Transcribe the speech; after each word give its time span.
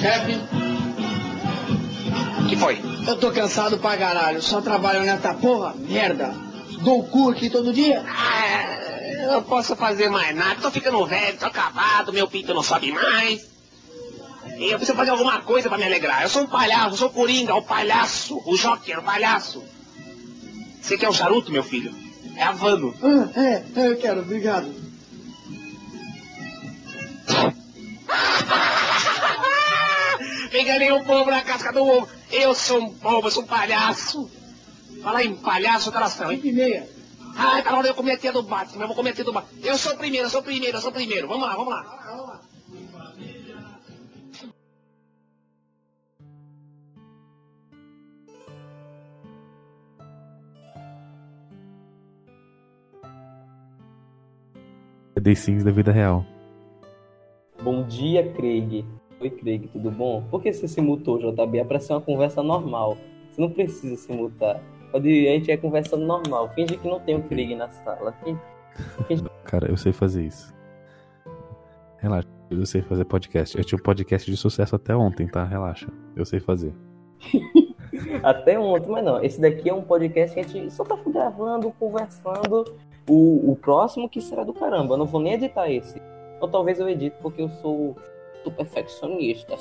Chefe, 0.00 0.38
que 2.48 2.56
foi? 2.56 2.80
eu 3.08 3.16
tô 3.16 3.32
cansado 3.32 3.78
pra 3.78 3.96
caralho. 3.96 4.42
Só 4.42 4.60
trabalho 4.60 5.00
nessa 5.00 5.34
porra, 5.34 5.74
merda. 5.76 6.34
Dou 6.82 7.00
o 7.00 7.04
cu 7.04 7.30
aqui 7.30 7.48
todo 7.48 7.72
dia. 7.72 8.04
Ah, 8.06 8.78
eu 9.22 9.32
não 9.32 9.42
posso 9.42 9.74
fazer 9.74 10.08
mais 10.10 10.36
nada. 10.36 10.60
Tô 10.60 10.70
ficando 10.70 11.04
velho, 11.06 11.38
tô 11.38 11.46
acabado, 11.46 12.12
meu 12.12 12.28
pinto 12.28 12.52
não 12.54 12.62
sobe 12.62 12.92
mais. 12.92 13.46
E 14.58 14.70
eu 14.70 14.78
preciso 14.78 14.96
fazer 14.96 15.10
alguma 15.10 15.40
coisa 15.40 15.68
pra 15.68 15.78
me 15.78 15.84
alegrar. 15.84 16.22
Eu 16.22 16.28
sou 16.28 16.42
um 16.42 16.46
palhaço, 16.46 16.94
eu 16.94 16.96
sou 16.98 17.08
o 17.08 17.12
Coringa, 17.12 17.54
o 17.54 17.62
palhaço, 17.62 18.40
o 18.44 18.56
Joker, 18.56 18.98
o 18.98 19.02
palhaço. 19.02 19.62
Você 20.80 20.98
quer 20.98 21.08
um 21.08 21.12
charuto, 21.12 21.50
meu 21.50 21.62
filho? 21.62 21.94
É 22.36 22.42
Havano. 22.42 22.94
Ah, 23.02 23.40
é, 23.40 23.64
é, 23.74 23.88
eu 23.88 23.96
quero, 23.96 24.20
obrigado. 24.20 24.87
Enganei 30.58 30.90
um 30.90 31.04
povo 31.04 31.30
na 31.30 31.42
casca 31.42 31.72
do 31.72 31.84
ovo. 31.84 32.08
Eu 32.32 32.52
sou 32.52 32.80
um 32.80 32.92
povo, 32.92 33.28
eu 33.28 33.30
sou 33.30 33.44
um 33.44 33.46
palhaço. 33.46 34.28
Fala 35.02 35.22
em 35.22 35.36
palhaço, 35.36 35.92
tração, 35.92 36.32
hein? 36.32 36.38
Cinco 36.38 36.48
e 36.48 36.52
meia. 36.52 36.88
Ai, 37.36 37.62
tá 37.62 37.70
na 37.70 37.78
hora 37.78 37.84
de 37.84 37.90
eu 37.90 37.94
comer 37.94 38.12
a 38.12 38.18
tia 38.18 38.32
do 38.32 38.42
Batman. 38.42 38.82
Eu 38.82 38.88
vou 38.88 38.96
comer 38.96 39.10
a 39.10 39.14
tia 39.14 39.24
do 39.24 39.32
Batman. 39.32 39.60
Eu 39.62 39.78
sou 39.78 39.92
o 39.92 39.96
primeiro, 39.96 40.26
eu 40.26 40.30
sou 40.30 40.40
o 40.40 40.44
primeiro, 40.44 40.76
eu 40.76 40.80
sou 40.80 40.90
o 40.90 40.92
primeiro. 40.92 41.28
Vamos 41.28 41.46
lá, 41.46 41.54
vamos 41.54 41.72
lá. 41.72 42.42
The 55.22 55.34
Sims 55.34 55.62
da 55.62 55.70
vida 55.70 55.92
real. 55.92 56.24
Bom 57.62 57.84
dia, 57.84 58.32
Craig. 58.32 58.84
Oi, 59.20 59.30
Craig, 59.30 59.68
tudo 59.72 59.90
bom? 59.90 60.22
Por 60.30 60.42
que 60.42 60.52
você 60.52 60.68
se 60.68 60.80
mutou, 60.80 61.18
JB? 61.18 61.58
É 61.58 61.64
pra 61.64 61.80
ser 61.80 61.92
uma 61.94 62.00
conversa 62.00 62.42
normal. 62.42 62.96
Você 63.30 63.40
não 63.40 63.50
precisa 63.50 63.96
se 63.96 64.12
mutar. 64.12 64.60
Pode, 64.92 65.08
a 65.28 65.32
gente 65.32 65.50
é 65.50 65.56
conversando 65.56 66.06
normal. 66.06 66.48
Finge 66.54 66.76
que 66.76 66.88
não 66.88 67.00
tem 67.00 67.16
o 67.16 67.22
Craig 67.24 67.54
na 67.56 67.68
sala. 67.68 68.14
Finge- 68.22 69.24
Cara, 69.44 69.68
eu 69.70 69.76
sei 69.76 69.92
fazer 69.92 70.24
isso. 70.24 70.54
Relaxa, 71.98 72.28
eu 72.50 72.64
sei 72.64 72.80
fazer 72.82 73.04
podcast. 73.04 73.58
Eu 73.58 73.64
tinha 73.64 73.78
um 73.78 73.82
podcast 73.82 74.30
de 74.30 74.36
sucesso 74.36 74.76
até 74.76 74.94
ontem, 74.94 75.26
tá? 75.26 75.44
Relaxa. 75.44 75.88
Eu 76.14 76.24
sei 76.24 76.38
fazer. 76.40 76.72
Até 78.22 78.58
ontem, 78.58 78.88
mas 78.90 79.04
não. 79.04 79.22
Esse 79.24 79.40
daqui 79.40 79.68
é 79.68 79.74
um 79.74 79.82
podcast 79.82 80.32
que 80.34 80.40
a 80.40 80.44
gente 80.44 80.72
só 80.72 80.84
tá 80.84 80.96
gravando, 81.06 81.72
conversando. 81.80 82.64
O, 83.08 83.50
o 83.52 83.56
próximo 83.56 84.08
que 84.08 84.20
será 84.20 84.44
do 84.44 84.52
caramba. 84.52 84.94
Eu 84.94 84.98
não 84.98 85.06
vou 85.06 85.20
nem 85.20 85.32
editar 85.32 85.68
esse. 85.70 86.00
Ou 86.40 86.46
talvez 86.46 86.78
eu 86.78 86.88
edite 86.88 87.16
porque 87.20 87.42
eu 87.42 87.48
sou, 87.48 87.96
sou 88.42 88.52
perfeccionista. 88.52 89.56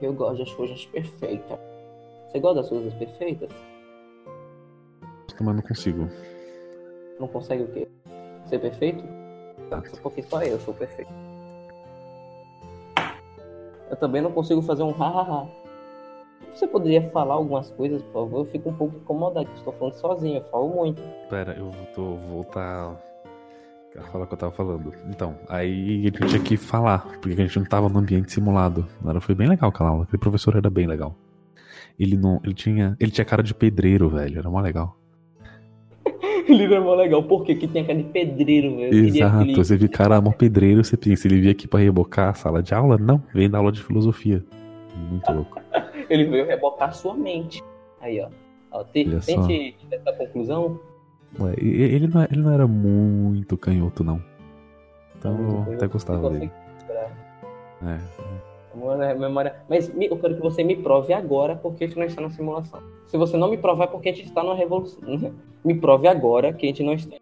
Eu 0.00 0.12
gosto 0.12 0.38
das 0.38 0.52
coisas 0.52 0.86
perfeitas. 0.86 1.58
Você 2.26 2.40
gosta 2.40 2.60
das 2.60 2.68
coisas 2.68 2.94
perfeitas? 2.94 3.50
Mas 5.40 5.54
não 5.54 5.62
consigo. 5.62 6.08
Não 7.20 7.28
consegue 7.28 7.62
o 7.62 7.68
quê? 7.68 7.88
Ser 8.46 8.58
perfeito? 8.58 9.04
Exato. 9.66 10.00
Porque 10.00 10.22
só 10.22 10.42
eu 10.42 10.58
sou 10.60 10.74
perfeito. 10.74 11.10
Eu 13.90 13.96
também 13.96 14.22
não 14.22 14.32
consigo 14.32 14.62
fazer 14.62 14.82
um 14.82 14.92
ha-ha-ha. 14.92 15.46
Você 16.54 16.66
poderia 16.66 17.10
falar 17.10 17.34
algumas 17.34 17.70
coisas, 17.70 18.02
por 18.04 18.12
favor? 18.12 18.38
Eu 18.40 18.44
fico 18.46 18.70
um 18.70 18.74
pouco 18.74 18.96
incomodado, 18.96 19.48
estou 19.56 19.72
falando 19.74 19.94
sozinho, 19.94 20.38
eu 20.38 20.44
falo 20.44 20.68
muito. 20.68 21.02
Pera, 21.28 21.52
eu 21.52 21.70
tô 21.94 22.14
vou 22.14 22.42
voltar 22.42 22.96
a 23.98 24.02
falar 24.02 24.24
o 24.24 24.26
que 24.26 24.34
eu 24.34 24.38
tava 24.38 24.52
falando. 24.52 24.92
Então, 25.08 25.36
aí 25.48 26.00
a 26.00 26.04
gente 26.04 26.26
tinha 26.26 26.42
que 26.42 26.56
falar, 26.56 27.18
porque 27.20 27.40
a 27.40 27.44
gente 27.44 27.58
não 27.58 27.66
tava 27.66 27.88
no 27.88 27.98
ambiente 27.98 28.32
simulado. 28.32 28.86
Era, 29.06 29.20
foi 29.20 29.34
bem 29.34 29.48
legal 29.48 29.70
aquela 29.70 29.90
aula. 29.90 30.04
Aquele 30.04 30.20
professor 30.20 30.56
era 30.56 30.70
bem 30.70 30.86
legal. 30.86 31.16
Ele 31.98 32.16
não. 32.16 32.40
Ele 32.44 32.54
tinha. 32.54 32.96
Ele 33.00 33.10
tinha 33.10 33.24
cara 33.24 33.42
de 33.42 33.54
pedreiro, 33.54 34.08
velho. 34.08 34.38
Era 34.38 34.50
mó 34.50 34.60
legal. 34.60 34.96
Ele 36.48 36.64
era 36.64 36.80
mó 36.80 36.94
legal, 36.94 37.22
porque 37.24 37.54
que 37.54 37.66
tem 37.66 37.84
cara 37.84 37.98
de 37.98 38.04
pedreiro, 38.04 38.76
velho. 38.76 38.94
Exato. 38.94 39.56
Você 39.56 39.76
viu 39.76 39.88
cara 39.88 40.20
mó 40.20 40.30
pedreiro, 40.30 40.84
você 40.84 40.96
pensa, 40.96 41.26
ele 41.26 41.40
veio 41.40 41.52
aqui 41.52 41.66
pra 41.66 41.80
rebocar 41.80 42.28
a 42.28 42.34
sala 42.34 42.62
de 42.62 42.72
aula? 42.74 42.96
Não, 42.96 43.20
vem 43.34 43.50
da 43.50 43.58
aula 43.58 43.72
de 43.72 43.82
filosofia. 43.82 44.44
Muito 45.10 45.30
louco. 45.32 45.60
Ele 46.08 46.24
veio 46.24 46.46
rebocar 46.46 46.94
sua 46.94 47.14
mente. 47.14 47.62
Aí, 48.00 48.20
ó. 48.20 48.28
ó 48.70 48.84
tente 48.84 49.14
essa 49.14 50.12
conclusão. 50.12 50.80
Ué, 51.40 51.54
ele, 51.58 52.06
não, 52.08 52.22
ele 52.24 52.40
não 52.42 52.52
era 52.52 52.66
muito 52.66 53.56
canhoto, 53.58 54.02
não. 54.02 54.22
Então 55.18 55.64
eu 55.68 55.74
até 55.74 55.86
gostava 55.86 56.20
Não 56.22 56.30
dele. 56.32 56.50
esperar. 56.78 57.10
É. 57.84 57.98
Memória, 58.74 59.14
memória. 59.14 59.56
Mas 59.68 59.90
eu 59.98 60.16
quero 60.18 60.34
que 60.36 60.42
você 60.42 60.62
me 60.62 60.76
prove 60.76 61.12
agora 61.12 61.56
porque 61.56 61.84
a 61.84 61.86
gente 61.86 61.98
não 61.98 62.06
está 62.06 62.20
na 62.22 62.30
simulação. 62.30 62.80
Se 63.06 63.16
você 63.16 63.36
não 63.36 63.50
me 63.50 63.56
provar 63.56 63.84
é 63.84 63.86
porque 63.88 64.10
a 64.10 64.12
gente 64.12 64.26
está 64.26 64.42
numa 64.42 64.54
revolução. 64.54 65.02
Me 65.64 65.74
prove 65.74 66.06
agora 66.06 66.52
que 66.52 66.66
a 66.66 66.68
gente 66.68 66.82
não 66.82 66.92
está. 66.92 67.16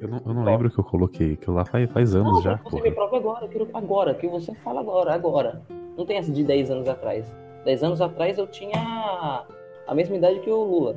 Eu 0.00 0.08
não, 0.08 0.20
eu 0.24 0.32
não 0.34 0.44
lembro 0.44 0.68
o 0.68 0.70
que 0.70 0.78
eu 0.78 0.84
coloquei, 0.84 1.32
aquilo 1.32 1.56
lá 1.56 1.64
faz, 1.64 1.90
faz 1.90 2.14
anos 2.14 2.34
Não, 2.34 2.42
já, 2.42 2.58
que 2.58 2.64
você 2.64 2.70
porra. 2.70 2.82
me 2.84 2.92
prove 2.92 3.16
agora, 3.16 3.44
eu 3.46 3.48
quero 3.48 3.68
agora, 3.74 4.14
que 4.14 4.28
você 4.28 4.54
fala 4.54 4.80
agora, 4.80 5.12
agora. 5.12 5.62
Não 5.96 6.06
tem 6.06 6.18
essa 6.18 6.30
de 6.30 6.44
10 6.44 6.70
anos 6.70 6.88
atrás. 6.88 7.26
10 7.64 7.82
anos 7.82 8.00
atrás 8.00 8.38
eu 8.38 8.46
tinha 8.46 9.44
a 9.88 9.94
mesma 9.94 10.14
idade 10.16 10.38
que 10.40 10.50
o 10.50 10.62
Lula. 10.62 10.96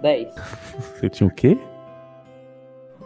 10. 0.00 0.34
Você 0.98 1.08
tinha 1.08 1.28
o 1.28 1.30
quê? 1.32 1.56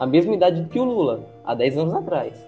A 0.03 0.07
mesma 0.07 0.35
idade 0.35 0.65
que 0.69 0.81
o 0.81 0.85
Lula, 0.85 1.25
há 1.45 1.55
10 1.55 1.79
anos 1.79 1.95
atrás. 1.95 2.45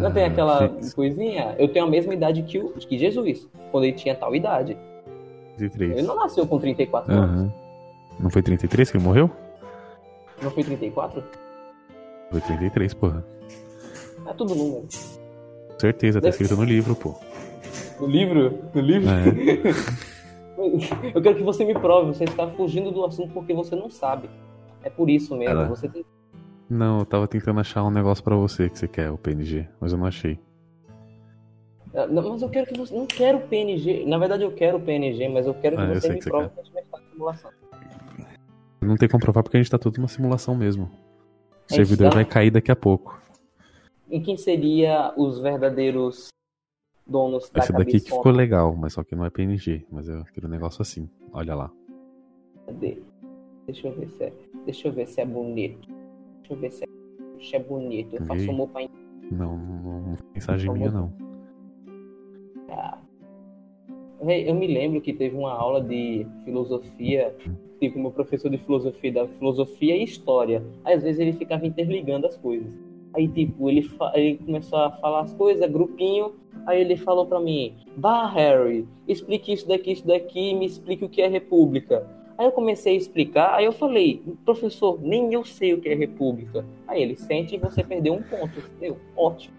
Não 0.00 0.12
tem 0.12 0.24
Ah, 0.24 0.26
aquela 0.26 0.68
fez 0.68 0.92
coisinha? 0.92 1.54
Eu 1.56 1.68
tenho 1.68 1.84
a 1.84 1.88
mesma 1.88 2.12
idade 2.12 2.42
que, 2.42 2.58
o, 2.58 2.70
que 2.72 2.98
Jesus, 2.98 3.48
quando 3.70 3.84
ele 3.84 3.92
tinha 3.92 4.12
tal 4.12 4.34
idade. 4.34 4.76
33. 5.58 5.98
Ele 5.98 6.02
não 6.02 6.16
nasceu 6.16 6.44
com 6.44 6.58
34 6.58 7.12
anos. 7.12 7.30
Aham. 7.30 7.52
Não 8.18 8.30
foi 8.30 8.42
33 8.42 8.90
que 8.90 8.96
ele 8.96 9.04
morreu? 9.04 9.30
Não 10.42 10.50
foi 10.50 10.64
34? 10.64 11.22
Foi 12.32 12.40
33, 12.40 12.94
porra. 12.94 13.24
É 14.26 14.32
tudo 14.32 14.56
número. 14.56 14.88
Certeza, 15.78 16.20
tá 16.20 16.30
escrito 16.30 16.56
no 16.56 16.64
livro, 16.64 16.96
pô. 16.96 17.14
No 18.00 18.08
livro? 18.08 18.58
No 18.74 18.80
livro? 18.80 19.08
É. 19.08 20.02
Eu 21.14 21.22
quero 21.22 21.36
que 21.36 21.44
você 21.44 21.64
me 21.64 21.74
prove, 21.74 22.08
você 22.12 22.24
está 22.24 22.48
fugindo 22.48 22.90
do 22.90 23.04
assunto 23.04 23.32
porque 23.32 23.54
você 23.54 23.76
não 23.76 23.88
sabe. 23.88 24.28
É 24.82 24.90
por 24.90 25.08
isso 25.08 25.36
mesmo. 25.36 25.54
Cara. 25.54 25.68
Você 25.68 25.88
tem... 25.88 26.04
Não, 26.68 27.00
eu 27.00 27.04
tava 27.04 27.28
tentando 27.28 27.60
achar 27.60 27.84
um 27.84 27.90
negócio 27.90 28.24
pra 28.24 28.34
você 28.34 28.68
que 28.70 28.78
você 28.78 28.88
quer, 28.88 29.10
o 29.10 29.18
PNG, 29.18 29.68
mas 29.80 29.92
eu 29.92 29.98
não 29.98 30.06
achei. 30.06 30.38
Ah, 31.94 32.06
não, 32.06 32.30
Mas 32.30 32.40
eu 32.40 32.48
quero 32.48 32.66
que 32.66 32.78
você. 32.78 32.94
Não 32.96 33.06
quero 33.06 33.40
PNG. 33.40 34.06
Na 34.06 34.16
verdade, 34.16 34.42
eu 34.42 34.52
quero 34.52 34.80
PNG, 34.80 35.28
mas 35.28 35.46
eu 35.46 35.52
quero 35.54 35.76
que 35.76 35.82
Ah, 35.82 35.94
você 35.94 36.08
me 36.08 36.18
que 36.18 36.24
prove 36.24 36.48
que 36.48 36.60
a 36.60 36.62
gente 36.62 36.72
vai 36.72 36.82
estar 36.82 36.98
na 36.98 37.04
simulação. 37.10 37.50
Não 38.80 38.96
tem 38.96 39.08
como 39.08 39.22
provar 39.22 39.42
porque 39.42 39.58
a 39.58 39.60
gente 39.60 39.70
tá 39.70 39.78
tudo 39.78 39.98
numa 39.98 40.08
simulação 40.08 40.54
mesmo. 40.54 40.90
O 41.70 41.74
servidor 41.74 42.08
tá- 42.08 42.14
vai 42.16 42.24
cair 42.24 42.50
daqui 42.50 42.72
a 42.72 42.76
pouco. 42.76 43.20
E 44.10 44.20
quem 44.20 44.36
seria 44.36 45.12
os 45.16 45.38
verdadeiros 45.38 46.28
donos 47.06 47.50
da 47.50 47.60
Esse 47.60 47.72
daqui 47.72 48.00
que 48.00 48.10
ficou 48.10 48.32
legal, 48.32 48.74
mas 48.74 48.94
só 48.94 49.04
que 49.04 49.14
não 49.14 49.24
é 49.24 49.30
PNG, 49.30 49.86
mas 49.90 50.08
eu 50.08 50.24
quero 50.32 50.46
um 50.46 50.50
negócio 50.50 50.80
assim. 50.80 51.08
Olha 51.32 51.54
lá. 51.54 51.70
Cadê? 52.66 53.02
Deixa 53.66 53.88
eu 53.88 53.92
ver 53.92 54.08
se 54.08 54.24
é. 54.24 54.32
Deixa 54.64 54.88
eu 54.88 54.92
ver 54.92 55.06
se 55.06 55.20
é 55.20 55.24
bonito. 55.24 55.88
Deixa 56.40 56.52
eu 56.52 56.56
ver 56.56 56.70
se 56.72 56.84
é, 56.84 57.44
se 57.44 57.56
é 57.56 57.58
bonito. 57.58 58.16
Eu 58.16 58.24
faço 58.24 58.50
um 58.50 58.80
em 58.80 58.88
Não, 59.30 59.56
não, 59.56 60.00
não, 60.00 60.16
mensagem 60.34 60.72
minha 60.72 60.90
não. 60.90 61.12
Véi, 64.22 64.48
eu 64.48 64.54
me 64.54 64.68
lembro 64.68 65.00
que 65.00 65.12
teve 65.12 65.36
uma 65.36 65.52
aula 65.52 65.82
de 65.82 66.24
filosofia, 66.44 67.34
tipo, 67.80 67.98
meu 67.98 68.12
professor 68.12 68.48
de 68.48 68.58
filosofia, 68.58 69.12
da 69.12 69.26
filosofia 69.26 69.96
e 69.96 70.04
história. 70.04 70.62
Às 70.84 71.02
vezes 71.02 71.20
ele 71.20 71.32
ficava 71.32 71.66
interligando 71.66 72.26
as 72.26 72.36
coisas. 72.36 72.72
Aí, 73.14 73.26
tipo, 73.26 73.68
ele, 73.68 73.90
ele 74.14 74.38
começou 74.38 74.78
a 74.78 74.90
falar 74.92 75.22
as 75.22 75.34
coisas, 75.34 75.68
grupinho, 75.70 76.32
aí 76.66 76.80
ele 76.80 76.96
falou 76.96 77.26
pra 77.26 77.40
mim, 77.40 77.74
Bah, 77.96 78.28
Harry, 78.28 78.86
explique 79.08 79.52
isso 79.52 79.66
daqui, 79.66 79.92
isso 79.92 80.06
daqui, 80.06 80.54
me 80.54 80.66
explique 80.66 81.04
o 81.04 81.08
que 81.08 81.20
é 81.20 81.26
república. 81.26 82.06
Aí 82.42 82.48
eu 82.48 82.50
comecei 82.50 82.94
a 82.94 82.96
explicar, 82.96 83.54
aí 83.54 83.64
eu 83.64 83.70
falei, 83.70 84.20
professor, 84.44 84.98
nem 85.00 85.32
eu 85.32 85.44
sei 85.44 85.74
o 85.74 85.80
que 85.80 85.88
é 85.88 85.94
república. 85.94 86.64
Aí 86.88 87.00
ele, 87.00 87.14
sente 87.14 87.54
e 87.54 87.58
você 87.58 87.84
perdeu 87.84 88.14
um 88.14 88.22
ponto. 88.22 88.60
Eu, 88.80 88.98
ótimo. 89.16 89.54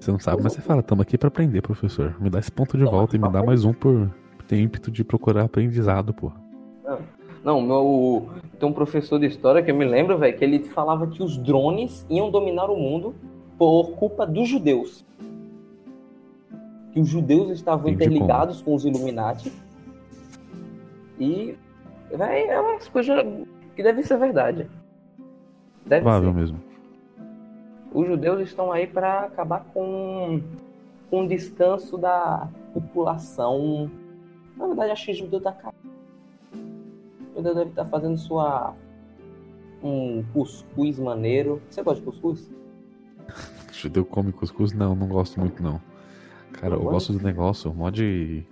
Você 0.00 0.10
não 0.10 0.18
sabe, 0.18 0.42
mas 0.42 0.54
você 0.54 0.62
fala, 0.62 0.82
tamo 0.82 1.02
aqui 1.02 1.18
pra 1.18 1.28
aprender, 1.28 1.60
professor. 1.60 2.16
Me 2.18 2.30
dá 2.30 2.38
esse 2.38 2.50
ponto 2.50 2.78
de 2.78 2.84
volta 2.84 3.16
e 3.16 3.18
me 3.18 3.28
dá 3.28 3.42
mais 3.42 3.66
um 3.66 3.74
por 3.74 4.10
ter 4.48 4.58
ímpeto 4.58 4.90
de 4.90 5.04
procurar 5.04 5.44
aprendizado, 5.44 6.14
porra. 6.14 6.40
Não, 7.44 7.60
meu. 7.60 8.30
Tem 8.58 8.66
um 8.66 8.72
professor 8.72 9.18
de 9.18 9.26
história 9.26 9.62
que 9.62 9.70
eu 9.70 9.74
me 9.74 9.84
lembro, 9.84 10.16
velho, 10.16 10.38
que 10.38 10.42
ele 10.42 10.60
falava 10.60 11.06
que 11.06 11.22
os 11.22 11.36
drones 11.36 12.06
iam 12.08 12.30
dominar 12.30 12.70
o 12.70 12.76
mundo 12.76 13.14
por 13.58 13.90
culpa 13.90 14.26
dos 14.26 14.48
judeus. 14.48 15.04
Que 16.92 17.00
os 17.00 17.08
judeus 17.08 17.50
estavam 17.50 17.90
Entendi 17.90 18.14
interligados 18.14 18.62
com 18.62 18.74
os 18.74 18.86
Illuminati. 18.86 19.52
E. 21.20 21.56
Véi, 22.10 22.48
é 22.48 22.58
umas 22.58 22.88
coisas 22.88 23.22
que 23.76 23.82
devem 23.82 24.02
ser 24.02 24.16
verdade. 24.18 24.68
Deve 25.86 26.02
Provável 26.02 26.32
ser. 26.32 26.38
mesmo. 26.38 26.60
Os 27.92 28.06
judeus 28.06 28.40
estão 28.40 28.72
aí 28.72 28.86
para 28.86 29.24
acabar 29.24 29.64
com, 29.74 30.40
com 31.10 31.24
o 31.24 31.28
descanso 31.28 31.98
da 31.98 32.48
população. 32.72 33.90
Na 34.56 34.66
verdade, 34.66 34.92
acho 34.92 35.06
que 35.06 35.12
o 35.12 35.14
judeu 35.14 35.40
tá. 35.40 35.54
O 36.52 37.36
judeu 37.36 37.54
deve 37.54 37.70
estar 37.70 37.84
fazendo 37.84 38.16
sua. 38.16 38.74
um 39.82 40.24
cuscuz 40.32 40.98
maneiro. 40.98 41.60
Você 41.68 41.82
gosta 41.82 42.00
de 42.00 42.06
cuscuz? 42.06 42.50
Judeu 43.72 44.04
come 44.04 44.32
cuscuz? 44.32 44.72
Não, 44.72 44.94
não 44.94 45.06
gosto 45.06 45.40
muito 45.40 45.62
não. 45.62 45.80
Cara, 46.52 46.74
eu 46.74 46.82
gosto 46.82 47.12
do 47.12 47.22
negócio, 47.24 47.72
mó 47.72 47.88
de. 47.88 48.44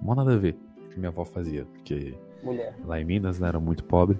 mó 0.00 0.14
nada 0.14 0.34
a 0.34 0.38
ver 0.38 0.56
que 0.92 0.98
minha 0.98 1.08
avó 1.10 1.24
fazia. 1.24 1.64
Porque 1.72 2.14
Mulher. 2.42 2.74
lá 2.86 3.00
em 3.00 3.04
Minas, 3.04 3.38
né, 3.40 3.48
era 3.48 3.60
muito 3.60 3.84
pobre. 3.84 4.18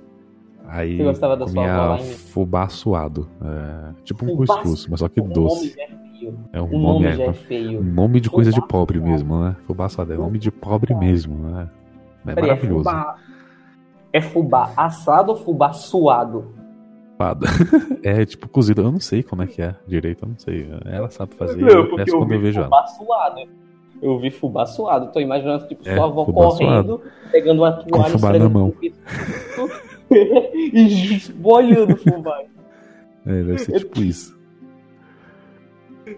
Aí 0.66 0.96
Você 0.96 1.04
gostava 1.04 1.36
da 1.36 1.46
sua 1.46 1.54
comia 1.54 1.74
avó 1.74 1.94
em 1.96 2.02
Minas? 2.02 2.20
fubá 2.30 2.68
suado. 2.68 3.28
É, 3.42 3.92
tipo 4.04 4.24
um 4.24 4.36
cuscuz, 4.36 4.86
mas 4.88 5.00
só 5.00 5.08
que 5.08 5.20
doce. 5.20 5.74
é. 5.78 6.02
É 6.52 6.62
um 6.62 6.66
O 6.66 6.78
nome, 6.78 7.04
nome 7.08 7.20
é 7.20 7.26
é, 7.26 7.32
feio. 7.32 7.80
um 7.80 7.82
nome 7.82 8.20
de 8.20 8.30
coisa 8.30 8.52
de 8.52 8.64
pobre 8.68 8.98
suado. 8.98 9.10
mesmo, 9.12 9.42
né? 9.42 9.56
Fubá 9.66 9.88
suado 9.88 10.12
é 10.12 10.16
nome 10.16 10.38
de 10.38 10.52
pobre 10.52 10.94
mesmo, 10.94 11.36
né? 11.48 11.68
É 12.24 12.34
Peraí, 12.34 12.50
maravilhoso. 12.50 12.88
É 12.88 12.92
fubá, 12.92 13.16
é 14.12 14.20
fubá 14.20 14.72
assado 14.76 15.32
ou 15.32 15.36
fubá 15.36 15.72
suado? 15.72 16.54
É 18.02 18.24
tipo 18.24 18.48
cozido. 18.48 18.82
Eu 18.82 18.90
não 18.92 19.00
sei 19.00 19.22
como 19.22 19.42
é 19.42 19.46
que 19.46 19.62
é 19.62 19.74
direito, 19.86 20.24
eu 20.24 20.28
não 20.28 20.38
sei. 20.38 20.68
Ela 20.84 21.08
sabe 21.10 21.34
fazer. 21.34 21.60
Não, 21.60 21.68
eu 21.68 21.96
peço 21.96 22.14
eu 22.14 22.18
quando 22.18 22.32
eu 22.34 22.40
vejo 22.40 22.60
ela. 22.60 22.86
suado. 22.88 23.40
Eu 24.02 24.18
vi 24.18 24.30
fubá 24.30 24.66
suado. 24.66 25.12
Tô 25.12 25.20
imaginando, 25.20 25.68
tipo, 25.68 25.88
É, 25.88 25.94
sua 25.94 26.04
avó 26.06 26.24
correndo, 26.26 27.00
pegando 27.30 27.64
a 27.64 27.72
toalha, 27.72 28.10
fubá 28.10 28.32
na 28.36 28.48
mão. 28.48 28.74
e 30.10 31.14
esbolhando 31.14 31.94
o 31.94 31.96
fubá. 31.96 32.42
É, 33.24 33.30
deve 33.30 33.58
ser 33.58 33.78
tipo 33.78 34.00
isso. 34.00 34.36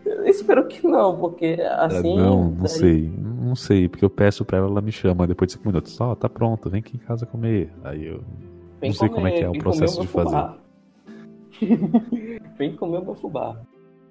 Eu 0.05 0.25
espero 0.25 0.67
que 0.67 0.87
não, 0.87 1.19
porque 1.19 1.59
assim. 1.79 2.15
É, 2.15 2.23
não, 2.23 2.45
não 2.45 2.57
daí- 2.61 2.69
sei. 2.69 3.13
Não 3.19 3.55
sei, 3.55 3.89
porque 3.89 4.05
eu 4.05 4.11
peço 4.11 4.45
pra 4.45 4.57
ela, 4.59 4.69
ela 4.69 4.81
me 4.81 4.91
chama 4.91 5.27
depois 5.27 5.49
de 5.49 5.53
cinco 5.59 5.69
minutos. 5.69 6.01
Ó, 6.01 6.15
tá 6.15 6.29
pronto, 6.29 6.71
vem 6.71 6.81
aqui 6.81 6.97
em 6.97 7.01
casa 7.01 7.27
comer. 7.27 7.71
Aí 7.85 8.07
eu. 8.07 8.23
Vem 8.81 8.91
não 8.91 8.95
sei 8.97 9.09
como 9.11 9.27
é 9.27 9.31
que 9.33 9.45
é 9.45 9.49
o 9.49 9.59
processo 9.59 9.97
comer 9.99 10.07
de 10.07 10.13
fazer. 10.13 10.55
vem 12.59 12.75
comer 12.77 12.99
o 12.99 13.05
meu 13.05 13.15
fubá. 13.15 13.57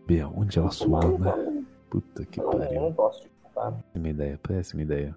Bia, 0.06 0.28
onde 0.28 0.60
ela 0.60 0.70
suou, 0.70 1.18
né? 1.18 1.64
Puta 1.90 2.26
que 2.26 2.40
não, 2.40 2.52
eu 2.54 2.60
pariu. 2.60 2.82
não 2.82 2.92
gosto 2.92 3.24
de 3.24 3.30
fubá. 3.54 3.72
Péssima 3.72 4.10
ideia, 4.10 4.40
péssima 4.42 4.82
ideia. 4.82 5.16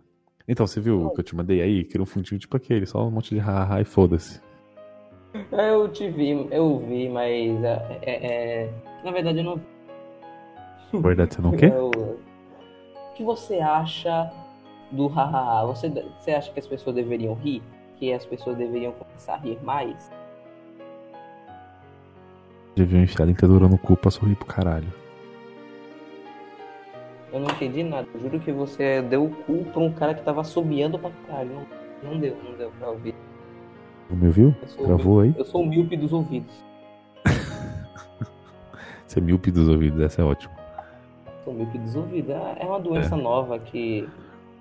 Então, 0.49 0.67
você 0.67 0.81
viu 0.81 1.07
o 1.07 1.11
que 1.11 1.21
eu 1.21 1.25
te 1.25 1.35
mandei 1.35 1.61
aí? 1.61 1.83
Queria 1.85 2.03
um 2.03 2.07
fundinho 2.07 2.39
tipo 2.39 2.57
aquele, 2.57 2.87
só 2.87 3.05
um 3.07 3.11
monte 3.11 3.35
de 3.35 3.41
haha 3.41 3.81
e 3.81 3.85
foda-se. 3.85 4.41
Eu 5.53 5.89
te 5.89 6.09
vi, 6.09 6.49
eu 6.51 6.79
vi, 6.79 7.09
mas 7.09 7.63
é, 7.65 7.99
é- 8.03 8.27
é- 8.63 8.73
na 9.05 9.11
verdade 9.11 9.39
eu 9.39 9.45
não 9.45 9.57
vi. 9.57 9.63
Na 10.93 11.01
verdade, 11.01 11.35
você 11.35 11.43
não 11.43 11.51
quer? 11.53 11.73
Eu- 11.75 11.91
O 13.11 13.15
que 13.17 13.25
você 13.25 13.59
acha 13.61 14.31
do 14.93 15.07
hahaha? 15.09 15.67
Você, 15.67 15.89
você 15.89 16.31
acha 16.33 16.53
que 16.53 16.61
as 16.61 16.67
pessoas 16.67 16.95
deveriam 16.95 17.35
rir? 17.35 17.63
Que 17.99 18.13
as 18.13 18.25
pessoas 18.27 18.57
deveriam 18.57 18.93
começar 18.93 19.35
a 19.35 19.39
rir 19.39 19.59
mais? 19.65 20.11
Devia 22.75 23.01
enfiar 23.01 23.25
a 23.25 23.27
dentadura 23.27 23.67
no 23.69 23.79
cu 23.79 23.97
pra 23.97 24.11
sorrir 24.11 24.37
pro 24.37 24.47
caralho. 24.47 24.93
Eu 27.37 27.41
não 27.41 27.51
entendi 27.51 27.83
nada. 27.83 28.09
Juro 28.19 28.41
que 28.41 28.51
você 28.51 29.03
deu 29.03 29.25
o 29.25 29.31
cu 29.31 29.63
pra 29.67 29.81
um 29.81 29.93
cara 29.93 30.15
que 30.15 30.23
tava 30.23 30.41
assobiando 30.41 30.99
pra 30.99 31.11
caralho. 31.27 31.51
Não, 32.03 32.13
não 32.13 32.19
deu, 32.19 32.35
não 32.43 32.57
deu 32.57 32.71
pra 32.79 32.89
ouvir. 32.89 33.15
Não 34.09 34.17
me 34.17 34.27
ouviu? 34.29 34.55
Gravou 34.81 35.21
aí? 35.21 35.35
eu 35.37 35.45
sou 35.45 35.61
o 35.61 35.67
míope 35.67 35.99
dos 35.99 36.15
ouvidos. 36.15 36.55
Você 39.07 39.19
é 39.19 39.23
míope 39.23 39.51
dos 39.51 39.69
ouvidos, 39.69 40.01
essa 40.01 40.23
é 40.23 40.25
ótimo. 40.25 40.55
Sou 41.45 41.53
míope 41.53 41.77
dos 41.77 41.95
ouvidos. 41.95 42.31
É 42.31 42.57
é 42.61 42.65
uma 42.65 42.81
doença 42.81 43.15
nova 43.17 43.59
que. 43.59 44.09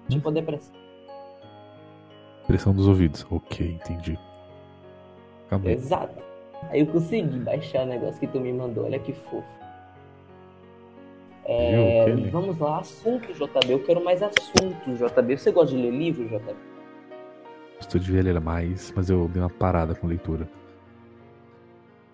Tipo 0.09 0.27
a 0.27 0.31
depressão. 0.33 0.75
Pressão 2.45 2.73
dos 2.73 2.89
ouvidos. 2.89 3.25
Ok, 3.31 3.79
entendi. 3.81 4.19
Acabou. 5.47 5.71
Exato. 5.71 6.21
Aí 6.69 6.81
eu 6.81 6.87
consegui 6.87 7.39
baixar 7.39 7.83
o 7.83 7.85
negócio 7.85 8.19
que 8.19 8.27
tu 8.27 8.37
me 8.41 8.51
mandou. 8.51 8.83
Olha 8.83 8.99
que 8.99 9.13
fofo. 9.13 9.64
É, 11.47 12.05
Viu, 12.05 12.31
vamos 12.31 12.57
lá, 12.57 12.79
assunto, 12.79 13.31
JB. 13.33 13.71
Eu 13.73 13.83
quero 13.83 14.03
mais 14.03 14.21
assuntos, 14.23 14.97
JB. 14.97 15.37
Você 15.37 15.51
gosta 15.51 15.75
de 15.75 15.81
ler 15.81 15.91
livro, 15.91 16.27
JB? 16.27 16.55
Estou 17.79 18.01
de 18.01 18.11
ler 18.11 18.39
mais, 18.41 18.91
mas 18.95 19.09
eu 19.09 19.27
dei 19.27 19.41
uma 19.41 19.49
parada 19.49 19.93
com 19.93 20.07
leitura. 20.07 20.49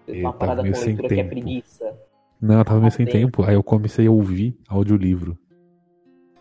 Eu 0.07 0.19
uma 0.21 0.33
parada 0.33 0.61
com 0.61 0.69
leitura 0.69 1.07
que 1.07 1.13
é 1.13 1.17
tempo. 1.17 1.29
preguiça. 1.29 1.93
Não, 2.41 2.57
eu 2.57 2.65
tava 2.65 2.79
meio 2.79 2.91
sem 2.91 3.05
tem. 3.05 3.21
tempo, 3.21 3.43
aí 3.43 3.53
eu 3.53 3.63
comecei 3.63 4.07
a 4.07 4.11
ouvir 4.11 4.57
audiolivro. 4.67 5.37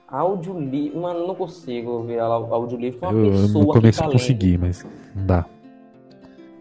Audiolivro. 0.08 1.00
Mano, 1.00 1.26
não 1.26 1.34
consigo 1.36 1.90
ouvir 1.90 2.18
a- 2.18 2.24
audiolivro 2.24 2.98
com 2.98 3.06
uma 3.06 3.12
Eu, 3.18 3.30
pessoa 3.30 3.52
tá 3.52 3.78
eu 3.78 4.06
lendo. 4.06 4.12
consegui, 4.12 4.58
mas 4.58 4.84
não 5.14 5.26
dá. 5.26 5.46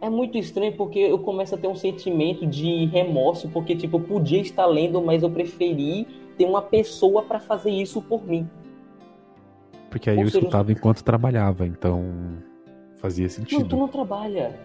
É 0.01 0.10
muito 0.10 0.38
estranho 0.38 0.74
porque 0.78 1.00
eu 1.00 1.19
começo 1.19 1.56
a 1.56 1.57
ter 1.57 1.68
um 1.68 1.75
sentimento 1.75 2.46
de 2.46 2.86
remorso, 2.86 3.50
porque, 3.50 3.75
tipo, 3.75 3.98
eu 3.98 4.01
podia 4.01 4.40
estar 4.40 4.66
lendo, 4.66 5.01
mas 5.01 5.24
eu 5.24 5.30
preferi 5.30 6.07
ter 6.38 6.46
uma 6.46 6.62
pessoa 6.62 7.22
pra 7.24 7.40
fazer 7.40 7.69
isso 7.72 8.01
por 8.01 8.25
mim. 8.25 8.48
Porque 9.90 10.10
aí 10.10 10.18
Ou 10.18 10.24
eu 10.24 10.28
seja, 10.30 10.40
escutava 10.40 10.72
enquanto 10.72 11.04
trabalhava, 11.04 11.66
então 11.68 12.04
fazia 12.96 13.25
Não, 13.25 13.30
tu 13.30 13.36
sentido. 13.36 13.75
não 13.75 13.88
trabalha. 13.88 14.57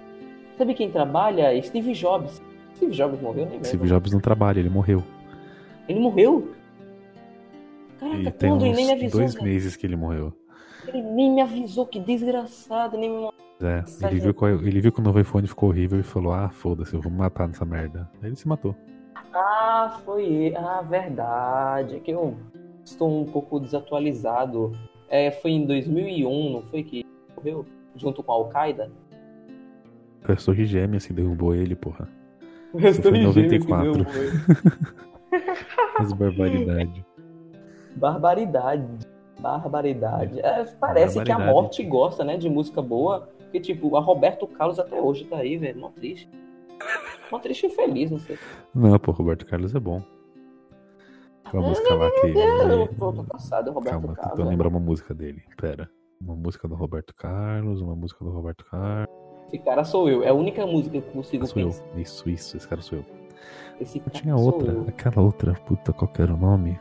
Sabe 0.56 0.75
quem 0.75 0.88
trabalha? 0.90 1.60
Steve 1.62 1.92
Jobs. 1.94 2.40
Steve 2.76 2.92
Jobs 2.92 3.20
morreu, 3.20 3.46
nem 3.46 3.62
Steve. 3.64 3.88
Jobs 3.88 4.12
não 4.12 4.20
trabalha, 4.20 4.60
ele 4.60 4.69
morreu. 4.70 5.02
Ele 5.88 5.98
morreu? 5.98 6.50
Caraca, 7.98 8.19
E 8.19 8.31
tem 8.31 8.50
quando? 8.50 8.66
Ele 8.66 8.75
nem 8.76 8.86
me 8.86 8.92
uns 8.92 8.96
avisou. 8.98 9.20
dois 9.20 9.34
cara. 9.34 9.44
meses 9.46 9.76
que 9.76 9.86
ele 9.86 9.96
morreu. 9.96 10.32
Ele 10.86 11.02
nem 11.02 11.32
me 11.32 11.40
avisou, 11.40 11.86
que 11.86 11.98
desgraçado. 11.98 12.96
Nem 12.98 13.10
me... 13.10 13.28
É, 13.62 13.78
ele, 13.78 13.86
gente. 14.12 14.20
viu, 14.22 14.34
qual- 14.34 14.50
ele 14.50 14.80
viu 14.80 14.92
que 14.92 15.00
o 15.00 15.02
novo 15.02 15.20
iPhone 15.20 15.46
ficou 15.46 15.68
horrível 15.70 15.98
e 16.00 16.02
falou: 16.02 16.32
Ah, 16.32 16.50
foda-se, 16.50 16.94
eu 16.94 17.00
vou 17.00 17.10
me 17.10 17.18
matar 17.18 17.46
nessa 17.48 17.64
merda. 17.64 18.08
Aí 18.22 18.28
ele 18.28 18.36
se 18.36 18.46
matou. 18.48 18.74
Ah, 19.32 19.98
foi. 20.04 20.54
Ah, 20.56 20.82
verdade. 20.82 21.96
É 21.96 22.00
que 22.00 22.10
eu 22.10 22.36
estou 22.84 23.22
um 23.22 23.24
pouco 23.24 23.58
desatualizado. 23.60 24.72
É, 25.08 25.30
foi 25.30 25.52
em 25.52 25.66
2001, 25.66 26.52
não 26.52 26.62
foi 26.62 26.82
que 26.82 27.04
morreu? 27.36 27.64
Junto 27.96 28.22
com 28.22 28.32
a 28.32 28.34
Al-Qaeda? 28.34 28.90
A 30.26 30.34
Torre 30.36 30.64
Gêmeas 30.66 31.06
que 31.06 31.12
derrubou 31.12 31.54
ele, 31.54 31.76
porra. 31.76 32.08
Foi 33.02 33.18
em 33.18 33.22
94. 33.24 34.04
As 36.00 36.12
barbaridades. 36.12 37.05
Barbaridade. 37.94 38.84
Barbaridade. 39.38 40.40
É, 40.40 40.64
parece 40.81 41.14
que 41.22 41.31
a 41.31 41.36
Barbaridade. 41.36 41.52
morte 41.52 41.84
gosta, 41.84 42.24
né, 42.24 42.36
de 42.36 42.48
música 42.48 42.81
boa. 42.82 43.29
Porque, 43.55 43.73
tipo, 43.73 43.96
a 43.96 44.01
Roberto 44.01 44.49
Carlos 44.49 44.81
até 44.81 45.01
hoje 45.01 45.27
tá 45.27 45.37
aí, 45.37 45.56
velho. 45.56 45.81
Mó 45.81 45.89
triste. 45.91 46.29
Mó 47.31 47.39
triste 47.39 47.67
e 47.67 47.70
feliz, 47.70 48.11
não 48.11 48.19
sei. 48.19 48.37
Não, 48.75 48.99
pô, 48.99 49.13
Roberto 49.13 49.46
Carlos 49.46 49.73
é 49.77 49.79
bom. 49.79 50.03
Aquela 51.44 51.69
música 51.69 51.94
lá 51.94 52.11
que. 52.11 52.27
Eu 52.37 53.25
cansado, 53.31 53.70
Roberto 53.70 53.93
Calma, 53.93 54.17
tô 54.17 54.23
Carlos. 54.23 54.46
lembrar 54.49 54.67
uma 54.67 54.81
música 54.81 55.15
dele. 55.15 55.41
Pera. 55.56 55.89
Uma 56.20 56.34
música 56.34 56.67
do 56.67 56.75
Roberto 56.75 57.15
Carlos, 57.15 57.81
uma 57.81 57.94
música 57.94 58.25
do 58.25 58.32
Roberto 58.32 58.65
Carlos. 58.65 59.15
Esse 59.46 59.58
cara 59.61 59.84
sou 59.84 60.08
eu. 60.08 60.25
É 60.25 60.31
a 60.31 60.34
única 60.34 60.67
música 60.67 61.01
que 61.01 61.06
eu 61.06 61.13
consigo 61.13 61.46
Sou 61.46 61.63
eu. 61.63 61.69
pensar. 61.69 61.84
Isso, 61.96 62.29
isso, 62.29 62.56
esse 62.56 62.67
cara 62.67 62.82
sou 62.82 62.99
eu. 62.99 63.05
Esse 63.81 63.99
Eu 63.99 64.05
cara 64.05 64.17
tinha 64.20 64.37
sou 64.37 64.46
outra, 64.46 64.73
eu. 64.73 64.87
aquela 64.89 65.20
outra, 65.25 65.53
puta, 65.65 65.93
qual 65.93 66.08
que 66.11 66.20
era 66.20 66.34
o 66.34 66.37
nome? 66.37 66.77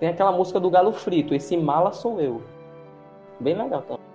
Tem 0.00 0.08
aquela 0.08 0.32
música 0.32 0.58
do 0.58 0.68
Galo 0.68 0.92
Frito. 0.92 1.32
Esse 1.32 1.56
mala 1.56 1.92
sou 1.92 2.20
eu. 2.20 2.42
Bem 3.38 3.54
legal 3.56 3.82
também. 3.82 4.05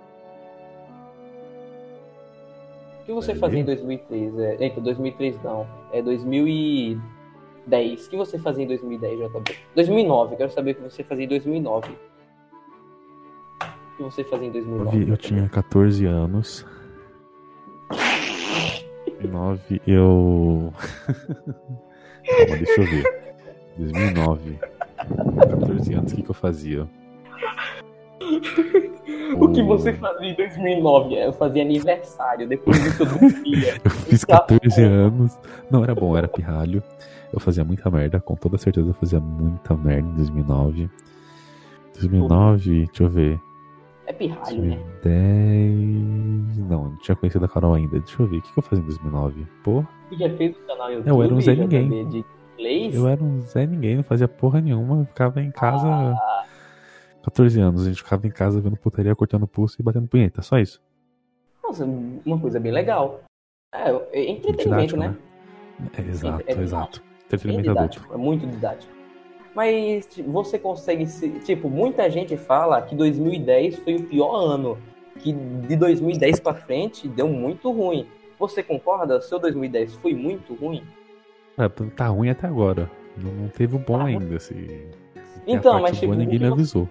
O 3.02 3.04
que 3.04 3.12
você 3.12 3.34
fazia 3.34 3.60
em 3.60 3.64
2003? 3.64 4.38
É, 4.38 4.56
eita, 4.64 4.80
2003 4.80 5.42
não. 5.42 5.66
É 5.92 6.00
2010. 6.02 8.06
O 8.06 8.10
que 8.10 8.16
você 8.16 8.38
fazia 8.38 8.64
em 8.64 8.68
2010, 8.68 9.18
JB? 9.18 9.56
2009. 9.74 10.36
Quero 10.36 10.50
saber 10.50 10.70
o 10.72 10.74
que 10.76 10.82
você 10.82 11.02
fazia 11.04 11.24
em 11.24 11.28
2009. 11.28 11.90
O 11.92 11.96
que 13.96 14.02
você 14.04 14.24
fazia 14.24 14.46
em 14.46 14.48
Eu, 14.48 14.52
2009? 14.52 14.98
vi- 15.04 15.10
eu 15.10 15.16
tinha 15.16 15.48
14 15.48 16.06
anos. 16.06 16.64
2009, 19.20 19.80
eu. 19.86 20.72
Calma, 22.24 22.56
deixa 22.56 22.80
eu 22.80 22.86
ver. 22.86 23.34
2009. 23.78 24.58
14 25.50 25.94
anos, 25.94 26.12
o 26.12 26.16
que, 26.16 26.22
que 26.22 26.30
eu 26.30 26.34
fazia? 26.34 26.88
O 29.38 29.48
que 29.50 29.62
você 29.62 29.92
fazia 29.94 30.28
em 30.28 30.34
2009? 30.34 31.14
Eu 31.14 31.32
fazia 31.32 31.62
aniversário. 31.62 32.46
Depois 32.46 32.80
disso 32.82 33.02
eu 33.02 33.06
dormia. 33.06 33.80
Eu 33.82 33.90
fiz 33.90 34.24
14 34.24 34.82
anos. 34.82 35.38
Não, 35.70 35.82
era 35.82 35.94
bom, 35.94 36.16
era 36.16 36.28
pirralho. 36.28 36.82
Eu 37.32 37.40
fazia 37.40 37.64
muita 37.64 37.90
merda, 37.90 38.20
com 38.20 38.34
toda 38.34 38.58
certeza 38.58 38.90
eu 38.90 38.94
fazia 38.94 39.18
muita 39.18 39.74
merda 39.74 40.06
em 40.06 40.14
2009. 40.14 40.90
2009, 41.94 42.86
deixa 42.86 43.02
eu 43.02 43.08
ver. 43.08 43.40
É 44.06 44.12
pirralho, 44.12 44.62
né? 44.62 44.78
2010. 45.02 46.58
Não, 46.68 46.84
não 46.84 46.96
tinha 46.98 47.16
conhecido 47.16 47.44
a 47.44 47.48
Carol 47.48 47.74
ainda. 47.74 47.98
Deixa 48.00 48.22
eu 48.22 48.26
ver, 48.26 48.38
o 48.38 48.42
que, 48.42 48.52
que 48.52 48.58
eu 48.58 48.62
fazia 48.62 48.82
em 48.82 48.86
2009? 48.86 49.46
Pô, 49.64 49.84
Você 50.10 50.16
já 50.16 50.36
fez 50.36 50.54
o 50.56 50.60
canal 50.66 50.90
YouTube? 50.90 51.08
Eu 51.08 51.22
era 51.22 51.34
um 51.34 51.40
Zé 51.40 51.54
Ninguém. 51.54 52.24
Eu 52.92 53.08
era 53.08 53.22
um 53.22 53.40
Zé 53.40 53.66
Ninguém, 53.66 53.96
não 53.96 54.02
fazia 54.02 54.28
porra 54.28 54.60
nenhuma. 54.60 55.00
Eu 55.00 55.06
ficava 55.06 55.40
em 55.40 55.50
casa. 55.50 56.14
14 57.22 57.60
anos, 57.60 57.82
a 57.82 57.88
gente 57.88 58.02
ficava 58.02 58.26
em 58.26 58.30
casa 58.30 58.60
vendo 58.60 58.76
putaria, 58.76 59.14
cortando 59.14 59.46
pulso 59.46 59.76
e 59.80 59.82
batendo 59.82 60.08
punheta. 60.08 60.42
Só 60.42 60.58
isso. 60.58 60.80
Nossa, 61.62 61.84
uma 61.84 62.38
coisa 62.38 62.58
bem 62.58 62.72
legal. 62.72 63.20
É, 63.74 63.90
é 64.12 64.30
entretenimento, 64.30 64.94
Didático, 64.94 64.96
né? 64.98 65.16
É, 65.96 66.00
exato, 66.02 66.44
É- 66.46 66.52
é 66.52 66.60
exato. 66.60 67.02
Entretenimento 67.24 67.70
adulto. 67.70 67.88
didático, 67.90 68.14
é 68.14 68.16
muito 68.16 68.46
didático. 68.46 68.92
Mas 69.54 70.08
você 70.26 70.58
consegue 70.58 71.06
se. 71.06 71.28
Tipo, 71.40 71.68
muita 71.68 72.10
gente 72.10 72.36
fala 72.36 72.80
que 72.82 72.94
2010 72.94 73.78
foi 73.80 73.96
o 73.96 74.04
pior 74.04 74.34
ano. 74.34 74.78
Que 75.18 75.32
de 75.32 75.76
2010 75.76 76.40
pra 76.40 76.54
frente 76.54 77.06
deu 77.06 77.28
muito 77.28 77.70
ruim. 77.70 78.06
Você 78.38 78.62
concorda? 78.62 79.20
Seu 79.20 79.38
2010 79.38 79.94
foi 79.96 80.14
muito 80.14 80.54
ruim? 80.54 80.82
É, 81.58 81.68
tá 81.68 82.06
ruim 82.08 82.30
até 82.30 82.46
agora. 82.46 82.90
Não, 83.16 83.48
teve 83.48 83.76
o 83.76 83.78
bom 83.78 83.98
Tá 83.98 84.04
ainda. 84.06 84.40
Se, 84.40 84.54
se 84.54 84.90
Então, 85.46 85.80
mas, 85.80 85.96
tipo, 85.98 86.06
boa, 86.06 86.16
ninguém 86.16 86.38
me 86.38 86.46
avisou. 86.46 86.88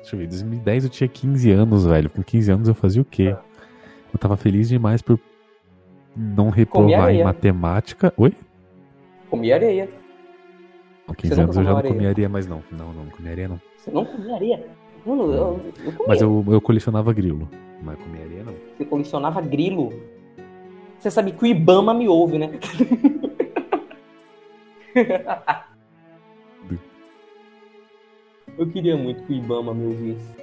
Deixa 0.00 0.16
eu 0.16 0.20
ver, 0.20 0.26
2010 0.28 0.84
eu 0.84 0.90
tinha 0.90 1.08
15 1.08 1.50
anos, 1.50 1.86
velho. 1.86 2.10
Com 2.10 2.22
15 2.22 2.50
anos 2.50 2.68
eu 2.68 2.74
fazia 2.74 3.02
o 3.02 3.04
quê? 3.04 3.32
Tá. 3.32 3.42
Eu 4.12 4.18
tava 4.18 4.36
feliz 4.36 4.68
demais 4.68 5.02
por 5.02 5.18
não 6.16 6.50
reprovar 6.50 7.10
em 7.10 7.22
matemática. 7.22 8.12
Oi? 8.16 8.32
Comia 9.30 9.54
areia. 9.56 9.88
Com 11.06 11.14
15 11.14 11.30
nunca 11.30 11.42
anos 11.42 11.56
eu 11.56 11.64
já 11.64 11.70
não 11.70 11.76
areia? 11.78 11.94
comia 11.94 12.08
areia 12.08 12.28
mais 12.28 12.46
não. 12.46 12.62
Não, 12.70 12.92
não, 12.92 13.04
não 13.04 13.10
comia 13.10 13.32
areia 13.32 13.48
não. 13.48 13.60
Você 13.76 13.90
não 13.90 14.04
comia 14.04 14.34
areia? 14.34 14.66
Mano, 15.04 15.22
eu, 15.32 15.60
eu 15.84 15.92
comia. 15.92 16.08
Mas 16.08 16.20
eu, 16.22 16.44
eu 16.48 16.60
colecionava 16.60 17.12
grilo. 17.12 17.48
Mas 17.82 17.98
comia 17.98 18.24
areia 18.24 18.44
não. 18.44 18.54
Você 18.76 18.84
colecionava 18.84 19.40
grilo. 19.40 19.92
Você 20.98 21.10
sabe 21.10 21.32
que 21.32 21.44
o 21.44 21.46
Ibama 21.46 21.94
me 21.94 22.08
ouve, 22.08 22.38
né? 22.38 22.50
eu 28.58 28.66
queria 28.68 28.96
muito 28.96 29.22
que 29.24 29.32
o 29.32 29.36
Ibama 29.36 29.72
me 29.72 29.86
ouvisse. 29.86 30.36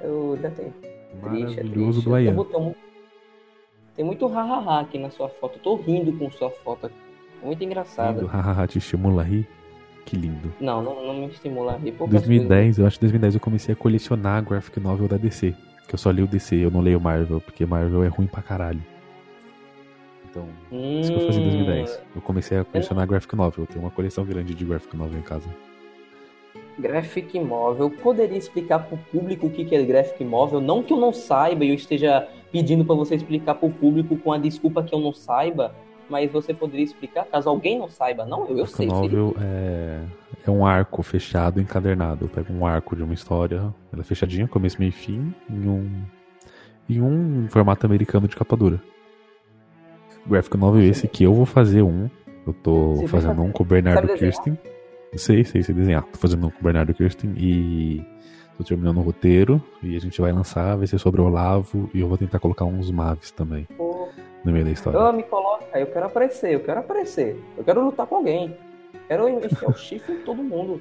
Eu 0.00 0.32
ainda 0.34 0.50
tenho. 0.50 0.72
Triste, 0.72 1.60
é 1.60 1.62
Maravilhoso 1.62 2.02
triste. 2.02 2.32
do 2.32 2.58
um- 2.58 2.74
Tem 3.94 4.04
muito 4.04 4.26
hahaha 4.26 4.80
aqui 4.80 4.98
na 4.98 5.10
sua 5.10 5.28
foto. 5.28 5.58
Eu 5.58 5.62
tô 5.62 5.76
rindo 5.76 6.12
com 6.14 6.30
sua 6.30 6.50
foto 6.50 6.86
aqui. 6.86 6.96
Muito 7.42 7.62
engraçada. 7.62 8.12
Lindo, 8.20 8.26
hahaha, 8.26 8.66
te 8.66 8.78
estimula 8.78 9.22
a 9.22 9.24
rir. 9.24 9.46
Que 10.04 10.16
lindo. 10.16 10.52
Não, 10.60 10.82
não, 10.82 11.06
não 11.06 11.14
me 11.14 11.26
estimula 11.28 11.74
a 11.74 11.76
rir. 11.76 11.92
poucas 11.92 12.22
2010, 12.22 12.78
eu 12.78 12.86
acho 12.86 12.98
que 12.98 13.04
em 13.04 13.08
2010 13.08 13.34
eu 13.34 13.40
comecei 13.40 13.72
a 13.72 13.76
colecionar 13.76 14.38
a 14.38 14.40
graphic 14.40 14.80
novel 14.80 15.06
da 15.06 15.16
DC. 15.16 15.54
Que 15.86 15.94
eu 15.94 15.98
só 15.98 16.10
li 16.10 16.22
o 16.22 16.26
DC, 16.26 16.56
eu 16.56 16.70
não 16.70 16.80
leio 16.80 17.00
Marvel, 17.00 17.40
porque 17.40 17.64
Marvel 17.66 18.02
é 18.02 18.08
ruim 18.08 18.26
pra 18.26 18.42
caralho. 18.42 18.82
Então, 20.32 20.48
coisas. 20.70 21.00
isso 21.00 21.12
que 21.12 21.20
eu 21.20 21.26
fazia 21.26 21.42
em 21.42 21.46
Hum, 21.46 21.64
2010. 21.64 22.02
Eu 22.16 22.22
comecei 22.22 22.58
a 22.58 22.64
colecionar 22.64 23.06
graphic 23.06 23.36
novel. 23.36 23.64
Eu 23.64 23.66
tenho 23.66 23.84
uma 23.84 23.90
coleção 23.90 24.24
grande 24.24 24.54
de 24.54 24.64
graphic 24.64 24.96
novel 24.96 25.18
em 25.18 25.22
casa. 25.22 25.48
Graphic 26.78 27.38
Móvel. 27.38 27.90
Poderia 27.90 28.38
explicar 28.38 28.78
pro 28.80 28.96
público 28.96 29.46
o 29.46 29.50
que 29.50 29.74
é 29.74 29.82
Graphic 29.82 30.24
Móvel? 30.24 30.58
Não 30.60 30.82
que 30.82 30.92
eu 30.92 30.96
não 30.96 31.12
saiba 31.12 31.64
e 31.66 31.68
eu 31.68 31.74
esteja 31.74 32.26
pedindo 32.50 32.82
para 32.82 32.94
você 32.94 33.14
explicar 33.14 33.54
pro 33.56 33.68
público 33.68 34.16
com 34.16 34.32
a 34.32 34.38
desculpa 34.38 34.82
que 34.82 34.94
eu 34.94 34.98
não 34.98 35.12
saiba, 35.12 35.74
mas 36.08 36.32
você 36.32 36.54
poderia 36.54 36.84
explicar 36.84 37.26
caso 37.26 37.50
alguém 37.50 37.78
não 37.78 37.90
saiba. 37.90 38.24
Não, 38.24 38.44
eu, 38.44 38.48
eu 38.48 38.56
graphic 38.56 38.76
sei. 38.76 38.86
novel 38.86 39.36
é, 39.38 40.00
é 40.46 40.50
um 40.50 40.64
arco 40.64 41.02
fechado 41.02 41.60
encadernado. 41.60 42.24
Eu 42.24 42.28
pego 42.28 42.52
um 42.54 42.64
arco 42.66 42.96
de 42.96 43.02
uma 43.02 43.14
história, 43.14 43.58
ela 43.92 44.00
é 44.00 44.04
fechadinha, 44.04 44.48
começo, 44.48 44.78
meio 44.78 44.88
e 44.88 44.92
fim, 44.92 45.34
em 45.50 45.68
um, 45.68 46.02
em 46.88 47.02
um 47.02 47.46
formato 47.50 47.84
americano 47.84 48.26
de 48.26 48.34
capa 48.34 48.56
dura. 48.56 48.80
Graphic 50.26 50.56
novel 50.56 50.82
esse 50.82 51.08
que 51.08 51.24
eu 51.24 51.34
vou 51.34 51.46
fazer 51.46 51.82
um. 51.82 52.08
Eu 52.46 52.52
tô 52.52 52.94
Você 52.94 53.08
fazendo 53.08 53.42
um 53.42 53.52
com 53.52 53.62
o 53.62 53.66
Bernardo? 53.66 54.14
Kirsten. 54.14 54.58
Sei, 55.16 55.44
sei, 55.44 55.62
sei 55.62 55.74
desenhar. 55.74 56.02
Tô 56.04 56.18
fazendo 56.18 56.46
um 56.46 56.50
com 56.50 56.60
o 56.60 56.64
Bernardo 56.64 56.94
Kirsten 56.94 57.34
e 57.36 58.04
tô 58.56 58.64
terminando 58.64 58.98
o 58.98 59.02
roteiro. 59.02 59.62
E 59.82 59.96
a 59.96 60.00
gente 60.00 60.20
vai 60.20 60.32
lançar, 60.32 60.76
vai 60.76 60.86
ser 60.86 60.98
sobre 60.98 61.20
o 61.20 61.24
Olavo. 61.24 61.90
E 61.92 62.00
eu 62.00 62.08
vou 62.08 62.18
tentar 62.18 62.38
colocar 62.38 62.64
uns 62.64 62.90
Maves 62.90 63.30
também 63.30 63.66
no 64.44 64.52
meio 64.52 64.64
da 64.64 64.70
história. 64.70 64.96
Eu 64.98 65.12
me 65.12 65.22
coloca, 65.22 65.78
eu 65.78 65.86
quero 65.86 66.06
aparecer, 66.06 66.52
eu 66.54 66.60
quero 66.60 66.80
aparecer. 66.80 67.42
Eu 67.56 67.64
quero 67.64 67.84
lutar 67.84 68.06
com 68.06 68.16
alguém. 68.16 68.56
Quero 69.08 69.28
enfiar 69.28 69.70
o 69.70 69.74
chifre 69.74 70.14
em 70.14 70.20
todo 70.22 70.42
mundo. 70.42 70.80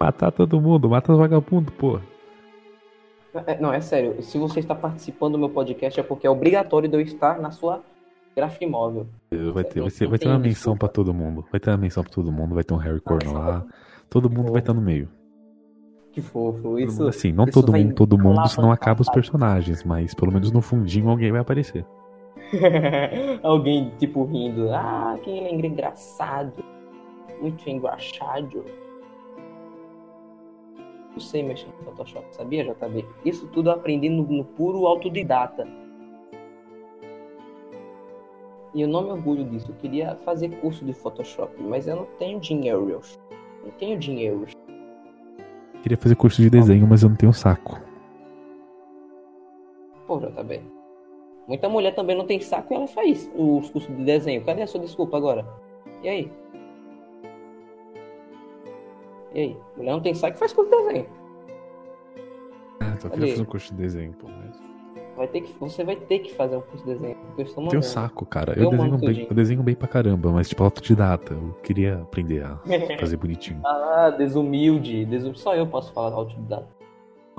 Matar 0.00 0.30
todo 0.30 0.60
mundo, 0.60 0.88
mata 0.88 1.12
os 1.12 1.18
vagabundos, 1.18 1.74
pô. 1.74 1.98
É, 3.46 3.58
Não, 3.60 3.72
é 3.72 3.80
sério. 3.80 4.22
Se 4.22 4.38
você 4.38 4.60
está 4.60 4.74
participando 4.74 5.32
do 5.32 5.38
meu 5.38 5.50
podcast 5.50 5.98
é 5.98 6.02
porque 6.02 6.26
é 6.26 6.30
obrigatório 6.30 6.88
de 6.88 6.96
eu 6.96 7.00
estar 7.00 7.40
na 7.40 7.50
sua 7.50 7.82
Graphic 8.38 8.66
Móvel. 8.66 9.08
Vai 9.52 9.64
ter, 9.64 9.80
Não- 9.80 9.88
vai 9.88 9.90
não 10.04 10.10
vai 10.10 10.18
ter 10.18 10.28
uma 10.28 10.38
menção 10.38 10.76
pra 10.76 10.88
todo 10.88 11.12
mundo. 11.12 11.44
Vai 11.50 11.58
ter 11.58 11.70
uma 11.70 11.76
menção 11.76 12.04
pra 12.04 12.12
todo 12.12 12.30
mundo, 12.30 12.54
vai 12.54 12.62
ter 12.62 12.72
um 12.72 12.76
Harry 12.76 13.00
Corno 13.00 13.32
lá. 13.32 13.66
Todo 14.08 14.30
mundo 14.30 14.52
vai 14.52 14.60
estar 14.60 14.72
no 14.72 14.80
meio. 14.80 15.08
Que 16.12 16.22
fofo. 16.22 16.78
Isso, 16.78 17.06
assim, 17.08 17.32
não 17.32 17.46
todo 17.46 17.72
mundo, 17.72 17.94
todo 17.94 18.16
mundo, 18.16 18.48
senão 18.48 18.70
acaba 18.70 19.02
os 19.02 19.10
personagens, 19.10 19.82
mas 19.82 20.14
pelo 20.14 20.32
menos 20.32 20.52
no 20.52 20.62
fundinho 20.62 21.10
alguém 21.10 21.32
vai 21.32 21.40
aparecer. 21.40 21.84
Alguém, 23.42 23.92
tipo, 23.98 24.24
rindo. 24.24 24.70
Ah, 24.72 25.18
que 25.22 25.28
ele 25.28 25.66
é 25.66 25.68
engraçado. 25.68 26.64
Muito 27.42 27.68
engraçado. 27.68 28.64
Eu 31.14 31.20
sei 31.20 31.42
mexer 31.42 31.66
no 31.66 31.84
Photoshop, 31.84 32.24
sabia, 32.30 32.64
JB? 32.64 33.04
Isso 33.24 33.46
tudo 33.48 33.70
no, 34.08 34.22
no 34.22 34.44
puro 34.44 34.86
autodidata. 34.86 35.66
E 38.78 38.82
eu 38.82 38.86
não 38.86 39.02
me 39.02 39.10
orgulho 39.10 39.44
disso. 39.44 39.72
Eu 39.72 39.74
queria 39.74 40.14
fazer 40.24 40.48
curso 40.60 40.84
de 40.84 40.92
Photoshop, 40.92 41.52
mas 41.60 41.88
eu 41.88 41.96
não 41.96 42.04
tenho 42.16 42.38
dinheiro. 42.38 43.00
Não 43.64 43.72
tenho 43.72 43.98
dinheiro. 43.98 44.46
Queria 45.82 45.98
fazer 45.98 46.14
curso 46.14 46.40
de 46.40 46.48
desenho, 46.48 46.86
mas 46.86 47.02
eu 47.02 47.08
não 47.08 47.16
tenho 47.16 47.32
saco. 47.32 47.80
Pô, 50.06 50.20
JB. 50.20 50.62
Muita 51.48 51.68
mulher 51.68 51.92
também 51.92 52.16
não 52.16 52.24
tem 52.24 52.38
saco 52.38 52.72
e 52.72 52.76
ela 52.76 52.86
faz 52.86 53.28
os 53.34 53.68
cursos 53.68 53.96
de 53.96 54.04
desenho. 54.04 54.44
Cadê 54.44 54.62
a 54.62 54.66
sua 54.68 54.80
desculpa 54.80 55.16
agora? 55.16 55.44
E 56.04 56.08
aí? 56.08 56.32
E 59.34 59.40
aí? 59.40 59.56
Mulher 59.76 59.90
não 59.90 60.00
tem 60.00 60.14
saco 60.14 60.36
e 60.36 60.38
faz 60.38 60.52
curso 60.52 60.70
de 60.70 60.76
desenho. 60.84 61.08
Ah, 62.78 62.94
só 63.00 63.08
Cadê? 63.08 63.14
queria 63.14 63.28
fazer 63.30 63.42
um 63.42 63.50
curso 63.50 63.74
de 63.74 63.82
desenho, 63.82 64.12
pô. 64.12 64.28
Mas... 64.28 64.67
Vai 65.18 65.26
ter 65.28 65.40
que, 65.42 65.52
você 65.58 65.82
vai 65.84 65.96
ter 65.96 66.20
que 66.20 66.32
fazer 66.32 66.56
um 66.56 66.60
curso 66.60 66.84
de 66.86 66.92
desenho. 66.94 67.16
Porque 67.16 67.42
eu 67.42 67.44
estou 67.44 67.56
tenho 67.56 67.66
mandando. 67.66 67.84
saco, 67.84 68.24
cara. 68.24 68.52
Eu 68.56 68.64
Eu 68.64 68.70
desenho, 68.70 68.98
bem, 68.98 69.26
eu 69.28 69.34
desenho 69.34 69.62
bem 69.64 69.74
pra 69.74 69.88
caramba, 69.88 70.30
mas 70.30 70.48
tipo 70.48 70.62
autodidata. 70.62 71.34
Eu 71.34 71.54
queria 71.62 71.96
aprender 71.96 72.44
a 72.44 72.56
fazer 73.00 73.16
bonitinho. 73.16 73.60
Ah, 73.66 74.10
desumilde. 74.16 75.04
desum- 75.04 75.34
Só 75.34 75.54
eu 75.56 75.66
posso 75.66 75.92
falar 75.92 76.14
autodidata. 76.14 76.68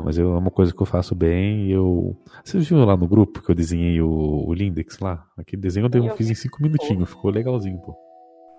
Mas 0.04 0.18
eu, 0.18 0.34
é 0.34 0.38
uma 0.38 0.52
coisa 0.52 0.74
que 0.74 0.82
eu 0.82 0.86
faço 0.86 1.16
bem 1.16 1.70
eu. 1.72 2.16
Você 2.44 2.60
viu 2.60 2.84
lá 2.86 2.96
no 2.98 3.08
grupo 3.08 3.42
que 3.42 3.50
eu 3.50 3.56
desenhei 3.56 4.02
o, 4.02 4.46
o 4.48 4.54
Lindex 4.54 5.00
lá? 5.00 5.26
Aquele 5.38 5.62
desenho 5.62 5.90
eu, 5.94 6.06
eu 6.06 6.16
fiz 6.18 6.28
em 6.28 6.34
vi. 6.34 6.40
5 6.40 6.62
minutinhos, 6.62 7.10
ficou 7.10 7.32
legalzinho, 7.32 7.80
pô. 7.80 7.96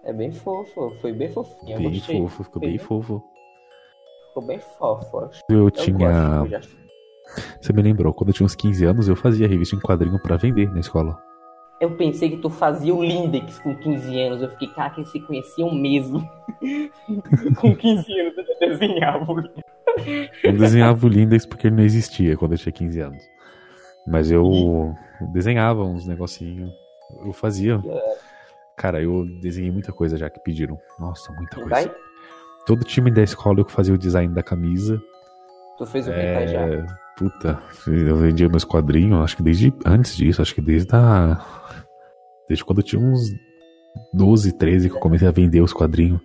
É 0.05 0.13
bem 0.15 0.33
fofo. 0.33 0.93
Foi 1.01 1.13
bem 1.13 1.29
fofinho. 1.29 1.79
Bem 1.79 2.01
fofo, 2.01 2.43
ficou 2.45 2.61
bem 2.61 2.79
fofo. 2.79 3.23
Ficou 4.29 4.47
bem 4.47 4.59
fofo. 4.61 5.31
Eu 5.51 5.59
Eu 5.65 5.71
tinha. 5.71 6.43
gosto, 6.51 6.80
Você 7.61 7.73
me 7.73 7.83
lembrou, 7.83 8.13
quando 8.13 8.29
eu 8.31 8.35
tinha 8.35 8.47
uns 8.47 8.55
15 8.55 8.85
anos, 8.85 9.09
eu 9.09 9.17
fazia 9.17 9.47
revista 9.47 9.77
em 9.77 9.81
quadrinho 9.81 10.21
pra 10.21 10.37
vender 10.37 10.71
na 10.73 10.81
escola. 10.81 11.19
Eu 11.81 11.93
pensei 11.97 12.29
que 12.29 12.37
tu 12.37 12.51
fazia 12.51 12.95
o 12.95 13.03
Lindex 13.03 13.59
com 13.61 13.75
15 13.75 14.21
anos. 14.21 14.43
Eu 14.43 14.51
fiquei, 14.51 14.69
cara, 14.69 14.91
que 14.91 15.01
eles 15.01 15.11
se 15.11 15.21
conheciam 15.21 15.75
mesmo. 15.75 16.29
com 17.59 17.75
15 17.75 18.21
anos 18.21 18.35
eu 18.37 18.69
desenhava 18.69 19.33
o 19.33 19.37
Lindex. 19.41 19.71
Eu 20.45 20.53
desenhava 20.53 21.07
o 21.07 21.09
Lindex 21.09 21.47
porque 21.47 21.69
ele 21.69 21.77
não 21.77 21.85
existia 21.85 22.37
quando 22.37 22.53
eu 22.53 22.59
tinha 22.59 22.73
15 22.73 23.01
anos. 23.01 23.23
Mas 24.07 24.31
eu 24.31 24.95
desenhava 25.33 25.83
uns 25.83 26.07
negocinhos. 26.07 26.71
Eu 27.25 27.33
fazia. 27.33 27.81
Cara, 28.77 29.03
eu 29.03 29.25
desenhei 29.41 29.71
muita 29.71 29.93
coisa 29.93 30.17
já 30.17 30.29
que 30.29 30.41
pediram. 30.41 30.79
Nossa, 30.99 31.33
muita 31.33 31.57
coisa. 31.57 31.95
Todo 32.67 32.85
time 32.85 33.11
da 33.11 33.23
escola 33.23 33.61
eu 33.61 33.65
que 33.65 33.73
fazia 33.73 33.95
o 33.95 33.99
design 33.99 34.35
da 34.35 34.43
camisa. 34.43 35.03
Tu 35.81 35.87
fez 35.87 36.07
o 36.07 36.11
tá 36.11 36.47
já? 36.47 36.61
É, 36.61 36.87
puta, 37.17 37.59
eu 37.87 38.15
vendia 38.17 38.51
meus 38.51 38.65
quadrinhos, 38.65 39.19
acho 39.25 39.39
que 39.39 39.43
desde 39.43 39.73
antes 39.87 40.15
disso, 40.15 40.43
acho 40.43 40.55
que 40.55 40.61
desde 40.61 40.95
a. 40.95 41.41
Desde 42.47 42.63
quando 42.63 42.81
eu 42.81 42.85
tinha 42.85 43.01
uns 43.01 43.23
12, 44.13 44.59
13 44.59 44.91
que 44.91 44.97
eu 44.97 45.01
comecei 45.01 45.27
a 45.27 45.31
vender 45.31 45.63
os 45.63 45.73
quadrinhos 45.73 46.21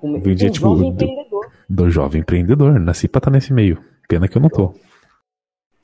come... 0.00 0.18
vendia, 0.18 0.48
um 0.48 0.50
tipo, 0.50 0.66
jovem 0.66 0.92
do- 0.92 1.04
empreendedor. 1.04 1.46
do 1.70 1.90
jovem 1.90 2.20
empreendedor. 2.20 2.80
Nasci 2.80 3.06
pra 3.06 3.20
estar 3.20 3.30
nesse 3.30 3.52
meio. 3.52 3.78
Pena 4.08 4.26
que 4.26 4.36
eu 4.36 4.42
não 4.42 4.48
tô. 4.48 4.74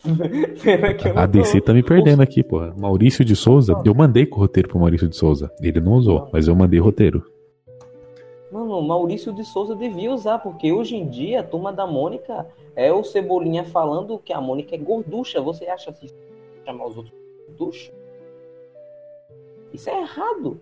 Pena 0.61 0.95
que 0.95 1.07
eu 1.09 1.15
não 1.15 1.23
A 1.23 1.27
DC 1.27 1.61
tá 1.61 1.73
me 1.73 1.85
perdendo 1.85 2.23
aqui, 2.23 2.43
porra. 2.43 2.75
Maurício 2.77 3.25
de 3.25 3.37
Souza, 3.37 3.81
eu 3.85 3.95
mandei 3.95 4.27
com 4.27 4.37
o 4.37 4.41
roteiro 4.41 4.69
pro 4.69 4.81
Maurício 4.81 5.09
de 5.09 5.15
Souza. 5.15 5.49
Ele 5.61 5.81
não 5.81 5.93
usou, 5.93 6.29
mas 6.33 6.49
eu 6.49 6.57
mandei 6.57 6.81
roteiro. 6.81 7.23
Mano, 8.51 8.79
o 8.79 8.83
Maurício 8.83 9.33
de 9.33 9.45
Souza 9.45 9.77
devia 9.77 10.11
usar, 10.13 10.39
porque 10.39 10.73
hoje 10.73 10.97
em 10.97 11.07
dia 11.07 11.41
a 11.41 11.43
turma 11.43 11.73
da 11.73 11.87
Mônica 11.87 12.47
é 12.75 12.91
o 12.93 13.05
Cebolinha 13.05 13.65
falando 13.65 14.19
que 14.19 14.33
a 14.33 14.41
Mônica 14.41 14.75
é 14.75 14.79
gorducha. 14.79 15.41
Você 15.43 15.67
acha 15.67 15.93
que 15.93 16.11
chamar 16.65 16.87
os 16.87 16.97
outros 16.97 17.15
gorducha? 17.47 17.93
Isso 19.73 19.91
é 19.91 20.01
errado. 20.01 20.61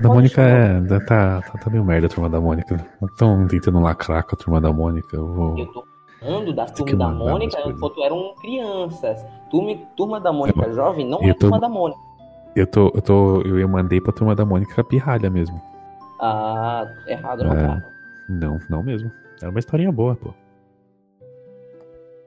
Da 0.00 0.08
Pode 0.08 0.14
Mônica 0.14 0.34
chamar. 0.34 0.92
é. 0.94 0.98
Tá, 1.00 1.40
tá, 1.40 1.58
tá 1.58 1.70
meio 1.70 1.84
merda 1.84 2.06
a 2.06 2.10
turma 2.10 2.28
da 2.28 2.40
Mônica. 2.40 2.86
Estão 3.02 3.46
tentando 3.46 3.80
lacrar 3.80 4.24
com 4.24 4.34
a 4.34 4.38
turma 4.38 4.60
da 4.60 4.72
Mônica. 4.72 5.16
Eu 5.16 5.26
vou. 5.32 5.58
Eu 5.58 5.66
tô 5.72 5.84
falando 6.20 6.52
da 6.52 6.66
turma 6.66 6.96
da 6.98 7.08
Mônica 7.08 7.60
enquanto 7.66 8.02
eram 8.02 8.34
crianças. 8.42 9.24
Turma, 9.50 9.74
turma 9.96 10.20
da 10.20 10.32
Mônica 10.32 10.70
jovem 10.72 11.06
não 11.08 11.22
eu 11.22 11.30
é 11.30 11.34
tô- 11.34 11.40
turma 11.40 11.60
da 11.60 11.68
Mônica. 11.68 12.00
Eu 12.54 12.66
tô. 12.66 12.92
Eu 12.94 13.00
tô. 13.02 13.40
Eu 13.42 13.68
mandei 13.68 14.00
pra 14.02 14.12
turma 14.12 14.34
da 14.34 14.44
Mônica 14.44 14.84
pirralha 14.84 15.30
mesmo. 15.30 15.60
Ah, 16.24 16.86
errado 17.08 17.42
não 17.44 17.52
É. 17.52 17.66
tá. 17.66 17.84
Não, 18.28 18.58
não 18.70 18.82
mesmo. 18.82 19.10
Era 19.40 19.50
uma 19.50 19.58
historinha 19.58 19.90
boa, 19.90 20.14
pô. 20.14 20.32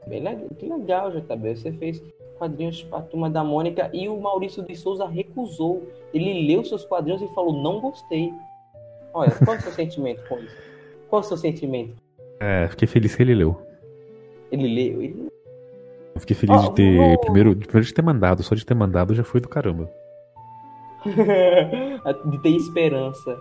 Bem 0.07 0.21
legal, 0.21 0.47
que 0.59 0.67
legal, 0.67 1.11
JB. 1.11 1.55
Você 1.55 1.71
fez 1.71 2.03
quadrinhos 2.37 2.83
pra 2.83 3.01
turma 3.01 3.29
da 3.29 3.43
Mônica 3.43 3.89
e 3.93 4.07
o 4.09 4.19
Maurício 4.19 4.61
de 4.63 4.75
Souza 4.75 5.07
recusou. 5.07 5.87
Ele 6.13 6.45
leu 6.45 6.63
seus 6.65 6.83
quadrinhos 6.85 7.21
e 7.21 7.27
falou: 7.33 7.53
não 7.63 7.79
gostei. 7.79 8.31
Olha, 9.13 9.31
qual 9.31 9.55
é 9.55 9.59
o 9.59 9.61
seu 9.61 9.71
sentimento 9.73 10.21
com 10.27 10.37
isso? 10.39 10.55
Qual 11.09 11.21
é 11.21 11.25
o 11.25 11.27
seu 11.27 11.37
sentimento? 11.37 11.95
É, 12.41 12.67
fiquei 12.67 12.87
feliz 12.87 13.15
que 13.15 13.23
ele 13.23 13.33
leu. 13.33 13.59
Ele 14.51 14.67
leu, 14.67 15.01
ele 15.01 15.29
Eu 16.13 16.19
fiquei 16.21 16.35
feliz 16.35 16.57
Ó, 16.61 16.67
de 16.67 16.75
ter. 16.75 16.97
vou- 16.97 17.17
Primeiro, 17.21 17.55
primeiro 17.55 17.85
de 17.87 17.93
ter 17.93 18.01
mandado, 18.01 18.43
só 18.43 18.53
de 18.53 18.65
ter 18.65 18.75
mandado 18.75 19.15
já 19.15 19.23
foi 19.23 19.39
do 19.39 19.47
caramba. 19.47 19.89
de 21.05 22.37
ter 22.41 22.49
esperança. 22.49 23.37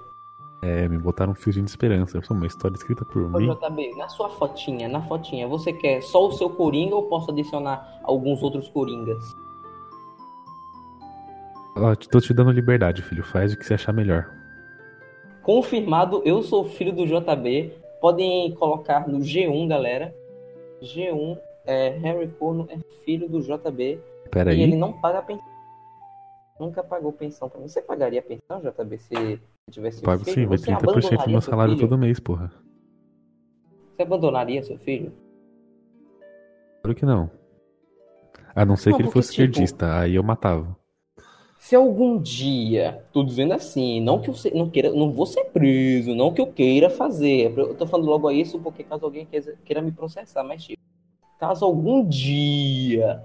É, 0.67 0.89
me 0.89 0.97
botaram 0.97 1.33
um 1.33 1.35
fiozinho 1.35 1.65
de 1.67 1.71
esperança. 1.71 2.19
Uma 2.31 2.47
história 2.47 2.75
escrita 2.75 3.05
por 3.05 3.23
Ô, 3.23 3.39
mim. 3.39 3.55
JB, 3.55 3.95
na 3.97 4.09
sua 4.09 4.31
fotinha, 4.31 4.89
na 4.89 5.03
fotinha, 5.03 5.47
você 5.47 5.73
quer 5.75 6.01
só 6.03 6.27
o 6.27 6.33
seu 6.33 6.49
Coringa 6.49 6.95
ou 6.95 7.03
posso 7.03 7.31
adicionar 7.31 8.01
alguns 8.03 8.43
outros 8.43 8.69
Coringas? 8.71 9.23
Ó, 11.77 11.95
te- 11.95 12.09
tô 12.09 12.19
te 12.21 12.33
dando 12.33 12.51
liberdade, 12.51 13.03
filho. 13.03 13.23
Faz 13.23 13.53
o 13.53 13.59
que 13.59 13.65
você 13.67 13.75
achar 13.75 13.93
melhor. 13.93 14.31
Confirmado, 15.43 16.23
eu 16.25 16.43
sou 16.43 16.65
filho 16.65 16.93
do 16.93 17.05
JB. 17.07 17.73
Podem 18.01 18.55
colocar 18.55 19.07
no 19.09 19.19
G1, 19.19 19.69
galera. 19.69 20.15
G1, 20.81 21.39
é, 21.67 21.91
Harry 21.99 22.29
Corno 22.29 22.67
é 22.71 22.79
filho 23.05 23.29
do 23.29 23.41
JB. 23.43 23.99
Pera 24.31 24.55
E 24.55 24.63
ele 24.63 24.77
não 24.77 24.93
paga 24.93 25.21
pensão. 25.21 25.45
Nunca 26.59 26.83
pagou 26.85 27.13
pensão 27.13 27.49
pra 27.51 27.61
mim. 27.61 27.69
Você 27.69 27.83
pagaria 27.83 28.23
pensão, 28.23 28.61
JB, 28.61 28.99
se 28.99 29.41
tivesse 29.71 30.03
Pago 30.03 30.25
filho? 30.25 30.35
sim, 30.35 30.47
vai 30.47 30.59
Você 30.59 30.67
30% 30.71 31.25
do 31.25 31.31
meu 31.31 31.41
salário 31.41 31.75
filho? 31.75 31.89
todo 31.89 31.99
mês, 31.99 32.21
porra. 32.21 32.51
Você 33.97 34.03
abandonaria 34.03 34.63
seu 34.63 34.79
filho? 34.79 35.13
Claro 36.83 36.95
que 36.95 37.07
não. 37.07 37.31
A 38.55 38.65
não 38.65 38.77
ser 38.77 38.91
Não, 38.91 38.97
que 38.97 39.03
ele 39.03 39.11
fosse 39.11 39.33
tipo- 39.33 39.43
esquerdista, 39.43 39.99
aí 39.99 40.15
eu 40.17 40.23
matava. 40.23 40.77
Se 41.59 41.75
algum 41.75 42.21
dia, 42.21 43.03
tô 43.11 43.25
dizendo 43.25 43.55
assim, 43.55 43.99
não 44.01 44.21
que 44.21 44.29
eu 44.29 44.35
se- 44.35 44.51
não 44.55 44.69
queira, 44.69 44.93
não 44.93 45.11
vou 45.11 45.25
ser 45.25 45.45
preso, 45.45 46.15
não 46.15 46.33
que 46.33 46.41
eu 46.41 46.47
queira 46.47 46.91
fazer. 46.91 47.57
Eu 47.59 47.75
tô 47.75 47.87
falando 47.87 48.07
logo 48.07 48.31
isso 48.31 48.59
porque 48.61 48.85
caso 48.85 49.05
alguém 49.05 49.25
queira, 49.25 49.57
queira 49.65 49.81
me 49.81 49.91
processar, 49.91 50.45
mas 50.45 50.63
tipo, 50.65 50.83
caso 51.39 51.65
algum 51.65 52.07
dia 52.07 53.25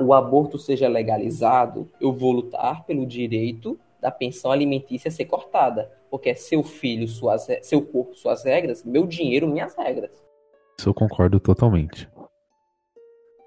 o 0.00 0.12
aborto 0.14 0.56
seja 0.58 0.88
legalizado, 0.88 1.88
eu 2.00 2.12
vou 2.12 2.30
lutar 2.32 2.84
pelo 2.84 3.04
direito 3.06 3.78
da 4.06 4.10
pensão 4.12 4.52
alimentícia 4.52 5.10
ser 5.10 5.24
cortada, 5.24 5.90
porque 6.08 6.30
é 6.30 6.34
seu 6.36 6.62
filho, 6.62 7.08
suas, 7.08 7.48
seu 7.62 7.82
corpo, 7.82 8.14
suas 8.14 8.44
regras, 8.44 8.84
meu 8.84 9.04
dinheiro, 9.04 9.48
minhas 9.48 9.74
regras. 9.74 10.12
Isso 10.78 10.88
eu 10.88 10.94
concordo 10.94 11.40
totalmente. 11.40 12.08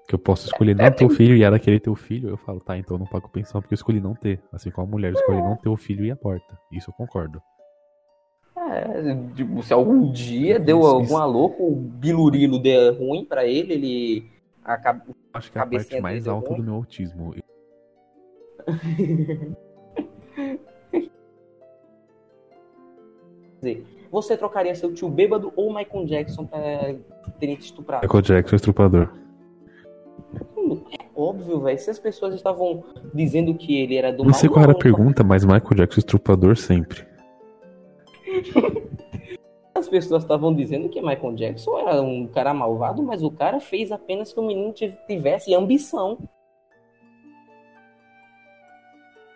Que 0.06 0.14
eu 0.14 0.18
posso 0.18 0.44
escolher 0.46 0.76
não 0.76 0.90
ter 0.90 1.06
o 1.06 1.08
filho 1.08 1.34
e 1.34 1.42
ela 1.42 1.58
querer 1.58 1.80
ter 1.80 1.88
o 1.88 1.96
filho, 1.96 2.28
eu 2.28 2.36
falo, 2.36 2.60
tá, 2.60 2.76
então 2.76 2.96
eu 2.96 2.98
não 2.98 3.06
pago 3.06 3.30
pensão 3.30 3.62
porque 3.62 3.72
eu 3.72 3.76
escolhi 3.76 4.02
não 4.02 4.14
ter. 4.14 4.38
Assim 4.52 4.70
como 4.70 4.86
a 4.86 4.90
mulher 4.90 5.14
escolhe 5.14 5.40
não 5.40 5.56
ter 5.56 5.70
o 5.70 5.78
filho 5.78 6.04
e 6.04 6.10
aborta. 6.10 6.58
Isso 6.70 6.90
eu 6.90 6.94
concordo. 6.94 7.40
É, 8.54 9.34
tipo, 9.34 9.62
se 9.62 9.72
algum 9.72 10.12
dia 10.12 10.58
deu 10.58 10.84
algum 10.84 11.04
isso. 11.04 11.26
louco, 11.26 11.72
o 11.72 11.74
bilurilo 11.74 12.60
der 12.60 12.90
ruim 12.98 13.24
pra 13.24 13.46
ele, 13.46 13.72
ele 13.72 14.30
acaba 14.62 15.02
Acho 15.32 15.50
que 15.50 15.56
é 15.56 15.60
a 15.62 15.66
parte 15.66 16.00
mais 16.02 16.26
é 16.26 16.30
alta 16.30 16.50
ruim. 16.50 16.58
do 16.58 16.64
meu 16.64 16.74
autismo. 16.74 17.34
Você 24.10 24.36
trocaria 24.36 24.74
seu 24.74 24.92
tio 24.92 25.08
bêbado 25.08 25.52
ou 25.54 25.72
Michael 25.72 26.04
Jackson 26.06 26.44
pra 26.46 26.94
terem 27.38 27.56
te 27.56 27.66
estuprado? 27.66 28.04
Michael 28.04 28.22
Jackson, 28.22 28.56
estrupador. 28.56 29.08
É 30.98 31.04
óbvio, 31.14 31.60
velho. 31.60 31.78
Se 31.78 31.90
as 31.90 31.98
pessoas 31.98 32.34
estavam 32.34 32.82
dizendo 33.14 33.54
que 33.54 33.80
ele 33.80 33.96
era 33.96 34.12
do 34.12 34.24
Não 34.24 34.32
sei 34.32 34.48
qual 34.48 34.62
era 34.62 34.72
a 34.72 34.78
pergunta, 34.78 35.22
mas 35.22 35.44
Michael 35.44 35.74
Jackson, 35.76 36.00
estrupador 36.00 36.56
sempre. 36.56 37.06
As 39.74 39.88
pessoas 39.88 40.22
estavam 40.22 40.54
dizendo 40.54 40.88
que 40.90 41.00
Michael 41.00 41.34
Jackson 41.36 41.78
era 41.78 42.02
um 42.02 42.26
cara 42.26 42.52
malvado, 42.52 43.02
mas 43.02 43.22
o 43.22 43.30
cara 43.30 43.60
fez 43.60 43.90
apenas 43.90 44.30
que 44.32 44.38
o 44.38 44.42
menino 44.42 44.72
tiv- 44.74 44.94
tivesse 45.06 45.54
ambição. 45.54 46.18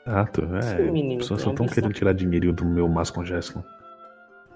Exato, 0.07 0.43
Sim, 0.63 0.69
é. 0.69 0.91
menino, 0.91 1.21
pessoas 1.21 1.41
só 1.41 1.51
estão 1.51 1.65
ambição. 1.65 1.83
querendo 1.83 1.95
tirar 1.95 2.13
dinheiro 2.13 2.53
do 2.53 2.65
meu 2.65 2.89
Mascon 2.89 3.25
Jackson. 3.25 3.63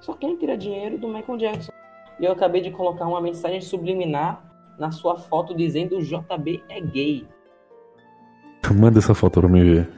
Só 0.00 0.12
querem 0.14 0.36
tirar 0.36 0.56
dinheiro 0.56 0.98
do 0.98 1.08
Michael 1.08 1.38
Jackson. 1.38 1.72
E 2.20 2.24
eu 2.24 2.32
acabei 2.32 2.60
de 2.60 2.70
colocar 2.70 3.06
uma 3.06 3.20
mensagem 3.20 3.60
subliminar 3.60 4.42
na 4.78 4.90
sua 4.90 5.16
foto 5.18 5.54
dizendo 5.56 6.00
JB 6.02 6.62
é 6.68 6.80
gay. 6.80 7.26
Manda 8.74 8.98
essa 8.98 9.14
foto 9.14 9.40
pra 9.40 9.48
mim 9.48 9.64
ver. 9.64 9.88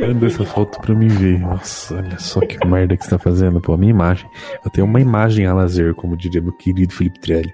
Manda 0.00 0.26
essa 0.26 0.44
foto 0.44 0.80
pra 0.80 0.94
mim 0.94 1.08
ver. 1.08 1.38
Nossa, 1.40 1.96
olha 1.96 2.18
só 2.18 2.40
que 2.40 2.64
merda 2.66 2.96
que 2.96 3.04
você 3.04 3.10
tá 3.10 3.18
fazendo, 3.18 3.60
pô. 3.60 3.74
A 3.74 3.76
minha 3.76 3.90
imagem. 3.90 4.28
Eu 4.64 4.70
tenho 4.70 4.86
uma 4.86 5.00
imagem 5.00 5.46
a 5.46 5.54
lazer, 5.54 5.94
como 5.94 6.16
diria 6.16 6.40
meu 6.40 6.52
querido 6.52 6.92
Felipe 6.94 7.20
Trielli. 7.20 7.52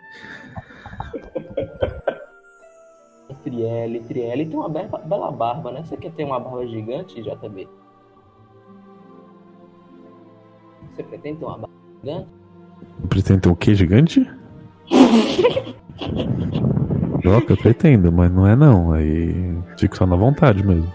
Trielle, 3.46 4.00
Trielle 4.00 4.46
tem 4.46 4.59
uma 4.59 4.68
bela, 4.68 4.98
bela 4.98 5.30
barba, 5.30 5.70
né? 5.70 5.85
Você 5.85 5.96
quer 5.96 6.11
ter 6.11 6.24
uma 6.24 6.40
barba 6.40 6.66
gigante, 6.66 7.22
JB? 7.22 7.68
Você 10.92 11.02
pretende 11.04 11.38
ter 11.38 11.44
uma 11.44 11.59
barba 11.59 11.74
gigante? 12.02 12.28
Pretende 13.09 13.40
ter 13.40 13.48
o 13.48 13.54
quê, 13.54 13.74
gigante? 13.76 14.28
Joca, 17.22 17.52
eu 17.52 17.56
pretendo, 17.56 18.11
mas 18.11 18.32
não 18.32 18.46
é 18.48 18.56
não. 18.56 18.92
Aí 18.92 19.56
fico 19.78 19.96
só 19.96 20.06
na 20.06 20.16
vontade 20.16 20.66
mesmo. 20.66 20.92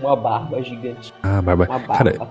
Uma 0.00 0.16
barba 0.16 0.62
gigante. 0.62 1.12
Ah, 1.22 1.42
barba. 1.42 1.66
Uma 1.66 1.78
barba. 1.78 2.12
Cara, 2.12 2.26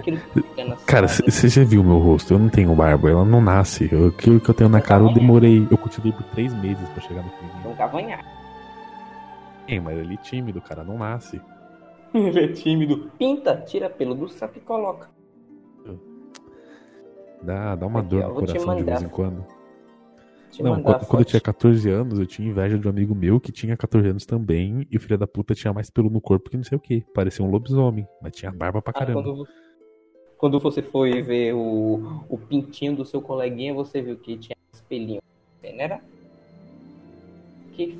Cara, 0.88 1.08
você 1.08 1.48
já 1.48 1.64
viu 1.64 1.84
meu 1.84 2.00
rosto? 2.00 2.34
Eu 2.34 2.40
não 2.40 2.50
tenho 2.50 2.74
barba, 2.74 3.12
ela 3.12 3.24
não 3.24 3.42
nasce. 3.42 3.86
Aquilo 4.08 4.40
que 4.40 4.50
eu 4.50 4.56
tenho 4.56 4.72
na 4.72 4.82
cara, 4.82 5.04
eu 5.04 5.14
demorei. 5.14 5.68
Eu 5.70 5.78
cultivei 5.78 6.12
por 6.12 6.24
três 6.24 6.52
meses 6.56 6.90
pra 6.90 7.04
chegar 7.04 7.22
no 7.22 7.30
fim. 7.30 7.46
É 7.64 7.68
um 7.68 7.76
cavanhaque. 7.76 8.39
Sim, 9.70 9.80
mas 9.82 9.98
ele 10.00 10.16
é 10.16 10.18
tímido, 10.18 10.60
cara, 10.60 10.84
não 10.84 10.98
nasce. 10.98 11.40
Ele 12.12 12.40
é 12.40 12.48
tímido. 12.48 13.12
Pinta, 13.20 13.56
tira 13.56 13.88
pelo 13.88 14.16
do 14.16 14.28
saco 14.28 14.58
e 14.58 14.62
coloca. 14.62 15.08
Dá, 17.44 17.76
dá 17.76 17.86
uma 17.86 18.00
Aqui, 18.00 18.10
dor 18.10 18.28
no 18.30 18.34
coração 18.34 18.76
de 18.76 18.84
vez 18.84 19.02
em 19.04 19.08
quando. 19.10 19.46
Não, 20.60 20.82
quando, 20.82 21.06
quando 21.06 21.20
eu 21.22 21.26
tinha 21.26 21.40
14 21.40 21.90
anos, 21.90 22.20
eu 22.20 22.26
tinha 22.26 22.50
inveja 22.50 22.78
de 22.80 22.88
um 22.88 22.90
amigo 22.90 23.14
meu 23.14 23.40
que 23.40 23.52
tinha 23.52 23.78
14 23.78 24.10
anos 24.10 24.26
também. 24.26 24.88
E 24.90 24.98
o 24.98 25.00
filho 25.00 25.18
da 25.20 25.28
puta 25.28 25.54
tinha 25.54 25.72
mais 25.72 25.90
pelo 25.92 26.10
no 26.10 26.20
corpo 26.20 26.50
que 26.50 26.58
não 26.58 26.64
sei 26.64 26.78
o 26.78 26.82
que. 26.82 27.06
Parecia 27.14 27.46
um 27.46 27.50
lobisomem, 27.52 28.08
mas 28.22 28.36
tinha 28.36 28.52
barba 28.52 28.82
pra 28.82 28.92
Ah, 28.92 29.00
caramba. 29.00 29.22
quando, 29.22 29.48
quando 30.38 30.60
você 30.60 30.82
foi 30.82 31.22
ver 31.22 31.54
o, 31.54 32.24
o 32.28 32.38
pintinho 32.38 32.96
do 32.96 33.06
seu 33.06 33.22
coleguinha, 33.22 33.74
você 33.74 34.02
viu 34.02 34.18
que 34.18 34.36
tinha 34.36 34.56
espelhinho. 34.74 35.22
Não 35.64 35.80
era? 35.80 36.02
Que 37.74 37.98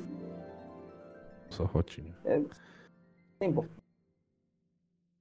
Só 1.50 1.66
fotinho. 1.66 2.14
tem 3.38 3.52
bom. 3.52 3.66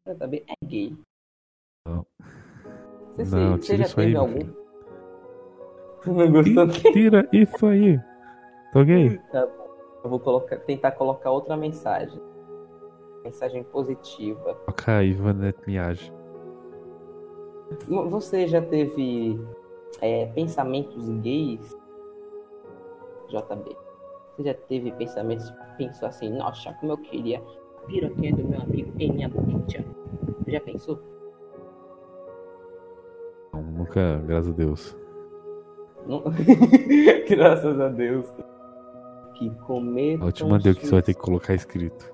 Você 0.06 0.16
também 0.16 0.44
é 0.48 0.66
gay. 0.66 0.98
Não. 1.86 2.06
Você, 3.18 3.36
Não, 3.36 3.58
você 3.58 3.78
já 3.78 3.86
aí, 3.86 3.94
teve 3.94 4.12
meu 4.12 4.22
algum? 4.22 4.60
Não 6.08 6.32
gostou? 6.32 6.68
Tira 6.94 7.28
isso 7.34 7.66
aí. 7.66 8.00
Tô 8.72 8.84
gay? 8.86 9.20
Eu 10.04 10.10
vou 10.10 10.20
colocar, 10.20 10.58
tentar 10.60 10.92
colocar 10.92 11.32
outra 11.32 11.58
mensagem. 11.58 12.22
Mensagem 13.24 13.64
positiva. 13.66 14.56
Toca 14.66 14.98
aí, 14.98 15.14
Vanette 15.14 15.60
Miage. 15.68 16.14
Você 17.88 18.48
já 18.48 18.62
teve 18.62 19.40
é, 20.02 20.26
pensamentos 20.28 21.10
gays? 21.20 21.78
JB. 23.28 23.89
Você 24.40 24.44
já 24.46 24.54
teve 24.54 24.90
pensamentos, 24.94 25.54
pensou 25.78 26.08
assim, 26.08 26.30
nossa, 26.30 26.72
como 26.76 26.94
eu 26.94 26.98
queria 26.98 27.42
piroquinha 27.88 28.34
do 28.34 28.48
meu 28.48 28.62
amigo 28.62 28.94
em 28.98 29.12
minha 29.12 29.28
boquinha. 29.28 29.86
Já 30.48 30.62
pensou? 30.62 30.98
Não, 33.52 33.62
nunca, 33.62 34.24
graças 34.26 34.50
a 34.50 34.54
Deus. 34.54 34.98
Não? 36.08 36.24
Graças 37.30 37.80
a 37.82 37.90
Deus. 37.90 38.34
Que 39.34 39.50
comer. 39.66 40.18
Eu 40.22 40.32
te 40.32 40.46
mandei 40.46 40.72
o 40.72 40.76
que 40.76 40.86
você 40.88 40.94
vai 40.94 41.02
ter 41.02 41.14
que 41.14 41.20
colocar 41.20 41.54
escrito. 41.54 42.10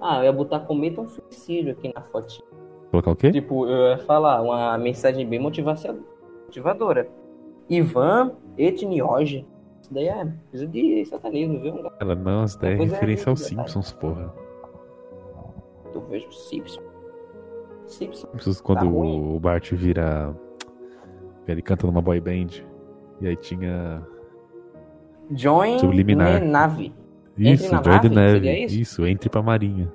Ah, 0.00 0.18
eu 0.20 0.24
ia 0.24 0.32
botar 0.32 0.60
cometa 0.60 1.00
um 1.00 1.08
suicídio 1.08 1.72
aqui 1.72 1.92
na 1.92 2.02
fotinha. 2.02 2.46
Colocar 2.92 3.10
o 3.10 3.16
quê? 3.16 3.32
Tipo, 3.32 3.66
eu 3.66 3.90
ia 3.90 3.98
falar 3.98 4.40
uma 4.40 4.78
mensagem 4.78 5.28
bem 5.28 5.40
motivacia- 5.40 5.98
motivadora. 6.46 7.10
Ivan 7.68 8.36
Etnioge. 8.56 9.44
Isso 9.82 9.92
daí 9.92 10.06
é 10.08 10.26
coisa 10.50 10.66
de 10.66 11.04
satanismo, 11.04 11.60
viu? 11.60 11.90
Ela, 12.00 12.14
não, 12.14 12.44
isso 12.44 12.58
daí 12.60 12.72
é 12.72 12.76
é, 12.76 12.84
referência 12.84 13.28
aos 13.30 13.40
verdade. 13.40 13.68
Simpsons, 13.70 13.92
porra. 13.92 14.32
Eu 15.94 16.00
vejo 16.08 16.30
Simpson. 16.32 16.80
Simpson. 17.86 18.26
Simpsons 18.32 18.60
quando 18.60 18.78
Tá 18.78 18.86
o 18.86 19.38
Bart 19.40 19.72
vira. 19.72 20.34
Ele 21.46 21.60
canta 21.60 21.86
numa 21.86 22.00
boy 22.00 22.20
band. 22.20 22.64
E 23.20 23.26
aí 23.28 23.36
tinha. 23.36 24.02
Join 25.34 25.78
Subliminar. 25.78 26.42
Nave. 26.42 26.92
Isso, 27.36 27.70
na 27.72 27.82
Jordan 27.82 28.10
nave? 28.10 28.32
Seria 28.34 28.64
isso? 28.64 28.74
Isso, 28.80 29.06
entre 29.06 29.28
pra 29.28 29.42
Marinha. 29.42 29.92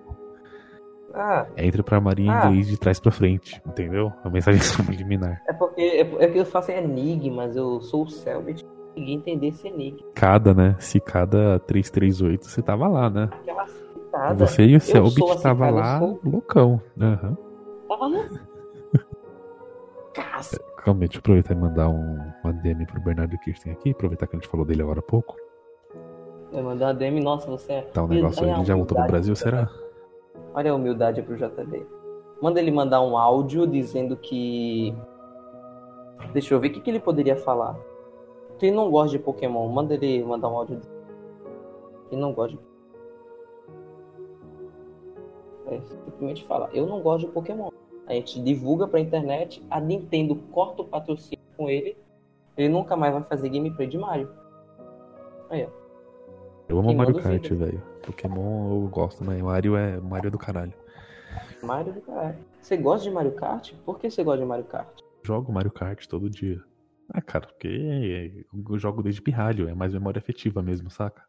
Ah, 1.13 1.47
Entre 1.57 1.81
pra 1.81 1.99
Marinha 1.99 2.31
Ah. 2.33 2.45
em 2.45 2.49
inglês 2.49 2.67
de 2.67 2.77
trás 2.77 2.99
pra 2.99 3.11
frente. 3.11 3.59
Entendeu? 3.65 4.11
A 4.23 4.29
mensagem 4.29 4.59
subliminar. 4.61 5.41
é 5.47 5.53
porque 5.53 5.81
é, 5.81 6.01
é 6.01 6.27
que 6.27 6.37
eu 6.37 6.45
faço 6.45 6.71
enigmas, 6.71 7.55
eu 7.55 7.81
sou 7.81 8.03
o 8.03 8.07
Selbit. 8.09 8.63
Ninguém 8.97 9.15
entender 9.17 9.47
esse 9.47 9.67
enigma. 9.67 9.99
Cada, 10.15 10.53
né? 10.53 10.75
Se 10.79 10.99
cada 10.99 11.59
338 11.59 12.45
você 12.47 12.61
tava 12.61 12.87
lá, 12.87 13.09
né? 13.09 13.29
Aquela 13.31 13.67
citada. 13.67 14.33
Você 14.47 14.65
e 14.65 14.75
o 14.75 14.81
Selbit 14.81 15.21
a 15.23 15.35
tava 15.35 15.65
cicada, 15.67 15.71
lá 15.71 15.93
eu 15.95 15.99
sou- 15.99 16.19
loucão. 16.23 16.81
Aham. 16.99 17.37
Tava 17.87 18.07
lá. 18.07 18.29
Caça. 20.13 20.59
Calma 20.83 21.01
aí, 21.01 21.07
deixa 21.07 21.17
eu 21.17 21.19
aproveitar 21.19 21.53
e 21.53 21.57
mandar 21.57 21.89
um, 21.89 22.17
uma 22.43 22.53
DM 22.53 22.85
pro 22.85 23.01
Bernardo 23.01 23.37
Kirsten 23.39 23.71
aqui. 23.73 23.91
Aproveitar 23.91 24.25
que 24.25 24.35
a 24.35 24.39
gente 24.39 24.47
falou 24.49 24.65
dele 24.65 24.81
agora 24.81 24.99
há 24.99 25.03
pouco. 25.03 25.35
Vai 26.51 26.63
mandar 26.63 26.87
uma 26.87 26.93
DM, 26.93 27.19
nossa, 27.21 27.45
você 27.49 27.73
é. 27.73 27.81
Tá 27.81 28.03
um 28.03 28.07
negócio 28.07 28.43
aí, 28.43 28.51
ele 28.51 28.65
já 28.65 28.75
voltou 28.75 28.97
pro 28.97 29.07
Brasil, 29.07 29.35
será? 29.35 29.69
Olha 30.53 30.71
a 30.71 30.75
humildade 30.75 31.21
pro 31.21 31.35
JB. 31.35 31.85
Manda 32.41 32.59
ele 32.59 32.71
mandar 32.71 33.01
um 33.01 33.17
áudio 33.17 33.67
dizendo 33.67 34.15
que. 34.15 34.95
Deixa 36.33 36.53
eu 36.53 36.59
ver 36.59 36.69
o 36.69 36.71
que, 36.71 36.79
que 36.81 36.89
ele 36.89 36.99
poderia 36.99 37.35
falar. 37.35 37.75
Quem 38.59 38.71
não 38.71 38.89
gosta 38.89 39.17
de 39.17 39.23
Pokémon, 39.23 39.67
manda 39.69 39.93
ele 39.93 40.23
mandar 40.23 40.49
um 40.49 40.57
áudio. 40.57 40.81
Quem 42.09 42.17
não 42.17 42.33
gosta 42.33 42.57
de. 42.57 42.63
É, 45.67 45.81
simplesmente 45.81 46.45
fala, 46.45 46.69
eu 46.73 46.87
não 46.87 47.01
gosto 47.01 47.27
de 47.27 47.31
Pokémon. 47.31 47.69
A 48.07 48.13
gente 48.13 48.41
divulga 48.41 48.87
pra 48.87 48.99
internet, 48.99 49.63
a 49.69 49.79
Nintendo 49.79 50.35
corta 50.51 50.81
o 50.81 50.85
patrocínio 50.85 51.43
com 51.57 51.69
ele, 51.69 51.97
ele 52.55 52.69
nunca 52.69 52.95
mais 52.95 53.13
vai 53.13 53.23
fazer 53.23 53.49
gameplay 53.49 53.87
de 53.87 53.97
Mario. 53.97 54.29
Aí, 55.49 55.65
ó. 55.65 55.87
Eu 56.69 56.79
amo 56.79 56.87
Quem 56.89 56.97
Mario 56.97 57.15
os 57.15 57.23
Kart, 57.23 57.49
velho. 57.49 57.81
Pokémon 58.01 58.71
eu 58.71 58.87
gosto, 58.89 59.23
mas 59.23 59.41
Mario 59.41 59.75
é 59.75 59.99
Mario 59.99 60.29
é 60.29 60.31
do 60.31 60.37
caralho. 60.37 60.73
Mario 61.61 61.93
do 61.93 62.01
caralho. 62.01 62.37
Você 62.61 62.77
gosta 62.77 63.03
de 63.03 63.13
Mario 63.13 63.33
Kart? 63.33 63.73
Por 63.85 63.99
que 63.99 64.09
você 64.09 64.23
gosta 64.23 64.41
de 64.41 64.45
Mario 64.45 64.65
Kart? 64.65 65.01
Jogo 65.23 65.51
Mario 65.51 65.71
Kart 65.71 66.05
todo 66.07 66.29
dia. 66.29 66.61
Ah, 67.13 67.21
cara, 67.21 67.47
porque 67.47 68.45
eu 68.69 68.77
jogo 68.77 69.01
desde 69.01 69.21
pirralho, 69.21 69.69
é 69.69 69.73
mais 69.73 69.93
memória 69.93 70.19
afetiva 70.19 70.61
mesmo, 70.61 70.89
saca? 70.89 71.23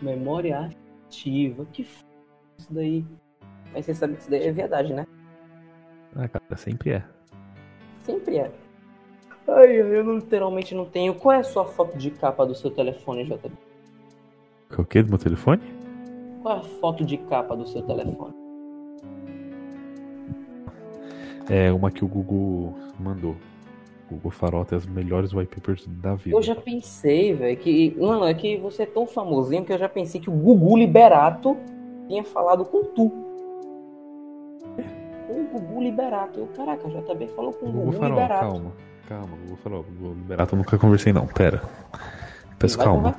Memória 0.00 0.70
ativa. 1.06 1.66
Que 1.66 1.82
f... 1.82 2.04
isso 2.58 2.72
daí? 2.72 3.04
Mas 3.72 3.84
você 3.84 3.94
sabe 3.94 4.14
que 4.14 4.20
isso 4.20 4.30
daí 4.30 4.46
é 4.46 4.52
verdade, 4.52 4.92
né? 4.94 5.04
Ah, 6.14 6.28
cara, 6.28 6.56
sempre 6.56 6.90
é. 6.92 7.04
Sempre 8.00 8.38
é. 8.38 8.52
Ai, 9.48 9.80
ai, 9.80 9.98
eu 9.98 10.04
não- 10.04 10.16
literalmente 10.16 10.74
não 10.74 10.86
tenho. 10.86 11.14
Qual 11.14 11.32
é 11.34 11.38
a 11.38 11.44
sua 11.44 11.64
foto 11.64 11.96
de 11.98 12.10
capa 12.10 12.46
do 12.46 12.54
seu 12.54 12.70
telefone, 12.70 13.24
JB? 13.24 13.52
O 14.78 14.84
que 14.84 15.02
do 15.02 15.10
meu 15.10 15.18
telefone? 15.18 15.62
Qual 16.42 16.56
é 16.56 16.60
a 16.60 16.62
foto 16.62 17.04
de 17.04 17.16
capa 17.18 17.56
do 17.56 17.66
seu 17.66 17.82
telefone? 17.82 18.34
É 21.48 21.72
uma 21.72 21.90
que 21.90 22.04
o 22.04 22.08
Google 22.08 22.74
mandou. 22.98 23.36
O 24.08 24.14
Google 24.14 24.30
Farol 24.30 24.64
tem 24.64 24.78
as 24.78 24.86
melhores 24.86 25.32
wallpapers 25.32 25.84
da 25.86 26.14
vida. 26.14 26.36
Eu 26.36 26.42
já 26.42 26.54
pensei, 26.54 27.34
velho, 27.34 27.56
que. 27.56 27.96
Mano, 27.98 28.24
é 28.24 28.34
que 28.34 28.56
você 28.56 28.84
é 28.84 28.86
tão 28.86 29.06
famosinho 29.06 29.64
que 29.64 29.72
eu 29.72 29.78
já 29.78 29.88
pensei 29.88 30.20
que 30.20 30.30
o 30.30 30.32
Gugu 30.32 30.76
Liberato 30.76 31.56
tinha 32.06 32.22
falado 32.22 32.64
com 32.64 32.84
tu. 32.84 33.06
O 35.28 35.48
Gugu 35.52 35.82
Liberato. 35.82 36.38
Eu, 36.38 36.46
caraca, 36.48 36.88
JB 36.88 37.26
falou 37.34 37.52
com 37.52 37.66
O 37.66 37.72
Google 37.72 37.86
Gugu 37.86 37.98
Farol, 37.98 38.20
Liberato. 38.20 38.46
calma. 38.46 38.72
Calma, 39.08 39.36
Google 39.42 39.56
Farol. 39.56 39.82
Google 39.82 40.14
Liberato 40.14 40.54
eu 40.54 40.58
nunca 40.58 40.78
conversei 40.78 41.12
não, 41.12 41.26
pera. 41.26 41.62
Peço 42.58 42.78
calma. 42.78 43.16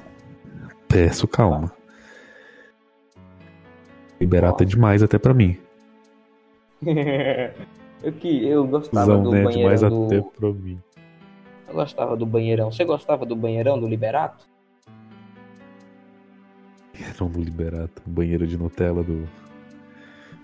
Peço 0.88 1.28
calma. 1.28 1.72
Liberato 4.20 4.64
é 4.64 4.66
demais 4.66 5.04
até 5.04 5.18
pra 5.20 5.34
mim. 5.34 5.58
eu 8.04 8.12
que 8.14 8.46
eu 8.48 8.66
gostava 8.68 9.06
Zão, 9.06 9.24
do 9.24 9.32
né? 9.32 9.44
banheirão 9.44 9.76
Demais 9.76 9.82
do. 9.82 10.06
até 10.06 10.22
pra 10.22 10.54
mim. 10.54 10.80
Eu 11.68 11.74
gostava 11.74 12.16
do 12.16 12.26
banheirão. 12.26 12.72
Você 12.72 12.86
gostava 12.86 13.26
do 13.26 13.36
banheirão 13.36 13.80
do 13.80 13.88
Liberato? 13.88 14.46
Não 17.20 17.30
do 17.30 17.40
Liberato. 17.42 18.02
Banheiro 18.06 18.48
de 18.48 18.58
Nutella 18.58 19.04
do, 19.04 19.28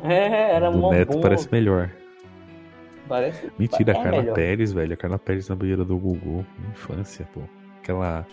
É, 0.03 0.51
era 0.55 0.69
do 0.69 0.77
mó 0.77 0.91
Neto 0.91 1.13
bom. 1.13 1.21
parece 1.21 1.49
melhor. 1.51 1.89
Parece- 3.07 3.51
Mentira, 3.57 3.91
é 3.91 3.97
a 3.99 4.03
Carla 4.03 4.19
melhor. 4.21 4.35
Pérez, 4.35 4.71
velho. 4.71 4.93
A 4.93 4.97
Carla 4.97 5.19
Pérez 5.19 5.49
na 5.49 5.55
banheira 5.55 5.83
do 5.83 5.97
Google. 5.97 6.45
Infância, 6.71 7.27
pô. 7.33 7.41
Aquela. 7.81 8.25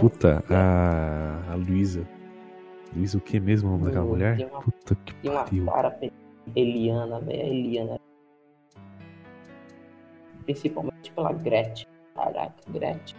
Puta, 0.00 0.42
a. 0.50 1.52
A 1.52 1.54
Luísa. 1.54 2.06
Luísa, 2.96 3.18
o 3.18 3.20
que 3.20 3.38
mesmo 3.38 3.68
o 3.68 3.72
nome 3.72 3.84
daquela 3.86 4.04
mulher? 4.04 4.48
uma- 4.50 4.60
Puta 4.60 4.94
que 5.04 5.14
pariu. 5.28 5.66
cara 5.66 5.98
Eliana, 6.56 7.20
velho. 7.20 7.40
A 7.42 7.46
Eliana. 7.46 8.00
Principalmente 10.44 11.12
pela 11.12 11.32
Gretchen. 11.32 11.88
Caraca, 12.14 12.54
Gretchen. 12.68 13.16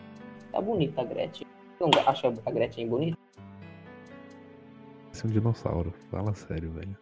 Tá 0.51 0.61
bonita 0.61 1.01
a 1.01 1.03
Gretchen. 1.03 1.47
Você 1.77 1.83
não 1.83 2.07
acha 2.07 2.33
a 2.45 2.51
Gretchen 2.51 2.87
bonita? 2.87 3.17
Esse 5.11 5.25
é 5.25 5.29
um 5.29 5.31
dinossauro. 5.31 5.93
Fala 6.11 6.33
sério, 6.33 6.71
velho. 6.71 6.97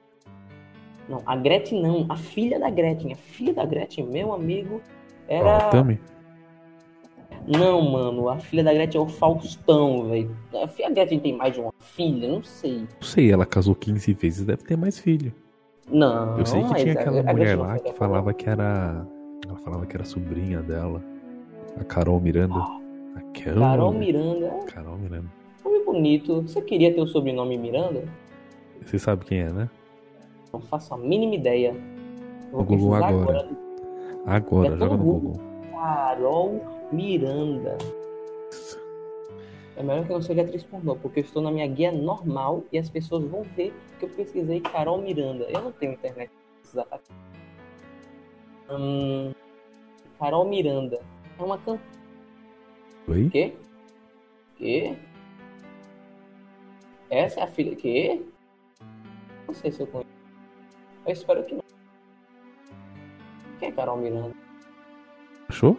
Não, 1.09 1.21
a 1.25 1.36
Gretchen 1.36 1.81
não. 1.81 2.05
A 2.09 2.15
filha 2.15 2.59
da 2.59 2.69
Gretchen. 2.69 3.13
A 3.13 3.15
filha 3.15 3.53
da 3.53 3.65
Gretchen, 3.65 4.07
meu 4.07 4.33
amigo, 4.33 4.81
era. 5.27 5.69
Tami? 5.69 5.99
Não, 7.45 7.81
mano, 7.81 8.29
a 8.29 8.39
filha 8.39 8.63
da 8.63 8.73
Gretchen 8.73 9.01
é 9.01 9.03
o 9.03 9.07
Faustão, 9.07 10.09
velho. 10.09 10.36
A 10.53 10.89
Gretchen 10.89 11.19
tem 11.19 11.36
mais 11.36 11.53
de 11.53 11.59
uma 11.59 11.73
filha? 11.79 12.29
Não 12.29 12.41
sei. 12.43 12.79
Não 12.79 13.01
sei, 13.01 13.31
ela 13.31 13.45
casou 13.45 13.75
15 13.75 14.13
vezes, 14.13 14.45
deve 14.45 14.63
ter 14.63 14.77
mais 14.77 14.97
filho. 14.97 15.33
Não, 15.89 16.39
Eu 16.39 16.45
sei 16.45 16.63
que 16.63 16.75
tinha 16.75 16.93
aquela 16.93 17.21
mulher 17.23 17.57
lá 17.57 17.77
que 17.77 17.91
falava 17.93 18.33
que 18.33 18.49
era. 18.49 19.05
Ela 19.47 19.58
falava 19.60 19.86
que 19.86 19.95
era 19.95 20.06
sobrinha 20.06 20.62
dela. 20.62 21.01
A 21.79 21.84
Carol 21.84 22.19
Miranda. 22.19 22.56
Ah, 22.58 22.79
Aquela. 23.17 23.60
Carol 23.71 23.91
Miranda. 23.93 24.49
Carol 24.73 24.97
Miranda. 24.97 25.29
Nome 25.63 25.84
bonito. 25.86 26.41
Você 26.43 26.62
queria 26.62 26.93
ter 26.93 27.01
o 27.01 27.08
sobrenome 27.08 27.58
Miranda? 27.58 28.03
Você 28.86 28.99
sabe 28.99 29.25
quem 29.25 29.39
é, 29.39 29.51
né? 29.51 29.69
Não 30.51 30.62
faço 30.62 30.93
a 30.93 30.97
mínima 30.97 31.36
ideia. 31.36 31.73
Vou 32.51 32.62
No 32.62 32.67
Google 32.67 32.89
pesquisar 32.91 33.08
agora. 33.10 33.49
Agora, 34.25 34.67
É 34.67 34.77
joga 34.77 34.97
no 34.97 35.03
Google. 35.03 35.19
Google. 35.32 35.41
Carol 35.71 36.62
Miranda. 36.91 37.77
É 39.75 39.82
melhor 39.82 40.06
que 40.06 40.12
eu 40.12 40.15
não 40.17 40.21
seja 40.21 40.41
atriz 40.43 40.63
pornô, 40.63 40.95
porque 40.95 41.19
eu 41.21 41.23
estou 41.23 41.41
na 41.41 41.51
minha 41.51 41.65
guia 41.65 41.91
normal 41.91 42.63
e 42.71 42.77
as 42.77 42.89
pessoas 42.89 43.25
vão 43.25 43.41
ver 43.56 43.73
que 43.99 44.06
eu 44.06 44.10
pesquisei 44.10 44.60
Carol 44.62 45.01
Miranda. 45.01 45.45
Eu 45.49 45.62
não 45.63 45.71
tenho 45.71 45.93
internet 45.93 46.29
pra 46.29 46.84
precisar. 46.84 46.99
Hum, 48.69 49.34
Carol 50.19 50.45
Miranda. 50.45 50.99
É 51.38 51.43
uma 51.43 51.58
cantora. 51.58 51.82
Oi? 53.08 53.30
Quê? 53.30 53.54
Quê? 54.58 54.95
Essa 57.10 57.41
é 57.41 57.43
a 57.43 57.47
filha. 57.47 57.76
Quê? 57.76 58.21
Não 59.47 59.54
sei 59.54 59.71
se 59.71 59.82
eu 59.82 59.88
conheço. 59.88 60.10
Eu 61.06 61.13
espero 61.13 61.43
que 61.43 61.56
não. 61.56 61.63
Quem 63.60 63.69
é 63.69 63.71
Carol 63.71 63.97
Miranda? 63.97 64.34
Achou? 65.49 65.78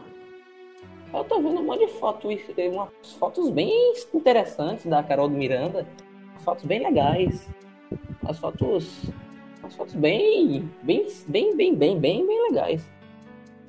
Eu 1.12 1.24
tô 1.24 1.40
vendo 1.40 1.60
um 1.60 1.64
monte 1.64 1.86
de 1.86 1.92
fotos, 1.92 2.34
umas 2.72 3.12
fotos 3.18 3.48
bem 3.50 3.92
interessantes 4.12 4.84
da 4.86 5.02
Carol 5.02 5.28
Miranda. 5.28 5.86
Fotos 6.40 6.64
bem 6.64 6.80
legais. 6.80 7.48
As 8.28 8.38
fotos. 8.38 9.10
As 9.64 9.74
fotos 9.74 9.94
bem. 9.94 10.68
Bem, 10.82 11.08
bem, 11.26 11.56
bem, 11.56 11.76
bem, 11.76 11.98
bem, 11.98 12.26
bem 12.26 12.42
legais. 12.50 12.88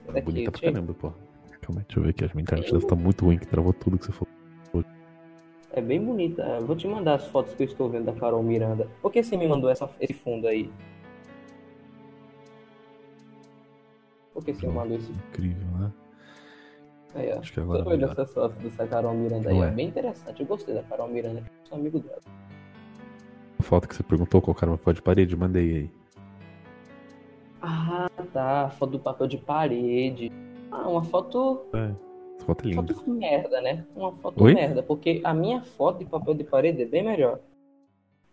Daqui, 0.08 0.21
Bonita 0.21 0.51
pra 0.51 0.67
eu- 0.67 0.73
caramba, 0.73 0.93
pô. 0.93 1.12
Calma 1.62 1.81
aí, 1.81 1.86
deixa 1.88 1.99
eu 1.99 2.03
ver 2.03 2.10
aqui. 2.10 2.25
A 2.25 2.29
minha 2.34 2.41
internet 2.43 2.71
deve 2.71 2.84
estar 2.84 2.95
muito 2.95 3.25
ruim, 3.25 3.38
que 3.38 3.47
travou 3.47 3.73
tudo 3.73 3.97
que 3.97 4.05
você 4.05 4.12
falou. 4.12 4.36
É 5.71 5.81
bem 5.81 5.99
bonita. 6.03 6.41
Eu 6.43 6.65
vou 6.65 6.75
te 6.75 6.88
mandar 6.88 7.15
as 7.15 7.27
fotos 7.27 7.53
que 7.53 7.63
eu 7.63 7.67
estou 7.67 7.89
vendo 7.89 8.05
da 8.05 8.13
Carol 8.13 8.41
Miranda. 8.41 8.88
Por 9.01 9.12
que 9.12 9.21
você 9.21 9.36
me 9.36 9.45
mandou 9.47 9.69
essa, 9.69 9.89
esse 9.99 10.13
fundo 10.13 10.47
aí? 10.47 10.71
Por 14.34 14.43
que 14.43 14.53
você 14.53 14.67
me 14.67 14.73
mandou 14.73 14.97
esse 14.97 15.12
Incrível, 15.12 15.67
né? 15.79 15.91
aí, 17.15 17.31
ó? 17.34 17.39
Acho 17.39 17.51
que 17.53 17.60
agora. 17.60 17.84
Tô 17.84 17.89
vendo 17.89 18.05
essas 18.05 18.34
fotos 18.34 18.58
dessa 18.63 18.88
Carol 18.88 19.13
Miranda 19.13 19.49
aí. 19.49 19.60
É 19.60 19.63
é. 19.65 19.71
bem 19.71 19.88
interessante. 19.88 20.39
Eu 20.41 20.45
gostei 20.47 20.75
da 20.75 20.84
Carol 20.84 21.08
Miranda. 21.10 21.43
Sou 21.65 21.77
amigo 21.77 21.99
dela. 21.99 22.21
Foto 23.63 23.88
que 23.88 23.96
você 23.96 24.04
perguntou 24.04 24.41
qual 24.41 24.56
era 24.62 24.74
o 24.74 24.78
papel 24.78 24.94
de 24.94 25.02
parede, 25.02 25.36
mandei 25.36 25.76
aí. 25.76 25.91
Ah, 27.62 28.10
tá. 28.32 28.70
Foto 28.70 28.91
do 28.91 29.00
papel 29.00 29.28
de 29.28 29.38
parede. 29.38 30.32
Ah, 30.72 30.88
uma 30.88 31.04
foto. 31.04 31.65
É, 31.74 31.91
essa 32.38 32.46
foto 32.46 32.63
é 32.63 32.70
linda. 32.70 32.94
Foto 32.94 33.10
merda, 33.10 33.62
né? 33.62 33.86
Uma 33.96 34.12
foto 34.12 34.44
Oi? 34.44 34.54
merda. 34.54 34.84
Porque 34.84 35.22
a 35.24 35.34
minha 35.34 35.62
foto 35.63 36.00
de 36.00 36.06
papel 36.06 36.34
de 36.36 36.44
parede 36.44 36.84
é 36.84 36.86
bem 36.86 37.04
melhor. 37.04 37.39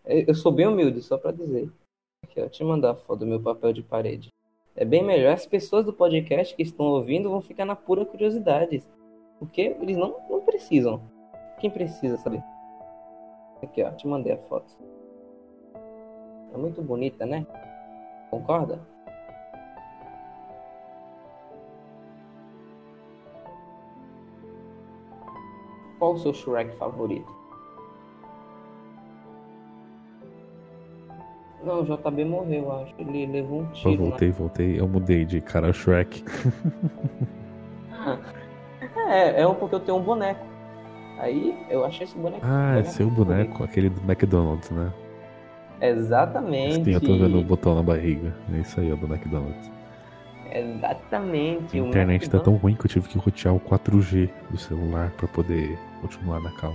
Eu 0.04 0.34
sou 0.34 0.52
bem 0.52 0.66
humilde, 0.66 1.00
só 1.00 1.16
pra 1.16 1.32
dizer. 1.32 1.70
Aqui, 2.24 2.40
ó. 2.40 2.48
Eu 2.60 2.66
mandar 2.66 2.90
a 2.90 2.94
foto 2.94 3.20
do 3.20 3.26
meu 3.26 3.40
papel 3.40 3.72
de 3.72 3.82
parede. 3.82 4.28
É 4.76 4.84
bem 4.84 5.02
melhor. 5.02 5.32
As 5.32 5.46
pessoas 5.46 5.84
do 5.84 5.92
podcast 5.92 6.54
que 6.54 6.62
estão 6.62 6.86
ouvindo 6.86 7.30
vão 7.30 7.40
ficar 7.40 7.64
na 7.64 7.76
pura 7.76 8.04
curiosidade. 8.04 8.82
Porque 9.38 9.76
eles 9.80 9.96
não, 9.96 10.16
não 10.28 10.40
precisam. 10.40 11.00
Quem 11.58 11.70
precisa 11.70 12.16
saber? 12.18 12.42
Aqui, 13.62 13.82
ó. 13.82 13.90
Te 13.92 14.06
mandei 14.06 14.32
a 14.32 14.38
foto. 14.38 14.76
É 16.52 16.56
muito 16.56 16.82
bonita, 16.82 17.24
né? 17.24 17.46
Concorda? 18.30 18.80
Qual 25.98 26.14
o 26.14 26.18
seu 26.18 26.34
Shrek 26.34 26.76
favorito? 26.76 27.32
Não, 31.62 31.82
o 31.82 31.84
JB 31.84 32.24
morreu, 32.24 32.64
eu 32.64 32.72
acho. 32.72 32.94
Ele 32.98 33.24
levou 33.26 33.60
um 33.60 33.64
Eu 33.66 33.72
tiro. 33.72 33.90
né? 34.02 34.08
voltei, 34.08 34.30
voltei. 34.30 34.80
Eu 34.80 34.88
mudei 34.88 35.24
de 35.24 35.40
cara 35.40 35.72
Shrek. 35.72 36.24
É, 39.08 39.42
é 39.42 39.46
um 39.46 39.54
porque 39.54 39.74
eu 39.74 39.80
tenho 39.80 39.98
um 39.98 40.02
boneco. 40.02 40.44
Aí 41.18 41.56
eu 41.70 41.84
achei 41.84 42.04
esse 42.04 42.16
boneco. 42.16 42.40
Ah, 42.42 42.78
é 42.78 42.82
seu 42.84 43.08
boneco, 43.08 43.62
aquele 43.62 43.88
do 43.88 44.00
McDonald's, 44.00 44.70
né? 44.70 44.92
Exatamente. 45.82 46.84
Sim, 46.84 46.92
eu 46.92 47.00
tô 47.00 47.18
vendo 47.18 47.40
o 47.40 47.42
botão 47.42 47.74
na 47.74 47.82
barriga. 47.82 48.32
É 48.54 48.60
isso 48.60 48.78
aí, 48.78 48.92
ó, 48.92 48.94
do 48.94 49.12
McDonald's. 49.12 49.68
Exatamente. 50.52 51.76
A 51.76 51.82
o 51.82 51.88
internet 51.88 52.30
tá 52.30 52.36
McDonald's. 52.36 52.44
tão 52.44 52.54
ruim 52.54 52.74
que 52.76 52.86
eu 52.86 52.88
tive 52.88 53.08
que 53.08 53.18
rotear 53.18 53.52
o 53.52 53.60
4G 53.60 54.30
do 54.48 54.58
celular 54.58 55.10
pra 55.16 55.26
poder 55.26 55.76
continuar 56.00 56.40
na 56.40 56.52
cal. 56.52 56.72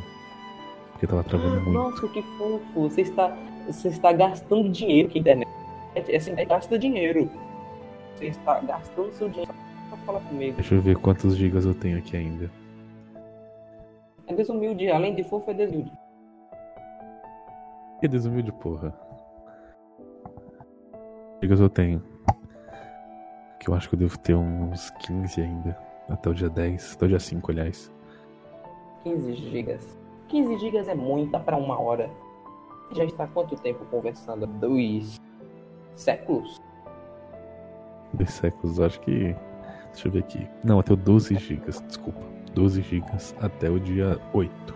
Porque 0.92 1.08
tava 1.08 1.24
travando 1.24 1.56
muito. 1.62 1.72
Nossa, 1.72 2.08
que 2.10 2.22
fofo. 2.38 2.90
Você 2.90 3.02
está, 3.02 3.38
você 3.66 3.88
está 3.88 4.12
gastando 4.12 4.68
dinheiro 4.68 5.10
com 5.10 5.18
a 5.18 5.22
internet. 5.22 5.50
Essa 5.96 6.30
internet 6.30 6.50
gasta 6.50 6.78
dinheiro. 6.78 7.32
Você 8.16 8.26
está 8.26 8.60
gastando 8.60 9.14
seu 9.14 9.30
dinheiro. 9.30 9.54
Só 9.90 9.98
fala 10.06 10.20
comigo. 10.20 10.56
Deixa 10.58 10.76
eu 10.76 10.82
ver 10.82 10.98
quantos 10.98 11.38
gigas 11.38 11.66
eu 11.66 11.74
tenho 11.74 11.98
aqui 11.98 12.18
ainda. 12.18 12.52
É 14.28 14.34
desumilde. 14.34 14.90
Além 14.90 15.16
de 15.16 15.24
fofo, 15.24 15.50
é 15.52 15.54
desumilde. 15.54 16.07
Que 18.00 18.08
desumilde, 18.08 18.52
porra. 18.52 18.94
Gigas 21.42 21.60
eu 21.60 21.70
tenho. 21.70 22.02
Que 23.60 23.70
eu 23.70 23.74
acho 23.74 23.90
que 23.90 23.96
eu 23.96 24.00
devo 24.00 24.18
ter 24.20 24.36
uns 24.36 24.90
15 25.06 25.42
ainda. 25.42 25.78
Até 26.10 26.30
o 26.30 26.34
dia 26.34 26.50
10. 26.50 26.94
Até 26.96 27.06
o 27.06 27.10
dia 27.10 27.20
5, 27.20 27.52
aliás. 27.52 27.92
15 29.04 29.34
gigas. 29.34 29.98
15 30.28 30.58
gigas 30.60 30.88
é 30.88 30.96
muita 30.96 31.40
para 31.40 31.58
uma 31.58 31.80
hora. 31.80 32.10
Já 32.92 33.04
está 33.04 33.24
há 33.24 33.28
quanto 33.28 33.56
tempo 33.56 33.84
conversando? 33.86 34.46
Dois 34.46 35.20
séculos? 35.96 36.62
Dois 38.14 38.32
séculos, 38.32 38.78
eu 38.78 38.86
acho 38.86 39.00
que. 39.02 39.36
Deixa 39.92 40.08
eu 40.08 40.12
ver 40.12 40.20
aqui. 40.20 40.48
Não, 40.64 40.80
até 40.80 40.94
o 40.94 40.96
12 40.96 41.36
gigas, 41.36 41.82
desculpa. 41.88 42.22
12 42.54 42.82
gigas 42.82 43.36
até 43.42 43.70
o 43.70 43.80
dia 43.80 44.20
8. 44.34 44.74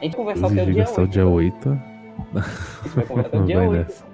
A 0.00 0.04
gente 0.04 0.16
conversar 0.16 0.48
12 0.48 0.60
até 0.60 0.62
o 0.62 0.72
dia 0.72 0.84
gigas 0.86 0.90
até 0.98 1.00
o 1.00 1.04
8. 1.04 1.08
dia 1.10 1.26
8. 1.28 1.68
A 1.68 2.40
gente 2.82 2.94
vai 2.94 3.06
conversar 3.06 3.28
até 3.28 3.38
o 3.38 3.44
dia 3.44 3.56
Vai 3.58 3.68
8. 3.68 3.78
nessa. 3.78 4.04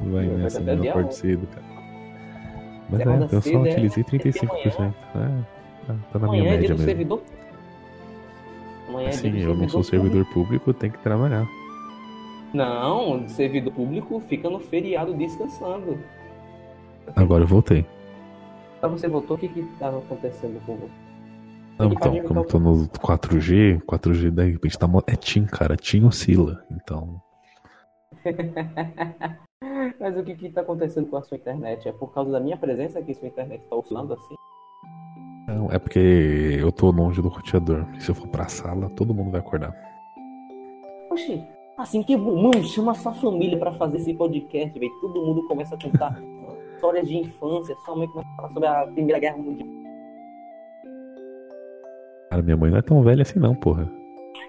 Vai 0.00 0.26
Vai 0.28 0.36
nessa, 0.36 0.60
não 0.60 0.80
dia 0.80 0.90
acordo 0.90 1.06
8. 1.06 1.14
cedo, 1.14 1.46
cara. 1.48 1.66
Mas 2.90 2.96
Você 2.98 3.02
acorda 3.02 3.24
é, 3.24 3.36
eu 3.36 3.42
cedo, 3.42 3.52
só 3.52 3.66
é? 3.66 3.70
utilizei 3.72 4.04
Até 4.04 4.18
35%. 4.18 4.36
É, 4.36 4.90
tá, 5.86 5.94
tá 6.12 6.18
na 6.18 6.28
minha 6.28 6.42
Amanhã 6.42 6.42
é 6.42 6.42
dia 6.42 6.50
média 6.50 6.68
mesmo. 6.70 6.84
servidor. 6.84 7.22
Amanhã 8.88 9.08
é 9.08 9.10
dia 9.10 9.18
Assim, 9.18 9.30
do 9.30 9.38
eu 9.38 9.56
não 9.56 9.68
sou 9.68 9.82
servidor 9.82 10.24
público, 10.32 10.72
tem 10.74 10.90
que 10.90 10.98
trabalhar. 10.98 11.46
Não, 12.54 13.28
servidor 13.28 13.72
público 13.74 14.20
fica 14.28 14.48
no 14.48 14.58
feriado 14.60 15.12
descansando. 15.14 15.98
Agora 17.14 17.42
eu 17.44 17.48
voltei. 17.48 17.84
Aí 18.82 18.88
você 18.90 19.08
voltou, 19.08 19.36
o 19.36 19.40
que 19.40 19.48
que 19.48 19.60
estava 19.60 19.98
acontecendo 19.98 20.60
com 20.64 20.76
você? 20.76 21.07
Não, 21.78 21.92
então, 21.92 22.10
como 22.22 22.40
eu 22.40 22.44
então- 22.44 22.44
tô 22.44 22.58
no 22.58 22.88
4G, 22.88 23.80
4G 23.86 24.30
daí, 24.30 24.46
de 24.48 24.52
repente 24.54 24.78
tá. 24.78 24.88
É 25.06 25.14
TIM, 25.16 25.44
cara. 25.46 25.76
TIM 25.76 26.04
oscila. 26.04 26.64
Então. 26.70 27.20
Mas 30.00 30.16
o 30.16 30.22
que 30.22 30.34
que 30.34 30.50
tá 30.50 30.60
acontecendo 30.60 31.08
com 31.08 31.16
a 31.16 31.22
sua 31.22 31.36
internet? 31.36 31.88
É 31.88 31.92
por 31.92 32.12
causa 32.12 32.30
da 32.30 32.40
minha 32.40 32.56
presença 32.56 33.02
que 33.02 33.14
sua 33.14 33.28
internet 33.28 33.62
tá 33.68 33.76
oscilando 33.76 34.14
assim? 34.14 34.34
Não, 35.46 35.70
é 35.72 35.78
porque 35.78 35.98
eu 36.60 36.70
tô 36.70 36.90
longe 36.90 37.22
do 37.22 37.28
roteador. 37.28 37.84
Se 38.00 38.10
eu 38.10 38.14
for 38.14 38.28
pra 38.28 38.48
sala, 38.48 38.90
todo 38.90 39.14
mundo 39.14 39.30
vai 39.30 39.40
acordar. 39.40 39.74
Oxi, 41.10 41.42
assim 41.78 42.02
que 42.02 42.16
bom. 42.16 42.42
Mano, 42.42 42.62
chama 42.64 42.94
sua 42.94 43.12
família 43.14 43.58
pra 43.58 43.72
fazer 43.74 43.96
esse 43.98 44.12
podcast, 44.14 44.78
velho. 44.78 44.92
Todo 45.00 45.24
mundo 45.24 45.46
começa 45.48 45.74
a 45.74 45.78
contar 45.82 46.20
histórias 46.74 47.08
de 47.08 47.16
infância. 47.16 47.74
Sua 47.84 47.96
mãe 47.96 48.06
começa 48.08 48.28
a 48.30 48.36
falar 48.36 48.48
sobre 48.52 48.68
a 48.68 48.86
Primeira 48.88 49.18
Guerra 49.18 49.38
Mundial. 49.38 49.68
Cara, 52.38 52.44
minha 52.44 52.56
mãe 52.56 52.70
não 52.70 52.78
é 52.78 52.82
tão 52.82 53.02
velha 53.02 53.22
assim, 53.22 53.40
não, 53.40 53.52
porra. 53.54 53.90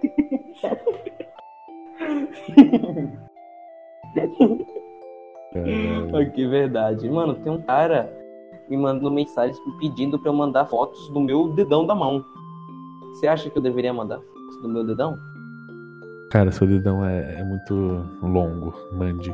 Caralho. 5.51 6.31
Que 6.31 6.47
verdade. 6.47 7.09
Mano, 7.09 7.33
tem 7.35 7.51
um 7.51 7.61
cara 7.63 8.15
me 8.69 8.77
mandando 8.77 9.09
mensagens 9.09 9.59
me 9.65 9.73
pedindo 9.79 10.19
pra 10.19 10.29
eu 10.29 10.35
mandar 10.35 10.67
fotos 10.67 11.09
do 11.09 11.19
meu 11.19 11.49
dedão 11.53 11.87
da 11.87 11.95
mão. 11.95 12.23
Você 13.13 13.27
acha 13.27 13.49
que 13.49 13.57
eu 13.57 13.61
deveria 13.61 13.91
mandar 13.91 14.19
fotos 14.19 14.61
do 14.61 14.69
meu 14.69 14.85
dedão? 14.85 15.17
Cara, 16.29 16.51
seu 16.51 16.67
dedão 16.67 17.03
é, 17.03 17.39
é 17.39 17.43
muito 17.43 18.05
longo. 18.21 18.71
Mande. 18.93 19.33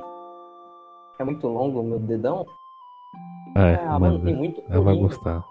É 1.19 1.25
muito 1.25 1.45
longo 1.47 1.81
o 1.81 1.83
meu 1.83 1.99
dedão? 1.99 2.45
É, 3.57 3.75
ah, 3.85 3.99
mano, 3.99 4.19
tem 4.19 4.33
muito 4.33 4.63
Ela 4.69 4.81
vai 4.81 4.97
gostar. 4.97 5.43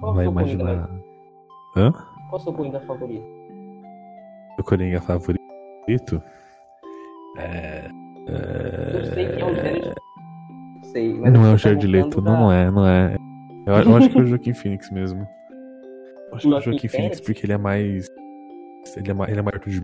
Qual 0.00 0.14
vai 0.14 0.24
coringa, 0.24 0.54
imaginar. 0.54 0.88
Hã? 1.76 1.92
Qual 2.34 2.40
o 2.40 2.44
seu 2.46 2.52
coringa 2.52 2.80
favorito? 2.80 3.24
Meu 4.56 4.64
coringa 4.64 5.00
favorito? 5.00 6.20
É. 7.38 7.88
Eu 8.26 9.06
sei 9.14 9.28
que 9.28 9.40
é 9.40 9.44
o 9.44 9.50
é... 9.50 9.54
Jared 9.54 9.94
Sei, 10.82 11.14
mas 11.14 11.32
Não 11.32 11.46
é 11.46 11.54
o 11.54 11.56
Jared 11.56 11.86
Leto, 11.86 12.08
perguntando 12.08 12.24
não, 12.24 12.32
da- 12.32 12.40
não 12.40 12.52
é, 12.52 12.70
não 12.72 12.88
é. 12.88 13.16
Eu, 13.66 13.74
eu 13.92 13.96
acho 13.96 14.10
que 14.10 14.18
é 14.18 14.20
o 14.20 14.26
Joaquim 14.26 14.52
Phoenix 14.52 14.90
mesmo. 14.90 15.20
Eu 16.30 16.34
acho 16.34 16.48
que 16.48 16.54
é 16.54 16.56
o 16.56 16.60
Joaquim 16.60 16.88
Phoenix 16.88 17.20
porque 17.20 17.46
ele 17.46 17.52
é 17.52 17.58
mais. 17.58 18.08
Ele 18.96 19.10
é, 19.12 19.14
ma- 19.14 19.30
ele 19.30 19.38
é 19.38 19.42
maior 19.42 19.60
de 19.60 19.80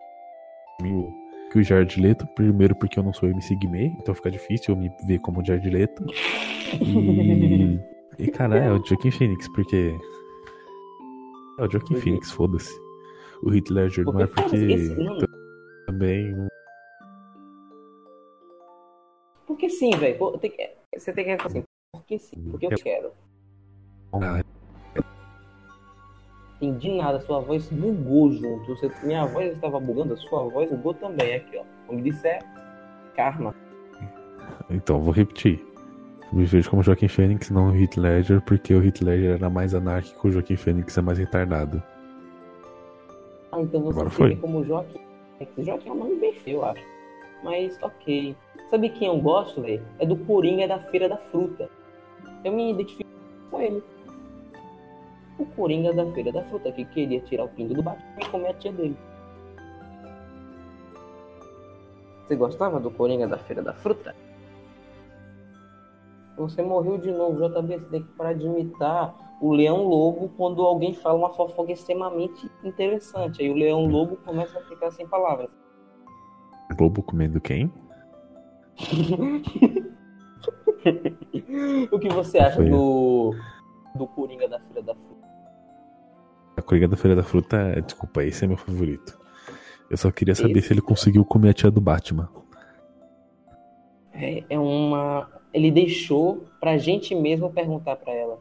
mil 0.83 1.15
que 1.53 1.61
o 1.61 1.63
Jared 1.63 2.01
Leto. 2.01 2.27
Primeiro 2.35 2.75
porque 2.75 2.99
eu 2.99 3.05
não 3.05 3.13
sou 3.13 3.29
MC 3.29 3.55
Guimê, 3.55 3.93
então 4.01 4.13
fica 4.13 4.29
difícil 4.29 4.75
eu 4.75 4.77
me 4.81 4.91
ver 5.07 5.21
como 5.21 5.45
Jared 5.45 5.71
Leto. 5.71 6.05
E. 6.83 7.79
E 8.19 8.27
cara, 8.27 8.59
é 8.59 8.71
o 8.71 8.85
Joaquim 8.85 9.13
Phoenix, 9.13 9.49
porque. 9.55 9.97
É 11.61 11.65
o 11.67 11.71
Joaquim 11.71 11.95
quê? 11.95 12.01
Phoenix, 12.01 12.31
foda-se. 12.33 12.73
O 13.43 13.53
Heath 13.55 13.69
Ledger 13.71 14.05
não 14.07 14.21
é 14.21 14.27
Porque, 14.27 14.43
porque. 14.43 14.57
esse- 14.57 14.97
Também. 15.87 16.49
porque 19.47 19.69
sim, 19.69 19.91
velho. 19.91 20.19
Você 20.19 21.13
tem 21.13 21.25
que 21.27 21.37
falar 21.37 21.47
assim, 21.51 21.65
porque 21.93 22.19
sim, 22.19 22.37
porque 22.51 22.67
eu 22.67 22.71
quero. 22.71 23.13
Ah, 24.15 24.41
Entendi 26.63 26.95
nada, 26.99 27.21
sua 27.21 27.41
voz 27.41 27.69
bugou 27.71 28.31
junto. 28.33 28.67
Você- 28.77 28.91
minha 29.03 29.25
voz 29.27 29.53
estava 29.53 29.81
bugando, 29.81 30.13
a 30.15 30.17
sua 30.17 30.49
voz 30.49 30.71
bugou 30.71 30.93
também 30.95 31.35
aqui, 31.37 31.57
ó. 31.57 31.63
O 31.89 31.93
nome 31.93 32.11
disso 32.11 32.27
é 32.27 32.39
karma. 33.17 33.55
Então, 34.69 35.01
vou 35.01 35.13
repetir. 35.13 35.65
Me 36.33 36.45
vejo 36.45 36.71
como 36.71 36.83
Joaquim 36.83 37.09
Fênix, 37.09 37.51
não 37.51 37.71
o 37.71 37.77
Heath 37.77 37.97
Ledger, 37.97 38.41
porque 38.43 38.73
o 38.73 38.85
Heath 38.85 39.01
Ledger 39.01 39.35
era 39.35 39.51
mais 39.51 39.75
anárquico, 39.75 40.29
o 40.29 40.31
Joaquim 40.31 40.57
Fênix 40.57 40.97
é 40.97 41.01
mais 41.01 41.19
retardado. 41.19 41.83
Ah, 43.51 43.61
então 43.61 43.81
você 43.83 43.99
Agora 43.99 44.11
foi. 44.11 44.37
como 44.37 44.65
Joaquim. 44.65 45.01
Joaquim 45.59 45.89
é 45.89 45.93
um 45.93 45.97
nome 45.97 46.17
bem 46.17 46.33
feio, 46.35 46.59
eu 46.59 46.65
acho. 46.65 46.83
Mas 47.43 47.77
ok. 47.83 48.37
Sabe 48.71 48.91
quem 48.91 49.09
eu 49.09 49.19
gosto, 49.19 49.61
velho? 49.61 49.83
É 49.99 50.07
do 50.07 50.17
Coringa 50.17 50.69
da 50.69 50.79
Feira 50.79 51.09
da 51.09 51.17
Fruta. 51.17 51.69
Eu 52.45 52.53
me 52.53 52.71
identifico 52.71 53.11
com 53.51 53.61
ele. 53.61 53.83
O 55.37 55.45
Coringa 55.47 55.93
da 55.93 56.07
Feira 56.13 56.31
da 56.31 56.45
Fruta, 56.45 56.71
que 56.71 56.85
queria 56.85 57.21
tirar 57.23 57.45
o 57.45 57.49
pingo 57.49 57.75
do 57.75 57.83
Batman 57.83 58.07
e 58.23 58.29
comer 58.29 58.49
a 58.51 58.55
tia 58.55 58.71
dele. 58.73 58.97
Você 62.29 62.37
gostava 62.37 62.79
do 62.79 62.91
Coringa 62.91 63.27
da 63.27 63.39
Feira 63.39 63.63
da 63.63 63.73
Fruta? 63.75 64.15
Você 66.41 66.63
morreu 66.63 66.99
de 66.99 67.13
novo, 67.13 67.49
JB. 67.49 67.79
Você 67.79 67.91
tem 67.91 68.03
que 68.03 68.13
parar 68.13 68.33
de 68.35 68.47
imitar 68.47 69.15
o 69.41 69.53
Leão 69.53 69.85
Lobo 69.85 70.31
quando 70.37 70.63
alguém 70.63 70.95
fala 70.95 71.19
uma 71.19 71.35
fofoca 71.35 71.73
extremamente 71.73 72.51
interessante. 72.65 73.43
Aí 73.43 73.51
o 73.51 73.55
Leão 73.55 73.87
Lobo 73.87 74.17
começa 74.17 74.59
a 74.59 74.63
ficar 74.63 74.91
sem 74.91 75.07
palavras. 75.07 75.49
Globo 76.77 77.03
comendo 77.03 77.41
quem? 77.41 77.73
o 81.93 81.99
que 81.99 82.09
você 82.09 82.39
acha 82.39 82.57
Foi. 82.57 82.71
do. 82.71 83.35
do 83.95 84.07
Coringa 84.07 84.49
da 84.49 84.59
Feira 84.61 84.83
da 84.83 84.95
Fruta? 84.95 85.21
A 86.57 86.63
Coringa 86.63 86.89
da 86.89 86.97
Feira 86.97 87.17
da 87.17 87.23
Fruta, 87.23 87.57
é- 87.57 87.81
desculpa, 87.81 88.25
esse 88.25 88.45
é 88.45 88.49
meu 88.49 88.57
favorito. 88.57 89.19
Eu 89.91 89.97
só 89.97 90.11
queria 90.11 90.35
saber 90.35 90.59
Esse 90.59 90.69
se 90.69 90.75
ele 90.75 90.81
conseguiu 90.81 91.25
comer 91.25 91.51
a 91.51 91.53
tia 91.53 91.71
do 91.71 91.81
Batman. 91.81 92.29
É, 94.21 94.45
é 94.51 94.59
uma. 94.59 95.29
Ele 95.53 95.71
deixou 95.71 96.45
pra 96.61 96.77
gente 96.79 97.15
mesmo 97.15 97.51
perguntar 97.53 97.97
pra 97.97 98.13
ela. 98.13 98.39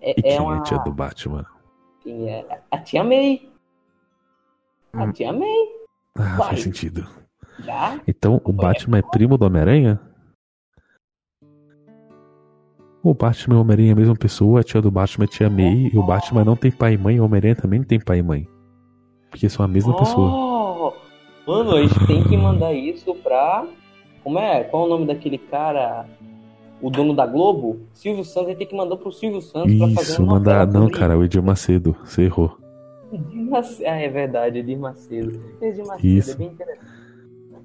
É, 0.00 0.10
E 0.20 0.28
é 0.28 0.34
é 0.34 0.40
uma. 0.40 0.58
a 0.58 0.60
tia 0.62 0.78
do 0.78 0.92
Batman? 0.92 1.44
quem 2.02 2.28
é? 2.28 2.60
A 2.70 2.78
tia 2.78 3.02
May. 3.04 3.48
A 4.92 5.04
Hum. 5.04 5.12
tia 5.12 5.32
May. 5.32 5.48
Ah, 6.18 6.36
Vai. 6.36 6.48
faz 6.48 6.62
sentido. 6.62 7.06
Já? 7.60 8.00
Então 8.06 8.40
o 8.44 8.52
Batman 8.52 8.98
é 8.98 9.02
primo 9.02 9.38
do 9.38 9.46
Homem-Aranha? 9.46 10.00
O 13.04 13.14
Batman 13.14 13.54
e 13.54 13.58
o 13.58 13.60
Homem-Aranha 13.60 13.90
é 13.90 13.92
a 13.92 13.96
mesma 13.96 14.14
pessoa, 14.14 14.60
a 14.60 14.62
tia 14.62 14.80
do 14.80 14.90
Batman 14.90 15.24
é 15.24 15.26
a 15.26 15.30
tia 15.30 15.50
May, 15.50 15.90
e 15.92 15.98
o 15.98 16.02
Batman 16.02 16.44
não 16.44 16.54
tem 16.56 16.70
pai 16.70 16.94
e 16.94 16.98
mãe, 16.98 17.18
o 17.20 17.24
Homem-Aranha 17.24 17.56
também 17.56 17.80
não 17.80 17.86
tem 17.86 17.98
pai 18.00 18.18
e 18.18 18.22
mãe. 18.22 18.46
Porque 19.30 19.48
são 19.48 19.64
a 19.64 19.68
mesma 19.68 19.96
pessoa. 19.96 20.30
Oh! 20.30 20.92
Mano, 21.50 21.74
a 21.76 21.82
gente 21.82 22.06
tem 22.06 22.22
que 22.22 22.36
mandar 22.36 22.72
isso 22.72 23.12
pra. 23.16 23.66
Como 24.22 24.38
é? 24.38 24.64
Qual 24.64 24.84
é 24.84 24.86
o 24.86 24.88
nome 24.88 25.06
daquele 25.06 25.38
cara? 25.38 26.06
O 26.80 26.90
dono 26.90 27.14
da 27.14 27.26
Globo? 27.26 27.80
Silvio 27.92 28.24
Santos, 28.24 28.48
gente 28.48 28.58
tem 28.58 28.66
que 28.66 28.76
mandar 28.76 28.96
pro 28.96 29.12
Silvio 29.12 29.40
Santos 29.40 29.76
pra 29.76 29.88
fazer 29.88 30.12
Isso, 30.12 30.22
uma 30.22 30.34
mandar. 30.34 30.66
Não, 30.66 30.90
cara, 30.90 31.16
o 31.16 31.24
Edir 31.24 31.42
Macedo, 31.42 31.96
você 32.04 32.22
errou. 32.22 32.56
Edir 33.12 33.50
Macedo. 33.50 33.88
Ah, 33.88 33.96
é 33.96 34.08
verdade, 34.08 34.58
Edir 34.58 34.78
Macedo. 34.78 35.40
Edir 35.60 35.86
Macedo 35.86 36.06
Isso. 36.06 36.32
é 36.32 36.34
bem 36.34 36.48
interessante. 36.48 37.02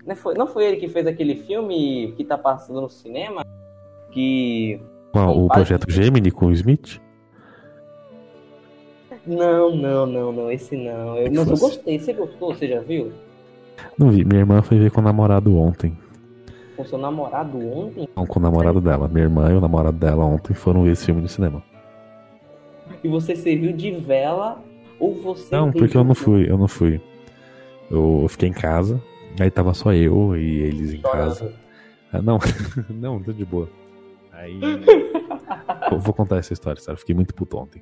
Não 0.05 0.15
foi, 0.15 0.33
não 0.35 0.47
foi 0.47 0.65
ele 0.65 0.77
que 0.77 0.87
fez 0.87 1.05
aquele 1.05 1.35
filme 1.35 2.13
que 2.15 2.23
tá 2.23 2.37
passando 2.37 2.79
no 2.79 2.89
cinema? 2.89 3.43
Que. 4.11 4.79
Qual? 5.11 5.45
O 5.45 5.47
projeto 5.49 5.91
Gemini 5.91 6.31
com 6.31 6.45
o 6.45 6.51
Smith? 6.53 7.01
Não, 9.25 9.75
não, 9.75 10.05
não, 10.05 10.31
não, 10.31 10.51
esse 10.51 10.77
não. 10.77 11.17
Eu, 11.17 11.29
mas 11.29 11.37
eu 11.37 11.45
fosse. 11.45 11.61
gostei. 11.61 11.99
Você 11.99 12.13
gostou? 12.13 12.55
Você 12.55 12.67
já 12.69 12.79
viu? 12.79 13.11
Não 13.97 14.09
vi. 14.09 14.23
Minha 14.23 14.39
irmã 14.39 14.61
foi 14.61 14.79
ver 14.79 14.91
com 14.91 15.01
o 15.01 15.03
namorado 15.03 15.57
ontem. 15.57 15.97
Com 16.77 16.85
seu 16.85 16.99
namorado 16.99 17.57
ontem? 17.57 18.07
Não, 18.15 18.27
com 18.27 18.39
o 18.39 18.41
namorado 18.41 18.79
dela. 18.79 19.07
Minha 19.07 19.23
irmã 19.23 19.51
e 19.51 19.55
o 19.55 19.61
namorado 19.61 19.97
dela 19.97 20.23
ontem 20.23 20.53
foram 20.53 20.83
ver 20.83 20.91
esse 20.91 21.05
filme 21.05 21.21
no 21.21 21.27
cinema. 21.27 21.63
E 23.03 23.07
você 23.07 23.35
serviu 23.35 23.73
de 23.73 23.91
vela 23.91 24.63
ou 24.99 25.15
você. 25.15 25.55
Não, 25.55 25.71
porque 25.71 25.97
eu 25.97 26.03
não 26.03 26.13
fui, 26.13 26.49
eu 26.49 26.57
não 26.57 26.67
fui. 26.67 27.01
Eu 27.89 28.27
fiquei 28.29 28.49
em 28.49 28.53
casa, 28.53 29.01
aí 29.39 29.49
tava 29.49 29.73
só 29.73 29.91
eu 29.91 30.37
e 30.37 30.59
eles 30.61 30.93
em 30.93 31.01
casa. 31.01 31.51
Ah, 32.13 32.21
não, 32.21 32.37
não, 32.89 33.21
tô 33.23 33.33
de 33.33 33.43
boa. 33.43 33.67
Aí. 34.31 34.59
eu 35.91 35.97
vou 35.97 36.13
contar 36.13 36.37
essa 36.37 36.53
história, 36.53 36.79
sério. 36.79 36.95
eu 36.95 36.99
Fiquei 36.99 37.15
muito 37.15 37.33
puto 37.33 37.57
ontem. 37.57 37.81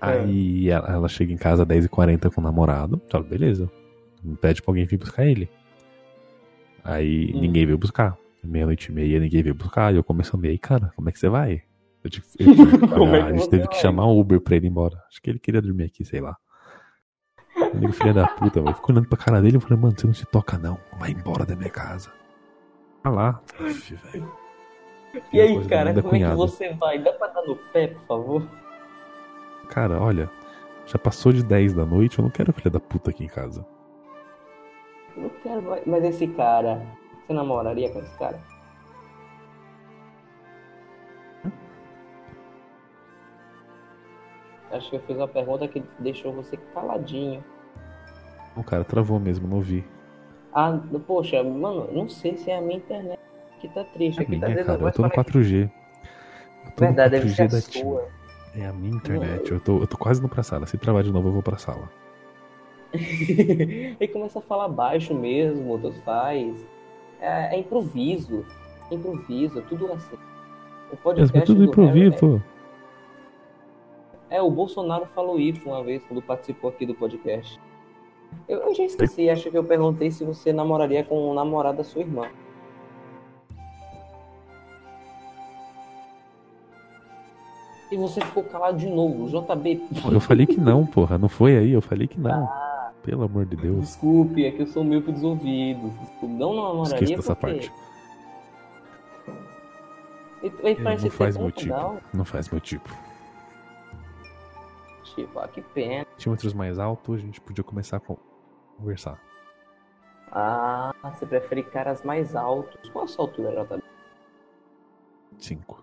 Aí 0.00 0.70
ela, 0.70 0.88
ela 0.88 1.08
chega 1.08 1.32
em 1.32 1.36
casa 1.36 1.64
às 1.64 1.68
10h40 1.68 2.32
com 2.32 2.40
o 2.40 2.44
namorado. 2.44 3.00
Fala, 3.10 3.24
beleza. 3.24 3.70
Pede 4.40 4.62
pra 4.62 4.70
alguém 4.70 4.86
vir 4.86 4.98
buscar 4.98 5.26
ele. 5.26 5.48
Aí 6.86 7.32
Hum. 7.34 7.40
ninguém 7.40 7.66
veio 7.66 7.78
buscar. 7.78 8.16
Meia-noite 8.44 8.90
e 8.90 8.94
meia, 8.94 9.18
ninguém 9.18 9.42
veio 9.42 9.54
buscar. 9.54 9.92
E 9.92 9.96
eu 9.96 10.04
começando, 10.04 10.44
e 10.44 10.48
aí, 10.48 10.58
cara, 10.58 10.92
como 10.94 11.08
é 11.08 11.12
que 11.12 11.18
você 11.18 11.28
vai? 11.28 11.62
Eu 12.04 12.10
tive, 12.10 12.26
eu 12.38 12.54
tive 12.54 12.78
que 12.78 12.88
Como 12.88 13.16
é 13.16 13.22
que 13.22 13.28
a 13.28 13.32
gente 13.32 13.48
teve 13.50 13.68
que 13.68 13.76
chamar 13.76 14.06
um 14.06 14.18
Uber 14.20 14.40
pra 14.40 14.54
ele 14.56 14.66
ir 14.66 14.70
embora. 14.70 14.96
Acho 15.10 15.20
que 15.20 15.30
ele 15.30 15.38
queria 15.40 15.60
dormir 15.60 15.84
aqui, 15.84 16.04
sei 16.04 16.20
lá. 16.20 16.36
Amigo 17.74 17.92
filho 17.92 18.14
da 18.14 18.26
puta, 18.28 18.60
velho. 18.62 18.74
Fico 18.74 18.92
olhando 18.92 19.08
pra 19.08 19.18
cara 19.18 19.40
dele 19.40 19.56
e 19.56 19.60
falei, 19.60 19.78
mano, 19.78 19.94
você 19.98 20.06
não 20.06 20.14
se 20.14 20.24
toca 20.26 20.56
não. 20.58 20.78
Vai 20.98 21.10
embora 21.10 21.44
da 21.44 21.56
minha 21.56 21.70
casa. 21.70 22.12
Tá 23.02 23.10
lá. 23.10 23.42
Uf, 23.60 23.94
velho. 23.94 24.30
E 25.32 25.40
aí, 25.40 25.64
cara, 25.66 25.90
como 25.94 25.98
é 25.98 26.02
que 26.02 26.08
cunhada. 26.08 26.36
você 26.36 26.72
vai? 26.74 26.98
Dá 27.02 27.12
pra 27.14 27.28
dar 27.28 27.42
no 27.42 27.56
pé, 27.56 27.88
por 27.88 28.06
favor? 28.06 28.48
Cara, 29.70 30.00
olha, 30.00 30.30
já 30.86 30.98
passou 30.98 31.32
de 31.32 31.42
10 31.42 31.72
da 31.72 31.84
noite, 31.86 32.18
eu 32.18 32.22
não 32.22 32.30
quero 32.30 32.52
filha 32.52 32.70
da 32.70 32.78
puta 32.78 33.10
aqui 33.10 33.24
em 33.24 33.28
casa. 33.28 33.66
Eu 35.16 35.22
não 35.22 35.30
quero 35.42 35.62
mais. 35.62 35.86
Mas 35.86 36.04
esse 36.04 36.26
cara, 36.28 36.82
você 37.26 37.32
namoraria 37.32 37.90
com 37.92 37.98
esse 38.00 38.16
cara? 38.18 38.38
Acho 44.70 44.90
que 44.90 44.96
eu 44.96 45.00
fiz 45.00 45.16
uma 45.16 45.28
pergunta 45.28 45.68
que 45.68 45.82
deixou 45.98 46.32
você 46.32 46.56
caladinho. 46.74 47.42
O 48.56 48.64
cara 48.64 48.84
travou 48.84 49.18
mesmo, 49.20 49.46
não 49.46 49.60
vi. 49.60 49.84
Ah, 50.52 50.78
poxa, 51.06 51.42
mano, 51.42 51.88
não 51.92 52.08
sei 52.08 52.36
se 52.36 52.50
é 52.50 52.58
a 52.58 52.60
minha 52.60 52.78
internet 52.78 53.18
que 53.60 53.68
tá 53.68 53.84
triste. 53.84 54.18
É 54.18 54.22
Aqui 54.22 54.32
tá 54.40 54.46
minha, 54.46 54.48
dizendo 54.58 54.66
cara, 54.78 54.88
eu 54.88 54.92
tô 54.92 55.02
no 55.02 55.08
para- 55.10 55.24
4G. 55.24 55.70
Eu 56.64 56.70
tô 56.72 56.84
Verdade, 56.84 57.16
no 57.16 57.22
deve 57.22 57.34
ser 57.34 57.48
4G 57.48 57.56
a 57.56 57.60
sua. 57.82 58.08
É 58.54 58.66
a 58.66 58.72
minha 58.72 58.96
internet, 58.96 59.52
eu 59.52 59.60
tô, 59.60 59.78
eu 59.80 59.86
tô 59.86 59.98
quase 59.98 60.18
indo 60.20 60.28
pra 60.28 60.42
sala. 60.42 60.66
Se 60.66 60.78
travar 60.78 61.02
de 61.02 61.12
novo, 61.12 61.28
eu 61.28 61.32
vou 61.32 61.42
pra 61.42 61.58
sala. 61.58 61.88
Aí 64.00 64.08
começa 64.08 64.38
a 64.38 64.42
falar 64.42 64.68
baixo 64.68 65.14
mesmo, 65.14 65.78
Deus 65.78 65.96
faz. 66.02 66.66
É, 67.20 67.54
é 67.54 67.58
improviso. 67.58 68.44
Improviso, 68.90 69.62
tudo 69.62 69.92
assim. 69.92 70.16
O 70.16 70.90
Mas 70.90 71.00
podcast 71.00 71.46
tudo 71.46 71.66
do 71.66 71.82
Harry 71.82 72.06
improviso. 72.06 72.42
É, 74.28 74.42
o 74.42 74.50
Bolsonaro 74.50 75.06
falou 75.14 75.38
isso 75.38 75.68
uma 75.68 75.82
vez 75.82 76.02
quando 76.04 76.20
participou 76.20 76.70
aqui 76.70 76.84
do 76.84 76.94
podcast. 76.94 77.60
Eu, 78.48 78.58
eu 78.60 78.74
já 78.74 78.84
esqueci, 78.84 79.30
acho 79.30 79.50
que 79.50 79.56
eu 79.56 79.64
perguntei 79.64 80.10
se 80.10 80.24
você 80.24 80.52
namoraria 80.52 81.04
com 81.04 81.30
o 81.30 81.34
namorado 81.34 81.78
da 81.78 81.84
sua 81.84 82.02
irmã. 82.02 82.28
E 87.90 87.96
você 87.96 88.20
ficou 88.20 88.42
calado 88.42 88.78
de 88.78 88.88
novo, 88.88 89.28
JB. 89.28 89.80
Eu 90.10 90.20
falei 90.20 90.44
que 90.44 90.60
não, 90.60 90.84
porra. 90.84 91.16
Não 91.16 91.28
foi 91.28 91.56
aí, 91.56 91.72
eu 91.72 91.80
falei 91.80 92.08
que 92.08 92.18
não. 92.18 92.44
Ah. 92.44 92.75
Pelo 93.06 93.22
amor 93.22 93.46
de 93.46 93.54
Deus. 93.54 93.80
Desculpe, 93.82 94.44
é 94.44 94.50
que 94.50 94.62
eu 94.62 94.66
sou 94.66 94.82
meio 94.82 95.00
ouvidos. 95.24 95.92
Desculpe, 96.00 96.26
não 96.26 96.54
namoraria 96.56 96.94
Esqueça 97.04 97.16
dessa 97.16 97.36
porque... 97.36 97.68
parte. 97.68 97.72
Ele, 100.42 100.54
ele 100.62 100.82
parece 100.82 101.04
não 101.04 101.10
faz 101.12 101.36
meu 101.36 101.50
tipo. 101.52 101.72
legal. 101.72 102.00
Não 102.12 102.24
faz 102.24 102.48
meu 102.50 102.60
tipo. 102.60 102.90
Tipo, 105.04 105.38
ah, 105.38 105.46
que 105.46 105.62
pena. 105.62 106.04
Centímetros 106.18 106.52
mais 106.52 106.80
alto, 106.80 107.14
a 107.14 107.18
gente 107.18 107.40
podia 107.40 107.62
começar 107.62 107.98
a 107.98 108.00
con- 108.00 108.18
conversar. 108.76 109.22
Ah, 110.32 110.92
você 111.04 111.24
prefere 111.24 111.62
caras 111.62 112.02
mais 112.02 112.34
altos. 112.34 112.90
Qual 112.90 113.04
a 113.04 113.08
sua 113.08 113.24
altura, 113.24 113.64
JB? 113.64 113.82
Cinco. 115.38 115.82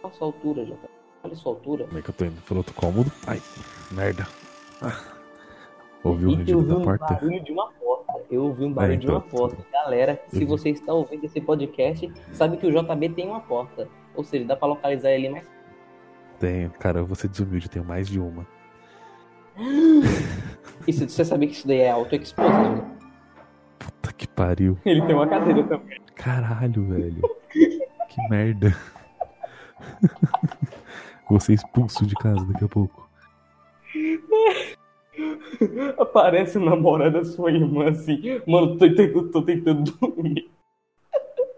Qual 0.00 0.10
a 0.10 0.16
sua 0.16 0.26
altura, 0.28 0.64
JB? 0.64 0.78
Olha 1.22 1.32
a 1.34 1.36
sua 1.36 1.52
altura. 1.52 1.84
Como 1.84 1.98
é 1.98 2.02
que 2.02 2.08
eu 2.08 2.14
tô 2.14 2.24
indo 2.24 2.40
pro 2.42 2.56
outro 2.56 2.74
cômodo? 2.74 3.12
Ai, 3.26 3.40
merda. 3.92 4.26
Ah. 4.82 5.13
Ouviu 6.04 6.30
E 6.30 6.34
rugido 6.36 6.62
da 6.62 6.76
um 6.76 6.82
porta? 6.82 7.06
barulho 7.14 7.42
de 7.42 7.52
uma 7.52 7.70
porta. 7.72 8.12
Eu 8.30 8.44
ouvi 8.44 8.64
um 8.64 8.72
barulho 8.72 8.94
É, 8.94 8.96
de 8.96 9.06
uma 9.08 9.18
então. 9.18 9.30
porta. 9.38 9.56
Galera, 9.72 10.20
se 10.28 10.38
vi. 10.40 10.44
você 10.44 10.70
está 10.70 10.92
ouvindo 10.92 11.24
esse 11.24 11.40
podcast, 11.40 12.12
sabe 12.32 12.56
que 12.58 12.66
o 12.66 12.70
JB 12.70 13.08
tem 13.10 13.26
uma 13.26 13.40
porta. 13.40 13.88
Ou 14.14 14.22
seja, 14.22 14.44
dá 14.44 14.54
pra 14.56 14.68
localizar 14.68 15.10
ele 15.10 15.28
mais. 15.30 15.46
Tenho, 16.38 16.70
cara, 16.70 17.00
eu 17.00 17.06
vou 17.06 17.14
ser 17.16 17.28
desumilde, 17.28 17.68
tenho 17.70 17.84
mais 17.84 18.06
de 18.08 18.20
uma. 18.20 18.46
E 20.86 20.92
se- 20.92 21.08
você 21.08 21.24
sabia 21.24 21.48
que 21.48 21.54
isso 21.54 21.66
daí 21.66 21.78
é 21.78 21.90
auto-exposed? 21.90 22.82
Puta 23.78 24.12
que 24.12 24.28
pariu. 24.28 24.76
Ele 24.84 25.00
tem 25.00 25.14
uma 25.14 25.26
cadeira 25.26 25.62
também. 25.64 25.98
Caralho, 26.14 26.84
velho. 26.86 27.22
que 27.50 28.28
merda. 28.28 28.76
Vou 31.28 31.40
ser 31.40 31.54
expulso 31.54 32.04
de 32.06 32.14
casa 32.16 32.44
daqui 32.44 32.64
a 32.64 32.68
pouco. 32.68 33.03
Aparece 35.98 36.58
o 36.58 36.64
namorado 36.64 37.18
da 37.18 37.24
sua 37.24 37.50
irmã 37.52 37.88
assim. 37.88 38.20
Mano, 38.46 38.76
tô 38.78 38.88
tentando, 38.88 39.30
tô 39.30 39.42
tentando 39.42 39.92
dormir. 39.92 40.50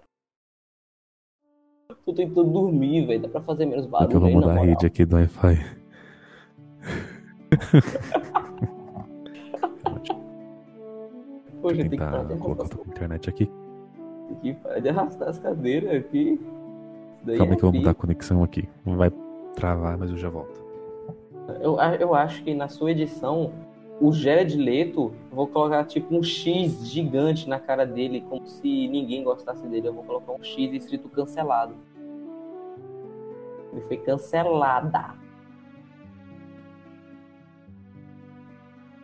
Tô 2.05 2.12
tentando 2.12 2.51
dormir, 2.53 3.05
velho. 3.05 3.22
Dá 3.22 3.28
pra 3.28 3.40
fazer 3.40 3.66
menos 3.66 3.86
Só 3.86 4.07
que 4.07 4.14
eu 4.14 4.20
barulho 4.20 4.20
vou 4.20 4.30
mudar 4.42 4.61
a 4.61 4.64
rede 4.64 4.86
aqui 4.86 5.05
do 5.05 5.16
Wi-Fi. 5.16 5.57
Poxa, 11.62 11.76
tem 11.76 11.90
que 11.90 11.97
parar 11.97 12.24
de 12.24 12.36
colocar 12.36 12.62
arrastar, 12.62 12.78
outra 12.78 12.92
internet 12.92 13.28
aqui. 13.28 13.51
tem 14.42 14.55
que 14.55 14.61
parar 14.61 14.78
de 14.80 14.88
arrastar 14.88 15.28
as 15.28 15.38
cadeiras 15.38 15.97
aqui. 16.05 16.40
Daí 17.24 17.38
Calma 17.38 17.53
é 17.53 17.55
aí 17.55 17.59
que 17.59 17.64
eu 17.64 17.70
vou 17.70 17.78
mudar 17.80 17.90
a 17.90 17.94
conexão 17.94 18.42
aqui. 18.44 18.68
Não 18.84 18.97
vai 18.97 19.11
travar, 19.57 19.99
mas 19.99 20.11
eu 20.11 20.16
já 20.16 20.28
volto. 20.28 20.64
Eu, 21.61 21.80
a- 21.80 21.97
eu 21.97 22.14
acho 22.14 22.42
que 22.44 22.55
na 22.55 22.68
sua 22.68 22.90
edição, 22.92 23.53
o 24.01 24.12
Jared 24.12 24.57
Leto, 24.57 25.14
vou 25.30 25.47
colocar 25.47 25.84
tipo 25.84 26.14
um 26.14 26.22
X 26.22 26.86
gigante 26.86 27.49
na 27.49 27.59
cara 27.59 27.86
dele, 27.86 28.24
como 28.28 28.47
se 28.47 28.88
ninguém 28.88 29.24
gostasse 29.24 29.66
dele. 29.66 29.88
Eu 29.88 29.94
vou 29.94 30.05
colocar 30.05 30.32
um 30.32 30.42
X 30.42 30.72
escrito 30.74 31.09
cancelado. 31.09 31.74
Ele 33.72 33.80
foi 33.82 33.97
cancelada. 33.97 35.14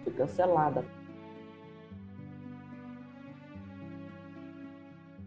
Foi 0.05 0.13
cancelada. 0.13 0.85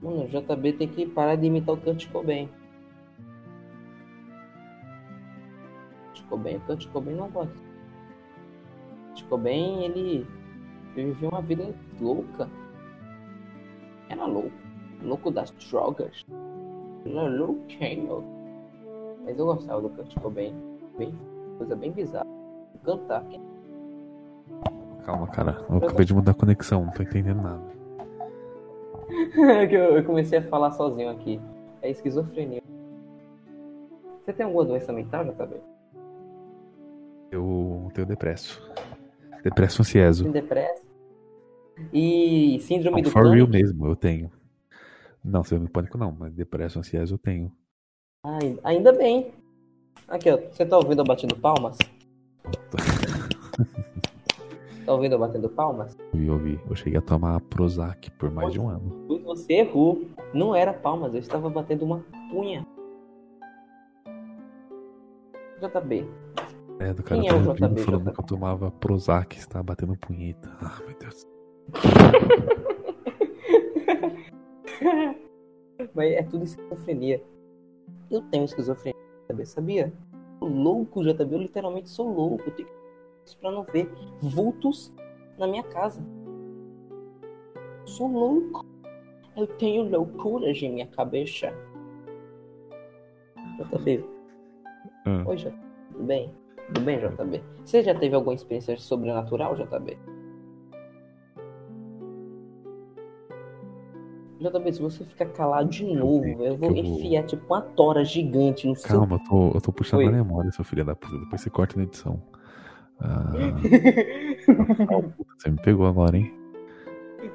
Mano, 0.02 0.26
o 0.26 0.28
JB 0.28 0.74
tem 0.74 0.88
que 0.88 1.08
parar 1.08 1.36
de 1.36 1.48
imitar 1.48 1.74
o 1.74 1.78
Kurt 1.78 2.08
Cobain. 2.12 2.50
Kurt 6.14 6.28
Cobain, 6.30 6.58
o 6.58 6.62
Kurt 6.62 6.88
Cobain 6.90 7.16
não 7.16 7.30
gosta. 7.30 7.75
Cobain, 9.30 9.84
ele 9.84 10.28
viveu 10.96 11.30
uma 11.30 11.42
vida 11.42 11.74
louca. 12.00 12.50
Era 14.10 14.26
louco. 14.26 14.52
Louco 15.04 15.32
das 15.32 15.52
drogas. 15.52 16.26
Era 17.06 17.28
louquinho. 17.28 18.24
Mas 19.24 19.38
eu 19.38 19.46
gostava 19.46 19.82
do 19.82 19.90
Kurt 19.90 20.14
Cobain. 20.20 20.56
Bem, 20.98 21.14
coisa 21.58 21.76
bem 21.76 21.92
bizarra. 21.92 22.26
Cantar. 22.84 23.24
Calma, 25.04 25.28
cara. 25.28 25.66
Eu 25.70 25.78
acabei 25.78 26.06
de 26.06 26.14
mudar 26.14 26.32
a 26.32 26.36
conexão, 26.36 26.86
não 26.86 26.92
tô 26.92 27.04
entendendo 27.04 27.42
nada. 27.42 27.62
eu 29.72 29.98
eu 29.98 30.04
comecei 30.04 30.40
a 30.40 30.44
falar 30.44 30.72
sozinho 30.72 31.10
aqui. 31.10 31.40
É 31.82 31.90
esquizofrenia. 31.90 32.64
Você 34.24 34.34
tem 34.34 34.46
alguma 34.46 34.66
doença 34.66 34.92
mental, 34.92 35.24
JB? 35.26 35.62
Eu 37.32 37.92
tenho 37.94 38.08
depresso. 38.08 38.60
Depresso 39.46 39.84
ansioso. 39.84 40.24
Tem 40.24 40.32
depressa? 40.34 40.84
E 41.94 42.58
síndrome 42.62 42.98
Não, 42.98 43.04
do 43.04 43.12
for 43.12 43.24
real 43.26 43.46
pânico? 43.48 43.52
mesmo, 43.52 43.86
eu 43.86 43.96
tenho. 43.96 44.32
Não, 45.24 45.44
síndrome 45.44 45.68
do 45.68 45.72
pânico 45.72 46.00
não, 46.00 46.12
mas 46.12 46.34
depresso 46.34 46.80
ansioso 46.80 47.14
eu 47.14 47.18
tenho. 47.20 47.52
Ai, 48.24 48.58
ainda 48.64 48.92
bem. 48.92 49.32
Aqui, 50.08 50.32
ó. 50.32 50.38
Você 50.38 50.66
tá 50.66 50.78
ouvindo 50.78 51.02
eu 51.02 51.06
batendo 51.06 51.36
palmas? 51.38 51.78
Tá 54.86 54.94
ouvindo 54.94 55.14
eu 55.14 55.20
batendo 55.20 55.50
palmas? 55.50 55.98
Eu 56.14 56.34
ouvi. 56.34 56.60
Eu 56.70 56.76
cheguei 56.76 57.00
a 57.00 57.02
tomar 57.02 57.42
Prozac 57.42 58.12
por 58.12 58.30
mais 58.30 58.54
de 58.54 58.60
um 58.60 58.70
ano. 58.70 59.08
Você 59.26 59.54
errou. 59.54 60.06
Não 60.32 60.56
era 60.56 60.72
palmas, 60.72 61.12
eu 61.12 61.20
estava 61.20 61.50
batendo 61.50 61.84
uma 61.84 62.06
punha. 62.30 62.64
JB. 65.60 66.08
É, 66.80 66.94
do 66.94 67.04
cara 67.04 67.22
Quem 67.22 67.30
é 67.30 67.34
o 67.34 67.54
JB, 67.54 67.82
falando 67.82 68.12
que 68.12 68.20
eu 68.20 68.26
tomava 68.26 68.72
Prozac 68.72 69.36
e 69.36 69.40
estava 69.40 69.64
batendo 69.64 69.96
punheta. 69.98 70.52
Ah, 70.62 70.80
meu 70.86 70.96
Deus. 71.00 71.26
Mas 75.94 76.14
é 76.14 76.24
tudo 76.24 76.44
esquizofrenia. 76.44 77.24
Eu 78.12 78.22
tenho 78.24 78.44
esquizofrenia, 78.46 79.00
JB, 79.30 79.46
sabia? 79.46 79.94
Sou 80.40 80.50
louco, 80.50 81.04
JB. 81.04 81.36
Eu 81.36 81.40
literalmente 81.40 81.90
sou 81.90 82.12
louco. 82.14 82.44
Eu 82.46 82.52
tenho 82.52 82.68
que 82.68 82.76
isso 83.26 83.38
pra 83.40 83.52
não 83.52 83.64
ver 83.64 83.90
vultos 84.22 84.94
na 85.38 85.48
minha 85.48 85.64
casa. 85.64 86.02
Sou 87.86 88.08
louco. 88.08 88.66
Eu 89.36 89.48
tenho 89.48 89.90
loucuras 89.90 90.62
em 90.62 90.74
minha 90.74 90.88
cabeça. 90.88 91.54
JB. 93.58 94.06
Ah. 95.06 95.24
Oi, 95.26 95.38
JB. 95.38 95.56
Tudo 95.92 96.04
bem? 96.04 96.34
Tudo 96.68 96.82
bem, 96.82 96.98
JB? 97.00 97.44
Você 97.64 97.84
já 97.84 97.94
teve 97.94 98.16
alguma 98.16 98.34
experiência 98.34 98.76
sobrenatural, 98.78 99.56
JB? 99.56 99.98
JB, 104.40 104.74
se 104.74 104.82
você 104.82 105.04
ficar 105.06 105.28
calado 105.28 105.70
de 105.70 105.86
novo, 105.86 106.26
eu 106.26 106.36
que 106.36 106.36
vou 106.36 106.48
eu 106.48 106.58
vou- 106.58 106.76
enfiar 106.76 107.24
tipo 107.24 107.46
uma 107.54 107.62
tora 107.62 108.04
gigante 108.04 108.68
no 108.68 108.76
seu 108.76 109.00
Calma, 109.00 109.16
eu 109.16 109.30
tô, 109.30 109.52
eu 109.58 109.62
tô 109.62 109.72
puxando 109.72 110.00
Oi. 110.00 110.08
a 110.08 110.12
memória, 110.12 110.52
seu 110.52 110.66
filho 110.66 110.84
da 110.84 110.96
puta. 110.96 111.18
Depois 111.18 111.42
você 111.42 111.50
corta 111.50 111.78
na 111.78 111.84
edição. 111.84 112.22
Ah, 113.00 113.32
você 115.38 115.50
me 115.50 115.58
pegou 115.58 115.86
agora, 115.86 116.18
hein? 116.18 116.34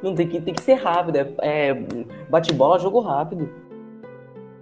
Não 0.03 0.15
tem 0.15 0.29
que, 0.29 0.41
tem 0.41 0.55
que 0.55 0.63
ser 0.63 0.75
rápido. 0.75 1.17
É, 1.17 1.35
é 1.43 1.75
bate-bola, 2.31 2.79
jogo 2.79 3.01
rápido. 3.01 3.49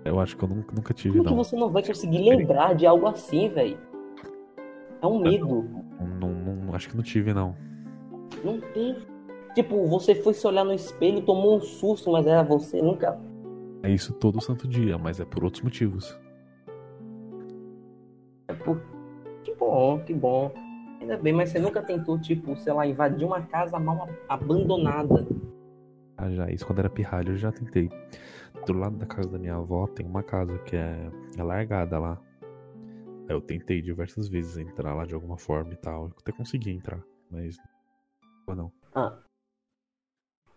Eu 0.04 0.18
acho 0.20 0.36
que 0.36 0.44
eu 0.44 0.48
nunca, 0.48 0.74
nunca 0.74 0.94
tive, 0.94 1.18
Como 1.18 1.24
que 1.24 1.30
não. 1.34 1.44
você 1.44 1.56
não 1.56 1.70
vai 1.70 1.82
conseguir 1.84 2.18
lembrar 2.18 2.74
de 2.74 2.86
algo 2.86 3.06
assim, 3.06 3.48
velho? 3.48 3.78
É 5.00 5.06
um 5.06 5.18
medo. 5.20 5.64
Não, 6.20 6.30
não- 6.30 6.74
Acho 6.74 6.90
que 6.90 6.96
não 6.96 7.02
tive, 7.02 7.32
não. 7.32 7.56
Não 8.44 8.60
tem. 8.60 8.96
Tipo, 9.54 9.86
você 9.86 10.14
foi 10.14 10.34
se 10.34 10.46
olhar 10.46 10.64
no 10.64 10.72
espelho 10.72 11.22
tomou 11.22 11.56
um 11.56 11.60
susto, 11.60 12.12
mas 12.12 12.26
era 12.26 12.42
você. 12.42 12.80
Nunca. 12.80 13.18
É 13.82 13.90
isso 13.90 14.12
todo 14.12 14.40
santo 14.40 14.68
dia, 14.68 14.98
mas 14.98 15.18
é 15.20 15.24
por 15.24 15.44
outros 15.44 15.62
motivos. 15.62 16.18
É 18.48 18.52
por... 18.54 18.80
Que 19.42 19.54
bom, 19.54 19.98
que 20.00 20.14
bom. 20.14 20.52
Ainda 21.00 21.16
bem, 21.16 21.32
mas 21.32 21.50
você 21.50 21.58
nunca 21.58 21.80
tentou, 21.82 22.18
tipo, 22.18 22.56
sei 22.56 22.72
lá, 22.72 22.86
invadir 22.86 23.24
uma 23.24 23.40
casa 23.42 23.78
mal 23.78 24.08
abandonada. 24.28 25.26
Ah, 26.16 26.28
já, 26.30 26.50
isso 26.50 26.66
quando 26.66 26.80
era 26.80 26.90
pirralho 26.90 27.32
eu 27.32 27.36
já 27.36 27.52
tentei. 27.52 27.88
Do 28.66 28.72
lado 28.72 28.96
da 28.96 29.06
casa 29.06 29.28
da 29.28 29.38
minha 29.38 29.54
avó 29.54 29.86
tem 29.86 30.04
uma 30.04 30.22
casa 30.22 30.58
que 30.58 30.76
é, 30.76 31.08
é 31.36 31.42
largada 31.42 31.98
lá. 31.98 32.18
Aí 33.28 33.34
Eu 33.34 33.40
tentei 33.40 33.82
diversas 33.82 34.28
vezes 34.28 34.56
entrar 34.56 34.94
lá 34.94 35.04
de 35.04 35.14
alguma 35.14 35.36
forma 35.36 35.72
e 35.72 35.76
tal. 35.76 36.06
Eu 36.06 36.12
até 36.18 36.32
consegui 36.32 36.70
entrar, 36.70 37.02
mas. 37.30 37.56
Não. 38.48 38.72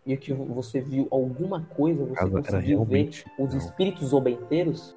E 0.04 0.16
que 0.16 0.32
você 0.32 0.80
viu 0.80 1.06
alguma 1.10 1.64
coisa, 1.66 2.04
você 2.04 2.28
conseguiu 2.28 2.84
ver 2.84 3.10
os 3.38 3.52
não, 3.52 3.58
espíritos 3.58 4.12
obenteiros? 4.12 4.96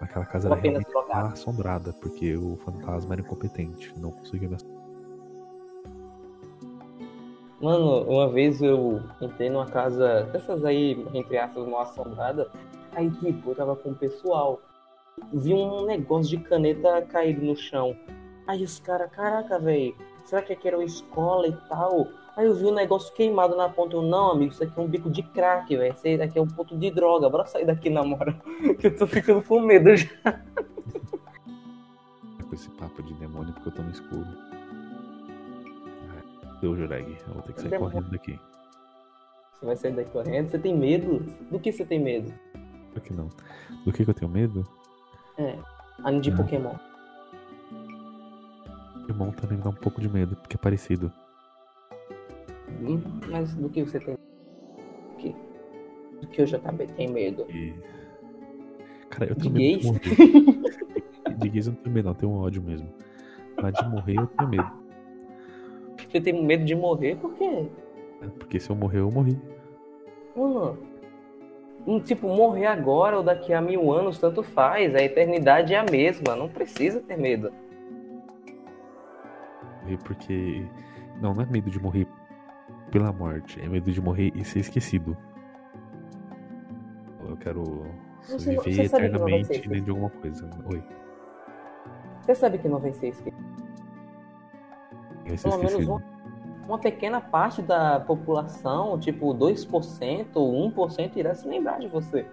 aquela 0.00 0.24
casa 0.24 0.48
ou 0.48 0.52
era 0.52 0.60
apenas 0.60 0.84
realmente 0.86 1.32
assombrada, 1.32 1.92
porque 1.94 2.36
o 2.36 2.56
fantasma 2.58 3.14
era 3.14 3.22
incompetente. 3.22 3.92
Não 3.98 4.12
conseguia 4.12 4.48
me 4.48 4.56
Mano, 7.60 8.04
uma 8.04 8.28
vez 8.30 8.62
eu 8.62 9.02
entrei 9.20 9.50
numa 9.50 9.66
casa 9.66 10.22
dessas 10.32 10.64
aí, 10.64 10.92
entre 11.12 11.36
aspas, 11.36 11.66
mal 11.68 11.82
assombrada. 11.82 12.50
Aí, 12.92 13.10
tipo, 13.10 13.50
eu 13.50 13.54
tava 13.54 13.76
com 13.76 13.90
o 13.90 13.94
pessoal. 13.94 14.62
Vi 15.32 15.54
um 15.54 15.84
negócio 15.84 16.36
de 16.36 16.44
caneta 16.44 17.02
caído 17.02 17.44
no 17.44 17.56
chão. 17.56 17.96
Aí 18.46 18.64
os 18.64 18.80
caras, 18.80 19.10
caraca, 19.12 19.58
velho, 19.58 19.94
será 20.24 20.42
que 20.42 20.52
aqui 20.52 20.68
era 20.68 20.76
uma 20.76 20.84
escola 20.84 21.46
e 21.46 21.52
tal? 21.68 22.08
Aí 22.36 22.46
eu 22.46 22.54
vi 22.54 22.64
um 22.64 22.74
negócio 22.74 23.14
queimado 23.14 23.56
na 23.56 23.68
ponta. 23.68 23.96
Eu, 23.96 24.02
não, 24.02 24.30
amigo, 24.30 24.52
isso 24.52 24.64
aqui 24.64 24.78
é 24.78 24.82
um 24.82 24.88
bico 24.88 25.10
de 25.10 25.22
crack, 25.22 25.76
velho. 25.76 25.94
Isso 25.94 26.18
daqui 26.18 26.38
é 26.38 26.42
um 26.42 26.46
ponto 26.46 26.76
de 26.76 26.90
droga. 26.90 27.28
Bora 27.28 27.44
sair 27.46 27.64
daqui 27.64 27.90
na 27.90 28.02
moral. 28.02 28.34
Que 28.78 28.86
eu 28.86 28.96
tô 28.96 29.06
ficando 29.06 29.42
com 29.42 29.60
medo 29.60 29.94
já. 29.96 30.08
com 32.48 32.54
esse 32.54 32.70
papo 32.70 33.02
de 33.02 33.14
demônio 33.14 33.52
porque 33.52 33.68
eu 33.68 33.72
tô 33.72 33.82
no 33.82 33.90
escuro. 33.90 34.26
Deu, 36.60 36.76
Jureg. 36.76 37.16
Eu 37.26 37.34
vou 37.34 37.42
ter 37.42 37.52
que 37.52 37.60
sair 37.60 37.70
Demônio. 37.70 37.92
correndo 37.92 38.10
daqui. 38.10 38.38
Você 39.54 39.66
vai 39.66 39.76
sair 39.76 39.92
daqui 39.92 40.10
correndo? 40.10 40.50
Você 40.50 40.58
tem 40.58 40.76
medo? 40.76 41.20
Do 41.50 41.58
que 41.60 41.72
você 41.72 41.84
tem 41.84 42.00
medo? 42.00 42.32
Por 42.92 43.02
que 43.02 43.12
não? 43.12 43.28
Do 43.84 43.92
que, 43.92 44.04
que 44.04 44.10
eu 44.10 44.14
tenho 44.14 44.30
medo? 44.30 44.66
É, 45.38 45.58
além 46.02 46.20
de 46.20 46.30
Hum. 46.30 46.36
Pokémon. 46.36 46.74
Irmão 49.08 49.32
também 49.32 49.56
me 49.58 49.64
dá 49.64 49.70
um 49.70 49.74
pouco 49.74 50.00
de 50.00 50.08
medo, 50.08 50.36
porque 50.36 50.56
é 50.56 50.58
parecido. 50.58 51.12
Hum, 52.80 53.00
Mas 53.28 53.54
do 53.54 53.68
que 53.68 53.82
você 53.84 53.98
tem 53.98 54.14
do 54.14 55.16
que, 55.18 55.34
do 56.20 56.26
que 56.28 56.40
eu 56.42 56.46
já 56.46 56.58
também 56.58 56.86
tenho 56.88 57.12
medo? 57.12 57.44
E... 57.50 57.74
Cara, 59.10 59.26
eu 59.30 59.34
De 59.34 59.42
tenho 59.42 59.54
medo 59.54 59.80
de 59.80 59.82
gays? 59.82 59.84
morrer. 59.84 61.36
de 61.36 61.48
gays 61.48 61.66
eu 61.66 61.72
não 61.72 61.80
tenho 61.82 61.94
medo, 61.94 62.04
não. 62.04 62.12
Eu 62.12 62.16
tenho 62.18 62.32
um 62.32 62.36
ódio 62.38 62.62
mesmo. 62.62 62.88
Mas 63.60 63.74
de 63.74 63.84
morrer 63.88 64.16
eu 64.16 64.26
tenho 64.28 64.50
medo. 64.50 64.70
Você 66.10 66.20
tem 66.20 66.44
medo 66.44 66.64
de 66.64 66.74
morrer? 66.74 67.16
Por 67.16 67.34
quê? 67.34 67.48
né? 68.20 68.30
Porque 68.38 68.58
se 68.60 68.70
eu 68.70 68.76
morrer, 68.76 69.00
eu 69.00 69.10
morri. 69.10 69.36
Hum, 70.36 70.76
tipo, 72.04 72.28
morrer 72.28 72.66
agora 72.66 73.16
ou 73.16 73.22
daqui 73.22 73.52
a 73.52 73.60
mil 73.60 73.92
anos, 73.92 74.18
tanto 74.18 74.42
faz. 74.42 74.94
A 74.94 75.02
eternidade 75.02 75.74
é 75.74 75.78
a 75.78 75.84
mesma. 75.84 76.36
Não 76.36 76.48
precisa 76.48 77.00
ter 77.00 77.16
medo. 77.16 77.52
Morrer 79.82 79.98
porque. 80.04 80.66
Não, 81.20 81.34
não 81.34 81.42
é 81.42 81.46
medo 81.46 81.70
de 81.70 81.80
morrer 81.80 82.06
pela 82.90 83.12
morte. 83.12 83.60
É 83.60 83.68
medo 83.68 83.90
de 83.90 84.00
morrer 84.00 84.32
e 84.34 84.44
ser 84.44 84.60
esquecido. 84.60 85.16
Eu 87.28 87.36
quero 87.36 87.62
Você 88.22 88.50
viver 88.50 88.56
você 88.56 88.82
eternamente 88.82 89.48
dentro 89.48 89.80
de 89.80 89.90
alguma 89.90 90.10
coisa. 90.10 90.48
Oi. 90.72 90.82
Você 92.20 92.34
sabe 92.34 92.58
que 92.58 92.68
não 92.68 92.78
vai 92.78 92.92
ser 92.92 93.08
esquecido. 93.08 93.36
Vai 95.26 95.36
ser 95.36 95.48
Pelo 95.48 95.58
menos 95.58 95.72
esquecido. 95.72 96.19
Uma, 96.70 96.78
pequena 96.78 97.20
parte 97.20 97.60
da 97.60 98.00
população, 98.00 98.98
tipo 98.98 99.34
2% 99.34 100.26
ou 100.34 100.70
1%, 100.70 101.16
irá 101.16 101.34
se 101.34 101.48
lembrar 101.48 101.78
de 101.78 101.88
você. 101.88 102.26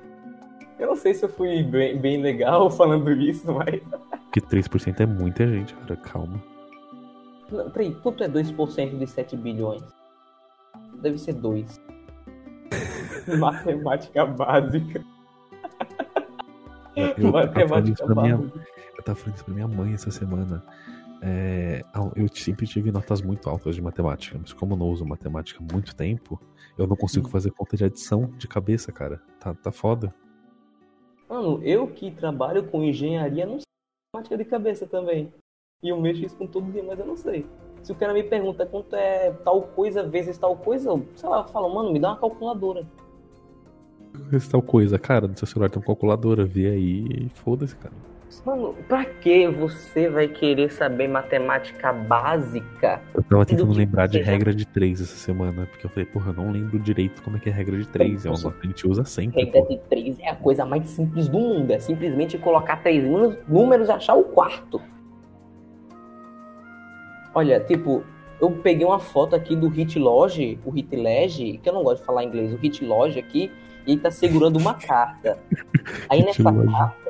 Eu 0.80 0.88
não 0.88 0.96
sei 0.96 1.14
se 1.14 1.26
eu 1.26 1.30
fui 1.30 1.64
bem, 1.64 1.98
bem 1.98 2.22
legal 2.22 2.70
falando 2.72 3.12
isso, 3.12 3.52
mas. 3.52 3.82
Porque 4.26 4.42
3% 4.42 5.00
é 5.00 5.06
muita 5.06 5.48
gente, 5.48 5.74
cara. 5.74 5.96
Calma. 5.98 6.42
Não, 7.52 7.70
peraí, 7.72 7.96
quanto 7.96 8.24
é 8.24 8.30
2% 8.30 8.98
de 8.98 9.08
7 9.08 9.36
bilhões? 9.38 9.84
Deve 11.02 11.18
ser 11.18 11.34
2. 11.34 11.82
Matemática 13.40 14.26
básica. 14.26 15.04
Eu, 16.96 17.08
eu 17.18 17.32
Matemática 17.32 17.94
isso 17.94 18.06
pra 18.06 18.22
minha, 18.22 18.38
básica. 18.38 18.62
eu 18.98 19.04
tava 19.04 19.18
falando 19.18 19.36
isso 19.36 19.46
pra 19.46 19.54
minha 19.54 19.68
mãe 19.68 19.94
essa 19.94 20.12
semana. 20.12 20.64
É, 21.22 21.84
eu 22.16 22.28
sempre 22.34 22.68
tive 22.68 22.92
notas 22.92 23.22
muito 23.22 23.50
altas 23.50 23.76
de 23.76 23.82
matemática, 23.82 24.38
mas 24.40 24.54
como 24.54 24.74
eu 24.74 24.78
não 24.78 24.88
uso 24.88 25.06
matemática 25.06 25.60
há 25.64 25.74
muito 25.74 25.96
tempo, 25.96 26.40
eu 26.78 26.86
não 26.86 26.96
consigo 26.96 27.28
fazer 27.30 27.52
conta 27.52 27.76
de 27.76 27.86
adição 27.86 28.32
de 28.38 28.48
cabeça, 28.48 28.92
cara. 28.92 29.22
Tá, 29.40 29.54
tá 29.54 29.72
foda. 29.72 30.14
Mano, 31.28 31.62
eu 31.64 31.88
que 31.88 32.12
trabalho 32.12 32.68
com 32.68 32.84
engenharia 32.84 33.46
não 33.46 33.60
sei 33.60 33.68
matemática 34.14 34.38
de 34.38 34.46
cabeça 34.46 34.88
também. 34.88 35.34
E 35.84 35.90
eu 35.90 36.00
mexo 36.00 36.26
isso 36.26 36.36
com 36.36 36.48
todo 36.48 36.72
dia, 36.72 36.84
mas 36.84 37.00
eu 37.00 37.06
não 37.06 37.16
sei. 37.16 37.46
Se 37.84 37.92
o 37.92 37.96
cara 37.96 38.14
me 38.14 38.24
pergunta 38.24 38.66
quanto 38.66 38.96
é 38.96 39.32
tal 39.44 39.62
coisa 39.62 40.04
vezes 40.04 40.38
tal 40.38 40.56
coisa, 40.56 40.90
eu, 40.90 41.06
sei 41.16 41.30
lá, 41.30 41.40
eu 41.40 41.48
falo, 41.48 41.74
mano, 41.74 41.92
me 41.92 42.00
dá 42.00 42.10
uma 42.10 42.20
calculadora. 42.20 42.88
Vezes 44.14 44.48
tal 44.48 44.62
coisa, 44.62 44.98
cara, 44.98 45.28
no 45.28 45.38
seu 45.38 45.48
celular 45.48 45.70
tem 45.70 45.80
uma 45.80 45.86
calculadora, 45.86 46.44
vê 46.44 46.68
aí 46.68 47.06
e 47.08 47.30
foda-se, 47.30 47.76
cara. 47.76 47.94
Mano, 48.46 48.76
pra 48.88 49.04
que 49.06 49.48
você 49.48 50.10
vai 50.10 50.28
querer 50.28 50.72
saber 50.72 51.08
matemática 51.08 51.92
básica? 51.92 53.02
Eu 53.14 53.24
tava 53.24 53.46
tentando 53.46 53.74
lembrar 53.74 54.08
de 54.08 54.22
regra 54.22 54.54
de 54.54 54.66
3 54.66 55.02
essa 55.02 55.16
semana, 55.16 55.66
porque 55.66 55.86
eu 55.86 55.90
falei, 55.90 56.06
porra, 56.06 56.32
eu 56.32 56.34
não 56.34 56.52
lembro 56.52 56.80
direito 56.80 57.22
como 57.24 57.38
é 57.38 57.40
que 57.40 57.50
é 57.50 57.52
regra 57.52 57.78
de 57.78 57.88
3. 57.88 58.26
É 58.26 58.30
uma 58.30 58.52
que 58.52 58.66
a 58.66 58.70
gente 58.70 58.88
usa 58.88 59.04
sempre. 59.06 59.44
Regra 59.44 59.62
porra. 59.62 59.76
de 59.76 59.82
3 59.90 60.20
é 60.20 60.30
a 60.30 60.36
coisa 60.36 60.66
mais 60.66 60.86
simples 60.88 61.28
do 61.28 61.40
mundo. 61.40 61.72
É 61.72 61.80
simplesmente 61.80 62.38
colocar 62.38 62.78
três 62.78 63.04
números 63.48 63.90
e 63.90 63.92
achar 63.92 64.16
o 64.16 64.24
quarto. 64.24 64.82
Olha, 67.34 67.60
tipo, 67.60 68.04
eu 68.42 68.52
peguei 68.52 68.86
uma 68.86 69.00
foto 69.00 69.36
aqui 69.36 69.56
do 69.56 69.68
Hit 69.68 69.98
Lodge, 70.00 70.60
o 70.66 70.72
Hit 70.72 70.96
Lodge, 70.96 71.60
que 71.62 71.70
eu 71.70 71.74
não 71.74 71.84
gosto 71.84 72.02
de 72.02 72.06
falar 72.06 72.24
inglês, 72.24 72.54
o 72.54 72.58
Hit 72.58 72.84
Lodge 72.84 73.20
aqui, 73.20 73.52
e 73.86 73.92
ele 73.94 74.02
tá 74.02 74.12
segurando 74.12 74.58
uma 74.58 74.74
carta. 74.74 75.38
Aí 76.10 76.24
nessa 76.24 76.44
carta 76.44 77.07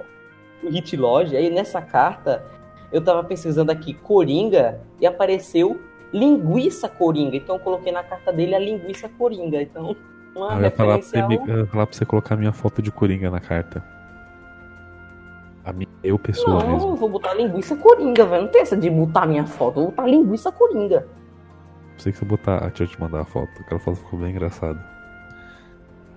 Hit 0.70 0.96
Lodge. 0.96 1.36
Aí 1.36 1.50
nessa 1.50 1.82
carta 1.82 2.44
eu 2.92 3.02
tava 3.02 3.24
pesquisando 3.24 3.72
aqui 3.72 3.94
Coringa 3.94 4.80
e 5.00 5.06
apareceu 5.06 5.80
linguiça 6.14 6.88
Coringa. 6.88 7.36
Então 7.36 7.56
eu 7.56 7.60
coloquei 7.60 7.92
na 7.92 8.04
carta 8.04 8.32
dele 8.32 8.56
a 8.56 8.60
linguiça 8.60 9.10
Coringa. 9.10 9.62
Então, 9.62 9.96
uma 10.36 10.54
eu 10.56 10.62
ia 10.62 10.72
falar 10.72 10.98
pra, 10.98 11.08
você, 11.08 11.20
ao... 11.20 11.32
eu 11.32 11.60
ia 11.60 11.66
falar 11.66 11.86
pra 11.86 11.98
você 11.98 12.06
colocar 12.06 12.36
minha 12.36 12.54
foto 12.54 12.82
de 12.82 12.92
Coringa 12.92 13.30
na 13.30 13.40
carta. 13.40 13.84
A 15.66 15.74
minha, 15.74 15.90
eu, 16.02 16.18
pessoa 16.18 16.64
não, 16.64 16.72
mesmo. 16.72 16.90
Não, 16.90 16.96
vou 16.96 17.10
botar 17.10 17.34
linguiça 17.34 17.76
Coringa, 17.76 18.26
velho. 18.26 18.44
Não 18.44 18.52
tem 18.52 18.62
essa 18.62 18.78
de 18.78 18.90
botar 18.90 19.26
minha 19.26 19.46
foto. 19.46 19.76
Vou 19.76 19.86
botar 19.88 20.08
linguiça 20.08 20.52
Coringa. 20.52 21.06
Sei 21.98 22.12
que 22.12 22.20
você 22.20 22.26
botar. 22.26 22.60
Deixa 22.68 22.84
eu 22.84 22.88
te 22.88 23.02
mandar 23.02 23.22
a 23.22 23.26
foto. 23.26 23.50
Aquela 23.60 23.80
foto 23.80 23.98
ficou 23.98 24.20
bem 24.20 24.32
engraçada. 24.32 24.80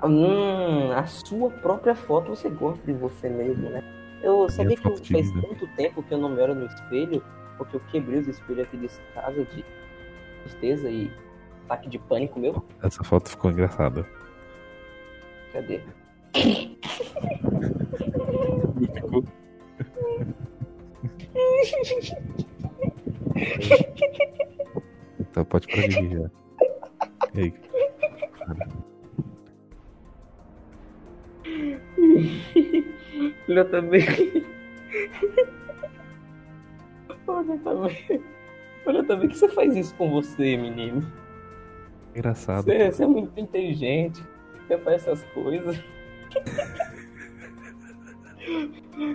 Hum, 0.05 0.93
a 0.93 1.05
sua 1.05 1.51
própria 1.51 1.95
foto 1.95 2.31
você 2.31 2.49
gosta 2.49 2.81
de 2.87 2.93
você 2.93 3.29
mesmo, 3.29 3.69
né? 3.69 3.83
Eu 4.23 4.49
sabia 4.51 4.77
que 4.77 4.83
faz 4.83 5.01
tanto 5.33 5.67
tempo 5.77 6.03
que 6.03 6.13
eu 6.13 6.19
não 6.19 6.29
me 6.29 6.41
olho 6.43 6.55
no 6.55 6.67
espelho, 6.67 7.23
porque 7.57 7.77
eu 7.77 7.81
quebrei 7.91 8.19
os 8.21 8.29
espelhos 8.29 8.67
aqui 8.67 8.77
desse 8.77 9.01
casa 9.15 9.45
de 9.45 9.65
tristeza 10.43 10.91
e 10.91 11.11
ataque 11.65 11.89
de 11.89 11.99
pânico 11.99 12.39
meu. 12.39 12.65
Essa 12.83 13.03
foto 13.05 13.31
ficou 13.31 13.51
engraçada. 13.51 14.07
Cadê? 15.53 15.81
ficou. 18.95 19.25
então 25.21 25.45
pode 25.45 25.67
prosseguir 25.67 26.11
já. 26.11 26.31
E 27.35 27.41
aí? 27.41 27.55
Olha 33.49 33.65
também. 33.65 34.05
Olha 37.27 37.59
também. 37.59 38.23
Olha 38.87 39.05
também 39.05 39.29
que 39.29 39.37
você 39.37 39.49
faz 39.49 39.77
isso 39.77 39.95
com 39.95 40.11
você, 40.11 40.57
menino. 40.57 41.07
Engraçado. 42.15 42.65
Você, 42.65 42.91
você 42.91 43.05
é 43.05 43.07
muito 43.07 43.39
inteligente. 43.39 44.23
Você 44.67 44.79
faz 44.79 45.07
essas 45.07 45.23
coisas. 45.33 45.83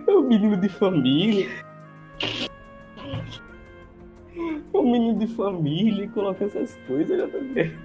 É 0.08 0.12
um 0.12 0.22
menino 0.22 0.58
de 0.58 0.70
família. 0.70 1.50
É 4.74 4.78
um 4.78 4.92
menino 4.92 5.20
de 5.20 5.28
família 5.28 6.06
e 6.06 6.10
coloca 6.10 6.46
essas 6.46 6.76
coisas, 6.88 7.20
olha 7.20 7.28
também. 7.28 7.76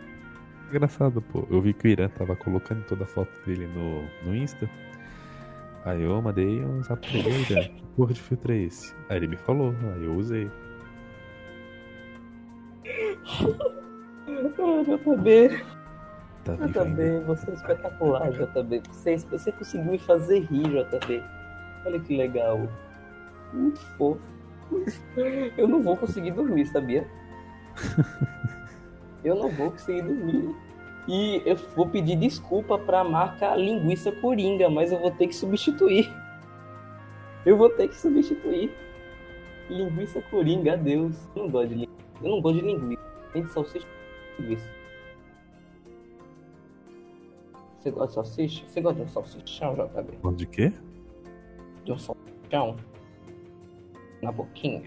Engraçado, 0.69 1.21
pô. 1.23 1.47
Eu 1.51 1.61
vi 1.61 1.73
que 1.73 1.89
o 1.89 1.91
Irã 1.91 2.09
tava 2.09 2.37
colocando 2.37 2.85
toda 2.85 3.05
a 3.05 3.07
foto 3.07 3.31
dele 3.45 3.67
no, 3.67 4.05
no 4.25 4.37
Insta. 4.37 4.69
Aí 5.85 6.03
eu 6.03 6.21
mandei 6.21 6.65
um 6.65 6.83
zap 6.83 7.01
pra 7.01 7.19
ele, 7.19 7.45
que 7.45 7.83
porra 7.97 8.13
de 8.13 8.21
filtro 8.21 8.53
é 8.53 8.57
esse? 8.57 8.95
Aí 9.09 9.17
ele 9.17 9.29
me 9.29 9.37
falou, 9.37 9.75
aí 9.95 10.05
eu 10.05 10.15
usei. 10.15 10.51
Ah, 14.63 14.83
JB. 14.83 15.65
Tá 16.45 16.55
JB, 16.55 17.21
você 17.27 17.51
é 17.51 17.55
espetacular, 17.55 18.31
JB. 18.33 18.83
Você, 18.91 19.17
você 19.17 19.53
conseguiu 19.53 19.93
me 19.93 19.99
fazer 19.99 20.41
rir, 20.41 20.63
JB. 20.63 21.23
Olha 21.85 22.01
que 22.01 22.17
legal. 22.17 22.69
Muito 23.53 23.81
fofo. 23.97 24.21
Eu 25.57 25.67
não 25.67 25.83
vou 25.83 25.97
conseguir 25.97 26.31
dormir, 26.31 26.67
sabia? 26.67 27.07
Eu 29.25 29.35
não 29.35 29.51
vou 29.51 29.71
conseguir 29.73 30.03
dormir. 30.03 30.55
E 31.09 31.43
eu 31.45 31.57
vou 31.75 31.89
pedir 31.89 32.17
desculpa 32.17 32.79
para 32.79 33.01
a 33.01 33.05
marca 33.05 33.55
Linguiça 33.57 34.13
Coringa, 34.13 34.69
mas 34.69 34.93
eu 34.93 34.99
vou 34.99 35.11
ter 35.11 35.27
que 35.27 35.35
substituir. 35.35 36.11
Eu 37.47 37.57
vou 37.57 37.71
ter 37.71 37.89
que 37.89 37.97
substituir. 37.97 38.71
Linguiça 39.71 40.21
Coringa, 40.31 40.75
adeus. 40.75 41.17
Eu 41.35 41.45
não 41.45 41.51
gosto 41.51 41.69
de 41.69 41.75
linguiça. 41.75 42.07
Eu 42.23 42.29
não 42.29 42.41
gosto 42.43 42.59
de 42.59 42.67
linguiça. 42.67 43.03
Tem 43.33 43.43
de 43.43 43.51
salsicha 43.51 43.87
linguiça. 44.39 44.69
Você 47.79 47.91
gosta 47.91 48.09
de 48.09 48.15
salsicha? 48.15 48.69
Você 48.69 48.81
gosta 48.83 48.97
de 48.99 49.07
um 49.07 49.09
salsichão, 49.09 49.75
JB? 49.75 50.19
Gosta 50.21 50.37
de 50.37 50.47
quê? 50.47 50.73
De 51.83 51.93
um 51.93 51.97
salsichão. 51.97 52.77
Na 54.21 54.31
boquinha. 54.31 54.83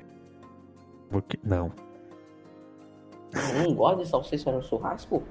Boqui... 1.09 1.39
Não. 1.43 1.72
Não, 3.34 3.64
não 3.64 3.74
gosta 3.74 4.03
de 4.03 4.09
salsicha 4.09 4.51
no 4.51 4.61
churrasco? 4.61 5.24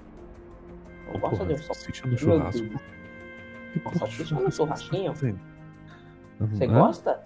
Eu 1.08 1.18
gosto 1.18 1.38
Porra, 1.38 1.46
de 1.46 1.60
um 1.60 1.64
salsicha 1.64 2.06
no 2.06 2.18
churrasco. 2.18 2.66
Uma 3.84 3.94
salsicha 3.94 4.34
no 4.34 4.52
churrasquinho? 4.52 5.14
Você 5.14 6.66
gosta? 6.66 7.22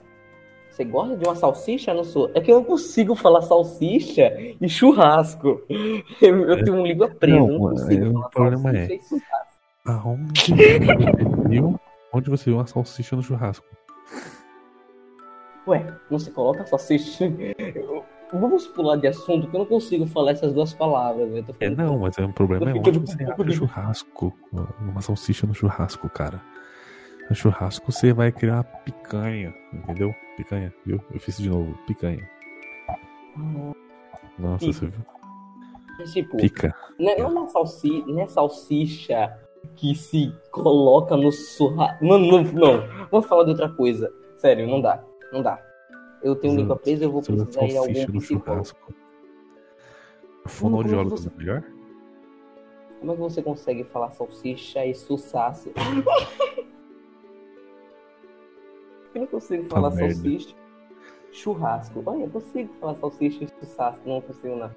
Você 0.70 0.85
gosta 0.85 1.16
de 1.16 1.24
uma 1.24 1.35
salsicha 1.35 1.95
no 1.95 2.05
seu. 2.05 2.31
É 2.35 2.41
que 2.41 2.53
eu 2.53 2.57
não 2.57 2.64
consigo 2.64 3.14
falar 3.14 3.41
salsicha 3.41 4.31
e 4.61 4.68
churrasco. 4.68 5.62
Eu, 6.20 6.45
eu 6.45 6.55
é. 6.55 6.62
tenho 6.62 6.77
um 6.77 6.87
língua 6.87 7.09
presa. 7.09 7.39
Não, 7.39 7.49
não 7.49 7.59
consigo 7.59 8.05
é, 8.05 8.09
o 8.09 8.31
problema 8.31 8.77
é. 8.77 8.89
Aonde 9.87 10.51
você 10.51 11.49
viu? 11.49 11.81
Onde 12.12 12.31
você 12.31 12.45
viu 12.45 12.57
uma 12.57 12.66
salsicha 12.66 13.16
no 13.16 13.22
churrasco? 13.22 13.66
Ué, 15.66 15.95
você 16.11 16.31
coloca 16.31 16.66
salsicha. 16.66 17.24
Vamos 18.33 18.66
pular 18.66 18.97
de 18.97 19.07
assunto, 19.07 19.49
que 19.49 19.55
eu 19.55 19.61
não 19.61 19.66
consigo 19.66 20.07
falar 20.07 20.33
essas 20.33 20.53
duas 20.53 20.72
palavras. 20.72 21.31
Eu 21.33 21.45
é, 21.61 21.70
não, 21.70 21.99
mas 22.01 22.18
é 22.18 22.24
um 22.24 22.33
problema 22.33 22.70
é 22.70 22.74
onde 22.74 22.99
você 22.99 23.16
de... 23.16 23.55
churrasco. 23.55 24.37
Uma 24.81 25.01
salsicha 25.01 25.47
no 25.47 25.55
churrasco, 25.55 26.09
cara. 26.11 26.43
No 27.31 27.37
churrasco 27.37 27.93
você 27.93 28.12
vai 28.12 28.33
criar 28.33 28.64
picanha, 28.85 29.55
entendeu? 29.72 30.14
Picanha, 30.37 30.74
viu? 30.85 31.01
Eu 31.12 31.20
fiz 31.20 31.37
de 31.39 31.49
novo, 31.49 31.79
picanha. 31.87 32.29
Nossa, 34.39 34.66
você 34.66 34.87
viu? 34.87 35.07
Tipo, 36.12 36.37
Pica. 36.37 36.74
Não 36.99 37.11
é 37.11 37.24
uma 37.24 37.49
salsicha, 37.49 38.07
não 38.07 38.20
é 38.20 38.27
salsicha 38.27 39.39
que 39.77 39.95
se 39.95 40.35
coloca 40.51 41.16
no 41.16 41.31
churrasco. 41.33 42.05
Mano, 42.05 42.27
não, 42.27 42.43
não. 42.43 43.07
Vamos 43.11 43.27
falar 43.27 43.45
de 43.45 43.51
outra 43.51 43.68
coisa. 43.68 44.12
Sério, 44.37 44.66
não 44.66 44.81
dá. 44.81 45.03
Não 45.33 45.43
dá 45.43 45.66
eu 46.27 46.35
tenho 46.37 46.53
Exato. 46.53 46.62
língua 46.62 46.77
presa, 46.77 47.05
eu 47.05 47.12
vou 47.12 47.22
precisar 47.22 47.64
ir 47.66 47.77
a 47.77 47.81
algum 47.81 48.20
churrasco. 48.20 48.95
Fonoaudiólogo 50.47 51.16
você... 51.16 51.29
é 51.29 51.33
melhor? 51.37 51.62
Como 52.99 53.12
é 53.12 53.14
que 53.14 53.20
você 53.20 53.43
consegue 53.43 53.85
falar 53.85 54.11
salsicha 54.11 54.85
e 54.85 54.95
sucesso? 54.95 55.70
eu 59.14 59.20
não 59.20 59.27
consigo 59.27 59.64
falar 59.64 59.91
salsicha. 59.93 60.55
Churrasco. 61.31 62.03
Olha, 62.07 62.24
eu 62.24 62.31
consigo 62.31 62.72
falar 62.81 62.95
salsicha 62.97 63.45
e 63.45 63.49
sucesso. 63.49 64.01
Não 64.05 64.20
consigo, 64.20 64.57
não. 64.57 64.70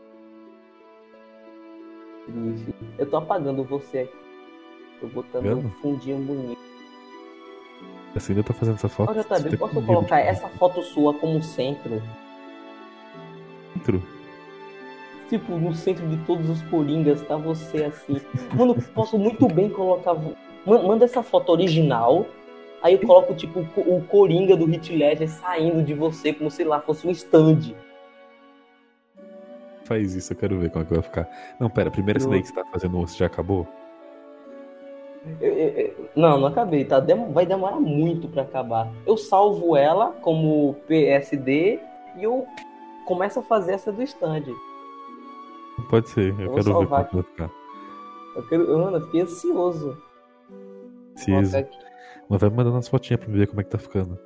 Eu 2.98 3.10
tô 3.10 3.18
apagando 3.18 3.64
você 3.64 4.00
aqui. 4.00 4.18
Tô 5.00 5.08
botando 5.08 5.44
Vendo? 5.44 5.66
um 5.66 5.72
fundinho 5.82 6.20
bonito. 6.20 6.79
Assim 8.16 8.34
ainda 8.34 8.44
tá 8.44 8.54
fazendo 8.54 8.76
essa 8.76 8.90
foto. 8.90 9.10
Olha, 9.10 9.24
tá, 9.24 9.38
posso 9.58 9.82
colocar 9.82 10.20
essa 10.20 10.48
foto 10.50 10.82
sua 10.82 11.14
como 11.14 11.42
centro? 11.44 12.02
Centro? 13.74 14.04
Tipo, 15.30 15.58
no 15.58 15.74
centro 15.76 16.08
de 16.08 16.18
todos 16.26 16.50
os 16.50 16.62
coringas, 16.64 17.22
tá 17.22 17.38
você 17.38 17.84
assim. 17.84 18.20
Mano, 18.56 18.76
posso 18.96 19.18
muito 19.18 19.48
bem 19.48 19.70
colocar. 19.70 20.16
Manda 20.66 21.06
essa 21.06 21.22
foto 21.22 21.52
original. 21.52 22.26
Aí 22.82 22.94
eu 22.94 23.00
coloco, 23.00 23.36
tipo, 23.36 23.60
o 23.60 24.02
Coringa 24.08 24.56
do 24.56 24.66
Hit 24.66 24.96
Ledger 24.96 25.30
saindo 25.30 25.84
de 25.84 25.94
você 25.94 26.34
como, 26.34 26.50
sei 26.50 26.66
lá, 26.66 26.80
fosse 26.80 27.06
um 27.06 27.12
stand. 27.12 27.76
Faz 29.84 30.16
isso, 30.16 30.34
eu 30.34 30.38
quero 30.38 30.58
ver 30.58 30.70
como 30.70 30.84
é 30.84 30.88
que 30.88 30.94
vai 30.94 31.04
ficar. 31.04 31.30
Não, 31.60 31.70
pera, 31.70 31.92
primeiro 31.92 32.20
essa 32.20 32.30
daí 32.30 32.42
que 32.42 32.48
você 32.48 32.54
tá 32.54 32.64
fazendo, 32.72 33.00
você 33.00 33.18
já 33.18 33.26
acabou? 33.26 33.68
Eu- 35.42 35.54
eu- 35.54 35.70
eu- 35.70 36.10
não, 36.16 36.40
não 36.40 36.48
acabei, 36.48 36.86
tá? 36.86 37.00
Dem- 37.00 37.32
vai 37.32 37.46
demorar 37.46 37.80
muito 37.80 38.28
pra 38.28 38.44
acabar. 38.44 38.88
Eu 39.06 39.18
salvo 39.18 39.76
ela 39.76 40.12
como 40.22 40.76
PSD 40.88 41.80
e 42.18 42.24
eu 42.24 42.46
começo 43.06 43.40
a 43.40 43.44
fazer 43.44 43.74
essa 43.74 43.92
do 43.92 44.02
stand. 44.04 44.44
Pode 45.90 46.10
ser, 46.10 46.30
eu, 46.40 46.54
quero 46.54 46.64
ver 46.64 46.74
como 46.74 46.84
é 46.84 46.86
vai 46.86 47.04
ficar. 47.24 47.52
Eu 48.36 48.48
quero, 48.48 48.78
mano, 48.78 48.98
eu 48.98 49.02
fiquei 49.06 49.22
ansioso. 49.22 49.98
Aqui. 51.56 51.78
Mas 52.30 52.42
vai 52.42 52.50
mandando 52.50 52.78
as 52.78 52.88
fotinhas 52.88 53.20
pra 53.20 53.30
me 53.30 53.40
ver 53.40 53.48
como 53.48 53.62
é 53.62 53.64
que 53.64 53.70
tá 53.70 53.78
ficando. 53.78 54.18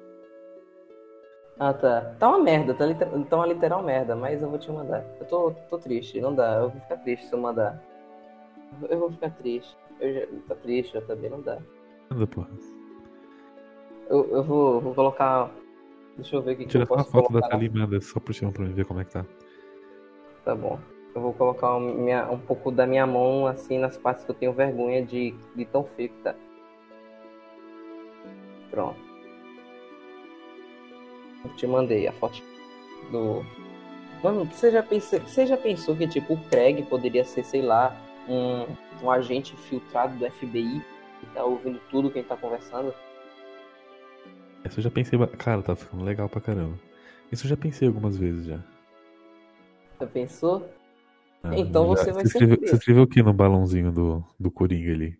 Ah, 1.59 1.73
tá. 1.73 2.13
Tá 2.19 2.27
uma 2.29 2.39
merda, 2.39 2.73
tá, 2.73 2.85
liter... 2.85 3.07
tá 3.29 3.35
uma 3.37 3.47
literal 3.47 3.81
merda, 3.81 4.15
mas 4.15 4.41
eu 4.41 4.49
vou 4.49 4.59
te 4.59 4.71
mandar. 4.71 5.05
Eu 5.19 5.25
tô, 5.25 5.51
tô 5.69 5.77
triste, 5.77 6.19
não 6.19 6.33
dá. 6.33 6.55
Eu 6.55 6.69
vou 6.69 6.81
ficar 6.81 6.97
triste 6.97 7.25
se 7.27 7.33
eu 7.33 7.39
mandar. 7.39 7.81
Eu 8.89 8.99
vou 8.99 9.11
ficar 9.11 9.29
triste. 9.29 9.77
Eu 9.99 10.13
já... 10.13 10.21
Tá 10.47 10.55
triste, 10.55 10.95
eu 10.95 11.05
também 11.05 11.29
não 11.29 11.41
dá. 11.41 11.59
Manda, 12.09 12.27
porra. 12.27 12.49
Eu, 14.09 14.25
eu 14.29 14.43
vou, 14.43 14.81
vou 14.81 14.93
colocar. 14.93 15.49
Deixa 16.17 16.35
eu 16.35 16.41
ver 16.41 16.53
o 16.53 16.57
que, 16.57 16.63
que 16.65 16.69
Tira 16.69 16.83
eu 16.83 16.87
só 16.87 16.93
uma 16.95 17.03
posso 17.03 17.11
foto 17.11 17.23
da 17.33 17.39
colocar. 17.39 17.49
tela 17.49 17.63
e 17.63 17.69
manda 17.69 18.01
só 18.01 18.19
por 18.19 18.33
cima 18.35 18.51
pra 18.51 18.63
mim 18.65 18.73
ver 18.73 18.85
como 18.85 18.99
é 18.99 19.05
que 19.05 19.11
tá. 19.11 19.25
Tá 20.45 20.53
bom. 20.55 20.77
Eu 21.15 21.21
vou 21.21 21.33
colocar 21.33 21.75
um, 21.75 21.79
minha- 22.03 22.29
um 22.29 22.39
pouco 22.39 22.71
da 22.71 22.85
minha 22.85 23.05
mão 23.07 23.47
assim 23.47 23.77
nas 23.79 23.97
partes 23.97 24.23
que 24.23 24.31
eu 24.31 24.35
tenho 24.35 24.51
vergonha 24.53 25.03
de, 25.05 25.33
de 25.55 25.65
tão 25.65 25.83
feio 25.83 26.09
que 26.09 26.17
tá. 26.21 26.35
Pronto. 28.71 28.99
Eu 31.45 31.55
te 31.55 31.67
mandei 31.67 32.07
a 32.07 32.11
foto 32.13 32.41
do. 33.11 33.43
Mano, 34.23 34.45
você 34.45 34.71
já, 34.71 34.81
pensou, 34.81 35.19
você 35.19 35.45
já 35.45 35.57
pensou 35.57 35.95
que 35.95 36.07
tipo 36.07 36.33
o 36.33 36.43
Craig 36.49 36.81
poderia 36.83 37.25
ser, 37.25 37.43
sei 37.43 37.61
lá, 37.61 37.95
um, 38.27 38.65
um 39.03 39.11
agente 39.11 39.55
filtrado 39.57 40.17
do 40.17 40.25
FBI 40.31 40.81
que 41.19 41.25
tá 41.33 41.43
ouvindo 41.43 41.79
tudo 41.91 42.09
que 42.09 42.19
a 42.19 42.21
gente 42.21 42.29
tá 42.29 42.37
conversando? 42.37 42.93
Isso 44.65 44.79
eu 44.79 44.83
já 44.83 44.89
pensei. 44.89 45.19
Cara, 45.37 45.61
tá 45.61 45.75
ficando 45.75 46.03
legal 46.03 46.29
pra 46.29 46.39
caramba. 46.41 46.79
Isso 47.31 47.45
eu 47.45 47.49
já 47.49 47.57
pensei 47.57 47.87
algumas 47.87 48.15
vezes 48.17 48.45
já. 48.45 48.59
Você 49.97 50.05
pensou? 50.07 50.69
Ah, 51.43 51.57
Então 51.57 51.89
já- 51.89 52.03
você 52.03 52.11
vai 52.13 52.21
ser 52.21 52.27
escreveu. 52.27 52.57
Você 52.67 52.75
escreveu 52.75 53.03
o 53.03 53.07
que 53.07 53.21
no 53.21 53.33
balãozinho 53.33 53.91
do, 53.91 54.23
do 54.39 54.49
Coringa 54.49 54.91
ali? 54.93 55.17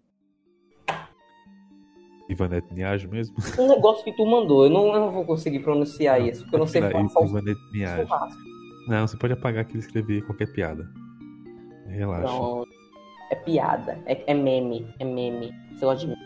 Ivanete 2.30 2.74
Niage 2.74 3.08
mesmo? 3.08 3.36
Um 3.60 3.68
negócio 3.68 4.04
que 4.04 4.14
tu 4.14 4.26
mandou, 4.26 4.64
eu 4.64 4.70
não, 4.70 4.88
eu 4.94 5.00
não 5.02 5.12
vou 5.12 5.26
conseguir 5.26 5.60
pronunciar 5.60 6.22
isso, 6.22 6.44
porque 6.44 6.56
eu 6.56 6.60
não 6.60 6.68
sei 6.68 6.82
falar 6.82 7.04
Ivanete 7.04 7.60
Niage. 7.74 8.10
Não, 8.88 9.08
você 9.08 9.18
pode 9.18 9.34
apagar 9.34 9.62
aqui 9.64 9.76
e 9.76 9.80
escrever 9.80 10.26
qualquer 10.26 10.52
piada. 10.54 10.90
Relaxa. 11.88 12.28
Pronto. 12.28 12.70
É 13.34 13.36
piada. 13.36 13.98
É, 14.06 14.32
é 14.32 14.34
meme. 14.36 14.88
É 15.00 15.04
meme. 15.04 15.52
Você 15.74 15.86
gosta 15.86 16.06
de 16.06 16.08
meme? 16.08 16.22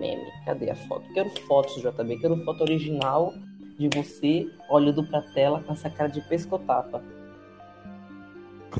Meme. 0.00 0.32
Cadê 0.46 0.70
a 0.70 0.74
foto? 0.74 1.06
Quero 1.12 1.28
fotos, 1.46 1.74
JB. 1.82 2.16
Quero 2.18 2.42
foto 2.46 2.62
original 2.62 3.34
de 3.78 3.90
você 3.94 4.50
olhando 4.70 5.06
pra 5.06 5.20
tela 5.34 5.62
com 5.62 5.74
essa 5.74 5.90
cara 5.90 6.08
de 6.08 6.22
pescotapa. 6.22 7.04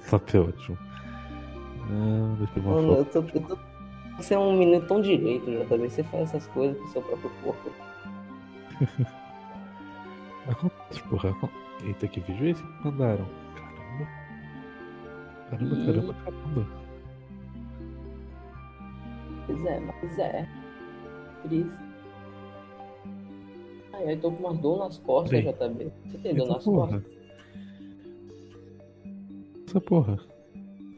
Top 0.09 0.36
é 0.36 0.40
ótimo. 0.40 0.78
Ah, 0.80 2.36
deixa 2.38 2.59
eu 2.59 2.62
Mano, 2.62 2.93
eu 2.95 3.05
tô, 3.05 3.18
eu 3.18 3.43
tô... 3.43 3.59
Você 4.16 4.32
é 4.32 4.38
um 4.38 4.57
menino 4.57 4.86
tão 4.86 5.03
direito, 5.03 5.51
JB. 5.51 5.90
Você 5.90 6.03
faz 6.05 6.30
essas 6.30 6.47
coisas 6.49 6.78
com 6.78 6.84
o 6.84 6.88
seu 6.88 7.03
próprio 7.03 7.30
corpo. 7.45 7.70
Acontece, 10.49 11.03
porra. 11.03 11.36
Eita, 11.84 12.09
que 12.09 12.20
vídeo 12.20 12.47
é 12.47 12.51
esse 12.53 12.62
que 12.62 12.84
mandaram? 12.84 13.41
Caramba. 15.53 15.77
Caramba, 15.77 15.77
Ih. 15.77 15.87
caramba, 15.87 16.15
caramba. 16.25 16.67
Pois 19.47 19.65
é, 19.65 19.81
mas 19.81 20.19
é. 20.19 20.49
Triste. 21.43 21.79
Ai, 23.93 24.13
eu 24.15 24.21
tô 24.21 24.33
com 24.33 24.45
uma 24.49 24.55
dor 24.55 24.79
nas 24.79 24.99
costas, 24.99 25.43
Bem, 25.43 25.53
JB. 25.53 25.93
Você 26.07 26.19
tem 26.19 26.35
dor 26.35 26.49
nas 26.49 26.65
porra. 26.65 26.87
costas? 26.93 27.13
Essa 29.69 29.81
porra. 29.81 30.19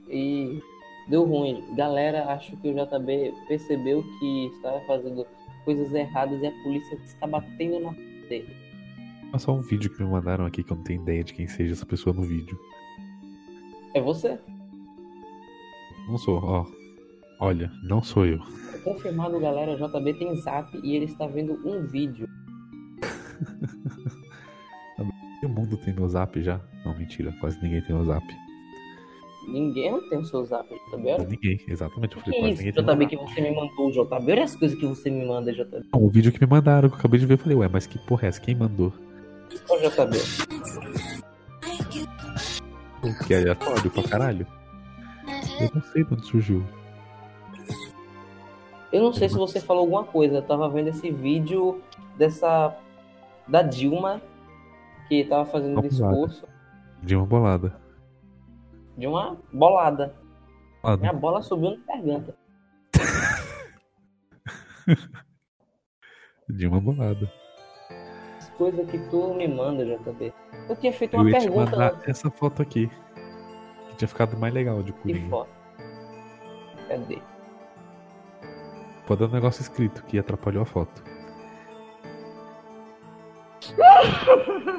E 0.08 0.60
deu 1.08 1.24
ruim. 1.24 1.64
Galera, 1.76 2.26
acho 2.32 2.56
que 2.58 2.68
o 2.68 2.74
JB 2.74 3.32
percebeu 3.48 4.04
que 4.18 4.46
estava 4.54 4.80
fazendo 4.82 5.26
coisas 5.64 5.92
erradas 5.92 6.40
e 6.42 6.46
a 6.46 6.52
polícia 6.62 6.94
está 7.04 7.26
batendo 7.26 7.80
na 7.80 7.90
dele. 8.28 8.54
Só 9.38 9.52
um 9.52 9.62
vídeo 9.62 9.90
que 9.92 10.00
me 10.02 10.08
mandaram 10.08 10.46
aqui 10.46 10.62
que 10.62 10.72
eu 10.72 10.76
não 10.76 10.84
tenho 10.84 11.02
ideia 11.02 11.24
de 11.24 11.34
quem 11.34 11.48
seja 11.48 11.72
essa 11.72 11.84
pessoa 11.84 12.14
no 12.14 12.22
vídeo. 12.22 12.56
É 13.94 14.00
você? 14.00 14.38
Não 16.08 16.18
sou, 16.18 16.42
ó. 16.42 16.66
Olha, 17.40 17.70
não 17.82 18.02
sou 18.02 18.26
eu. 18.26 18.40
É 18.74 18.78
confirmado, 18.78 19.38
galera. 19.40 19.72
O 19.72 19.76
JB 19.76 20.14
tem 20.14 20.34
zap 20.36 20.78
e 20.82 20.96
ele 20.96 21.06
está 21.06 21.26
vendo 21.26 21.54
um 21.66 21.86
vídeo. 21.86 22.28
O 25.44 25.48
mundo 25.48 25.76
tem 25.76 25.92
meu 25.92 26.08
zap 26.08 26.40
já? 26.42 26.58
Não, 26.86 26.96
mentira, 26.96 27.30
quase 27.38 27.62
ninguém 27.62 27.82
tem 27.82 27.94
meu 27.94 28.04
zap. 28.06 28.24
Ninguém 29.46 29.92
não 29.92 30.08
tem 30.08 30.18
o 30.18 30.24
seu 30.24 30.42
zap, 30.46 30.66
JB. 30.90 31.18
Ninguém, 31.28 31.60
exatamente. 31.68 32.16
Eu 32.16 32.22
falei, 32.22 32.34
que 32.34 32.40
quase 32.40 32.52
isso, 32.54 32.62
ninguém 32.62 32.72
tem 32.72 32.94
JB, 32.94 33.06
que 33.06 33.16
você 33.16 33.40
me 33.42 33.54
mandou, 33.54 33.90
JB? 33.90 34.32
Olha 34.32 34.44
as 34.44 34.56
coisas 34.56 34.78
que 34.78 34.86
você 34.86 35.10
me 35.10 35.26
manda, 35.26 35.52
JB. 35.52 35.82
Não, 35.92 36.02
o 36.02 36.08
vídeo 36.08 36.32
que 36.32 36.40
me 36.40 36.46
mandaram, 36.46 36.88
que 36.88 36.94
eu 36.94 36.98
acabei 36.98 37.20
de 37.20 37.26
ver, 37.26 37.34
eu 37.34 37.38
falei, 37.38 37.58
ué, 37.58 37.68
mas 37.68 37.86
que 37.86 37.98
porra 37.98 38.24
é 38.24 38.28
essa? 38.28 38.40
Quem 38.40 38.54
mandou? 38.54 38.90
Ô, 39.68 39.76
JB. 39.76 40.16
Que 43.26 43.34
aleatório 43.34 43.90
pra 43.90 44.02
caralho. 44.02 44.46
Eu 45.60 45.70
não 45.74 45.82
sei 45.82 46.04
de 46.04 46.14
onde 46.14 46.26
surgiu. 46.26 46.64
Eu 48.92 49.02
não 49.02 49.12
sei 49.12 49.28
se 49.28 49.36
você 49.36 49.60
falou 49.60 49.82
alguma 49.82 50.04
coisa. 50.04 50.36
Eu 50.36 50.42
tava 50.42 50.68
vendo 50.68 50.88
esse 50.88 51.10
vídeo 51.10 51.82
dessa. 52.16 52.76
da 53.48 53.62
Dilma, 53.62 54.20
que 55.08 55.24
tava 55.24 55.44
fazendo 55.46 55.78
um 55.78 55.82
discurso 55.82 56.46
De 57.02 57.16
uma 57.16 57.26
bolada. 57.26 57.76
de 58.96 59.06
uma 59.06 59.36
bolada. 59.52 60.14
Ah, 60.82 60.96
Minha 60.96 61.12
bola 61.12 61.42
subiu 61.42 61.78
na 61.86 61.96
garganta. 61.96 62.36
de 66.48 66.66
uma 66.66 66.80
bolada. 66.80 67.30
As 68.54 68.58
coisas 68.58 68.88
que 68.88 68.98
tu 69.10 69.34
me 69.34 69.48
manda, 69.48 69.84
JB. 69.84 70.32
Eu 70.68 70.76
tinha 70.76 70.92
feito 70.92 71.16
Eu 71.16 71.20
uma 71.22 71.30
te 71.32 71.40
pergunta 71.40 71.70
mandar 71.72 72.00
essa 72.06 72.30
foto 72.30 72.62
aqui. 72.62 72.88
Que 73.90 73.96
tinha 73.96 74.08
ficado 74.08 74.36
mais 74.38 74.54
legal 74.54 74.80
de 74.80 74.92
Que 74.92 75.00
Coringa. 75.00 75.28
foto. 75.28 75.50
Cadê? 76.88 77.18
Pode 79.06 79.20
dar 79.20 79.26
um 79.26 79.32
negócio 79.32 79.60
escrito 79.60 80.04
que 80.04 80.18
atrapalhou 80.18 80.62
a 80.62 80.66
foto. 80.66 81.02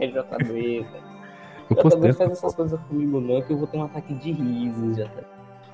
É 0.00 0.06
JB, 0.06 0.80
velho. 0.80 0.86
Eu 1.68 1.76
postei 1.76 2.12
faz 2.12 2.30
essa 2.30 2.46
essas 2.46 2.54
coisas 2.54 2.80
comigo 2.84 3.20
não, 3.20 3.42
que 3.42 3.52
eu 3.52 3.58
vou 3.58 3.66
ter 3.66 3.76
um 3.76 3.84
ataque 3.84 4.14
de 4.14 4.32
risos, 4.32 4.96
JB. 4.96 5.24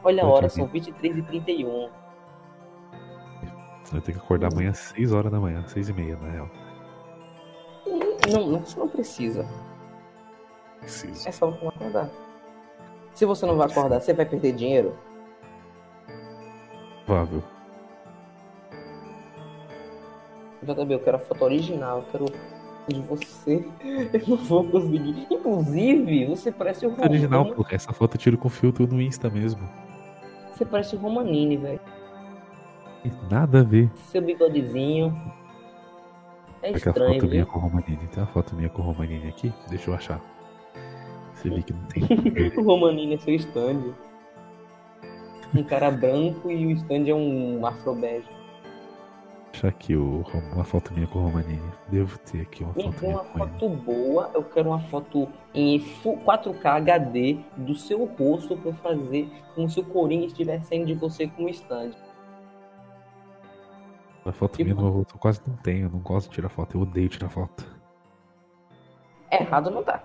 Olha 0.03 0.25
a 0.25 0.27
hora, 0.27 0.49
são 0.49 0.67
23 0.67 1.19
e 1.19 1.23
31 1.23 1.89
Eu 3.95 4.01
tenho 4.01 4.03
que 4.03 4.25
acordar 4.25 4.53
amanhã 4.53 4.71
às 4.71 4.79
6 4.79 5.13
horas 5.13 5.31
da 5.31 5.39
manhã, 5.41 5.65
6 5.67 5.89
e 5.89 5.93
meia, 5.93 6.17
na 6.17 6.31
real. 6.31 6.51
Não, 8.33 8.47
não, 8.47 8.61
você 8.61 8.79
não 8.79 8.89
precisa. 8.89 9.47
Preciso. 10.81 11.29
É 11.29 11.33
só 11.33 11.51
você 11.51 11.67
acordar. 11.67 12.11
Se 13.15 13.25
você 13.25 13.47
não 13.47 13.57
vai 13.57 13.67
acordar, 13.69 14.01
você 14.01 14.13
vai 14.13 14.27
perder 14.27 14.53
dinheiro? 14.53 14.97
Provável. 17.05 17.43
JB, 20.63 20.95
eu 20.95 21.01
quero 21.01 21.17
a 21.17 21.21
foto 21.21 21.45
original, 21.45 21.99
eu 21.99 22.05
quero 22.11 22.27
de 22.89 23.01
você. 23.03 23.65
Eu 24.13 24.29
não 24.29 24.37
vou 24.37 24.65
conseguir. 24.65 25.27
Inclusive, 25.31 26.27
você 26.27 26.53
parece 26.53 26.87
o 26.87 26.95
É 26.99 27.05
original, 27.05 27.47
pô. 27.53 27.65
Essa 27.71 27.93
foto 27.93 28.15
eu 28.15 28.21
tiro 28.21 28.39
com 28.39 28.49
filtro 28.49 28.87
no 28.87 29.01
Insta 29.01 29.31
mesmo. 29.31 29.69
Você 30.53 30.65
parece 30.65 30.97
o 30.97 30.99
Romanini, 30.99 31.57
velho. 31.57 31.81
Nada 33.31 33.61
a 33.61 33.63
ver. 33.63 33.91
Seu 34.11 34.23
bigodezinho. 34.23 35.15
É 36.63 36.71
estranho, 36.73 37.15
foto 37.15 37.27
minha 37.31 37.45
viu? 37.45 37.47
com 37.53 37.59
o 37.59 37.63
Romanini. 37.63 38.09
Tem 38.09 38.23
uma 38.23 38.27
foto 38.33 38.55
minha 38.57 38.69
com 38.69 38.83
o 38.83 38.85
Romanini 38.85 39.29
aqui? 39.29 39.53
Deixa 39.69 39.91
eu 39.91 39.95
achar. 39.95 40.21
Você 41.35 41.51
vê 41.51 41.63
que 41.63 41.73
não 41.73 41.83
tem. 41.85 42.03
O 42.57 42.63
Romanini 42.63 43.15
é 43.15 43.19
seu 43.19 43.35
stand. 43.35 43.93
Um 45.55 45.63
cara 45.63 45.91
branco 45.91 46.51
e 46.51 46.67
o 46.67 46.71
stand 46.73 47.09
é 47.09 47.15
um 47.15 47.65
afrobege. 47.65 48.27
achar 49.53 49.69
aqui 49.69 49.97
o, 49.97 50.23
uma 50.53 50.65
foto 50.65 50.93
minha 50.93 51.07
com 51.07 51.19
o 51.19 51.23
Romanini. 51.23 51.63
Devo 51.89 52.19
ter 52.19 52.43
aqui 52.43 52.63
uma 52.65 52.73
Me 52.75 52.83
foto 52.85 53.01
minha 53.03 53.15
uma 53.15 53.25
foto 53.25 53.69
boa, 53.69 54.31
eu 54.35 54.43
quero 54.43 54.69
uma 54.71 54.81
foto 54.81 55.29
em 55.55 55.79
fu- 55.81 56.19
4K 56.27 56.65
HD 56.67 57.39
do 57.57 57.75
seu 57.75 58.05
rosto 58.05 58.57
pra 58.57 58.73
fazer 58.75 59.31
como 59.55 59.69
se 59.71 59.79
o 59.81 59.85
Coringa 59.85 60.27
estivesse 60.27 60.67
saindo 60.69 60.87
de 60.87 60.95
você 60.95 61.27
com 61.29 61.45
um 61.45 61.49
stand. 61.49 61.93
A 64.27 64.33
foto 64.33 64.57
Que 64.57 64.65
minha 64.65 64.77
eu 64.77 65.07
quase 65.21 65.41
não 65.47 65.57
tenho. 65.59 65.87
Eu 65.87 65.91
não 65.91 66.01
gosto 66.01 66.29
de 66.29 66.35
tirar 66.35 66.49
foto. 66.49 66.77
Eu 66.77 66.83
odeio 66.83 67.09
tirar 67.09 67.29
foto. 67.29 67.65
Errado 69.31 69.71
não 69.71 69.83
tá. 69.85 70.05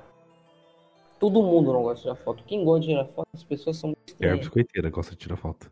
Todo 1.19 1.41
mundo 1.41 1.73
não 1.73 1.81
gosta 1.83 1.95
de 1.97 2.01
tirar 2.03 2.15
foto. 2.15 2.43
Quem 2.43 2.63
gosta 2.63 2.81
de 2.81 2.87
tirar 2.87 3.05
foto, 3.05 3.27
as 3.33 3.43
pessoas 3.43 3.77
são 3.77 3.89
muito 3.89 4.15
É 4.23 4.29
a 4.29 4.37
biscoiteira, 4.37 4.89
gosta 4.89 5.11
de 5.11 5.17
tirar 5.17 5.37
foto. 5.37 5.71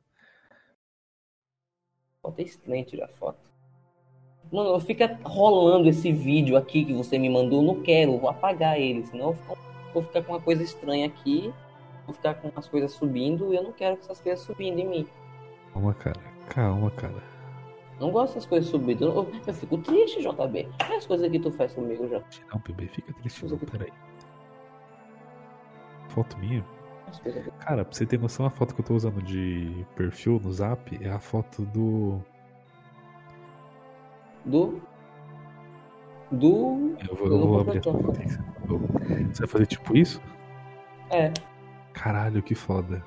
Foto 2.22 2.40
é 2.40 2.44
estranho 2.44 2.86
tirar 2.86 3.08
foto. 3.10 3.40
Mano, 4.52 4.80
fica 4.80 5.20
rolando 5.24 5.88
esse 5.88 6.12
vídeo 6.12 6.58
aqui 6.58 6.84
que 6.84 6.94
você 6.94 7.20
me 7.20 7.30
mandou. 7.30 7.62
Não 7.62 7.82
quero, 7.84 8.18
vou 8.18 8.30
apagar 8.30 8.80
ele. 8.80 9.06
Senão 9.06 9.28
eu 9.30 9.34
vou 9.34 9.56
ficar- 9.56 9.94
vou 9.94 10.04
ficar 10.04 10.24
com 10.24 10.34
uma 10.34 10.42
coisa 10.42 10.64
estranha 10.64 11.06
aqui. 11.06 11.54
Vou 12.08 12.16
ficar 12.16 12.34
com 12.34 12.52
as 12.56 12.68
coisas 12.68 12.92
subindo 12.94 13.54
e 13.54 13.58
eu 13.58 13.64
não 13.64 13.72
quero 13.72 13.96
que 13.96 14.04
essas 14.04 14.20
coisas 14.20 14.44
subindo 14.44 14.80
em 14.80 14.88
mim. 14.88 15.08
Calma, 15.72 15.94
cara. 15.94 16.20
Calma, 16.48 16.90
cara. 16.92 17.39
Não 18.00 18.12
gosto 18.12 18.36
dessas 18.36 18.46
coisas 18.46 18.70
subindo. 18.70 19.06
Eu, 19.06 19.32
eu 19.46 19.54
fico 19.54 19.78
triste, 19.80 20.22
JB. 20.22 20.70
Olha 20.84 20.98
as 20.98 21.06
coisas 21.06 21.30
que 21.30 21.40
tu 21.40 21.52
faz 21.52 21.74
comigo 21.74 22.08
já. 22.08 22.22
Não, 22.54 22.62
bebê, 22.62 22.88
fica 22.88 23.14
triste 23.14 23.46
não, 23.46 23.58
peraí. 23.58 23.92
Foto 26.10 26.38
minha? 26.38 26.66
Cara, 27.60 27.84
pra 27.84 27.94
você 27.94 28.06
ter 28.06 28.20
noção, 28.20 28.46
a 28.46 28.50
foto 28.50 28.74
que 28.74 28.82
eu 28.82 28.86
tô 28.86 28.94
usando 28.94 29.22
de 29.22 29.86
perfil 29.96 30.40
no 30.44 30.52
zap 30.52 30.98
é 31.04 31.10
a 31.10 31.20
foto 31.20 31.64
do. 31.64 32.22
Do. 34.46 34.82
Do. 36.32 36.96
Eu 37.10 37.16
vou, 37.16 37.28
Eu 37.28 37.48
vou 37.48 37.60
abrir 37.60 37.80
a 37.80 37.82
Você 37.82 39.40
vai 39.40 39.48
fazer 39.48 39.66
tipo 39.66 39.98
isso? 39.98 40.22
É. 41.10 41.34
Caralho, 41.94 42.42
que 42.44 42.54
foda. 42.54 43.04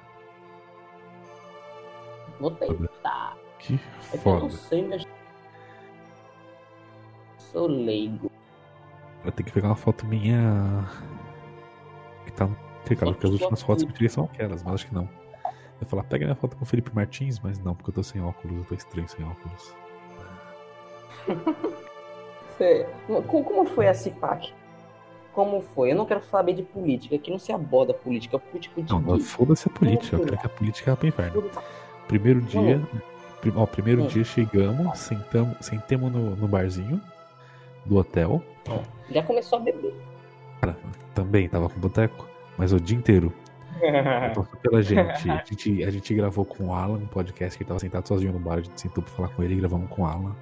Vou 2.41 2.51
tentar. 2.51 3.32
Que 3.63 3.75
É 4.13 4.19
que 4.19 4.27
eu 4.29 4.33
não 4.33 4.41
foda. 4.41 4.51
sei 4.53 4.83
mexer. 4.87 5.09
Sou 7.39 7.67
leigo. 7.67 8.31
Eu 9.25 9.33
tenho 9.33 9.47
que 9.47 9.53
pegar 9.53 9.69
uma 9.69 9.77
foto 9.77 10.07
minha. 10.07 10.89
Que 12.25 12.33
tá 12.33 12.47
no 12.47 12.57
cara, 12.97 13.13
porque 13.13 13.27
as 13.27 13.33
últimas 13.33 13.63
fotos 13.63 13.85
que 13.85 13.91
eu 13.91 13.95
tirei 13.95 14.09
são 14.09 14.25
aquelas, 14.25 14.63
mas 14.63 14.75
acho 14.75 14.87
que 14.89 14.95
não. 14.95 15.05
Eu 15.45 15.83
ia 15.83 15.87
falar, 15.87 16.03
pega 16.05 16.25
minha 16.25 16.35
foto 16.37 16.57
com 16.57 16.65
o 16.65 16.67
Felipe 16.67 16.95
Martins, 16.95 17.39
mas 17.41 17.59
não, 17.59 17.75
porque 17.75 17.91
eu 17.91 17.95
tô 17.95 18.03
sem 18.03 18.23
óculos, 18.23 18.57
eu 18.59 18.65
tô 18.65 18.75
estranho 18.75 19.09
sem 19.09 19.25
óculos. 19.25 19.75
Você- 22.59 22.87
Como, 23.27 23.65
foi 23.67 23.89
a 23.89 23.95
CIPAC? 23.95 24.53
Como 25.33 25.63
foi? 25.75 25.93
Eu 25.93 25.97
não 25.97 26.05
quero 26.05 26.23
saber 26.25 26.53
de 26.53 26.63
política, 26.63 27.17
aqui 27.17 27.31
não 27.31 27.39
se 27.39 27.53
aborda 27.53 27.95
política. 27.95 28.39
Política 28.39 28.83
de 28.83 28.93
Não, 28.93 29.01
mas 29.01 29.31
foda-se 29.31 29.67
a 29.69 29.71
política, 29.71 30.17
eu 30.17 30.25
quero 30.25 30.39
que 30.39 30.47
a 30.47 30.51
política 30.51 30.91
vá 30.91 30.97
pro 30.97 31.09
inferno. 31.09 31.51
Primeiro 32.07 32.41
dia. 32.43 32.81
Ó, 33.55 33.67
primeiro 33.67 34.03
Hum. 34.05 34.07
dia 34.07 34.25
chegamos, 34.25 34.99
sentamos, 34.99 35.57
sentemos 35.61 36.13
no, 36.13 36.37
no 36.37 36.49
barzinho 36.49 37.01
do 37.85 37.97
hotel. 37.97 38.43
Já 39.11 39.23
começou 39.23 39.59
a 39.59 39.63
beber. 39.63 39.95
Também 41.15 41.49
tava 41.49 41.69
com 41.69 41.79
boteco, 41.81 42.27
mas 42.57 42.73
o 42.73 42.81
dia 42.81 42.97
inteiro. 42.97 43.33
Pela 44.63 44.83
gente. 44.83 45.31
A 45.31 45.43
gente. 45.45 45.85
A 45.85 45.91
gente 45.91 46.15
gravou 46.15 46.45
com 46.45 46.67
o 46.69 46.75
Alan 46.75 46.99
um 46.99 47.07
podcast 47.07 47.57
que 47.57 47.65
ele 47.65 47.69
tava 47.69 47.81
sentado 47.81 48.07
sozinho 48.07 48.33
no 48.33 48.39
bar. 48.39 48.59
A 48.59 48.63
gente 48.63 48.81
sentou 48.81 49.03
pra 49.03 49.13
falar 49.13 49.29
com 49.31 49.43
ele 49.43 49.55
e 49.55 49.57
gravamos 49.57 49.89
com 49.91 50.03
o 50.03 50.07
Alan. 50.07 50.35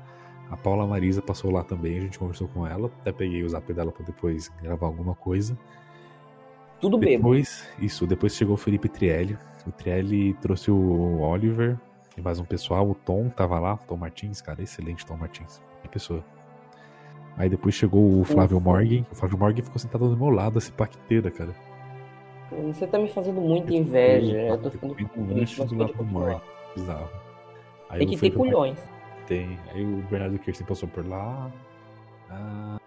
A 0.50 0.56
Paula 0.56 0.86
Marisa 0.86 1.22
passou 1.22 1.50
lá 1.50 1.62
também, 1.62 1.96
a 1.96 2.00
gente 2.00 2.18
conversou 2.18 2.48
com 2.48 2.66
ela. 2.66 2.90
Até 3.00 3.12
peguei 3.12 3.42
o 3.44 3.48
zap 3.48 3.72
dela 3.72 3.92
pra 3.92 4.04
depois 4.04 4.48
gravar 4.62 4.86
alguma 4.88 5.14
coisa. 5.14 5.56
Tudo 6.80 6.98
bebo. 6.98 7.16
Depois, 7.16 7.68
isso, 7.78 8.06
depois 8.06 8.34
chegou 8.34 8.54
o 8.54 8.58
Felipe 8.58 8.88
Trielli. 8.88 9.38
O 9.66 9.70
Trielli 9.70 10.34
trouxe 10.34 10.70
o 10.70 11.20
Oliver 11.20 11.78
e 12.16 12.20
mais 12.20 12.38
um 12.38 12.44
pessoal. 12.44 12.88
O 12.88 12.94
Tom 12.94 13.28
tava 13.28 13.58
lá, 13.58 13.76
Tom 13.76 13.96
Martins, 13.96 14.40
cara, 14.40 14.62
excelente 14.62 15.04
Tom 15.06 15.16
Martins. 15.16 15.60
Que 15.82 15.88
pessoa. 15.88 16.24
Aí 17.36 17.48
depois 17.48 17.74
chegou 17.74 18.20
o 18.20 18.24
Flávio 18.24 18.58
Ufa. 18.58 18.64
Morgan. 18.68 19.04
O 19.10 19.14
Flávio 19.14 19.38
Morgan 19.38 19.62
ficou 19.62 19.78
sentado 19.78 20.08
do 20.08 20.16
meu 20.16 20.30
lado, 20.30 20.58
essa 20.58 20.72
paqueteira, 20.72 21.30
cara. 21.30 21.54
Você 22.66 22.86
tá 22.86 22.98
me 22.98 23.08
fazendo 23.08 23.40
muita 23.40 23.72
inveja. 23.72 24.36
Eu 24.36 24.58
tô 24.58 24.70
ficando 24.70 24.94
Comi 24.94 25.10
um 25.16 25.34
lanche 25.38 25.64
do 25.64 25.74
lado. 25.76 26.04
Morgan. 26.04 26.40
Bizarro. 26.74 27.08
Aí 27.88 27.98
Tem 28.00 28.08
que 28.08 28.16
ter 28.18 28.30
culhões. 28.32 28.78
Tem. 29.26 29.58
Aí 29.72 29.84
o 29.84 29.98
Bernardo 30.10 30.38
Kirsten 30.38 30.66
passou 30.66 30.88
por 30.88 31.06
lá. 31.06 31.50
Ah, 32.28 32.78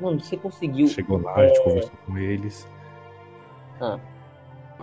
Mano, 0.00 0.20
você 0.20 0.36
conseguiu. 0.36 0.86
chegou 0.86 1.20
lá, 1.20 1.34
a 1.34 1.46
gente 1.46 1.58
É. 1.60 1.64
conversou 1.64 1.92
com 2.06 2.18
eles. 2.18 2.68
Ah. 3.80 3.98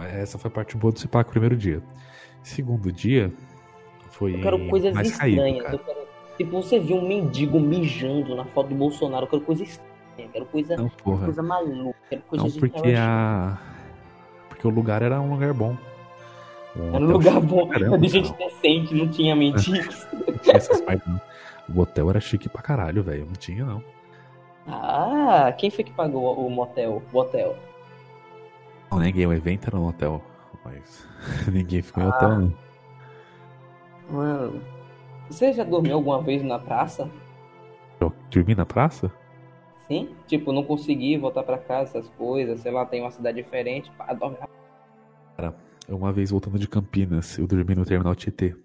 Essa 0.07 0.37
foi 0.37 0.49
a 0.49 0.53
parte 0.53 0.75
boa 0.75 0.91
do 0.91 0.99
CIPAC, 0.99 1.29
primeiro 1.29 1.55
dia. 1.55 1.81
Segundo 2.45 2.91
dia 2.91 3.31
foi 4.11 4.35
Eu 4.35 4.41
quero 4.41 4.67
coisas 4.69 4.93
mais 4.93 5.09
estranhas. 5.09 5.63
caído, 5.63 5.79
quero- 5.79 6.05
Tipo, 6.37 6.61
você 6.61 6.79
viu 6.79 6.97
um 6.97 7.07
mendigo 7.07 7.59
mijando 7.59 8.35
na 8.35 8.43
foto 8.45 8.67
do 8.67 8.75
Bolsonaro. 8.75 9.23
Eu 9.25 9.29
quero 9.29 9.41
coisa 9.41 9.63
estranha. 9.63 10.29
Quero 10.31 10.45
coisa, 10.45 10.75
Não, 10.77 10.89
porra. 10.89 11.25
coisa 11.25 11.41
maluca. 11.41 11.97
Quero 12.09 12.21
coisa 12.23 12.43
Não, 12.45 12.51
porque 12.51 12.93
a. 12.97 13.57
Porque 14.49 14.67
o 14.67 14.69
lugar 14.69 15.01
era 15.01 15.19
um 15.19 15.31
lugar 15.31 15.53
bom. 15.53 15.75
Um 16.75 16.95
Era 16.95 17.03
um 17.03 17.07
lugar 17.11 17.33
chique 17.35 17.45
bom. 17.47 17.67
caramba, 17.69 17.97
de 17.97 18.07
gente 18.09 18.33
decente, 18.33 18.93
não 18.93 19.07
tinha 19.09 19.33
mendigos. 19.35 20.05
Não 20.13 20.37
tinha 20.37 20.55
essas 20.57 20.81
partes, 20.81 21.07
não. 21.07 21.21
O 21.73 21.79
hotel 21.81 22.09
era 22.09 22.19
chique 22.19 22.47
pra 22.49 22.61
caralho, 22.61 23.01
velho. 23.01 23.25
Não 23.25 23.33
tinha, 23.33 23.65
não. 23.65 23.81
Ah, 24.67 25.53
quem 25.57 25.69
foi 25.71 25.83
que 25.83 25.91
pagou 25.91 26.35
o 26.45 26.49
motel? 26.49 27.01
O 27.11 27.17
hotel? 27.17 27.55
Não, 28.91 28.99
ninguém. 28.99 29.25
O 29.25 29.33
evento 29.33 29.67
era 29.67 29.77
no 29.77 29.87
hotel. 29.87 30.21
Mas 30.65 31.07
ninguém 31.51 31.81
ficou 31.81 32.03
Ah. 32.03 32.07
em 32.07 32.09
hotel, 32.09 32.29
não. 32.39 32.53
Mano, 34.09 34.61
você 35.29 35.53
já 35.53 35.63
dormiu 35.63 35.95
alguma 35.95 36.21
vez 36.21 36.43
na 36.43 36.59
praça? 36.59 37.09
Eu 37.99 38.11
dormi 38.29 38.53
na 38.55 38.65
praça? 38.65 39.11
Sim? 39.87 40.15
Tipo, 40.27 40.51
não 40.51 40.63
consegui 40.63 41.17
voltar 41.17 41.43
pra 41.43 41.57
casa, 41.57 41.97
essas 41.99 42.09
coisas, 42.17 42.59
sei 42.59 42.71
lá, 42.71 42.85
tem 42.85 43.01
uma 43.01 43.11
cidade 43.11 43.41
diferente, 43.41 43.91
pá, 43.97 44.11
dorme 44.13 44.37
na 45.37 45.53
Uma 45.87 46.11
vez 46.11 46.31
voltando 46.31 46.57
de 46.59 46.67
Campinas, 46.67 47.37
eu 47.37 47.45
dormi 47.47 47.75
no 47.75 47.85
terminal 47.85 48.15
Tietê. 48.15 48.55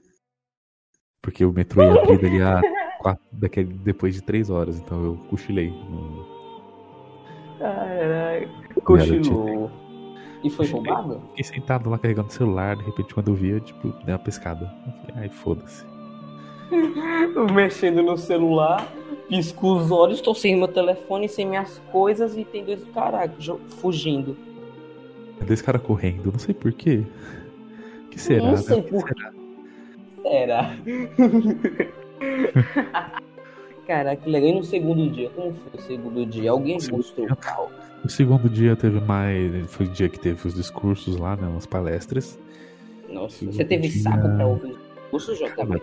Porque 1.23 1.45
o 1.45 1.53
metrô 1.53 1.83
ia 1.83 2.03
abrir 2.03 2.19
dali 2.19 2.43
a 2.43 2.61
quatro, 3.01 3.23
daquele, 3.33 3.73
depois 3.75 4.15
de 4.15 4.23
três 4.23 4.49
horas, 4.49 4.79
então 4.79 5.05
eu 5.05 5.17
cochilei. 5.29 5.69
no- 5.71 6.27
Caralho. 7.59 8.49
Era 8.49 8.81
Cochilou. 8.83 9.60
E 10.43 10.49
foi 10.49 10.67
roubado? 10.67 11.21
Fiquei 11.31 11.45
sentado 11.45 11.91
lá 11.91 11.99
carregando 11.99 12.29
o 12.29 12.33
celular, 12.33 12.77
de 12.77 12.85
repente 12.85 13.13
quando 13.13 13.29
eu 13.29 13.35
vi, 13.35 13.51
eu, 13.51 13.61
tipo, 13.61 13.89
dei 14.05 14.15
uma 14.15 14.19
pescada. 14.19 14.73
Ai, 15.15 15.29
foda-se. 15.29 15.85
Mexendo 17.55 18.03
no 18.03 18.17
celular, 18.17 18.87
pisco 19.29 19.75
os 19.75 19.91
olhos, 19.91 20.21
tô 20.21 20.35
sem 20.35 20.57
meu 20.57 20.69
telefone, 20.69 21.29
sem 21.29 21.47
minhas 21.47 21.79
coisas 21.93 22.37
e 22.37 22.45
tem 22.45 22.65
dois 22.65 22.83
caras 22.95 23.31
fugindo. 23.81 24.37
Dois 25.47 25.61
caras 25.61 25.83
correndo, 25.83 26.33
não 26.33 26.39
sei 26.39 26.55
porquê. 26.55 27.05
O 28.07 28.09
que 28.09 28.21
será? 28.21 28.45
Não 28.45 28.53
né? 28.53 28.57
sei 28.59 28.79
O 28.79 28.83
que 28.83 28.91
por 28.91 29.09
será? 29.09 29.33
Será? 30.23 30.77
Caraca, 33.91 34.23
que 34.23 34.31
legal. 34.31 34.51
E 34.51 34.55
no 34.55 34.63
segundo 34.63 35.11
dia? 35.11 35.29
Como 35.31 35.53
foi 35.53 35.81
o 35.81 35.83
segundo 35.83 36.25
dia? 36.27 36.51
Alguém 36.53 36.79
segundo 36.79 36.99
mostrou 36.99 37.27
o 37.27 37.37
pau? 37.37 37.71
O 38.05 38.09
segundo 38.09 38.49
dia 38.49 38.77
teve 38.77 39.01
mais. 39.01 39.67
Foi 39.73 39.87
o 39.87 39.89
dia 39.89 40.09
que 40.09 40.19
teve 40.19 40.47
os 40.47 40.55
discursos 40.55 41.17
lá, 41.17 41.35
né? 41.35 41.49
Umas 41.49 41.67
palestras. 41.67 42.39
Nossa, 43.09 43.39
Segundo 43.39 43.57
você 43.57 43.65
teve 43.65 43.89
dia- 43.89 44.03
saco 44.03 44.29
pra 44.37 44.47
ouvir 44.47 44.71
o 44.71 45.11
curso, 45.11 45.35
JB? 45.35 45.57
Cara, 45.57 45.81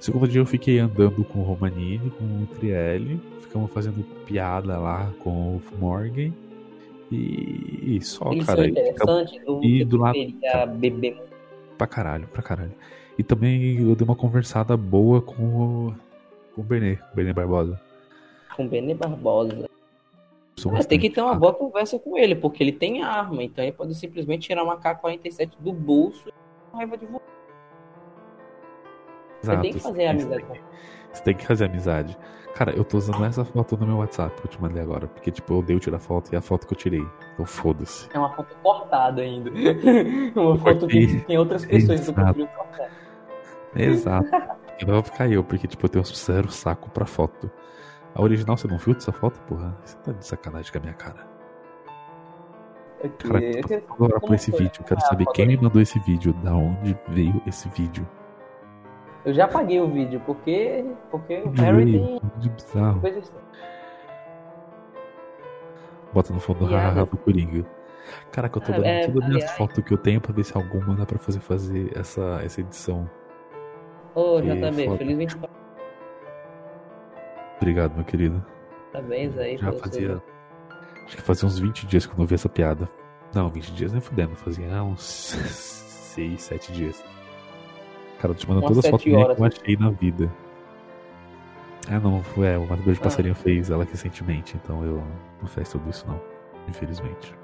Segundo 0.00 0.26
dia 0.26 0.40
eu 0.40 0.46
fiquei 0.46 0.78
andando 0.78 1.22
com 1.22 1.40
o 1.40 1.42
Romanini, 1.42 2.10
com 2.18 2.24
o 2.24 2.46
Trielli. 2.58 3.20
Ficamos 3.42 3.70
fazendo 3.72 4.02
piada 4.24 4.78
lá 4.78 5.10
com 5.18 5.56
o 5.56 5.62
Morgan. 5.78 6.32
E, 7.12 7.96
e 7.96 8.00
só, 8.02 8.32
Eles 8.32 8.46
cara. 8.46 8.62
e 8.66 8.68
ficamos 8.70 8.88
interessantes, 8.90 9.42
eu 9.46 9.60
e 9.62 9.84
do 9.84 9.98
lado- 9.98 10.14
preferia 10.14 10.66
beber 10.66 11.22
Pra 11.76 11.86
caralho, 11.86 12.26
pra 12.28 12.42
caralho. 12.42 12.72
E 13.18 13.22
também 13.22 13.78
eu 13.80 13.94
dei 13.94 14.04
uma 14.06 14.16
conversada 14.16 14.76
boa 14.76 15.20
com 15.20 15.42
o, 15.42 15.94
com 16.54 16.60
o 16.60 16.64
Benê, 16.64 16.98
Benê 17.14 17.32
Barbosa. 17.32 17.80
com 18.56 18.66
Benê 18.68 18.94
Barbosa. 18.94 19.68
Sou 20.56 20.76
É, 20.76 20.82
tem 20.84 21.00
que 21.00 21.10
ter 21.10 21.20
uma 21.20 21.34
boa 21.34 21.52
conversa 21.52 21.98
com 21.98 22.16
ele, 22.16 22.34
porque 22.36 22.62
ele 22.62 22.70
tem 22.72 23.02
arma, 23.02 23.42
então 23.42 23.64
ele 23.64 23.72
pode 23.72 23.94
simplesmente 23.94 24.46
tirar 24.46 24.62
uma 24.62 24.76
K-47 24.76 25.50
do 25.58 25.72
bolso 25.72 26.28
e 26.28 26.32
com 26.70 26.76
raiva 26.76 26.96
de 26.96 27.06
você. 27.06 27.24
Você 29.40 29.50
Exato, 29.50 29.62
tem 29.62 29.72
que 29.72 29.80
fazer 29.80 29.96
você 30.02 30.06
amizade 30.06 30.36
tem- 30.44 30.46
com. 30.46 30.64
Você 31.12 31.22
tem 31.22 31.34
que 31.34 31.46
fazer 31.46 31.64
amizade. 31.66 32.18
Cara, 32.54 32.70
eu 32.72 32.84
tô 32.84 32.98
usando 32.98 33.24
essa 33.24 33.44
foto 33.44 33.76
no 33.76 33.84
meu 33.86 33.96
WhatsApp 33.98 34.40
que 34.40 34.46
eu 34.46 34.50
te 34.50 34.62
mandei 34.62 34.80
agora. 34.80 35.08
Porque, 35.08 35.30
tipo, 35.32 35.52
eu 35.52 35.58
odeio 35.58 35.80
tirar 35.80 35.98
foto 35.98 36.32
e 36.32 36.36
é 36.36 36.38
a 36.38 36.40
foto 36.40 36.66
que 36.68 36.72
eu 36.72 36.78
tirei. 36.78 37.04
Então 37.34 37.44
foda-se. 37.44 38.08
É 38.14 38.18
uma 38.18 38.30
foto 38.30 38.56
cortada 38.62 39.22
ainda. 39.22 39.50
uma 40.36 40.52
Eu 40.52 40.58
foto 40.58 40.80
cortei. 40.80 41.06
que 41.08 41.20
tem 41.26 41.36
outras 41.36 41.64
pessoas 41.66 42.00
que 42.00 42.08
eu 42.10 42.12
Exato. 42.14 42.34
prefiro 42.34 42.56
cortar. 42.56 42.90
Exato. 43.74 44.28
e 44.80 44.84
vai 44.84 45.02
ficar 45.02 45.28
eu, 45.30 45.42
porque, 45.44 45.66
tipo, 45.66 45.84
eu 45.84 45.88
tenho 45.90 46.04
zero 46.04 46.50
saco 46.50 46.90
pra 46.90 47.06
foto. 47.06 47.50
A 48.14 48.22
original 48.22 48.56
você 48.56 48.68
não 48.68 48.78
viu 48.78 48.94
dessa 48.94 49.12
foto, 49.12 49.40
porra? 49.42 49.76
Você 49.84 49.96
tá 49.98 50.12
de 50.12 50.26
sacanagem 50.26 50.70
com 50.72 50.78
a 50.78 50.80
minha 50.80 50.94
cara. 50.94 51.26
Aqui, 53.02 53.28
Cara, 53.28 53.42
eu 53.44 53.62
tô 53.82 53.92
agora 53.94 54.12
por 54.14 54.20
como 54.22 54.34
esse 54.34 54.50
vídeo. 54.50 54.80
Eu 54.80 54.84
quero 54.84 55.00
Ah, 55.02 55.06
saber 55.06 55.26
quem 55.34 55.46
me 55.46 55.56
mandou 55.56 55.82
esse 55.82 55.98
vídeo. 56.00 56.32
Da 56.42 56.54
onde 56.54 56.96
veio 57.08 57.42
esse 57.46 57.68
vídeo. 57.70 58.06
Eu 59.24 59.34
já 59.34 59.44
apaguei 59.46 59.80
o 59.80 59.90
vídeo, 59.90 60.20
porque, 60.24 60.84
porque 61.10 61.42
o 61.44 61.50
Harry 61.60 61.84
Veio, 61.84 62.20
tem 62.20 62.30
vídeo 62.36 62.52
bizarro. 62.52 63.00
coisas. 63.00 63.32
Bota 66.12 66.32
no 66.32 66.40
fundo 66.40 66.66
Piada. 66.68 67.04
do 67.04 67.16
Coringa. 67.16 67.66
Caraca, 68.30 68.58
eu 68.58 68.62
tô 68.62 68.72
Ah, 68.72 68.76
dando 68.76 68.86
é, 68.86 69.06
todas 69.06 69.22
as 69.24 69.28
minhas 69.28 69.50
fotos 69.52 69.82
que 69.84 69.92
eu 69.92 69.98
tenho 69.98 70.20
pra 70.20 70.32
ver 70.32 70.44
se 70.44 70.56
alguma 70.56 70.94
dá 70.94 71.04
pra 71.06 71.18
fazer, 71.18 71.40
fazer 71.40 71.90
essa, 71.98 72.40
essa 72.44 72.60
edição. 72.60 73.08
Ô, 74.14 74.40
Que 74.40 74.48
JB, 74.54 74.84
foda. 74.86 74.98
feliz 74.98 75.18
24 75.18 75.56
Obrigado, 77.56 77.94
meu 77.94 78.04
querido. 78.04 78.44
parabéns 78.92 79.36
aí 79.38 79.56
Já 79.56 79.66
pelo 79.68 79.72
seu- 79.78 79.82
fazia. 79.90 80.22
Acho 81.06 81.16
que 81.16 81.22
fazia 81.22 81.46
uns 81.46 81.58
20 81.58 81.86
dias 81.86 82.06
que 82.06 82.12
eu 82.12 82.18
não 82.18 82.26
vi 82.26 82.34
essa 82.34 82.48
piada. 82.48 82.88
Não, 83.34 83.48
20 83.50 83.72
dias 83.72 83.92
nem 83.92 84.00
fudendo. 84.00 84.34
Fazia 84.36 84.66
uns 84.82 85.02
6, 86.14 86.42
7 86.42 86.72
dias. 86.72 87.02
Cara, 88.20 88.32
eu 88.32 88.36
te 88.36 88.48
mando 88.48 88.62
todas 88.62 88.78
as 88.78 88.86
fotos 88.90 89.06
minhas 89.06 89.34
que 89.34 89.40
eu 89.40 89.44
achei 89.46 89.76
na 89.76 89.90
vida. 89.90 90.30
Ah, 91.90 91.98
não, 92.00 92.22
foi, 92.22 92.46
é, 92.46 92.56
o 92.58 92.62
Matador 92.66 92.94
de 92.94 93.00
Ah. 93.00 93.02
Passarinho 93.02 93.34
fez 93.34 93.70
ela 93.70 93.84
recentemente, 93.84 94.56
então 94.62 94.82
eu 94.84 95.02
não 95.40 95.46
fiz 95.48 95.68
tudo 95.68 95.90
isso, 95.90 96.06
não. 96.06 96.18
Infelizmente. 96.68 97.34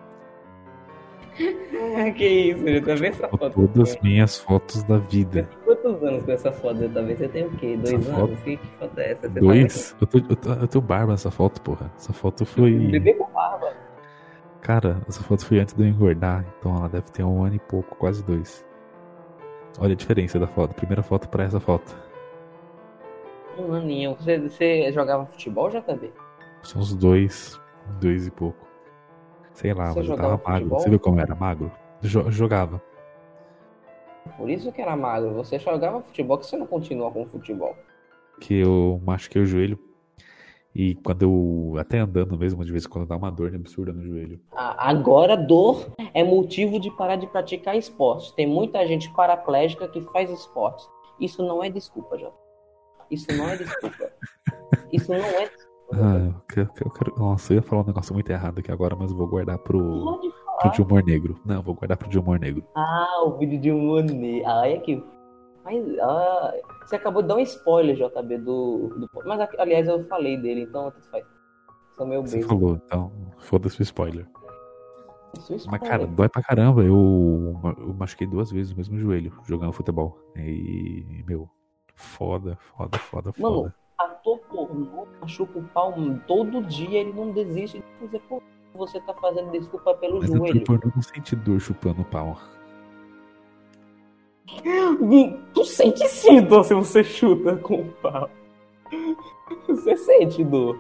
que 2.17 2.25
isso, 2.27 2.65
JB, 2.65 3.07
essa 3.09 3.29
Com 3.29 3.37
foto. 3.37 3.55
todas 3.55 3.91
as 3.97 4.01
minhas 4.03 4.39
fotos 4.39 4.83
da 4.85 4.97
vida. 4.99 5.49
Quantos 5.83 6.03
anos 6.03 6.25
com 6.25 6.33
essa 6.33 6.53
foto, 6.53 6.75
JB? 6.77 7.17
Você 7.17 7.29
tem 7.29 7.47
o 7.47 7.51
quê? 7.53 7.77
Dois 7.77 7.95
Essa 7.95 8.11
anos? 8.17 8.31
foto- 8.31 8.43
Que, 8.45 8.57
que 8.57 8.67
foto 8.79 8.99
é 8.99 9.11
essa? 9.13 9.21
Você 9.29 9.35
tá 9.35 9.41
Dois? 9.41 9.97
Eu, 10.01 10.07
tô, 10.07 10.19
eu, 10.19 10.37
tô, 10.37 10.53
eu 10.53 10.69
tenho 10.69 10.83
barba 10.83 11.13
nessa 11.13 11.31
foto, 11.31 11.61
porra. 11.63 11.91
Essa 11.97 12.13
foto 12.13 12.45
foi. 12.45 12.71
Bebê 12.73 13.15
com 13.15 13.31
barba. 13.33 13.73
Cara, 14.61 15.01
essa 15.09 15.23
foto 15.23 15.45
foi 15.47 15.59
antes 15.59 15.75
de 15.75 15.83
eu 15.83 15.89
engordar, 15.89 16.45
então 16.59 16.77
ela 16.77 16.89
deve 16.89 17.11
ter 17.11 17.25
um 17.25 17.43
ano 17.43 17.55
e 17.55 17.59
pouco, 17.59 17.97
quase 17.97 18.23
dois. 18.23 18.65
Olha 19.79 19.93
a 19.93 19.97
diferença 19.97 20.39
da 20.39 20.47
foto. 20.47 20.75
Primeira 20.75 21.03
foto 21.03 21.29
pra 21.29 21.45
essa 21.45 21.59
foto. 21.61 21.97
Um 23.59 23.73
aninho. 23.73 24.15
Você, 24.17 24.39
você 24.39 24.93
jogava 24.93 25.25
futebol, 25.27 25.71
JB? 25.71 26.13
São 26.63 26.81
uns 26.83 26.95
dois, 26.95 27.59
dois 28.01 28.27
e 28.27 28.31
pouco. 28.31 28.67
Sei 29.53 29.73
lá, 29.73 29.87
Você 29.93 30.01
mas 30.01 30.09
eu 30.11 30.17
tava 30.17 30.29
magro. 30.37 30.53
futebol? 30.53 30.81
Você 30.81 30.91
viu 30.91 31.01
como 31.01 31.19
eu 31.19 31.23
era 31.23 31.35
magro? 31.35 31.73
Jo- 32.03 32.31
jogava. 32.31 32.83
Por 34.37 34.49
isso 34.51 34.73
que 34.73 34.81
era 34.81 34.97
magro. 34.97 35.35
Você 35.35 35.59
jogava 35.59 36.01
futebol, 36.03 36.39
que 36.39 36.47
você 36.47 36.57
não 36.57 36.67
continua 36.67 37.11
com 37.11 37.27
futebol. 37.27 37.77
Que 38.41 38.61
eu 38.61 39.01
machuquei 39.05 39.43
o 39.43 39.47
joelho. 39.47 39.79
E 40.75 40.95
quando 40.97 41.23
eu. 41.23 41.75
Até 41.79 41.99
andando 41.99 42.39
mesmo, 42.39 42.65
de 42.65 42.71
vez 42.71 42.85
em 42.85 42.89
quando 42.89 43.07
dá 43.07 43.17
uma 43.17 43.31
dor 43.31 43.53
absurda 43.55 43.93
no 43.93 44.03
joelho. 44.05 44.41
Agora, 44.53 45.37
dor 45.37 45.93
é 46.15 46.23
motivo 46.23 46.79
de 46.79 46.91
parar 46.93 47.17
de 47.17 47.27
praticar 47.27 47.77
esporte. 47.77 48.35
Tem 48.35 48.47
muita 48.47 48.87
gente 48.87 49.13
paraplégica 49.13 49.89
que 49.89 50.01
faz 50.13 50.31
esporte. 50.31 50.85
Isso 51.19 51.43
não 51.43 51.63
é 51.63 51.69
desculpa, 51.69 52.17
Jota. 52.17 52.37
Isso 53.11 53.27
não 53.37 53.49
é 53.49 53.57
desculpa. 53.57 54.11
Isso 54.93 55.11
não 55.11 55.19
é 55.19 55.49
desculpa. 55.49 55.71
Ah, 55.93 56.19
eu 56.25 56.35
quero, 56.49 56.71
eu 56.85 56.91
quero- 56.91 57.19
Nossa, 57.19 57.53
eu 57.53 57.57
ia 57.57 57.63
falar 57.63 57.83
um 57.83 57.87
negócio 57.87 58.15
muito 58.15 58.31
errado 58.31 58.61
aqui 58.61 58.71
agora, 58.71 58.95
mas 58.95 59.11
eu 59.11 59.17
vou 59.17 59.27
guardar 59.27 59.59
pro, 59.59 59.81
Pode 60.05 60.31
pro 60.61 60.71
de 60.71 60.83
humor 60.83 61.05
negro. 61.05 61.41
Não, 61.45 61.63
vou 61.63 61.75
guardar 61.75 61.97
pro 61.97 62.09
de 62.09 62.19
humor 62.19 62.39
negro. 62.39 62.65
Ah, 62.77 63.23
o 63.25 63.37
vídeo 63.39 63.61
de 63.61 63.71
humor 63.71 64.03
negro. 64.05 64.49
Ah, 64.49 64.69
é 64.69 64.79
que. 64.79 65.03
Mas, 65.65 65.85
ah, 66.01 66.55
você 66.85 66.97
acabou 66.97 67.23
de 67.23 67.29
dar 67.29 67.37
um 67.37 67.41
spoiler, 67.41 67.97
JB, 67.97 68.39
do. 68.39 68.89
do... 68.99 69.09
Mas, 69.25 69.49
aliás, 69.59 69.87
eu 69.89 70.05
falei 70.07 70.37
dele, 70.37 70.63
então 70.63 70.91
tanto 70.91 71.11
faz. 71.11 71.25
Sou 71.97 72.07
meu 72.07 72.23
Você 72.23 72.37
beijo. 72.37 72.49
falou, 72.49 72.81
então 72.85 73.13
foda-se 73.39 73.81
o 73.81 73.83
spoiler. 73.83 74.27
Mas, 75.71 75.81
cara, 75.83 76.07
dói 76.07 76.29
pra 76.29 76.43
caramba. 76.43 76.83
Eu, 76.83 77.55
eu 77.79 77.95
machuquei 77.95 78.27
duas 78.27 78.51
vezes 78.51 78.73
o 78.73 78.77
mesmo 78.77 78.99
joelho 78.99 79.33
jogando 79.47 79.73
futebol. 79.73 80.19
E, 80.37 81.23
meu, 81.27 81.49
foda, 81.95 82.57
foda, 82.77 82.99
foda, 82.99 83.33
Mano, 83.39 83.57
foda. 83.57 83.75
ator 83.99 84.39
pornô 84.51 85.07
machuca 85.21 85.59
o 85.59 85.63
pau 85.69 85.95
todo 86.27 86.63
dia, 86.65 87.01
ele 87.01 87.13
não 87.13 87.31
desiste 87.33 87.79
de 87.79 87.85
fazer 88.01 88.21
pornô. 88.29 88.43
Você 88.75 89.01
tá 89.01 89.13
fazendo 89.15 89.51
desculpa 89.51 89.95
pelo 89.95 90.21
Mas 90.21 90.31
eu 90.31 90.37
joelho. 90.37 90.65
tô 90.65 90.73
não 90.73 91.03
sente 91.03 91.35
dor 91.37 91.61
chupando 91.61 92.03
o 92.03 92.05
pau. 92.05 92.39
Tu 95.55 95.65
sente 95.65 96.07
sim 96.09 96.43
dor 96.43 96.65
se 96.65 96.75
você 96.75 97.03
chuta 97.03 97.57
com 97.57 97.81
o 97.83 97.89
pau. 98.03 98.31
Você 99.67 99.97
sente 99.97 100.45
dor. 100.45 100.79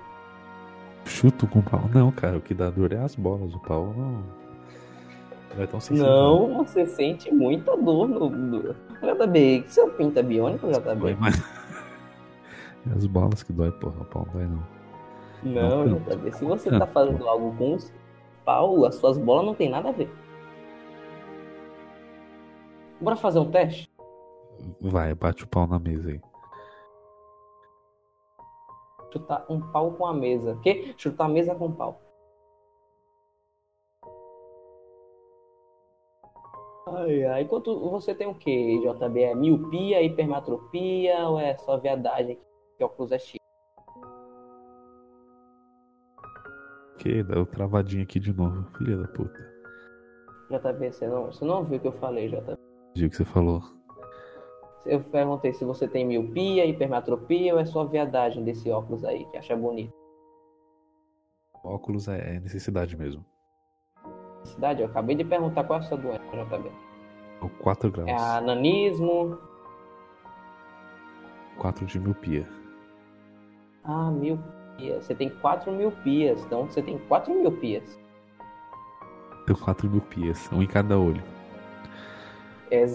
Chuto 1.04 1.46
com 1.46 1.60
o 1.60 1.62
pau? 1.62 1.88
Não, 1.92 2.10
cara, 2.10 2.38
o 2.38 2.40
que 2.40 2.54
dá 2.54 2.70
dor 2.70 2.92
é 2.92 2.98
as 2.98 3.16
bolas. 3.16 3.54
O 3.54 3.58
pau 3.58 3.92
não. 3.96 4.22
Não 5.56 5.64
é 5.64 5.66
tão 5.66 5.80
sensível. 5.80 6.08
Não, 6.08 6.64
você 6.64 6.86
sente 6.86 7.32
muita 7.32 7.76
dor 7.76 8.08
no. 8.08 8.30
no... 8.30 8.74
JB, 9.00 9.64
seu 9.66 9.88
pinto 9.90 10.18
é 10.18 10.22
biônico, 10.22 10.68
JB? 10.68 11.16
É 12.86 12.94
as 12.94 13.06
bolas 13.06 13.42
que 13.42 13.52
dói, 13.52 13.70
porra. 13.72 14.02
O 14.02 14.04
pau 14.04 14.26
não 14.26 14.32
dói, 14.32 14.46
não. 14.46 14.79
Não, 15.42 15.86
Não, 15.86 15.98
JB. 16.00 16.32
Se 16.32 16.44
você 16.44 16.70
tá 16.70 16.86
fazendo 16.86 17.26
algo 17.26 17.56
com 17.56 17.74
os 17.74 17.92
pau, 18.44 18.84
as 18.84 18.96
suas 18.96 19.16
bolas 19.16 19.46
não 19.46 19.54
tem 19.54 19.68
nada 19.68 19.88
a 19.88 19.92
ver. 19.92 20.10
Bora 23.00 23.16
fazer 23.16 23.38
um 23.38 23.50
teste? 23.50 23.90
Vai, 24.80 25.14
bate 25.14 25.44
o 25.44 25.48
pau 25.48 25.66
na 25.66 25.78
mesa 25.78 26.10
aí. 26.10 26.20
Chutar 29.12 29.46
um 29.48 29.60
pau 29.72 29.92
com 29.92 30.06
a 30.06 30.12
mesa. 30.12 30.58
Que? 30.62 30.94
Chutar 30.96 31.24
a 31.24 31.28
mesa 31.28 31.54
com 31.54 31.72
pau. 31.72 32.00
Ai, 36.86 37.24
ai. 37.24 37.44
Quanto 37.46 37.88
você 37.88 38.14
tem 38.14 38.26
o 38.26 38.34
que, 38.34 38.78
JB? 38.80 39.22
É 39.22 39.34
miopia, 39.34 40.02
hipermetropia 40.02 41.26
ou 41.26 41.38
é 41.40 41.56
só 41.56 41.78
viadagem 41.78 42.38
que 42.76 42.84
óculos 42.84 43.12
é 43.12 43.18
X? 43.18 43.40
Que 47.00 47.22
deu 47.22 47.46
travadinho 47.46 48.02
aqui 48.02 48.20
de 48.20 48.30
novo, 48.30 48.62
filha 48.76 48.98
da 48.98 49.08
puta. 49.08 49.40
JB, 50.50 50.92
você 50.92 51.08
não, 51.08 51.26
você 51.32 51.44
não 51.46 51.64
viu 51.64 51.78
o 51.78 51.80
que 51.80 51.88
eu 51.88 51.92
falei, 51.92 52.28
JB? 52.28 52.52
O 52.52 52.92
que 52.92 53.16
você 53.16 53.24
falou. 53.24 53.62
Eu 54.84 55.02
perguntei 55.04 55.54
se 55.54 55.64
você 55.64 55.88
tem 55.88 56.04
miopia, 56.04 56.66
hipermetropia 56.66 57.54
ou 57.54 57.60
é 57.60 57.64
só 57.64 57.86
viadagem 57.86 58.44
desse 58.44 58.70
óculos 58.70 59.02
aí, 59.02 59.24
que 59.30 59.38
acha 59.38 59.56
bonito. 59.56 59.94
Óculos 61.64 62.06
é 62.06 62.36
é 62.36 62.40
necessidade 62.40 62.94
mesmo. 62.98 63.24
Cidade, 64.44 64.82
eu 64.82 64.86
acabei 64.88 65.16
de 65.16 65.24
perguntar 65.24 65.64
qual 65.64 65.78
é 65.78 65.82
a 65.82 65.86
sua 65.86 65.96
doença, 65.96 66.22
JB. 66.22 66.70
O 67.40 67.48
4 67.62 67.90
graus. 67.90 68.08
É 68.10 68.14
ananismo, 68.14 69.38
4 71.56 71.86
de 71.86 71.98
miopia. 71.98 72.46
Ah, 73.84 74.10
miopia. 74.10 74.59
Você 74.94 75.14
tem 75.14 75.28
quatro 75.28 75.70
miopias. 75.72 76.42
Então 76.44 76.66
você 76.66 76.80
tem 76.82 76.98
quatro 77.08 77.32
miopias. 77.34 77.98
Tenho 79.46 79.58
4 79.58 79.88
miopias, 79.90 80.48
um 80.52 80.62
em 80.62 80.66
cada 80.66 80.98
olho. 80.98 81.22
É... 82.70 82.86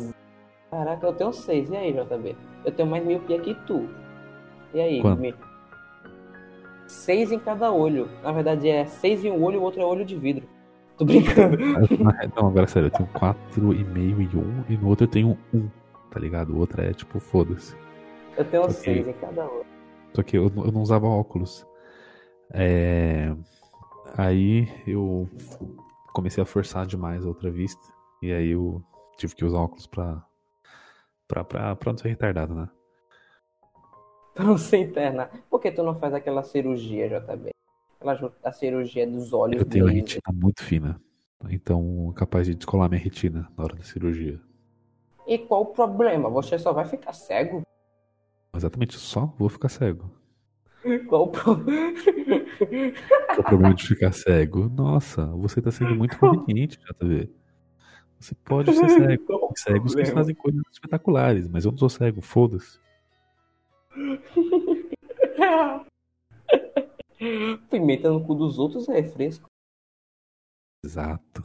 Caraca, 0.72 1.06
eu 1.08 1.14
tenho 1.14 1.34
seis. 1.34 1.70
E 1.70 1.76
aí, 1.76 1.92
JB? 1.94 2.36
Eu 2.64 2.72
tenho 2.72 2.88
mais 2.90 3.04
miopia 3.06 3.40
que 3.40 3.54
tu. 3.66 3.90
E 4.74 4.80
aí? 4.80 5.02
Mi- 5.18 5.34
Seis 6.88 7.32
em 7.32 7.40
cada 7.40 7.72
olho. 7.72 8.08
Na 8.24 8.32
verdade 8.32 8.70
é 8.70 8.86
seis 8.86 9.26
em 9.26 9.32
um 9.32 9.44
olho, 9.44 9.60
o 9.60 9.64
outro 9.64 9.82
é 9.82 9.86
olho 9.86 10.06
de 10.06 10.16
vidro. 10.16 10.48
Tô 10.98 11.04
brincando. 11.04 11.58
Não, 12.38 12.48
agora 12.48 12.68
sério, 12.68 12.88
eu 12.88 12.92
tenho 12.92 13.10
4,5 13.10 13.76
e 14.22 14.38
1, 14.38 14.66
e 14.70 14.78
no 14.78 14.88
outro 14.88 15.06
eu 15.06 15.10
tenho 15.10 15.38
1, 15.54 15.68
tá 16.12 16.20
ligado? 16.20 16.54
O 16.54 16.60
outro 16.60 16.82
é 16.82 16.94
tipo, 16.94 17.20
foda-se. 17.20 17.76
Eu 18.38 18.46
tenho 18.46 18.64
Ok. 18.64 18.74
seis 18.76 19.08
em 19.08 19.14
cada 19.14 19.44
olho. 19.46 19.66
Só 20.14 20.24
que 20.24 20.38
eu, 20.38 20.44
eu 20.56 20.72
não 20.72 20.82
usava 20.82 21.08
óculos. 21.08 21.66
É... 22.52 23.36
Aí 24.18 24.68
eu 24.88 25.30
comecei 26.14 26.42
a 26.42 26.46
forçar 26.46 26.86
demais 26.86 27.26
a 27.26 27.28
outra 27.28 27.52
vista. 27.52 27.82
E 28.22 28.32
aí 28.32 28.50
eu 28.50 28.84
tive 29.18 29.36
que 29.36 29.46
usar 29.46 29.60
óculos 29.60 29.88
pra, 29.88 30.26
pra, 31.28 31.44
pra, 31.44 31.76
pra 31.76 31.92
não 31.92 31.98
ser 31.98 32.10
retardado, 32.10 32.56
né? 32.56 32.70
Pra 34.34 34.46
não 34.46 34.58
se 34.58 34.78
internar. 34.78 35.30
Por 35.50 35.60
que 35.60 35.72
tu 35.72 35.84
não 35.84 35.96
faz 35.96 36.14
aquela 36.14 36.44
cirurgia, 36.44 37.08
JB? 37.08 37.52
Aquela 38.00 38.34
a 38.44 38.52
cirurgia 38.52 39.08
dos 39.08 39.34
olhos 39.34 39.62
Eu 39.62 39.68
tenho 39.68 39.88
a 39.88 39.92
retina 39.92 40.22
muito 40.34 40.64
fina. 40.64 41.02
Então, 41.50 42.14
capaz 42.16 42.48
de 42.48 42.56
descolar 42.56 42.90
minha 42.90 43.02
retina 43.02 43.48
na 43.58 43.64
hora 43.64 43.76
da 43.76 43.84
cirurgia. 43.84 44.40
E 45.28 45.38
qual 45.38 45.64
o 45.64 45.68
problema? 45.68 46.30
Você 46.30 46.58
só 46.58 46.72
vai 46.72 46.86
ficar 46.86 47.14
cego? 47.14 47.64
Exatamente, 48.56 48.98
só 48.98 49.34
vou 49.38 49.50
ficar 49.50 49.70
cego. 49.70 50.12
Qual 51.08 51.24
o 51.24 51.28
problema? 51.28 51.94
Qual 53.28 53.40
o 53.40 53.44
problema 53.44 53.74
de 53.74 53.88
ficar 53.88 54.12
cego? 54.12 54.70
Nossa, 54.70 55.26
você 55.26 55.62
tá 55.62 55.72
sendo 55.72 55.96
muito 55.96 56.20
conveniente, 56.20 56.80
JV. 56.80 57.32
Você 58.20 58.36
pode 58.36 58.74
ser 58.74 58.90
cego. 58.90 59.26
Qual 59.26 59.52
Cegos 59.56 59.96
que 59.96 60.06
fazem 60.06 60.36
coisas 60.36 60.62
espetaculares, 60.72 61.48
mas 61.48 61.66
eu 61.66 61.72
não 61.72 61.78
sou 61.78 61.90
cego, 61.90 62.22
foda-se. 62.22 62.80
Pimenta 67.70 68.12
no 68.12 68.24
cu 68.24 68.36
dos 68.36 68.60
outros 68.60 68.88
é 68.90 69.02
fresco. 69.04 69.50
Exato. 70.84 71.44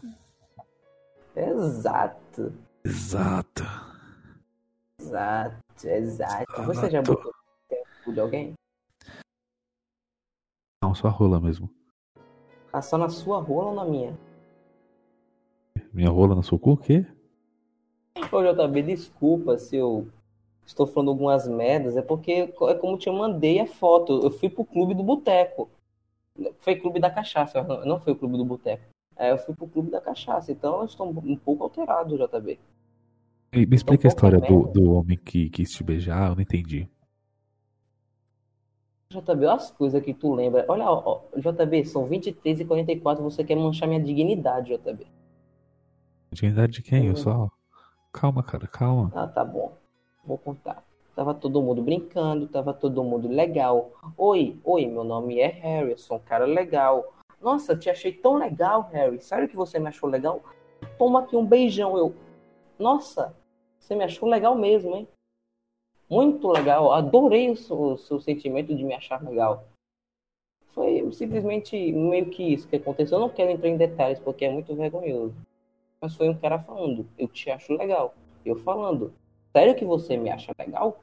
Exato. 1.34 2.52
Exato. 2.84 3.62
Exato, 5.00 5.88
exato. 5.88 6.62
Você 6.64 6.90
já 6.90 7.00
botou 7.00 7.32
no 7.70 7.76
cu 8.04 8.12
de 8.12 8.20
alguém? 8.20 8.54
Não, 10.82 10.94
só 10.94 11.08
a 11.08 11.10
rola 11.10 11.38
mesmo. 11.38 11.68
Ah, 12.72 12.80
só 12.80 12.96
na 12.96 13.10
sua 13.10 13.38
rola 13.38 13.68
ou 13.68 13.74
na 13.74 13.84
minha? 13.84 14.18
Minha 15.92 16.08
rola 16.08 16.34
no 16.34 16.42
seu 16.42 16.58
cu, 16.58 16.72
o 16.72 16.76
quê? 16.76 17.04
Ô, 18.32 18.42
JB, 18.42 18.82
desculpa 18.82 19.58
se 19.58 19.76
eu 19.76 20.08
estou 20.64 20.86
falando 20.86 21.10
algumas 21.10 21.46
merdas, 21.46 21.96
é 21.98 22.02
porque 22.02 22.32
é 22.32 22.74
como 22.74 22.96
te 22.96 23.10
mandei 23.10 23.60
a 23.60 23.66
foto. 23.66 24.20
Eu 24.22 24.30
fui 24.30 24.48
pro 24.48 24.64
clube 24.64 24.94
do 24.94 25.02
boteco. 25.02 25.68
Foi 26.60 26.76
clube 26.76 26.98
da 26.98 27.10
cachaça, 27.10 27.62
não 27.84 28.00
foi 28.00 28.14
o 28.14 28.16
clube 28.16 28.38
do 28.38 28.44
boteco. 28.44 28.84
É, 29.16 29.32
eu 29.32 29.38
fui 29.38 29.54
pro 29.54 29.68
clube 29.68 29.90
da 29.90 30.00
cachaça, 30.00 30.50
então 30.50 30.78
eu 30.78 30.86
estou 30.86 31.06
um 31.08 31.36
pouco 31.36 31.64
alterado, 31.64 32.16
JB. 32.16 32.58
Me, 33.52 33.66
me 33.66 33.76
explica 33.76 34.06
a 34.06 34.08
história 34.08 34.40
do, 34.40 34.68
do 34.68 34.92
homem 34.92 35.18
que 35.18 35.50
quis 35.50 35.70
te 35.70 35.84
beijar, 35.84 36.30
eu 36.30 36.36
não 36.36 36.42
entendi. 36.42 36.88
JB, 39.12 39.44
olha 39.44 39.54
as 39.54 39.72
coisas 39.72 40.00
que 40.04 40.14
tu 40.14 40.32
lembra. 40.32 40.64
Olha, 40.68 40.88
ó, 40.88 41.22
JB, 41.36 41.84
são 41.84 42.06
23 42.06 42.60
e 42.60 42.64
44, 42.64 43.24
você 43.24 43.42
quer 43.42 43.56
manchar 43.56 43.88
minha 43.88 44.00
dignidade, 44.00 44.72
JB. 44.72 45.04
Dignidade 46.30 46.74
de 46.74 46.82
quem? 46.82 47.08
Eu 47.08 47.16
só. 47.16 47.50
Calma, 48.12 48.40
cara, 48.40 48.68
calma. 48.68 49.10
Ah, 49.12 49.26
tá 49.26 49.44
bom. 49.44 49.72
Vou 50.24 50.38
contar. 50.38 50.84
Tava 51.16 51.34
todo 51.34 51.60
mundo 51.60 51.82
brincando, 51.82 52.46
tava 52.46 52.72
todo 52.72 53.02
mundo 53.02 53.26
legal. 53.26 53.90
Oi, 54.16 54.60
oi, 54.62 54.86
meu 54.86 55.02
nome 55.02 55.40
é 55.40 55.48
Harry, 55.48 55.90
eu 55.90 55.98
sou 55.98 56.18
um 56.18 56.20
cara 56.20 56.44
legal. 56.44 57.12
Nossa, 57.42 57.76
te 57.76 57.90
achei 57.90 58.12
tão 58.12 58.36
legal, 58.36 58.88
Harry. 58.92 59.20
Sério 59.20 59.48
que 59.48 59.56
você 59.56 59.80
me 59.80 59.88
achou 59.88 60.08
legal? 60.08 60.40
Toma 60.96 61.18
aqui 61.18 61.34
um 61.34 61.44
beijão. 61.44 61.98
Eu. 61.98 62.14
Nossa, 62.78 63.34
você 63.76 63.96
me 63.96 64.04
achou 64.04 64.28
legal 64.28 64.54
mesmo, 64.54 64.94
hein? 64.94 65.08
Muito 66.10 66.48
legal. 66.48 66.92
Adorei 66.92 67.48
o 67.50 67.56
seu, 67.56 67.96
seu 67.96 68.20
sentimento 68.20 68.74
de 68.74 68.82
me 68.82 68.92
achar 68.92 69.22
legal. 69.22 69.68
Foi 70.72 71.10
simplesmente 71.12 71.92
meio 71.92 72.28
que 72.30 72.42
isso 72.42 72.66
que 72.66 72.76
aconteceu. 72.76 73.16
Eu 73.16 73.22
não 73.22 73.28
quero 73.28 73.52
entrar 73.52 73.68
em 73.68 73.76
detalhes 73.76 74.18
porque 74.18 74.44
é 74.44 74.50
muito 74.50 74.74
vergonhoso. 74.74 75.34
Mas 76.00 76.16
foi 76.16 76.28
um 76.28 76.36
cara 76.36 76.58
falando, 76.58 77.06
eu 77.16 77.28
te 77.28 77.50
acho 77.50 77.72
legal. 77.74 78.14
Eu 78.44 78.56
falando, 78.56 79.12
sério 79.52 79.76
que 79.76 79.84
você 79.84 80.16
me 80.16 80.30
acha 80.30 80.52
legal? 80.58 81.00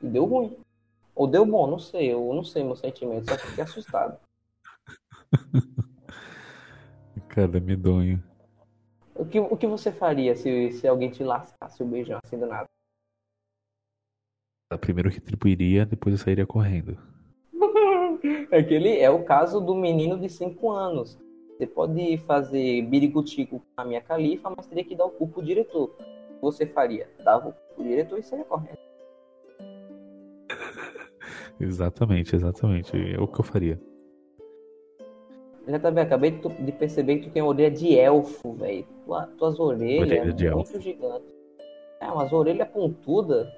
E 0.00 0.06
deu 0.06 0.24
ruim. 0.24 0.56
Ou 1.14 1.26
deu 1.26 1.44
bom, 1.44 1.66
não 1.66 1.78
sei. 1.78 2.12
Eu 2.12 2.32
não 2.32 2.44
sei 2.44 2.64
meu 2.64 2.76
sentimento, 2.76 3.28
só 3.28 3.36
fiquei 3.36 3.64
assustado. 3.64 4.18
cara, 7.28 7.60
medonho. 7.60 8.22
O 9.16 9.24
que, 9.24 9.38
o 9.38 9.56
que 9.56 9.66
você 9.66 9.92
faria 9.92 10.34
se, 10.34 10.72
se 10.72 10.88
alguém 10.88 11.08
te 11.08 11.22
lascasse 11.22 11.82
o 11.82 11.86
beijão 11.86 12.18
assim 12.24 12.38
do 12.38 12.46
nada? 12.46 12.66
Primeiro 14.80 15.08
retribuiria, 15.08 15.86
depois 15.86 16.14
eu 16.14 16.18
sairia 16.18 16.44
correndo. 16.44 16.98
Aquele 18.50 18.98
é 18.98 19.08
o 19.08 19.24
caso 19.24 19.60
do 19.60 19.74
menino 19.74 20.18
de 20.18 20.28
5 20.28 20.68
anos. 20.70 21.16
Você 21.56 21.66
pode 21.66 22.18
fazer 22.26 22.82
birigutico 22.82 23.60
com 23.60 23.66
a 23.80 23.84
minha 23.84 24.00
califa, 24.00 24.52
mas 24.56 24.66
teria 24.66 24.84
que 24.84 24.96
dar 24.96 25.04
o 25.04 25.10
cu 25.10 25.28
pro 25.28 25.44
diretor. 25.44 25.90
O 25.90 26.34
que 26.34 26.40
você 26.40 26.66
faria? 26.66 27.08
Dava 27.22 27.50
o 27.50 27.52
cu 27.52 27.74
pro 27.76 27.84
diretor 27.84 28.18
e 28.18 28.22
saia 28.24 28.44
correndo. 28.44 28.78
exatamente, 31.60 32.34
exatamente. 32.34 32.96
É 33.14 33.20
o 33.20 33.28
que 33.28 33.38
eu 33.38 33.44
faria. 33.44 33.80
Já 35.66 35.78
tá 35.78 35.90
vendo? 35.90 36.00
Acabei 36.00 36.30
de 36.30 36.72
perceber 36.72 37.16
que 37.16 37.28
tu 37.28 37.32
tem 37.32 37.42
orelha 37.42 37.70
de 37.70 37.96
elfo, 37.96 38.52
velho. 38.54 38.86
Tua, 39.04 39.26
tuas 39.38 39.58
orelhas 39.58 40.08
orelha 40.08 40.32
de 40.32 40.50
muito 40.50 40.70
elfo. 40.70 40.80
gigantes. 40.80 41.34
É, 42.00 42.06
umas 42.06 42.32
orelhas 42.32 42.68
pontudas. 42.68 43.48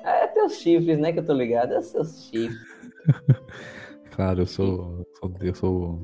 É 0.00 0.26
teus 0.26 0.58
chifres, 0.58 0.98
né? 0.98 1.12
Que 1.12 1.20
eu 1.20 1.24
tô 1.24 1.32
ligado. 1.32 1.72
É 1.72 1.80
seus 1.80 2.26
chifres. 2.26 2.58
claro, 4.14 4.42
eu 4.42 4.46
sou. 4.46 5.06
sou 5.18 5.32
eu 5.40 5.54
sou. 5.54 5.98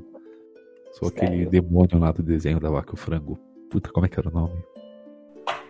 Sou 0.93 1.09
aquele 1.09 1.47
demônio 1.47 1.99
lá 1.99 2.11
do 2.11 2.23
desenho 2.23 2.59
da 2.59 2.71
vaca 2.71 2.95
o 2.95 2.97
frango. 2.97 3.39
Puta, 3.71 3.93
como 3.93 4.07
é 4.07 4.09
que 4.09 4.19
era 4.19 4.29
o 4.29 4.33
nome? 4.33 4.65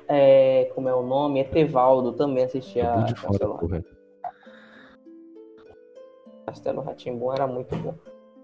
É. 0.09 0.71
Como 0.75 0.89
é 0.89 0.95
o 0.95 1.03
nome? 1.03 1.41
É 1.41 1.45
Tevaldo, 1.45 2.13
também 2.13 2.45
assistia 2.45 2.95
a. 2.95 3.03
De 3.03 3.15
fora, 3.17 3.33
Castelo, 3.33 3.59
porra. 3.59 3.85
Castelo 6.47 7.33
era 7.33 7.47
muito 7.47 7.77
bom. 7.77 7.95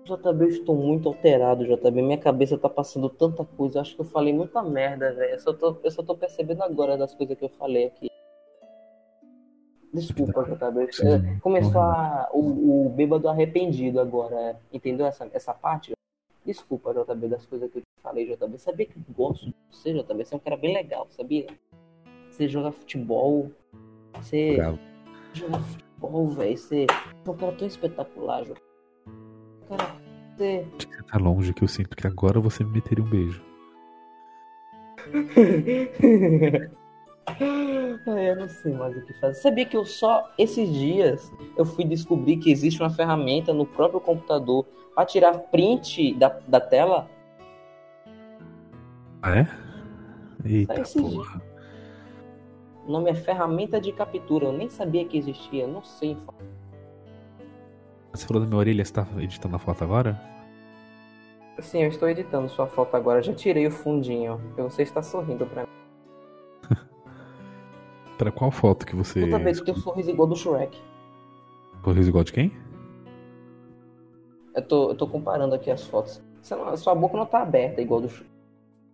JB, 0.06 0.44
eu 0.44 0.48
estou 0.48 0.76
muito 0.76 1.08
alterado, 1.08 1.64
JB. 1.64 2.00
Minha 2.00 2.18
cabeça 2.18 2.56
tá 2.56 2.68
passando 2.68 3.10
tanta 3.10 3.44
coisa. 3.44 3.78
Eu 3.78 3.82
acho 3.82 3.96
que 3.96 4.00
eu 4.00 4.04
falei 4.04 4.32
muita 4.32 4.62
merda, 4.62 5.12
velho. 5.12 5.32
Eu, 5.32 5.40
só 5.40 5.52
tô, 5.52 5.76
eu 5.82 5.90
só 5.90 6.02
tô 6.02 6.14
percebendo 6.14 6.62
agora 6.62 6.96
das 6.96 7.12
coisas 7.12 7.36
que 7.36 7.44
eu 7.44 7.48
falei 7.48 7.86
aqui. 7.86 8.08
Desculpa, 9.92 10.44
JB. 10.44 11.40
Começou 11.40 11.80
a, 11.80 12.28
o, 12.32 12.86
o 12.86 12.88
bêbado 12.90 13.28
arrependido 13.28 13.98
agora. 13.98 14.60
Entendeu 14.72 15.06
essa, 15.06 15.28
essa 15.32 15.52
parte? 15.52 15.92
Desculpa, 16.44 16.94
JB, 16.94 17.28
das 17.28 17.44
coisas 17.44 17.68
que 17.70 17.78
eu 17.78 17.82
te 17.82 18.02
falei, 18.02 18.26
JB. 18.26 18.58
Sabia 18.58 18.86
que 18.86 18.96
eu 18.96 19.02
gosto 19.12 19.46
de 19.46 19.54
você, 19.68 19.92
JB? 19.92 20.24
Você 20.24 20.34
é 20.34 20.36
um 20.36 20.40
cara 20.40 20.56
bem 20.56 20.72
legal, 20.72 21.08
sabia? 21.10 21.46
Você 22.30 22.46
joga 22.46 22.70
futebol. 22.70 23.50
Você 24.14 24.54
Bravo. 24.54 24.78
joga 25.32 25.58
futebol, 25.58 26.28
velho. 26.28 26.56
Você 26.56 26.86
é 27.26 27.30
um 27.30 27.36
cara 27.36 27.52
tão 27.52 27.66
espetacular, 27.66 28.44
JB. 28.44 28.66
Cara, 29.68 29.95
você... 30.36 30.66
Você 30.78 31.02
tá 31.02 31.18
longe 31.18 31.52
que 31.54 31.64
eu 31.64 31.68
sinto 31.68 31.96
que 31.96 32.06
agora 32.06 32.40
você 32.40 32.62
me 32.64 32.72
meteria 32.72 33.04
um 33.04 33.08
beijo. 33.08 33.42
Ai, 38.06 38.30
eu 38.30 38.36
não 38.36 38.48
sei 38.48 38.72
mais 38.72 38.96
o 38.96 39.04
que 39.04 39.12
fazer. 39.14 39.40
Sabia 39.40 39.66
que 39.66 39.76
eu 39.76 39.84
só 39.84 40.32
esses 40.38 40.72
dias 40.72 41.32
eu 41.56 41.64
fui 41.64 41.84
descobrir 41.84 42.36
que 42.36 42.50
existe 42.50 42.80
uma 42.80 42.90
ferramenta 42.90 43.52
no 43.52 43.66
próprio 43.66 44.00
computador 44.00 44.64
para 44.94 45.04
tirar 45.04 45.38
print 45.38 46.14
da, 46.14 46.28
da 46.46 46.60
tela? 46.60 47.10
Ah, 49.22 49.38
é? 49.38 49.48
Eita 50.44 50.82
porra. 50.98 51.42
O 52.86 52.92
nome 52.92 53.10
é 53.10 53.14
ferramenta 53.14 53.80
de 53.80 53.90
captura. 53.90 54.46
Eu 54.46 54.52
nem 54.52 54.68
sabia 54.68 55.04
que 55.04 55.18
existia. 55.18 55.66
Não 55.66 55.82
sei. 55.82 56.16
Você 58.16 58.26
falou 58.26 58.42
da 58.42 58.48
minha 58.48 58.58
orelha, 58.58 58.84
você 58.84 58.92
tá 58.92 59.06
editando 59.18 59.56
a 59.56 59.58
foto 59.58 59.84
agora? 59.84 60.18
Sim, 61.58 61.82
eu 61.82 61.88
estou 61.88 62.08
editando 62.08 62.48
sua 62.48 62.66
foto 62.66 62.94
agora. 62.96 63.22
Já 63.22 63.34
tirei 63.34 63.66
o 63.66 63.70
fundinho. 63.70 64.40
E 64.56 64.62
você 64.62 64.82
está 64.82 65.02
sorrindo 65.02 65.46
pra 65.46 65.62
mim. 65.62 65.68
pra 68.18 68.30
qual 68.30 68.50
foto 68.50 68.86
que 68.86 68.94
você. 68.94 69.20
Toda 69.20 69.38
vez 69.38 69.60
que 69.60 69.70
um 69.70 69.76
sorriso 69.76 70.10
igual 70.10 70.28
do 70.28 70.36
Shrek. 70.36 70.78
Sorriso 71.84 72.08
igual 72.08 72.24
de 72.24 72.32
quem? 72.32 72.52
Eu 74.54 74.62
tô, 74.62 74.90
eu 74.90 74.94
tô 74.94 75.06
comparando 75.06 75.54
aqui 75.54 75.70
as 75.70 75.84
fotos. 75.84 76.22
Não, 76.50 76.76
sua 76.76 76.94
boca 76.94 77.16
não 77.16 77.26
tá 77.26 77.42
aberta 77.42 77.80
igual 77.80 78.00
do 78.00 78.08
Shrek. 78.08 78.30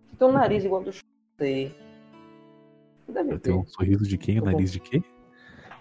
Você 0.09 0.15
tem 0.17 0.27
um 0.27 0.31
nariz 0.31 0.63
igual 0.63 0.83
do 0.83 0.91
Shrek. 0.91 1.75
Deve 3.07 3.33
eu 3.33 3.39
tenho 3.39 3.59
um 3.59 3.65
sorriso 3.65 4.07
de 4.07 4.17
quem? 4.17 4.39
O 4.39 4.45
nariz 4.45 4.71
de 4.71 4.79
quê? 4.79 5.03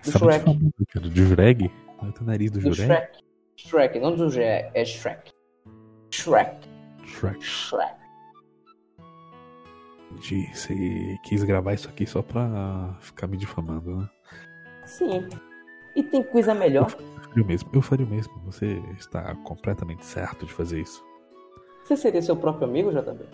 Do 0.05 0.11
Shrek. 0.11 0.45
Famoso, 0.45 0.73
do 1.01 1.11
Jureg? 1.11 1.71
Eu 2.03 2.13
tenho 2.13 2.23
o 2.23 2.25
nariz 2.25 2.51
do, 2.51 2.59
do 2.59 2.73
Jureg? 2.73 2.87
Shrek. 2.87 3.32
Shrek, 3.67 3.99
não 4.01 4.15
do 4.15 4.29
Jureg, 4.29 4.71
é 4.75 4.85
Shrek. 4.85 5.33
Shrek. 6.11 6.69
Shrek. 7.05 7.43
Shrek. 7.45 8.03
Você 10.53 11.19
quis 11.25 11.43
gravar 11.43 11.73
isso 11.73 11.89
aqui 11.89 12.07
só 12.07 12.23
pra 12.23 12.97
ficar 13.01 13.27
me 13.27 13.37
difamando, 13.37 13.97
né? 13.97 14.11
Sim. 14.85 15.29
E 15.97 16.03
tem 16.03 16.23
coisa 16.23 16.55
melhor? 16.55 16.91
Eu 16.93 17.23
faria 17.23 17.43
o 17.43 17.47
mesmo. 17.47 17.71
Eu 17.73 17.83
faria 17.83 18.07
o 18.07 18.09
mesmo. 18.09 18.39
Você 18.45 18.83
está 18.99 19.35
completamente 19.37 20.05
certo 20.05 20.45
de 20.45 20.53
fazer 20.53 20.81
isso. 20.81 21.03
Você 21.85 21.97
seria 21.97 22.23
seu 22.23 22.37
próprio 22.37 22.69
amigo, 22.69 22.91
JB? 22.91 23.25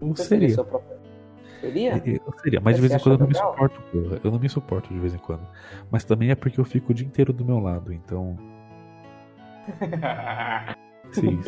Você 0.00 0.24
seria. 0.24 0.48
seria 0.48 0.54
seu 0.54 0.64
próprio 0.64 0.93
Seria? 1.64 2.02
Eu 2.04 2.34
seria, 2.42 2.60
mas 2.60 2.76
de 2.76 2.82
vez 2.82 2.92
em 2.92 2.98
quando 2.98 3.14
eu 3.14 3.20
não 3.20 3.26
legal? 3.26 3.46
me 3.46 3.52
suporto, 3.52 3.80
porra. 3.90 4.20
Eu 4.22 4.30
não 4.30 4.38
me 4.38 4.48
suporto 4.48 4.92
de 4.92 5.00
vez 5.00 5.14
em 5.14 5.18
quando. 5.18 5.48
Mas 5.90 6.04
também 6.04 6.30
é 6.30 6.34
porque 6.34 6.60
eu 6.60 6.64
fico 6.64 6.92
o 6.92 6.94
dia 6.94 7.06
inteiro 7.06 7.32
do 7.32 7.42
meu 7.44 7.58
lado, 7.58 7.90
então. 7.92 8.36
Sim. 11.12 11.40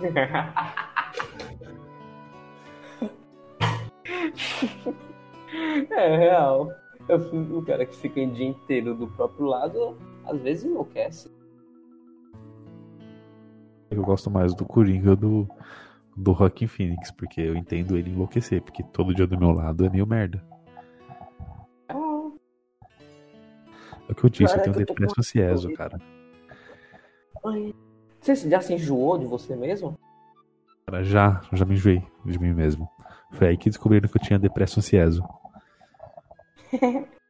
é 5.90 6.16
real. 6.16 6.72
Eu, 7.06 7.18
o 7.58 7.62
cara 7.64 7.84
que 7.84 7.94
fica 7.96 8.18
o 8.20 8.30
dia 8.30 8.46
inteiro 8.46 8.94
do 8.94 9.08
próprio 9.08 9.46
lado, 9.46 9.98
às 10.24 10.40
vezes 10.40 10.64
enlouquece. 10.64 11.30
Eu 13.90 14.02
gosto 14.02 14.30
mais 14.30 14.54
do 14.54 14.64
Coringa 14.64 15.14
do, 15.16 15.46
do 16.20 16.32
Rockin' 16.32 16.66
Phoenix, 16.66 17.10
porque 17.10 17.40
eu 17.40 17.56
entendo 17.56 17.96
ele 17.96 18.10
enlouquecer, 18.10 18.60
porque 18.62 18.82
todo 18.82 19.14
dia 19.14 19.26
do 19.26 19.38
meu 19.38 19.50
lado 19.52 19.84
é 19.84 19.90
meio 19.90 20.06
merda. 20.06 20.42
Ah. 21.88 22.30
É 24.08 24.12
o 24.12 24.14
que 24.14 24.24
eu 24.24 24.30
disse, 24.30 24.54
eu 24.56 24.62
tenho 24.62 24.76
depressão 24.76 25.14
ansioso, 25.18 25.72
cara. 25.74 25.98
Ai. 27.44 27.74
Você 28.20 28.50
já 28.50 28.60
se 28.60 28.74
enjoou 28.74 29.16
de 29.18 29.24
você 29.24 29.56
mesmo? 29.56 29.98
Cara, 30.86 31.02
já, 31.02 31.40
já 31.52 31.64
me 31.64 31.74
enjoei 31.74 32.02
de 32.24 32.38
mim 32.38 32.52
mesmo. 32.52 32.88
Foi 33.32 33.48
aí 33.48 33.56
que 33.56 33.70
descobriram 33.70 34.08
que 34.08 34.16
eu 34.18 34.22
tinha 34.22 34.38
depressão 34.38 34.80
ansioso. 34.80 35.22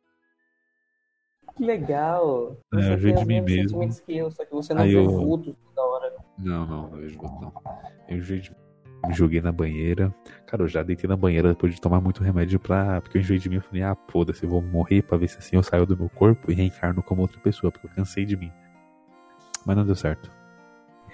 Que 1.56 1.66
legal. 1.66 2.56
É, 2.72 2.92
eu 2.92 2.94
os 2.94 3.00
de 3.20 3.26
mim 3.26 3.42
mesmo. 3.42 3.80
que 4.06 4.16
eu, 4.16 4.30
só 4.30 4.46
que 4.46 4.52
você 4.52 4.72
não 4.72 4.80
Aí 4.82 4.92
vê 4.92 4.96
eu- 4.96 5.10
vultos 5.10 5.54
toda 5.74 5.82
hora. 5.86 6.16
Não, 6.38 6.64
não, 6.66 6.82
não 6.88 6.96
vejo 6.98 7.20
não. 7.20 7.52
Eu 8.08 8.16
enjoei 8.16 8.40
de 8.40 8.50
joguei 9.12 9.40
na 9.40 9.50
banheira. 9.52 10.14
Cara, 10.46 10.62
eu 10.64 10.68
já 10.68 10.82
deitei 10.82 11.08
na 11.08 11.16
banheira 11.16 11.48
depois 11.48 11.74
de 11.74 11.80
tomar 11.80 12.00
muito 12.00 12.22
remédio 12.22 12.58
pra. 12.60 13.00
Porque 13.00 13.18
eu 13.18 13.20
enjoei 13.22 13.38
de 13.38 13.48
mim. 13.48 13.56
Eu 13.56 13.62
falei, 13.62 13.82
ah, 13.82 13.96
foda-se, 14.08 14.44
eu 14.44 14.50
vou 14.50 14.62
morrer 14.62 15.02
pra 15.02 15.16
ver 15.16 15.28
se 15.28 15.38
assim 15.38 15.56
eu 15.56 15.62
saio 15.62 15.86
do 15.86 15.96
meu 15.96 16.08
corpo 16.08 16.50
e 16.50 16.54
reencarno 16.54 17.02
como 17.02 17.22
outra 17.22 17.40
pessoa, 17.40 17.70
porque 17.72 17.86
eu 17.86 17.90
cansei 17.94 18.24
de 18.24 18.36
mim. 18.36 18.52
Mas 19.64 19.76
não 19.76 19.84
deu 19.86 19.94
certo. 19.94 20.30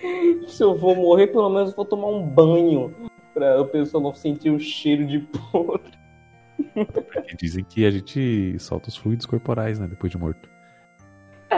Se 0.47 0.63
eu 0.63 0.77
vou 0.77 0.95
morrer, 0.95 1.27
pelo 1.29 1.49
menos 1.51 1.71
eu 1.71 1.77
vou 1.77 1.85
tomar 1.85 2.09
um 2.09 2.23
banho. 2.27 2.95
Pra 3.35 3.61
a 3.61 3.65
pessoa 3.65 4.03
não 4.03 4.15
sentir 4.15 4.51
o 4.51 4.59
cheiro 4.59 5.07
de 5.07 5.19
podre. 5.21 5.93
Porque 6.75 7.37
dizem 7.37 7.65
que 7.65 7.85
a 7.85 7.91
gente 7.91 8.57
solta 8.59 8.89
os 8.89 8.97
fluidos 8.97 9.27
corporais, 9.27 9.79
né? 9.79 9.87
Depois 9.87 10.11
de 10.11 10.19
morto. 10.19 10.49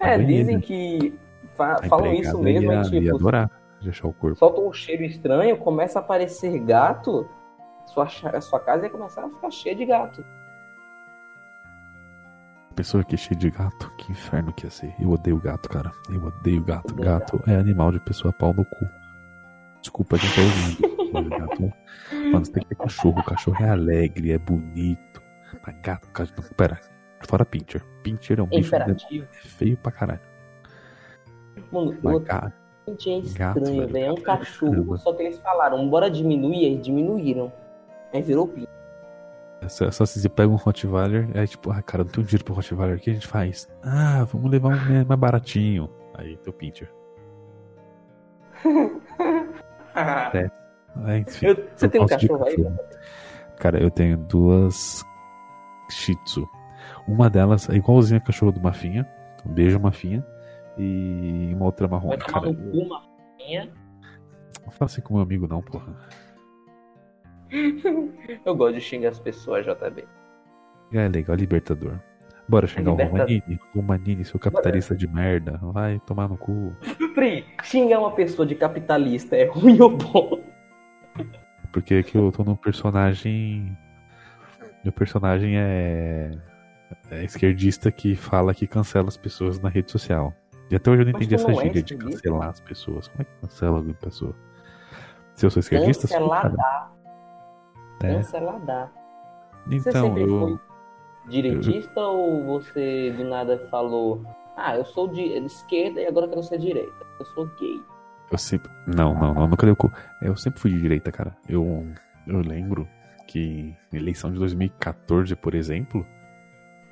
É, 0.00 0.16
dizem 0.18 0.60
que. 0.60 1.12
fa- 1.54 1.82
falam 1.88 2.14
isso 2.14 2.38
mesmo, 2.40 2.72
ia, 2.72 2.78
é 2.78 2.82
ia 2.82 2.82
tipo, 2.84 3.16
adorar 3.16 3.50
de 3.80 3.88
achar 3.90 4.08
o 4.08 4.12
corpo. 4.12 4.36
solta 4.38 4.60
um 4.60 4.72
cheiro 4.72 5.02
estranho, 5.04 5.56
começa 5.58 5.98
a 5.98 6.02
aparecer 6.02 6.58
gato, 6.60 7.28
sua, 7.86 8.08
sua 8.40 8.60
casa 8.60 8.84
ia 8.84 8.90
começar 8.90 9.24
a 9.24 9.28
ficar 9.28 9.50
cheia 9.50 9.74
de 9.74 9.86
gato. 9.86 10.24
Pessoa 12.74 13.02
que 13.02 13.14
é 13.16 13.18
cheia 13.18 13.38
de 13.38 13.50
gato, 13.50 13.90
que 13.96 14.12
inferno 14.12 14.52
que 14.52 14.64
ia 14.64 14.70
ser. 14.70 14.94
Eu 15.00 15.10
odeio 15.10 15.38
gato, 15.40 15.68
cara. 15.68 15.90
Eu 16.08 16.22
odeio 16.24 16.62
gato. 16.64 16.92
Odeio 16.92 17.08
Gato 17.08 17.42
é 17.48 17.56
animal 17.56 17.90
de 17.90 17.98
pessoa 18.00 18.32
pau 18.32 18.52
no 18.54 18.64
cu. 18.64 18.86
Desculpa 19.80 20.16
quem 20.18 20.28
tá 20.30 20.40
ouvindo. 20.42 21.28
Gato. 21.30 21.72
Mano, 22.30 22.44
você 22.44 22.52
tem 22.52 22.62
que 22.62 22.68
ter 22.68 22.74
cachorro. 22.76 23.18
O 23.18 23.24
cachorro 23.24 23.64
é 23.64 23.70
alegre, 23.70 24.30
é 24.32 24.38
bonito. 24.38 25.20
Mas 25.66 25.74
gato, 25.82 26.08
gato. 26.12 26.32
Não, 26.40 26.48
pera. 26.56 26.78
Fora 27.28 27.44
Pincher. 27.44 27.84
Pincher 28.04 28.38
é 28.38 28.42
um 28.42 28.46
É 28.46 28.50
bicho 28.50 28.68
imperativo. 28.68 29.26
feio 29.32 29.76
pra 29.78 29.90
caralho. 29.90 30.20
Mano, 31.72 31.98
Mas 32.00 32.14
eu 32.14 32.20
gato. 32.20 32.52
Gente, 32.88 33.10
é 33.10 33.18
estranho, 33.18 33.88
velho. 33.88 34.06
É 34.06 34.12
um 34.12 34.16
é 34.16 34.20
cachorro. 34.20 34.72
caramba. 34.72 34.96
Só 34.98 35.12
que 35.12 35.22
eles 35.22 35.38
falaram, 35.38 35.88
bora 35.88 36.10
diminuir, 36.10 36.64
eles 36.64 36.82
diminuíram. 36.84 37.52
Aí 38.12 38.22
virou 38.22 38.46
pinto. 38.48 38.68
Só, 39.68 39.90
só 39.90 40.06
se 40.06 40.20
você 40.20 40.28
pega 40.28 40.48
um 40.48 40.56
Rottweiler, 40.56 41.28
aí 41.34 41.46
tipo, 41.46 41.70
ah, 41.70 41.82
cara, 41.82 42.04
não 42.04 42.10
tem 42.10 42.22
um 42.22 42.26
dinheiro 42.26 42.44
pro 42.44 42.54
Rottweiler, 42.54 42.96
o 42.96 43.00
que 43.00 43.10
a 43.10 43.14
gente 43.14 43.26
faz? 43.26 43.68
Ah, 43.82 44.24
vamos 44.32 44.50
levar 44.50 44.68
um 44.68 45.04
mais 45.04 45.20
baratinho. 45.20 45.90
Aí, 46.14 46.36
teu 46.38 46.52
Pincher. 46.52 46.88
É, 51.06 51.18
enfim. 51.18 51.46
Eu- 51.46 51.56
você 51.76 51.86
Eu 51.86 51.90
tem 51.90 52.00
um 52.00 52.06
cachorro 52.06 52.44
aí? 52.44 52.56
cachorro. 52.56 52.78
Cara, 53.58 53.82
eu 53.82 53.90
tenho 53.90 54.16
duas 54.16 55.02
Shih 55.90 56.14
Tzu. 56.24 56.48
Uma 57.06 57.28
delas 57.28 57.68
é 57.68 57.74
igualzinha 57.74 58.18
a 58.18 58.20
cachorro 58.20 58.52
do 58.52 58.60
Mafinha. 58.60 59.06
Um 59.44 59.52
beijo, 59.52 59.78
Mafinha. 59.80 60.24
E 60.78 61.52
uma 61.54 61.66
outra 61.66 61.88
marrom. 61.88 62.08
Vai 62.08 62.18
tomar 62.18 62.42
no 62.42 62.54
cu 62.54 63.08
não 64.68 64.72
fala 64.72 64.86
assim 64.86 65.00
com 65.00 65.14
meu 65.14 65.22
amigo, 65.22 65.48
não, 65.48 65.62
porra. 65.62 65.94
Eu 68.44 68.54
gosto 68.54 68.74
de 68.74 68.80
xingar 68.80 69.08
as 69.10 69.18
pessoas, 69.18 69.64
JB. 69.64 70.04
É 70.92 71.08
legal, 71.08 71.36
libertador. 71.36 71.98
Bora 72.46 72.66
xingar 72.66 72.92
o 72.92 72.96
Libertador. 72.96 73.26
Romanini. 73.26 73.60
Romanini, 73.74 74.24
seu 74.24 74.38
capitalista 74.38 74.94
de 74.94 75.06
merda. 75.06 75.58
Vai 75.62 76.00
tomar 76.00 76.28
no 76.28 76.36
cu. 76.36 76.74
Pri, 77.14 77.44
xingar 77.62 78.00
uma 78.00 78.12
pessoa 78.12 78.46
de 78.46 78.54
capitalista 78.54 79.36
é 79.36 79.44
ruim 79.44 79.80
ou 79.80 79.96
bom? 79.96 80.42
Porque 81.72 81.94
aqui 81.94 82.16
eu 82.16 82.32
tô 82.32 82.44
num 82.44 82.56
personagem. 82.56 83.76
Meu 84.84 84.92
personagem 84.92 85.58
é. 85.58 86.30
É 87.10 87.24
esquerdista 87.24 87.90
que 87.90 88.16
fala 88.16 88.54
que 88.54 88.66
cancela 88.66 89.08
as 89.08 89.16
pessoas 89.16 89.60
na 89.60 89.68
rede 89.68 89.90
social. 89.90 90.34
E 90.70 90.76
até 90.76 90.90
hoje 90.90 91.02
eu 91.02 91.06
não 91.06 91.12
entendi 91.12 91.34
essa 91.34 91.48
não 91.48 91.60
é 91.60 91.64
gíria 91.64 91.82
de 91.82 91.94
esquerdista? 91.94 92.22
cancelar 92.22 92.48
as 92.48 92.60
pessoas. 92.60 93.08
Como 93.08 93.22
é 93.22 93.24
que 93.24 93.30
cancela 93.40 93.76
alguma 93.76 93.94
pessoa? 93.94 94.34
Se 95.34 95.46
eu 95.46 95.50
sou 95.50 95.60
esquerdista, 95.60 96.06
sou, 96.06 96.28
cara. 96.28 96.50
Canceladar. 96.50 96.92
É. 98.02 98.14
Canceladar. 98.14 98.92
Você 99.66 99.88
Então, 99.90 100.06
sempre 100.06 100.22
eu. 100.22 100.40
foi 100.40 100.58
direitista 101.28 102.00
ou 102.00 102.44
você 102.44 103.12
do 103.16 103.24
nada 103.24 103.58
falou, 103.70 104.22
ah, 104.56 104.76
eu 104.76 104.84
sou 104.84 105.08
de 105.08 105.22
esquerda 105.44 106.00
e 106.00 106.06
agora 106.06 106.28
quero 106.28 106.42
ser 106.42 106.58
direita? 106.58 107.06
Eu 107.18 107.24
sou 107.26 107.46
gay. 107.58 107.80
Eu 108.30 108.38
sempre. 108.38 108.70
Não, 108.86 109.14
não, 109.14 109.32
não, 109.34 109.46
nunca 109.46 109.66
deu. 109.66 109.76
Eu 110.20 110.36
sempre 110.36 110.60
fui 110.60 110.70
de 110.70 110.80
direita, 110.80 111.10
cara. 111.10 111.36
Eu, 111.48 111.86
eu 112.26 112.40
lembro 112.40 112.86
que 113.26 113.74
na 113.92 113.98
eleição 113.98 114.30
de 114.30 114.38
2014, 114.38 115.34
por 115.36 115.54
exemplo, 115.54 116.04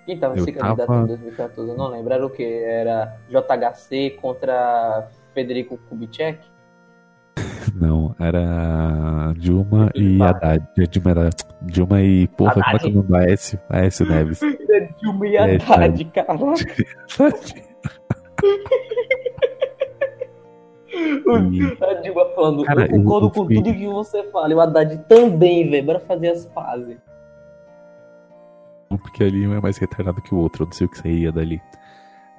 Quem 0.06 0.18
tava 0.18 0.36
Eu 0.38 0.44
se 0.44 0.52
candidato 0.52 0.86
tava- 0.86 1.02
em 1.02 1.06
2014? 1.06 1.70
Eu 1.70 1.76
não 1.76 1.88
lembro. 1.88 2.12
Era 2.14 2.24
o 2.24 2.30
quê? 2.30 2.62
Era 2.64 3.16
JHC 3.28 4.10
contra 4.22 5.08
Federico 5.34 5.76
Kubitschek? 5.88 6.38
não, 7.74 8.14
era 8.18 9.34
Dilma 9.36 9.90
e. 9.94 10.22
Haddad. 10.22 10.64
Dilma 10.88 11.10
era. 11.10 11.30
Dilma 11.62 12.00
e. 12.00 12.28
Porra, 12.28 12.54
como 12.54 12.76
é 12.76 12.78
que 12.78 12.86
é 12.86 12.90
o 12.90 12.94
nome 12.94 13.16
Aécio? 13.18 13.58
Aécio 13.68 14.06
Neves. 14.06 14.40
Era 14.42 14.88
Dilma 15.02 15.26
e 15.26 15.36
É, 15.36 15.56
Haddad, 15.56 16.04
caraca. 16.06 16.54
E- 20.88 21.84
A 21.84 21.94
Dilma 22.00 22.24
falando, 22.34 22.64
Cara, 22.64 22.82
eu 22.86 22.88
concordo 22.90 23.26
eu- 23.26 23.28
eu 23.28 23.30
com 23.30 23.46
tudo 23.54 23.74
que 23.74 23.86
você 23.86 24.22
fala. 24.30 24.50
E 24.50 24.54
o 24.54 24.60
Haddad 24.60 24.96
também, 25.08 25.68
velho. 25.68 25.84
Bora 25.84 26.00
fazer 26.00 26.28
as 26.28 26.46
porque 29.02 29.24
ali 29.24 29.46
um 29.46 29.54
é 29.54 29.60
mais 29.60 29.78
retardado 29.78 30.20
que 30.22 30.34
o 30.34 30.38
outro. 30.38 30.62
Eu 30.64 30.66
não 30.66 30.72
sei 30.72 30.86
o 30.86 30.90
que 30.90 30.98
saía 30.98 31.32
dali. 31.32 31.60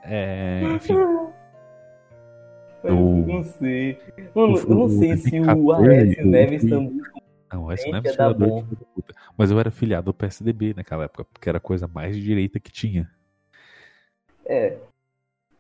É, 0.04 0.62
enfim, 0.76 0.94
Eu 2.84 2.96
Eu- 2.96 3.26
não 3.28 3.44
sei. 3.44 4.00
Eu 4.18 4.56
eu 4.56 4.76
não 4.76 4.90
sei 4.90 5.18
se 5.18 5.40
o 5.40 5.46
14, 5.46 5.90
Aécio 5.90 6.26
Neves 6.26 6.62
também. 6.62 7.02
não, 7.52 7.62
não 7.62 7.68
de 7.74 7.78
filho 7.82 7.92
da 8.80 8.86
puta. 8.94 9.14
Mas 9.38 9.52
eu 9.52 9.60
era 9.60 9.72
filiado 9.72 10.10
ao 10.10 10.14
PSDB 10.14 10.74
naquela 10.76 11.06
época, 11.06 11.26
porque 11.26 11.50
era 11.50 11.58
a 11.58 11.62
coisa 11.62 11.88
mais 11.88 12.16
de 12.16 12.22
direita 12.24 12.60
que 12.60 12.72
tinha. 12.72 13.10
É. 14.46 14.78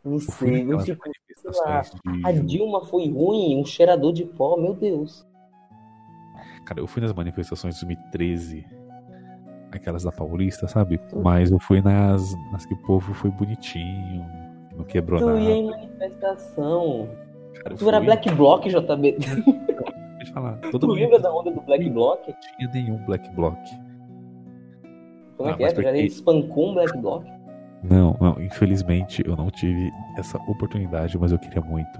Não 0.05 0.19
sei. 0.19 0.61
Eu, 0.61 0.77
naquelas 0.77 0.85
tipo, 0.85 1.01
manifestações 1.05 1.91
de. 1.91 2.25
a 2.25 2.31
Dilma 2.31 2.85
foi 2.85 3.09
ruim, 3.09 3.59
um 3.59 3.65
cheirador 3.65 4.13
de 4.13 4.23
pó, 4.23 4.55
meu 4.55 4.73
Deus. 4.73 5.25
Cara, 6.65 6.79
eu 6.79 6.87
fui 6.87 7.01
nas 7.01 7.13
manifestações 7.13 7.75
de 7.75 7.86
2013, 7.86 8.65
aquelas 9.71 10.03
da 10.03 10.11
Paulista, 10.11 10.67
sabe? 10.67 10.99
Mas 11.23 11.51
eu 11.51 11.59
fui 11.59 11.81
nas, 11.81 12.33
nas 12.51 12.65
que 12.65 12.73
o 12.73 12.77
povo 12.77 13.13
foi 13.13 13.29
bonitinho, 13.31 14.25
não 14.75 14.83
quebrou 14.85 15.19
Tu 15.19 15.25
nada. 15.25 15.39
ia 15.39 15.51
em 15.55 15.65
manifestação. 15.69 17.09
Cara, 17.63 17.75
Tu 17.75 17.87
era 17.87 17.97
fui- 17.97 18.05
Black 18.05 18.31
Bloc, 18.31 18.65
JB. 18.67 19.17
Deixa 20.17 20.31
eu 20.31 20.33
falar. 20.33 20.57
Tu 20.57 20.71
Todo 20.71 20.87
mundo 20.87 20.97
lembra 20.99 21.19
da 21.19 21.33
onda 21.33 21.51
do 21.51 21.61
Black 21.61 21.89
Bloc? 21.89 22.19
não 22.27 22.35
tinha 22.57 22.69
nenhum 22.73 22.97
black 23.05 23.29
block. 23.35 23.57
Como 25.37 25.49
é 25.49 25.53
Ah, 25.53 25.55
que 25.57 25.63
é? 25.63 25.67
Tu 25.71 25.81
já 25.81 25.89
porque- 25.89 26.01
espancou 26.05 26.69
um 26.71 26.73
Black 26.73 26.97
Bloc? 26.97 27.25
Não, 27.83 28.17
não, 28.19 28.41
infelizmente 28.41 29.21
eu 29.25 29.35
não 29.35 29.51
tive 29.51 29.91
essa 30.17 30.37
oportunidade, 30.39 31.15
mas 31.17 31.31
eu 31.31 31.37
queria 31.37 31.61
muito. 31.61 31.99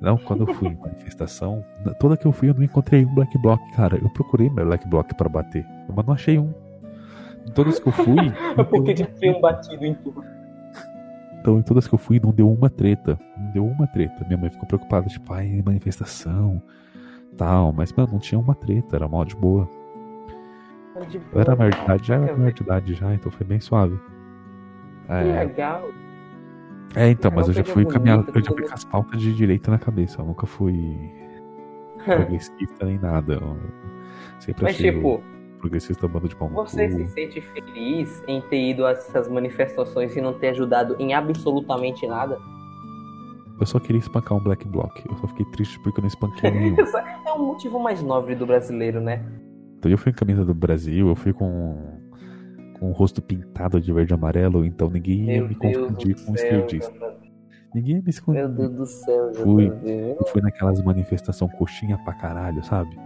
Não, 0.00 0.16
quando 0.16 0.48
eu 0.48 0.54
fui 0.54 0.68
em 0.68 0.74
manifestação, 0.76 1.62
toda 2.00 2.16
que 2.16 2.26
eu 2.26 2.32
fui 2.32 2.48
eu 2.48 2.54
não 2.54 2.62
encontrei 2.64 3.04
um 3.04 3.14
black 3.14 3.36
block, 3.38 3.62
cara. 3.72 3.96
Eu 4.02 4.08
procurei 4.10 4.48
meu 4.50 4.64
black 4.64 4.88
block 4.88 5.14
pra 5.14 5.28
bater, 5.28 5.64
mas 5.94 6.04
não 6.06 6.14
achei 6.14 6.38
um. 6.38 6.52
Em 7.46 7.52
todas 7.52 7.78
que 7.78 7.88
eu 7.88 7.92
fui, 7.92 8.16
Porque 8.70 8.94
tinha 9.20 9.36
um 9.36 9.40
batido 9.40 9.84
em 9.84 9.94
tudo. 9.94 10.24
Então, 11.40 11.58
em 11.58 11.62
todas 11.62 11.88
que 11.88 11.94
eu 11.94 11.98
fui, 11.98 12.20
não 12.22 12.30
deu 12.32 12.50
uma 12.50 12.70
treta. 12.70 13.18
Não 13.36 13.50
deu 13.52 13.66
uma 13.66 13.86
treta. 13.88 14.24
Minha 14.26 14.38
mãe 14.38 14.50
ficou 14.50 14.66
preocupada, 14.66 15.08
tipo, 15.08 15.32
ai, 15.32 15.60
manifestação, 15.64 16.62
tal. 17.36 17.72
Mas, 17.72 17.92
mano, 17.92 18.12
não 18.12 18.18
tinha 18.20 18.38
uma 18.38 18.54
treta, 18.54 18.96
era 18.96 19.08
mal 19.08 19.24
de 19.24 19.34
boa. 19.34 19.68
Eu 21.32 21.40
era 21.40 21.56
maior 21.56 21.72
de 21.72 21.80
idade, 21.80 22.06
já 22.06 22.14
era 22.16 22.36
maior 22.36 22.52
de 22.52 22.62
idade 22.62 22.94
já, 22.94 23.14
então 23.14 23.32
foi 23.32 23.46
bem 23.46 23.60
suave. 23.60 23.98
Que 25.12 25.12
É, 25.12 25.22
legal. 25.32 25.94
é 26.94 27.10
então, 27.10 27.30
mas 27.34 27.48
eu 27.48 27.54
já 27.54 27.64
fui 27.64 27.86
caminhar, 27.86 28.24
eu 28.34 28.42
já 28.44 28.52
fui 28.52 28.66
com 28.66 28.74
as 28.74 28.84
pautas 28.84 29.20
de 29.20 29.34
direita 29.34 29.70
na 29.70 29.78
cabeça. 29.78 30.20
Eu 30.20 30.26
nunca 30.26 30.46
fui 30.46 31.10
progressista 32.14 32.84
nem 32.86 32.98
nada. 32.98 33.34
Eu 33.34 33.56
sempre 34.38 34.64
Mas, 34.64 34.76
achei 34.76 34.92
tipo, 34.92 35.22
progressista 35.62 36.08
bando 36.08 36.28
de 36.28 36.36
pau 36.36 36.48
você 36.48 36.90
se 36.90 37.06
sente 37.06 37.40
feliz 37.40 38.22
em 38.26 38.40
ter 38.42 38.70
ido 38.70 38.84
a 38.84 38.90
essas 38.90 39.28
manifestações 39.28 40.14
e 40.16 40.20
não 40.20 40.34
ter 40.34 40.48
ajudado 40.48 40.96
em 40.98 41.14
absolutamente 41.14 42.06
nada? 42.06 42.38
Eu 43.58 43.66
só 43.66 43.78
queria 43.78 44.00
espancar 44.00 44.36
um 44.36 44.42
black 44.42 44.66
block. 44.66 45.02
Eu 45.08 45.16
só 45.18 45.28
fiquei 45.28 45.46
triste 45.46 45.78
porque 45.80 46.00
eu 46.00 46.02
não 46.02 46.08
espanquei 46.08 46.50
nenhum. 46.52 46.76
É 47.24 47.32
um 47.32 47.46
motivo 47.46 47.78
mais 47.78 48.02
nobre 48.02 48.34
do 48.34 48.44
brasileiro, 48.44 49.00
né? 49.00 49.24
Então 49.78 49.90
eu 49.90 49.96
fui 49.96 50.10
em 50.10 50.14
camisa 50.14 50.44
do 50.44 50.52
Brasil, 50.52 51.08
eu 51.08 51.14
fui 51.14 51.32
com, 51.32 51.76
com 52.78 52.90
o 52.90 52.92
rosto 52.92 53.22
pintado 53.22 53.80
de 53.80 53.92
verde 53.92 54.12
e 54.12 54.14
amarelo, 54.14 54.64
então 54.64 54.90
ninguém 54.90 55.30
ia 55.30 55.42
me 55.42 55.54
Deus 55.54 55.76
confundir 55.76 56.16
com 56.24 56.32
um 56.32 56.34
esquerdista. 56.34 56.92
Ninguém 57.74 57.96
ia 57.96 58.02
me 58.02 58.10
esconder. 58.10 58.48
Meu 58.48 58.68
Deus 58.68 58.72
do 58.72 58.86
céu, 58.86 59.34
Fui. 59.34 59.70
JB. 59.70 60.16
Eu 60.18 60.26
fui 60.26 60.42
naquelas 60.42 60.82
manifestação 60.82 61.48
coxinha 61.48 61.96
pra 62.04 62.14
caralho, 62.14 62.62
sabe? 62.64 62.96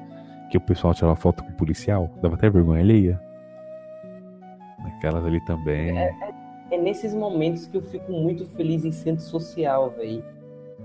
Que 0.50 0.56
o 0.56 0.60
pessoal 0.60 0.94
tirava 0.94 1.16
foto 1.16 1.42
com 1.42 1.50
o 1.50 1.54
policial, 1.54 2.10
dava 2.22 2.34
até 2.34 2.48
vergonha 2.48 2.80
alheia. 2.80 3.20
Aquelas 4.96 5.24
ali 5.24 5.44
também. 5.44 5.96
É, 5.98 6.10
é, 6.70 6.74
é 6.74 6.78
nesses 6.80 7.12
momentos 7.14 7.66
que 7.66 7.76
eu 7.76 7.82
fico 7.82 8.10
muito 8.12 8.46
feliz 8.46 8.84
em 8.84 8.92
centro 8.92 9.22
social, 9.24 9.90
velho. 9.90 10.22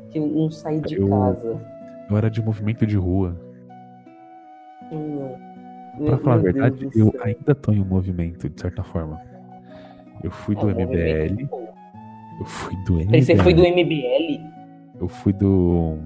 Que 0.10 0.20
eu 0.20 0.28
não 0.28 0.50
saí 0.50 0.82
de 0.82 0.96
Eu- 0.96 1.10
casa. 1.10 1.62
Eu 2.10 2.18
era 2.18 2.30
de 2.30 2.42
movimento 2.44 2.86
de 2.86 2.98
rua. 2.98 3.36
Hum, 4.92 5.30
Pra 6.06 6.18
falar 6.18 6.36
a 6.36 6.40
verdade, 6.40 6.78
Deus 6.88 6.96
eu 6.96 7.22
ainda 7.22 7.54
tô 7.54 7.72
em 7.72 7.82
um 7.82 7.86
movimento, 7.86 8.50
de 8.50 8.60
certa 8.60 8.82
forma. 8.84 9.22
Eu 10.24 10.32
fui 10.32 10.56
do 10.56 10.70
É, 10.70 10.74
MBL, 10.74 11.48
pô. 11.48 11.62
eu 12.40 12.46
fui 12.46 12.76
do 12.86 12.98
Peraí, 13.06 13.22
Você 13.24 13.36
foi 13.36 13.54
do 13.54 13.62
MBL, 13.62 13.84
MBL? 13.84 14.42
eu 15.00 15.08
fui 15.08 15.34
do, 15.34 15.98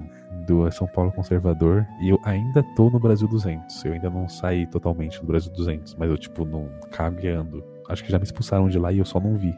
do 0.46 0.70
São 0.72 0.88
Paulo 0.88 1.12
Conservador 1.12 1.86
e 2.02 2.10
eu 2.10 2.20
ainda 2.24 2.64
tô 2.76 2.90
no 2.90 3.00
Brasil 3.00 3.28
200. 3.28 3.86
Eu 3.86 3.94
ainda 3.94 4.10
não 4.10 4.28
saí 4.28 4.66
totalmente 4.68 5.20
do 5.20 5.28
Brasil 5.28 5.52
200, 5.54 5.96
mas 5.96 6.10
eu, 6.10 6.18
tipo, 6.18 6.46
não 6.46 6.70
cago 6.92 7.20
e 7.22 7.28
ando. 7.28 7.64
Acho 7.90 8.04
que 8.04 8.12
já 8.12 8.18
me 8.18 8.24
expulsaram 8.24 8.68
de 8.68 8.80
lá 8.80 8.92
e 8.92 9.00
eu 9.00 9.06
só 9.06 9.20
não 9.20 9.36
vi. 9.36 9.56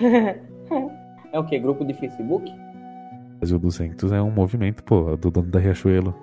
É 1.30 1.38
o 1.38 1.44
quê? 1.44 1.58
Grupo 1.58 1.84
de 1.84 1.92
Facebook? 1.94 2.50
Brasil 3.38 3.58
200 3.58 4.12
é 4.12 4.22
um 4.22 4.30
movimento, 4.30 4.82
pô, 4.82 5.16
do 5.16 5.30
dono 5.30 5.50
da 5.50 5.58
Riachuelo. 5.58 6.14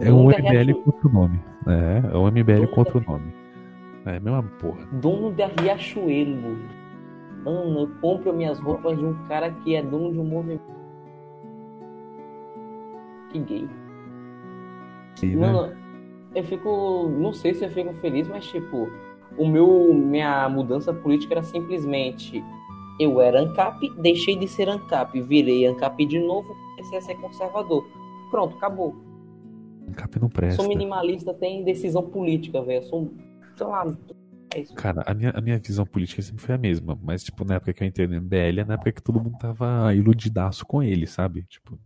É 0.00 0.12
um 0.12 0.28
MBL 0.28 0.40
Riachuelo. 0.40 0.82
com 0.82 0.90
outro 0.90 1.12
nome. 1.12 1.40
É, 1.66 2.14
é 2.14 2.16
um 2.16 2.26
MBL 2.26 2.66
com 2.72 2.80
outro 2.80 3.04
nome. 3.06 3.32
É 4.06 4.16
a 4.16 4.20
mesma 4.20 4.42
porra. 4.60 4.86
Dono 4.92 5.32
da 5.32 5.46
Riachuelo. 5.46 6.58
Mano, 7.44 7.80
eu 7.80 7.90
compro 8.00 8.32
minhas 8.32 8.58
roupas 8.58 8.98
de 8.98 9.04
um 9.04 9.14
cara 9.28 9.50
que 9.50 9.74
é 9.74 9.82
dono 9.82 10.12
de 10.12 10.18
um 10.18 10.24
movimento. 10.24 10.62
Que 13.34 13.40
gay. 13.40 13.68
E, 15.20 15.26
né? 15.34 15.50
Mano, 15.50 15.76
eu 16.34 16.44
fico. 16.44 17.08
Não 17.18 17.32
sei 17.32 17.52
se 17.52 17.64
eu 17.64 17.70
fico 17.70 17.92
feliz, 17.94 18.28
mas 18.28 18.46
tipo, 18.46 18.88
o 19.36 19.48
meu. 19.48 19.92
Minha 19.92 20.48
mudança 20.48 20.94
política 20.94 21.34
era 21.34 21.42
simplesmente. 21.42 22.42
Eu 23.00 23.20
era 23.20 23.40
ANCAP, 23.40 23.90
deixei 23.98 24.36
de 24.36 24.46
ser 24.46 24.68
ANCAP, 24.68 25.20
virei 25.22 25.66
ANCAP 25.66 26.06
de 26.06 26.20
novo, 26.20 26.54
comecei 26.76 26.98
a 26.98 27.00
ser 27.00 27.16
conservador. 27.16 27.84
Pronto, 28.30 28.56
acabou. 28.56 28.94
Cap 29.96 30.20
não 30.20 30.28
presta. 30.28 30.62
Sou 30.62 30.68
minimalista, 30.68 31.34
tem 31.34 31.64
decisão 31.64 32.04
política, 32.04 32.62
velho. 32.62 32.84
Sou. 32.84 33.12
Sei 33.56 33.66
lá. 33.66 33.84
É. 34.54 34.62
Cara, 34.76 35.02
a 35.04 35.12
minha, 35.12 35.30
a 35.30 35.40
minha 35.40 35.58
visão 35.58 35.84
política 35.84 36.22
sempre 36.22 36.40
foi 36.40 36.54
a 36.54 36.58
mesma, 36.58 36.96
mas, 37.02 37.24
tipo, 37.24 37.44
na 37.44 37.56
época 37.56 37.72
que 37.72 37.82
eu 37.82 37.88
entrei 37.88 38.06
no 38.06 38.14
MBL, 38.14 38.60
é 38.60 38.64
na 38.64 38.74
época 38.74 38.92
que 38.92 39.02
todo 39.02 39.20
mundo 39.20 39.36
tava 39.38 39.92
iludidaço 39.92 40.64
com 40.64 40.80
ele, 40.80 41.08
sabe? 41.08 41.42
Tipo, 41.48 41.76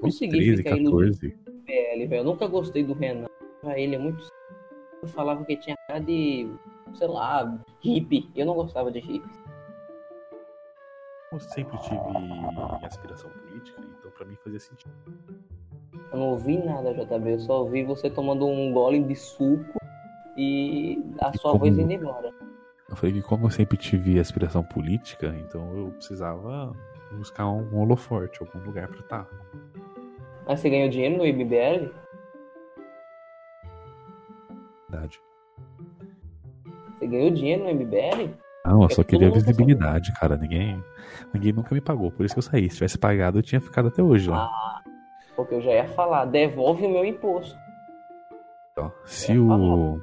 Consegui 0.00 0.32
2013, 0.56 0.56
ficar 0.62 0.76
iludido 0.76 0.90
14. 0.96 1.30
com 1.30 1.50
o 1.50 1.64
PL, 1.64 2.06
velho. 2.06 2.20
Eu 2.20 2.24
nunca 2.24 2.46
gostei 2.46 2.84
do 2.84 2.92
Renan. 2.92 3.26
Ele 3.74 3.94
é 3.96 3.98
muito. 3.98 4.26
Eu 5.02 5.08
falava 5.08 5.44
que 5.44 5.56
tinha 5.56 5.76
cara 5.88 6.00
de. 6.00 6.48
Sei 6.94 7.06
lá, 7.08 7.58
hippie. 7.82 8.30
Eu 8.34 8.46
não 8.46 8.54
gostava 8.54 8.90
de 8.90 9.00
hippie. 9.00 9.28
Eu 11.32 11.40
sempre 11.40 11.76
tive 11.78 11.96
aspiração 12.86 13.30
política, 13.30 13.80
então 13.98 14.10
pra 14.12 14.24
mim 14.24 14.36
fazia 14.42 14.60
sentido. 14.60 14.94
Eu 16.12 16.18
não 16.18 16.28
ouvi 16.30 16.56
nada, 16.58 16.94
JB. 16.94 17.32
Eu 17.32 17.38
só 17.40 17.62
ouvi 17.62 17.82
você 17.84 18.08
tomando 18.08 18.46
um 18.46 18.72
gole 18.72 19.02
de 19.02 19.14
suco 19.16 19.78
e 20.36 21.02
a 21.20 21.30
E 21.34 21.38
sua 21.38 21.52
como- 21.52 21.64
voz 21.64 21.76
indo 21.78 21.92
embora. 21.92 22.32
Eu 22.88 22.94
falei 22.94 23.12
que 23.16 23.22
como 23.22 23.46
eu 23.46 23.50
sempre 23.50 23.76
tive 23.76 24.18
aspiração 24.20 24.62
política, 24.62 25.34
então 25.44 25.76
eu 25.76 25.88
precisava 25.90 26.72
buscar 27.12 27.46
um 27.48 27.78
holoforte, 27.78 28.40
algum 28.40 28.58
lugar 28.64 28.88
pra 28.88 29.00
estar. 29.00 29.28
Mas 30.46 30.60
você 30.60 30.70
ganhou 30.70 30.88
dinheiro 30.88 31.16
no 31.16 31.26
IBBL? 31.26 31.92
Verdade. 34.88 35.20
Você 36.98 37.06
ganhou 37.06 37.30
dinheiro 37.30 37.64
no 37.64 37.70
MBL? 37.70 38.34
Não, 38.64 38.82
eu 38.82 38.88
É 38.88 38.94
só 38.94 39.02
que 39.02 39.10
queria 39.10 39.28
tá 39.28 39.34
visibilidade, 39.34 40.12
cara. 40.14 40.36
Ninguém, 40.36 40.82
ninguém 41.32 41.52
nunca 41.52 41.74
me 41.74 41.80
pagou, 41.80 42.10
por 42.10 42.24
isso 42.24 42.34
que 42.34 42.38
eu 42.38 42.42
saí. 42.42 42.68
Se 42.68 42.76
tivesse 42.76 42.98
pagado, 42.98 43.38
eu 43.38 43.42
tinha 43.42 43.60
ficado 43.60 43.88
até 43.88 44.02
hoje 44.02 44.30
lá. 44.30 44.44
Ah, 44.44 44.82
porque 45.34 45.54
eu 45.54 45.60
já 45.60 45.72
ia 45.72 45.88
falar, 45.88 46.24
devolve 46.24 46.84
o 46.86 46.90
meu 46.90 47.04
imposto. 47.04 47.56
Ó, 48.76 48.90
se 49.04 49.38
o. 49.38 50.00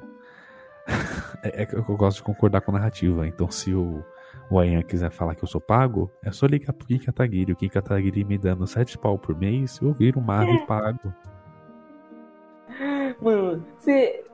é, 1.42 1.62
é 1.62 1.66
que 1.66 1.74
eu 1.74 1.96
gosto 1.96 2.18
de 2.18 2.22
concordar 2.22 2.60
com 2.60 2.70
a 2.70 2.74
narrativa. 2.74 3.26
Então, 3.26 3.50
se 3.50 3.74
o, 3.74 4.04
o 4.50 4.58
Ayan 4.58 4.82
quiser 4.82 5.10
falar 5.10 5.34
que 5.34 5.44
eu 5.44 5.48
sou 5.48 5.60
pago, 5.60 6.10
é 6.22 6.30
só 6.30 6.46
ligar 6.46 6.72
pro 6.72 6.86
Kim 6.86 6.98
Kataguiri. 6.98 7.52
O 7.52 7.56
Kim 7.56 7.68
Kataguiri 7.68 8.24
me 8.24 8.38
dando 8.38 8.66
7 8.66 8.98
pau 8.98 9.18
por 9.18 9.36
mês, 9.36 9.80
eu 9.80 9.92
viro 9.92 10.20
um 10.20 10.22
Marvel 10.22 10.54
e 10.54 10.64
pago. 10.66 11.14
Mano, 13.20 13.64
você. 13.78 14.24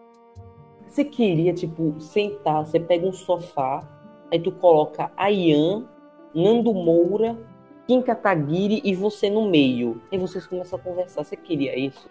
Você 0.86 1.04
queria, 1.04 1.54
tipo, 1.54 1.94
sentar, 2.00 2.66
você 2.66 2.80
pega 2.80 3.06
um 3.06 3.12
sofá, 3.12 3.88
aí 4.32 4.40
tu 4.40 4.50
coloca 4.50 5.08
a 5.16 5.30
Ian, 5.30 5.84
Nando 6.34 6.74
Moura, 6.74 7.38
Kim 7.86 8.02
Kataguiri 8.02 8.80
e 8.82 8.92
você 8.92 9.30
no 9.30 9.48
meio. 9.48 10.02
Aí 10.10 10.18
vocês 10.18 10.48
começam 10.48 10.76
a 10.76 10.82
conversar. 10.82 11.22
Você 11.22 11.36
queria 11.36 11.78
isso? 11.78 12.10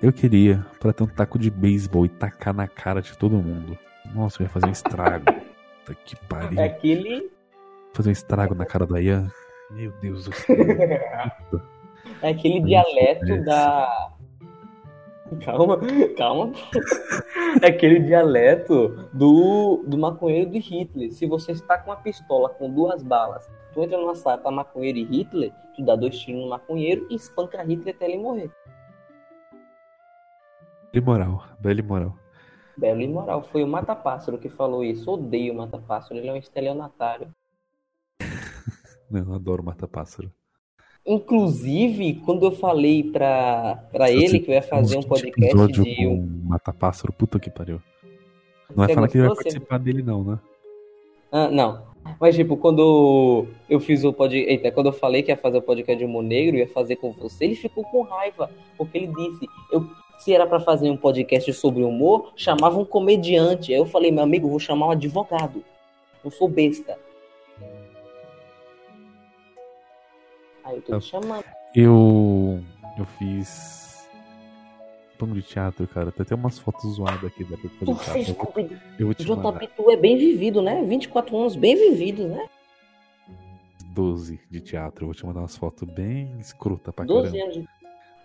Eu 0.00 0.10
queria 0.10 0.64
pra 0.80 0.92
ter 0.92 1.02
um 1.02 1.06
taco 1.06 1.38
de 1.38 1.50
beisebol 1.50 2.06
e 2.06 2.08
tacar 2.08 2.54
na 2.54 2.66
cara 2.66 3.02
de 3.02 3.16
todo 3.16 3.36
mundo. 3.36 3.78
Nossa, 4.14 4.40
eu 4.40 4.44
ia 4.44 4.50
fazer 4.50 4.66
um 4.66 4.72
estrago. 4.72 5.24
Puta 5.86 5.94
que 6.04 6.16
pariu. 6.26 6.60
É 6.60 6.64
aquele. 6.64 7.30
Fazer 7.94 8.08
um 8.08 8.12
estrago 8.12 8.54
na 8.54 8.66
cara 8.66 8.84
da 8.86 9.00
Ian. 9.00 9.30
Meu 9.70 9.92
Deus 10.00 10.24
do 10.24 10.34
céu. 10.34 10.56
É 12.22 12.30
aquele 12.30 12.60
dialeto 12.60 13.44
da. 13.44 14.12
Calma, 15.44 15.78
calma. 16.16 16.52
É 17.62 17.66
aquele 17.66 18.00
dialeto 18.00 19.08
do, 19.12 19.84
do 19.86 19.98
maconheiro 19.98 20.50
de 20.50 20.58
Hitler. 20.58 21.12
Se 21.12 21.26
você 21.26 21.52
está 21.52 21.78
com 21.78 21.90
uma 21.90 21.96
pistola 21.96 22.48
com 22.48 22.72
duas 22.72 23.02
balas, 23.02 23.50
tu 23.72 23.82
entra 23.82 23.98
numa 23.98 24.14
sala 24.14 24.38
pra 24.38 24.50
maconheiro 24.50 24.98
e 24.98 25.04
Hitler, 25.04 25.52
tu 25.74 25.84
dá 25.84 25.96
dois 25.96 26.18
tiros 26.18 26.42
no 26.42 26.48
maconheiro 26.48 27.06
e 27.10 27.16
espanca 27.16 27.62
Hitler 27.62 27.94
até 27.94 28.06
ele 28.06 28.18
morrer. 28.18 28.50
Bela 30.92 31.04
moral, 31.04 31.44
bela 31.60 31.82
moral. 31.82 32.25
Belo 32.76 33.00
e 33.00 33.08
moral. 33.08 33.42
Foi 33.50 33.62
o 33.64 33.66
Mata 33.66 33.94
Pássaro 33.94 34.38
que 34.38 34.48
falou 34.48 34.84
isso. 34.84 35.10
Odeio 35.10 35.52
o 35.52 35.56
Mata 35.56 35.78
Pássaro. 35.78 36.16
Ele 36.20 36.28
é 36.28 36.32
um 36.32 36.36
estelionatário. 36.36 37.28
Não, 39.10 39.20
eu 39.20 39.34
adoro 39.34 39.62
mata-pássaro. 39.62 40.30
Inclusive, 41.06 42.14
quando 42.24 42.44
eu 42.46 42.50
falei 42.50 43.04
pra, 43.04 43.76
pra 43.92 44.10
ele 44.10 44.40
que 44.40 44.50
eu 44.50 44.54
ia 44.54 44.62
fazer 44.62 44.98
um 44.98 45.02
podcast 45.02 45.66
de 45.68 45.80
um. 46.06 46.16
com 46.16 46.48
mata-pássaro, 46.48 47.12
puta 47.12 47.38
que 47.38 47.48
pariu. 47.48 47.80
Não 48.68 48.76
vai 48.76 48.88
Você 48.88 48.94
falar 48.94 49.08
que 49.08 49.16
ele 49.18 49.26
vai? 49.28 49.36
Você- 49.36 49.42
participar 49.44 49.78
dele, 49.78 50.02
não, 50.02 50.24
né? 50.24 50.38
Ah, 51.30 51.48
não. 51.48 51.86
Mas, 52.20 52.34
tipo, 52.34 52.56
quando 52.56 53.46
eu 53.68 53.78
fiz 53.80 54.02
o 54.04 54.12
podcast. 54.12 54.50
Eita, 54.50 54.70
quando 54.72 54.86
eu 54.86 54.92
falei 54.92 55.22
que 55.22 55.30
ia 55.30 55.36
fazer 55.36 55.58
o 55.58 55.62
podcast 55.62 55.98
de 55.98 56.04
Humor 56.04 56.22
Negro, 56.22 56.56
ia 56.56 56.68
fazer 56.68 56.96
com 56.96 57.12
você, 57.12 57.44
ele 57.44 57.54
ficou 57.56 57.84
com 57.84 58.02
raiva. 58.02 58.50
Porque 58.76 58.98
ele 58.98 59.08
disse: 59.08 59.46
eu, 59.72 59.88
se 60.18 60.32
era 60.32 60.46
pra 60.46 60.60
fazer 60.60 60.90
um 60.90 60.96
podcast 60.96 61.52
sobre 61.52 61.82
humor, 61.82 62.32
chamava 62.36 62.78
um 62.78 62.84
comediante. 62.84 63.72
Aí 63.72 63.78
eu 63.78 63.86
falei: 63.86 64.10
meu 64.10 64.22
amigo, 64.22 64.48
vou 64.48 64.58
chamar 64.58 64.88
um 64.88 64.90
advogado. 64.90 65.64
Eu 66.24 66.30
sou 66.30 66.48
besta. 66.48 66.98
Aí 70.64 70.76
eu 70.76 70.82
tô 70.82 70.98
te 70.98 71.06
chamando. 71.06 71.44
Eu. 71.74 72.60
Eu 72.98 73.04
fiz. 73.18 74.08
Pano 75.18 75.34
de 75.34 75.42
teatro, 75.42 75.86
cara. 75.86 76.12
Tem 76.12 76.22
até 76.22 76.34
umas 76.34 76.58
fotos 76.58 76.94
zoadas 76.94 77.24
aqui 77.24 77.44
da 77.44 77.54
época 77.54 77.86
de 77.86 77.94
teatro. 77.94 78.34
Scooby-Doo. 78.34 78.78
Eu 78.98 79.06
vou 79.06 79.14
te 79.14 79.24
JP, 79.24 79.68
tu 79.76 79.90
é 79.90 79.96
bem 79.96 80.16
vivido, 80.16 80.60
né? 80.60 80.82
24 80.82 81.38
anos 81.38 81.56
bem 81.56 81.74
vividos, 81.74 82.26
né? 82.26 82.46
12 83.96 84.38
de 84.50 84.60
teatro. 84.60 85.04
Eu 85.04 85.06
vou 85.06 85.14
te 85.14 85.24
mandar 85.24 85.40
umas 85.40 85.56
fotos 85.56 85.88
bem 85.88 86.36
escrota 86.38 86.92
pra 86.92 87.04
12 87.04 87.30
caramba. 87.30 87.44
anos 87.44 87.54
de. 87.54 87.75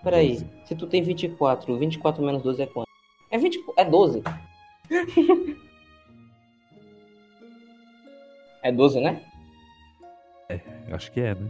Peraí, 0.04 0.34
12. 0.34 0.48
se 0.66 0.76
tu 0.76 0.88
tem 0.88 1.02
24, 1.04 1.78
24 1.78 2.24
menos 2.24 2.42
12 2.42 2.62
é 2.62 2.66
quanto? 2.66 2.88
É 3.30 3.38
20, 3.38 3.64
é 3.78 3.86
12. 3.86 4.24
é 8.64 8.72
12, 8.72 9.00
né? 9.00 9.26
Eu 10.88 10.96
Acho 10.96 11.12
que 11.12 11.22
é, 11.22 11.36
né? 11.36 11.50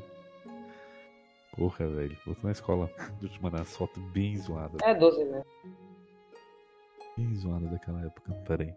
Porra, 1.55 1.87
velho. 1.87 2.17
Vou 2.25 2.35
na 2.43 2.51
escola. 2.51 2.89
Vou 3.19 3.29
te 3.29 3.41
mandar 3.41 3.61
as 3.61 3.75
fotos 3.75 4.01
bem 4.11 4.37
zoadas. 4.37 4.79
É 4.83 4.93
12, 4.93 5.23
né? 5.25 5.43
Bem 7.17 7.35
zoadas 7.35 7.71
daquela 7.71 8.05
época. 8.05 8.33
Pera 8.47 8.63
aí. 8.63 8.73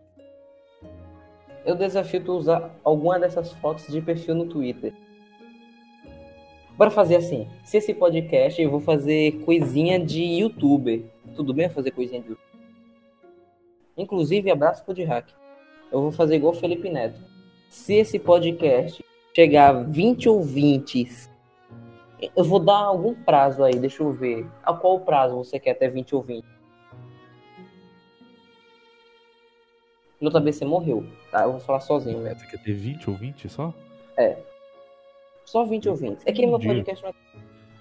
Eu 1.65 1.77
desafio 1.77 2.23
tu 2.23 2.33
usar 2.33 2.75
alguma 2.83 3.19
dessas 3.19 3.53
fotos 3.55 3.87
de 3.87 4.01
perfil 4.01 4.35
no 4.35 4.47
Twitter. 4.47 4.95
Bora 6.77 6.91
fazer 6.91 7.17
assim. 7.17 7.49
Se 7.65 7.77
esse 7.77 7.95
podcast 7.95 8.61
eu 8.61 8.71
vou 8.71 8.81
fazer 8.81 9.41
coisinha 9.45 9.99
de 9.99 10.23
youtuber. 10.23 11.03
Tudo 11.37 11.55
bem 11.55 11.67
eu 11.67 11.71
fazer 11.71 11.93
coisinha 11.93 12.21
de 12.21 12.29
youtuber? 12.31 12.55
Inclusive, 13.97 14.51
abraço 14.51 14.85
pro 14.85 14.93
de 14.93 15.05
hack. 15.05 15.29
Eu 15.93 16.03
vou 16.03 16.11
fazer 16.11 16.37
igual 16.37 16.53
o 16.53 16.57
Felipe 16.57 16.91
Neto. 16.91 17.21
Se 17.69 17.95
esse 17.95 18.19
podcast 18.19 19.05
chegar 19.35 19.71
a 19.71 19.83
20 19.83 20.29
ouvintes, 20.29 21.31
eu 22.37 22.43
vou 22.45 22.59
dar 22.59 22.79
algum 22.79 23.15
prazo 23.15 23.63
aí, 23.63 23.75
deixa 23.75 24.03
eu 24.03 24.13
ver. 24.13 24.47
A 24.65 24.73
qual 24.73 25.01
prazo 25.01 25.37
você 25.37 25.61
quer 25.61 25.73
até 25.73 25.89
20 25.89 26.15
ouvintes? 26.17 26.51
Você 30.21 30.65
morreu. 30.65 31.05
Tá? 31.31 31.43
Eu 31.43 31.53
vou 31.53 31.61
falar 31.61 31.81
sozinho 31.81 32.19
mesmo. 32.19 32.41
Você 32.41 32.47
quer 32.47 32.63
ter 32.63 32.73
20 32.73 33.11
ou 33.11 33.17
20 33.17 33.49
só? 33.49 33.73
É. 34.17 34.39
Só 35.45 35.65
20 35.65 35.89
ouvintes. 35.89 36.23
É 36.27 36.33
que 36.33 36.45
Um 36.45 36.51
meu 36.51 36.59
dia. 36.59 36.75
podcast 36.75 37.03
não 37.05 37.11
é... 37.11 37.15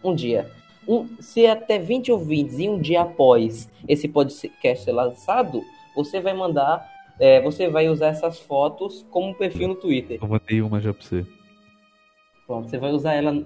Um 0.03 0.15
dia. 0.15 0.52
Um, 0.88 1.07
se 1.22 1.48
até 1.48 1.80
20 1.80 2.11
ouvintes 2.11 2.60
e 2.60 2.68
um 2.68 2.80
dia 2.80 3.02
após 3.02 3.72
esse 3.88 4.07
podcast 4.07 4.84
ser 4.84 4.91
lançado, 4.91 5.64
você 5.95 6.19
vai 6.19 6.34
mandar. 6.34 6.85
é, 7.19 7.40
você 7.41 7.69
vai 7.69 7.88
usar 7.88 8.07
essas 8.07 8.40
fotos 8.40 9.06
como 9.10 9.34
perfil 9.35 9.69
no 9.69 9.76
Twitter. 9.76 10.19
Eu 10.22 10.27
mandei 10.27 10.61
uma 10.61 10.81
já 10.81 10.94
pra 10.94 11.02
você. 11.03 11.26
Pronto, 12.45 12.69
você 12.69 12.77
vai 12.77 12.91
usar 12.91 13.14
ela. 13.14 13.45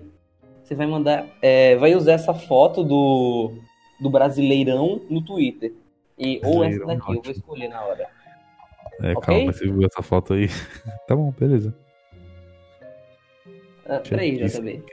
Você 0.64 0.74
vai 0.74 0.88
mandar. 0.88 1.28
é, 1.42 1.76
vai 1.76 1.94
usar 1.96 2.14
essa 2.14 2.34
foto 2.34 2.84
do, 2.84 3.54
do 4.02 4.10
Brasileirão 4.10 5.02
no 5.10 5.22
Twitter. 5.22 5.74
E, 6.18 6.42
ou 6.44 6.64
essa 6.64 6.80
daqui, 6.86 7.02
eu 7.02 7.06
vou 7.06 7.18
ótimo. 7.18 7.32
escolher 7.34 7.68
na 7.68 7.84
hora. 7.86 8.08
É, 9.04 9.12
Ok? 9.12 9.22
calma, 9.22 9.54
você 9.54 9.66
viu 9.66 9.86
essa 9.86 10.02
foto 10.02 10.34
aí? 10.34 10.48
tá 11.08 11.16
bom, 11.16 11.32
beleza. 11.38 11.76
Ah, 13.90 14.00
peraí, 14.08 14.38
JB. 14.38 14.84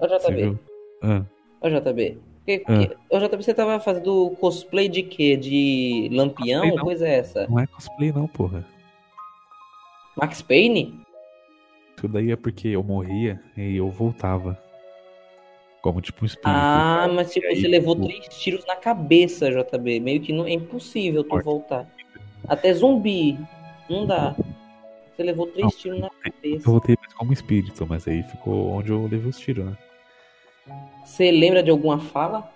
Ô, 0.00 0.06
JB. 0.06 0.58
Ah, 1.02 1.22
Ô, 1.60 1.68
JB. 1.68 2.18
Que, 2.46 2.62
Ah. 2.66 2.78
que, 2.78 2.96
ô, 3.10 3.18
JB, 3.18 3.42
você 3.42 3.52
tava 3.54 3.78
fazendo 3.80 4.30
cosplay 4.40 4.88
de 4.88 5.02
quê? 5.02 5.36
De 5.36 6.08
Lampião? 6.12 6.62
Cosplay. 6.62 6.84
Coisa 6.84 7.08
é 7.08 7.14
essa? 7.18 7.46
não 7.48 7.58
é 7.58 7.66
cosplay 7.66 8.12
não, 8.12 8.26
porra. 8.26 8.64
Max 10.16 10.42
Payne? 10.42 11.00
Isso 11.96 12.08
daí 12.08 12.30
é 12.30 12.36
porque 12.36 12.68
eu 12.68 12.82
morria 12.82 13.40
e 13.56 13.76
eu 13.76 13.90
voltava. 13.90 14.58
Como 15.82 16.00
tipo 16.00 16.24
um 16.24 16.26
espírito. 16.26 16.48
Ah, 16.48 17.08
mas 17.12 17.32
tipo, 17.32 17.46
aí, 17.46 17.56
você 17.60 17.68
levou 17.68 17.94
tipo- 17.94 18.08
três 18.08 18.28
tiros 18.38 18.64
na 18.66 18.76
cabeça, 18.76 19.50
JB. 19.50 20.00
Meio 20.00 20.20
que 20.20 20.32
não, 20.32 20.44
é 20.46 20.52
impossível 20.52 21.22
tu 21.22 21.30
Forte. 21.30 21.44
voltar. 21.44 21.86
Até 22.48 22.72
zumbi. 22.72 23.38
Não 23.88 24.06
dá. 24.06 24.34
Você 25.18 25.24
levou 25.24 25.48
três 25.48 25.64
Não, 25.64 25.70
tiros 25.72 25.98
na 25.98 26.06
Eu 26.06 26.12
cabeça. 26.32 26.70
voltei 26.70 26.96
mais 27.00 27.12
como 27.12 27.32
espírito, 27.32 27.84
mas 27.88 28.06
aí 28.06 28.22
ficou 28.22 28.68
onde 28.70 28.92
eu 28.92 29.02
levei 29.02 29.28
os 29.28 29.36
tiros, 29.36 29.64
né? 29.66 29.76
Você 31.04 31.32
lembra 31.32 31.60
de 31.60 31.70
alguma 31.72 31.98
fala? 31.98 32.52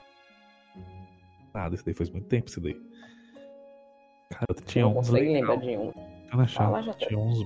Nada, 1.52 1.74
isso 1.74 1.84
daí 1.84 1.92
faz 1.92 2.08
muito 2.08 2.28
tempo, 2.28 2.48
isso 2.48 2.60
daí. 2.60 2.80
Cara, 4.30 4.46
tinha 4.64 4.84
não 4.84 4.92
uns 4.92 5.08
consegue 5.08 5.26
legal. 5.32 5.56
lembrar 5.56 5.56
de 5.72 5.76
um. 5.76 5.92
Eu. 6.40 6.46
Fala, 6.46 6.82
já 6.84 6.94
tá. 6.94 7.04
Tinha 7.08 7.18
uns 7.18 7.38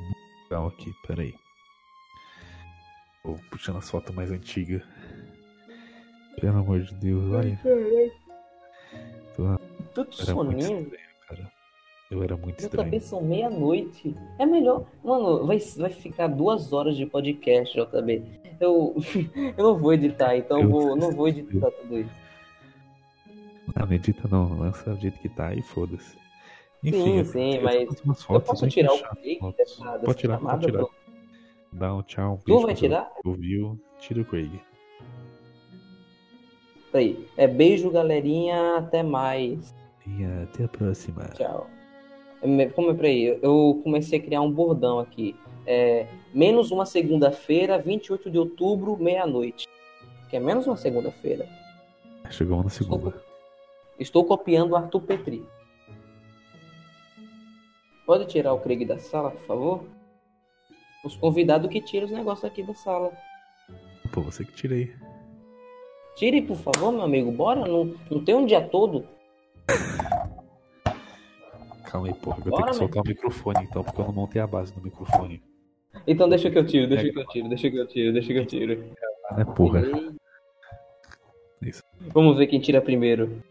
legal 0.51 0.66
aqui, 0.66 0.93
peraí. 1.06 1.34
Tô 3.22 3.36
puxando 3.51 3.78
as 3.78 3.88
fotos 3.88 4.14
mais 4.14 4.30
antigas. 4.30 4.82
Pelo 6.38 6.59
amor 6.59 6.80
de 6.82 6.94
Deus, 6.97 7.32
olha. 7.32 7.59
Tô- 9.34 9.43
muito 9.97 10.14
soninho. 10.14 10.80
estranho, 10.82 10.90
cara. 11.26 11.52
Eu 12.11 12.23
era 12.23 12.37
muito 12.37 12.61
Eu 12.61 12.65
estranho. 12.66 12.85
também 12.85 13.01
são 13.01 13.20
meia-noite. 13.20 14.15
É 14.39 14.47
melhor. 14.47 14.85
Mano, 15.03 15.45
vai, 15.47 15.59
vai 15.59 15.91
ficar 15.91 16.28
duas 16.28 16.73
horas 16.73 16.97
de 16.97 17.05
podcast, 17.07 17.77
JB. 17.77 18.23
Eu, 18.61 18.95
eu 19.57 19.65
não 19.65 19.77
vou 19.78 19.93
editar, 19.93 20.37
então 20.37 20.61
eu 20.61 20.69
vou, 20.69 20.97
não 20.97 21.11
vou 21.11 21.28
editar 21.28 21.70
tudo 21.70 21.99
isso. 21.99 22.11
Não, 23.74 23.87
não 23.87 23.93
edita 23.93 24.28
não, 24.28 24.59
lança 24.59 24.95
do 24.95 25.01
jeito 25.01 25.19
que 25.19 25.28
tá 25.28 25.53
e 25.53 25.61
foda-se. 25.62 26.16
Enfim, 26.85 27.24
Sim, 27.24 27.24
sim, 27.24 27.55
eu 27.57 27.62
mas 27.62 28.01
umas 28.03 28.19
Eu 28.20 28.24
fotos, 28.27 28.49
posso 28.49 28.69
tirar 28.69 28.93
o 28.93 28.99
Craig 29.03 29.39
fotos. 29.41 29.57
dessa, 29.57 29.85
dessa 29.85 30.05
Pode 30.05 30.19
tirar, 30.19 30.39
pode 30.39 30.66
tirar. 30.66 30.73
Bruno? 30.78 30.91
Dá 31.73 31.95
um 31.95 32.03
tchau, 32.03 32.35
um 32.35 32.37
Tu 32.37 32.61
vai 32.61 32.74
tirar? 32.74 33.12
Ouviu, 33.24 33.81
tira 33.99 34.20
o 34.20 34.24
Craig. 34.24 34.61
Aí. 36.95 37.28
É 37.37 37.47
beijo, 37.47 37.91
galerinha. 37.91 38.78
Até 38.78 39.03
mais. 39.03 39.74
E 40.07 40.24
até 40.43 40.65
a 40.65 40.69
próxima. 40.69 41.24
Tchau. 41.35 41.69
Como 42.40 42.90
é 42.90 42.94
pra 42.94 43.08
aí? 43.08 43.38
Eu- 43.42 43.80
comecei 43.82 44.18
a 44.18 44.22
criar 44.22 44.40
um 44.42 44.50
bordão 44.52 44.98
aqui. 44.98 45.34
É, 45.66 46.06
menos 46.32 46.70
uma 46.70 46.86
segunda-feira, 46.86 47.78
28 47.78 48.30
de 48.30 48.38
outubro, 48.38 48.96
meia-noite. 48.96 49.66
Que 50.30 50.36
é 50.36 50.40
menos 50.40 50.66
uma 50.66 50.76
segunda-feira. 50.76 51.48
Chegou 52.30 52.62
na 52.62 52.68
segunda. 52.70 53.14
Estou 53.98 54.24
copiando 54.24 54.72
o 54.72 54.76
Arthur 54.76 55.00
Petri. 55.02 55.44
Pode 58.06 58.26
tirar 58.26 58.52
o 58.52 58.60
Craig 58.60 58.84
da 58.84 58.98
sala, 58.98 59.30
por 59.30 59.40
favor? 59.46 59.84
Os 61.04 61.16
convidados 61.16 61.68
que 61.70 61.80
tiram 61.80 62.06
os 62.06 62.12
negócios 62.12 62.44
aqui 62.44 62.62
da 62.62 62.74
sala. 62.74 63.12
Pô, 64.12 64.20
você 64.20 64.44
que 64.44 64.52
tirei. 64.52 64.92
Tire, 66.16 66.42
por 66.42 66.56
favor, 66.56 66.92
meu 66.92 67.02
amigo. 67.02 67.30
Bora, 67.32 67.66
não, 67.66 67.94
não 68.10 68.24
tem 68.24 68.34
um 68.34 68.46
dia 68.46 68.60
todo. 68.60 69.06
Calma 71.97 72.09
aí, 72.09 72.14
porra. 72.14 72.39
Eu 72.44 72.51
Bora, 72.51 72.56
tenho 72.56 72.73
que 72.73 72.77
soltar 72.77 73.02
o 73.02 73.09
microfone 73.09 73.59
então, 73.62 73.82
porque 73.82 74.01
eu 74.01 74.05
não 74.05 74.12
montei 74.12 74.43
a 74.43 74.47
base 74.47 74.73
do 74.74 74.82
microfone. 74.82 75.43
Então 76.06 76.28
deixa 76.28 76.51
que 76.51 76.59
eu 76.59 76.66
tiro, 76.66 76.86
deixa 76.86 77.10
que 77.10 77.18
eu 77.18 77.27
tiro, 77.27 77.48
deixa 77.48 77.70
que 77.70 77.77
eu 77.77 77.86
tiro, 77.86 78.12
deixa 78.12 78.32
que 78.32 78.39
eu 78.39 78.47
tiro. 78.47 78.85
Né, 79.35 79.44
porra? 79.56 79.82
Isso. 81.62 81.82
Vamos 82.12 82.36
ver 82.36 82.48
quem 82.48 82.60
tira 82.60 82.82
primeiro. 82.82 83.43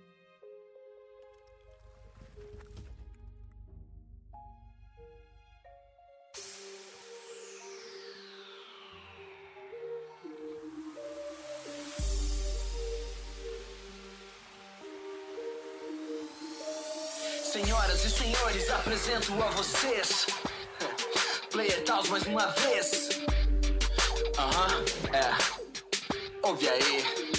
Uma 22.35 22.47
vez. 22.47 23.21
Aham, 24.37 24.83
é. 25.13 26.45
Ouve 26.45 26.67
aí 26.67 27.34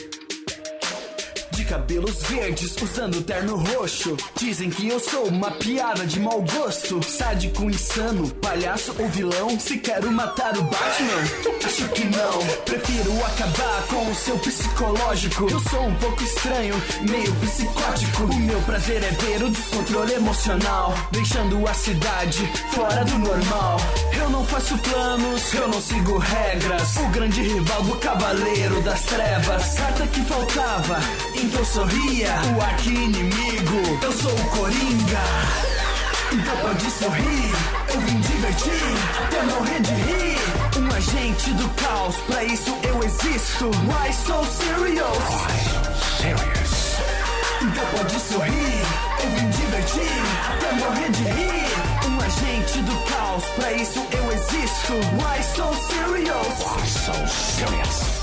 cabelos 1.77 2.23
verdes, 2.23 2.75
usando 2.81 3.23
terno 3.23 3.57
roxo. 3.57 4.17
Dizem 4.35 4.71
que 4.71 4.89
eu 4.89 4.99
sou 4.99 5.27
uma 5.27 5.51
piada 5.51 6.07
de 6.07 6.19
mau 6.19 6.41
gosto. 6.41 7.03
Sádico, 7.03 7.65
insano, 7.65 8.31
palhaço 8.37 8.95
ou 8.99 9.07
vilão. 9.11 9.61
Se 9.61 9.77
quero 9.77 10.11
matar 10.11 10.57
o 10.57 10.63
Batman, 10.63 11.23
acho 11.67 11.89
que 11.91 12.05
não. 12.07 12.39
Prefiro 12.65 13.13
acabar 13.27 13.87
com 13.89 14.11
o 14.11 14.15
seu 14.15 14.39
psicológico. 14.39 15.51
Eu 15.51 15.61
sou 15.61 15.87
um 15.87 15.95
pouco 15.97 16.23
estranho, 16.23 16.75
meio 17.11 17.35
psicótico. 17.35 18.25
O 18.25 18.41
meu 18.41 18.61
prazer 18.63 19.03
é 19.03 19.11
ver 19.11 19.43
o 19.43 19.51
descontrole 19.51 20.15
emocional, 20.15 20.95
deixando 21.11 21.69
a 21.69 21.75
cidade 21.75 22.51
fora 22.73 23.05
do 23.05 23.19
normal. 23.19 23.77
Eu 24.19 24.31
não 24.31 24.45
faço 24.47 24.79
planos, 24.79 25.53
eu 25.53 25.69
não 25.69 25.81
sigo 25.83 26.17
regras. 26.17 26.97
O 26.97 27.09
grande 27.11 27.43
rival 27.43 27.83
do 27.83 27.97
cavaleiro 27.97 28.81
das 28.81 29.03
trevas. 29.03 29.75
Carta 29.75 30.07
que 30.07 30.21
faltava, 30.23 30.99
então 31.47 31.65
sorria. 31.65 32.35
O 32.57 32.61
arqui-inimigo, 32.61 33.99
eu 34.03 34.13
sou 34.13 34.33
o 34.33 34.45
Coringa. 34.51 35.25
Então 36.33 36.57
pode 36.57 36.91
sorrir, 36.91 37.53
eu 37.95 38.01
vim 38.01 38.21
divertir, 38.21 38.95
até 39.25 39.43
morrer 39.43 39.81
de 39.81 39.93
rir. 39.93 40.39
Um 40.79 40.95
agente 40.95 41.51
do 41.51 41.69
caos, 41.81 42.17
pra 42.27 42.43
isso 42.45 42.77
eu 42.83 43.03
existo. 43.05 43.67
Why 43.87 44.13
so 44.13 44.45
serious? 44.59 45.19
Então 47.63 47.87
pode 47.97 48.21
sorrir, 48.21 48.83
eu 49.23 49.31
vim 49.31 49.51
divertir, 49.51 50.23
até 50.51 50.73
morrer 50.73 51.11
de 51.11 51.23
rir. 51.23 52.09
Um 52.09 52.21
agente 52.21 52.79
do 52.81 52.97
caos, 53.11 53.45
pra 53.57 53.73
isso 53.73 54.05
eu 54.11 54.33
existo. 54.33 54.95
Why 55.15 55.43
so 55.55 55.73
serious? 55.87 56.59
Why 56.61 56.87
so 56.87 57.15
serious? 57.29 58.16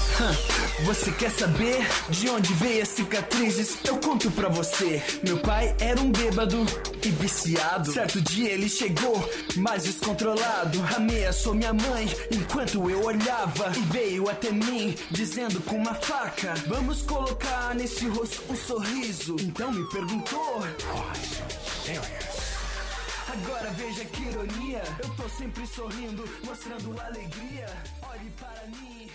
Você 0.85 1.11
quer 1.11 1.31
saber 1.31 1.87
de 2.09 2.29
onde 2.29 2.53
veio 2.53 2.83
as 2.83 2.89
cicatrizes? 2.89 3.77
Eu 3.83 3.97
conto 3.97 4.29
pra 4.31 4.47
você. 4.49 5.01
Meu 5.23 5.39
pai 5.39 5.75
era 5.79 5.99
um 5.99 6.11
bêbado 6.11 6.65
e 7.03 7.09
viciado. 7.09 7.91
Certo 7.91 8.21
dia 8.21 8.51
ele 8.51 8.69
chegou, 8.69 9.27
mais 9.55 9.83
descontrolado. 9.83 10.79
Ameaçou 10.95 11.53
minha 11.55 11.73
mãe 11.73 12.07
enquanto 12.31 12.89
eu 12.89 13.03
olhava. 13.03 13.71
E 13.75 13.79
veio 13.91 14.29
até 14.29 14.51
mim, 14.51 14.95
dizendo 15.09 15.61
com 15.61 15.77
uma 15.77 15.95
faca: 15.95 16.53
Vamos 16.67 17.01
colocar 17.01 17.73
nesse 17.73 18.07
rosto 18.07 18.43
um 18.49 18.55
sorriso. 18.55 19.35
Então 19.39 19.71
me 19.71 19.83
perguntou. 19.89 20.63
Agora 23.33 23.71
veja 23.71 24.05
que 24.05 24.21
ironia. 24.21 24.83
Eu 25.01 25.09
tô 25.15 25.27
sempre 25.29 25.65
sorrindo, 25.65 26.23
mostrando 26.43 26.99
alegria. 27.01 27.67
Olhe 28.03 28.29
para 28.39 28.67
mim. 28.67 29.09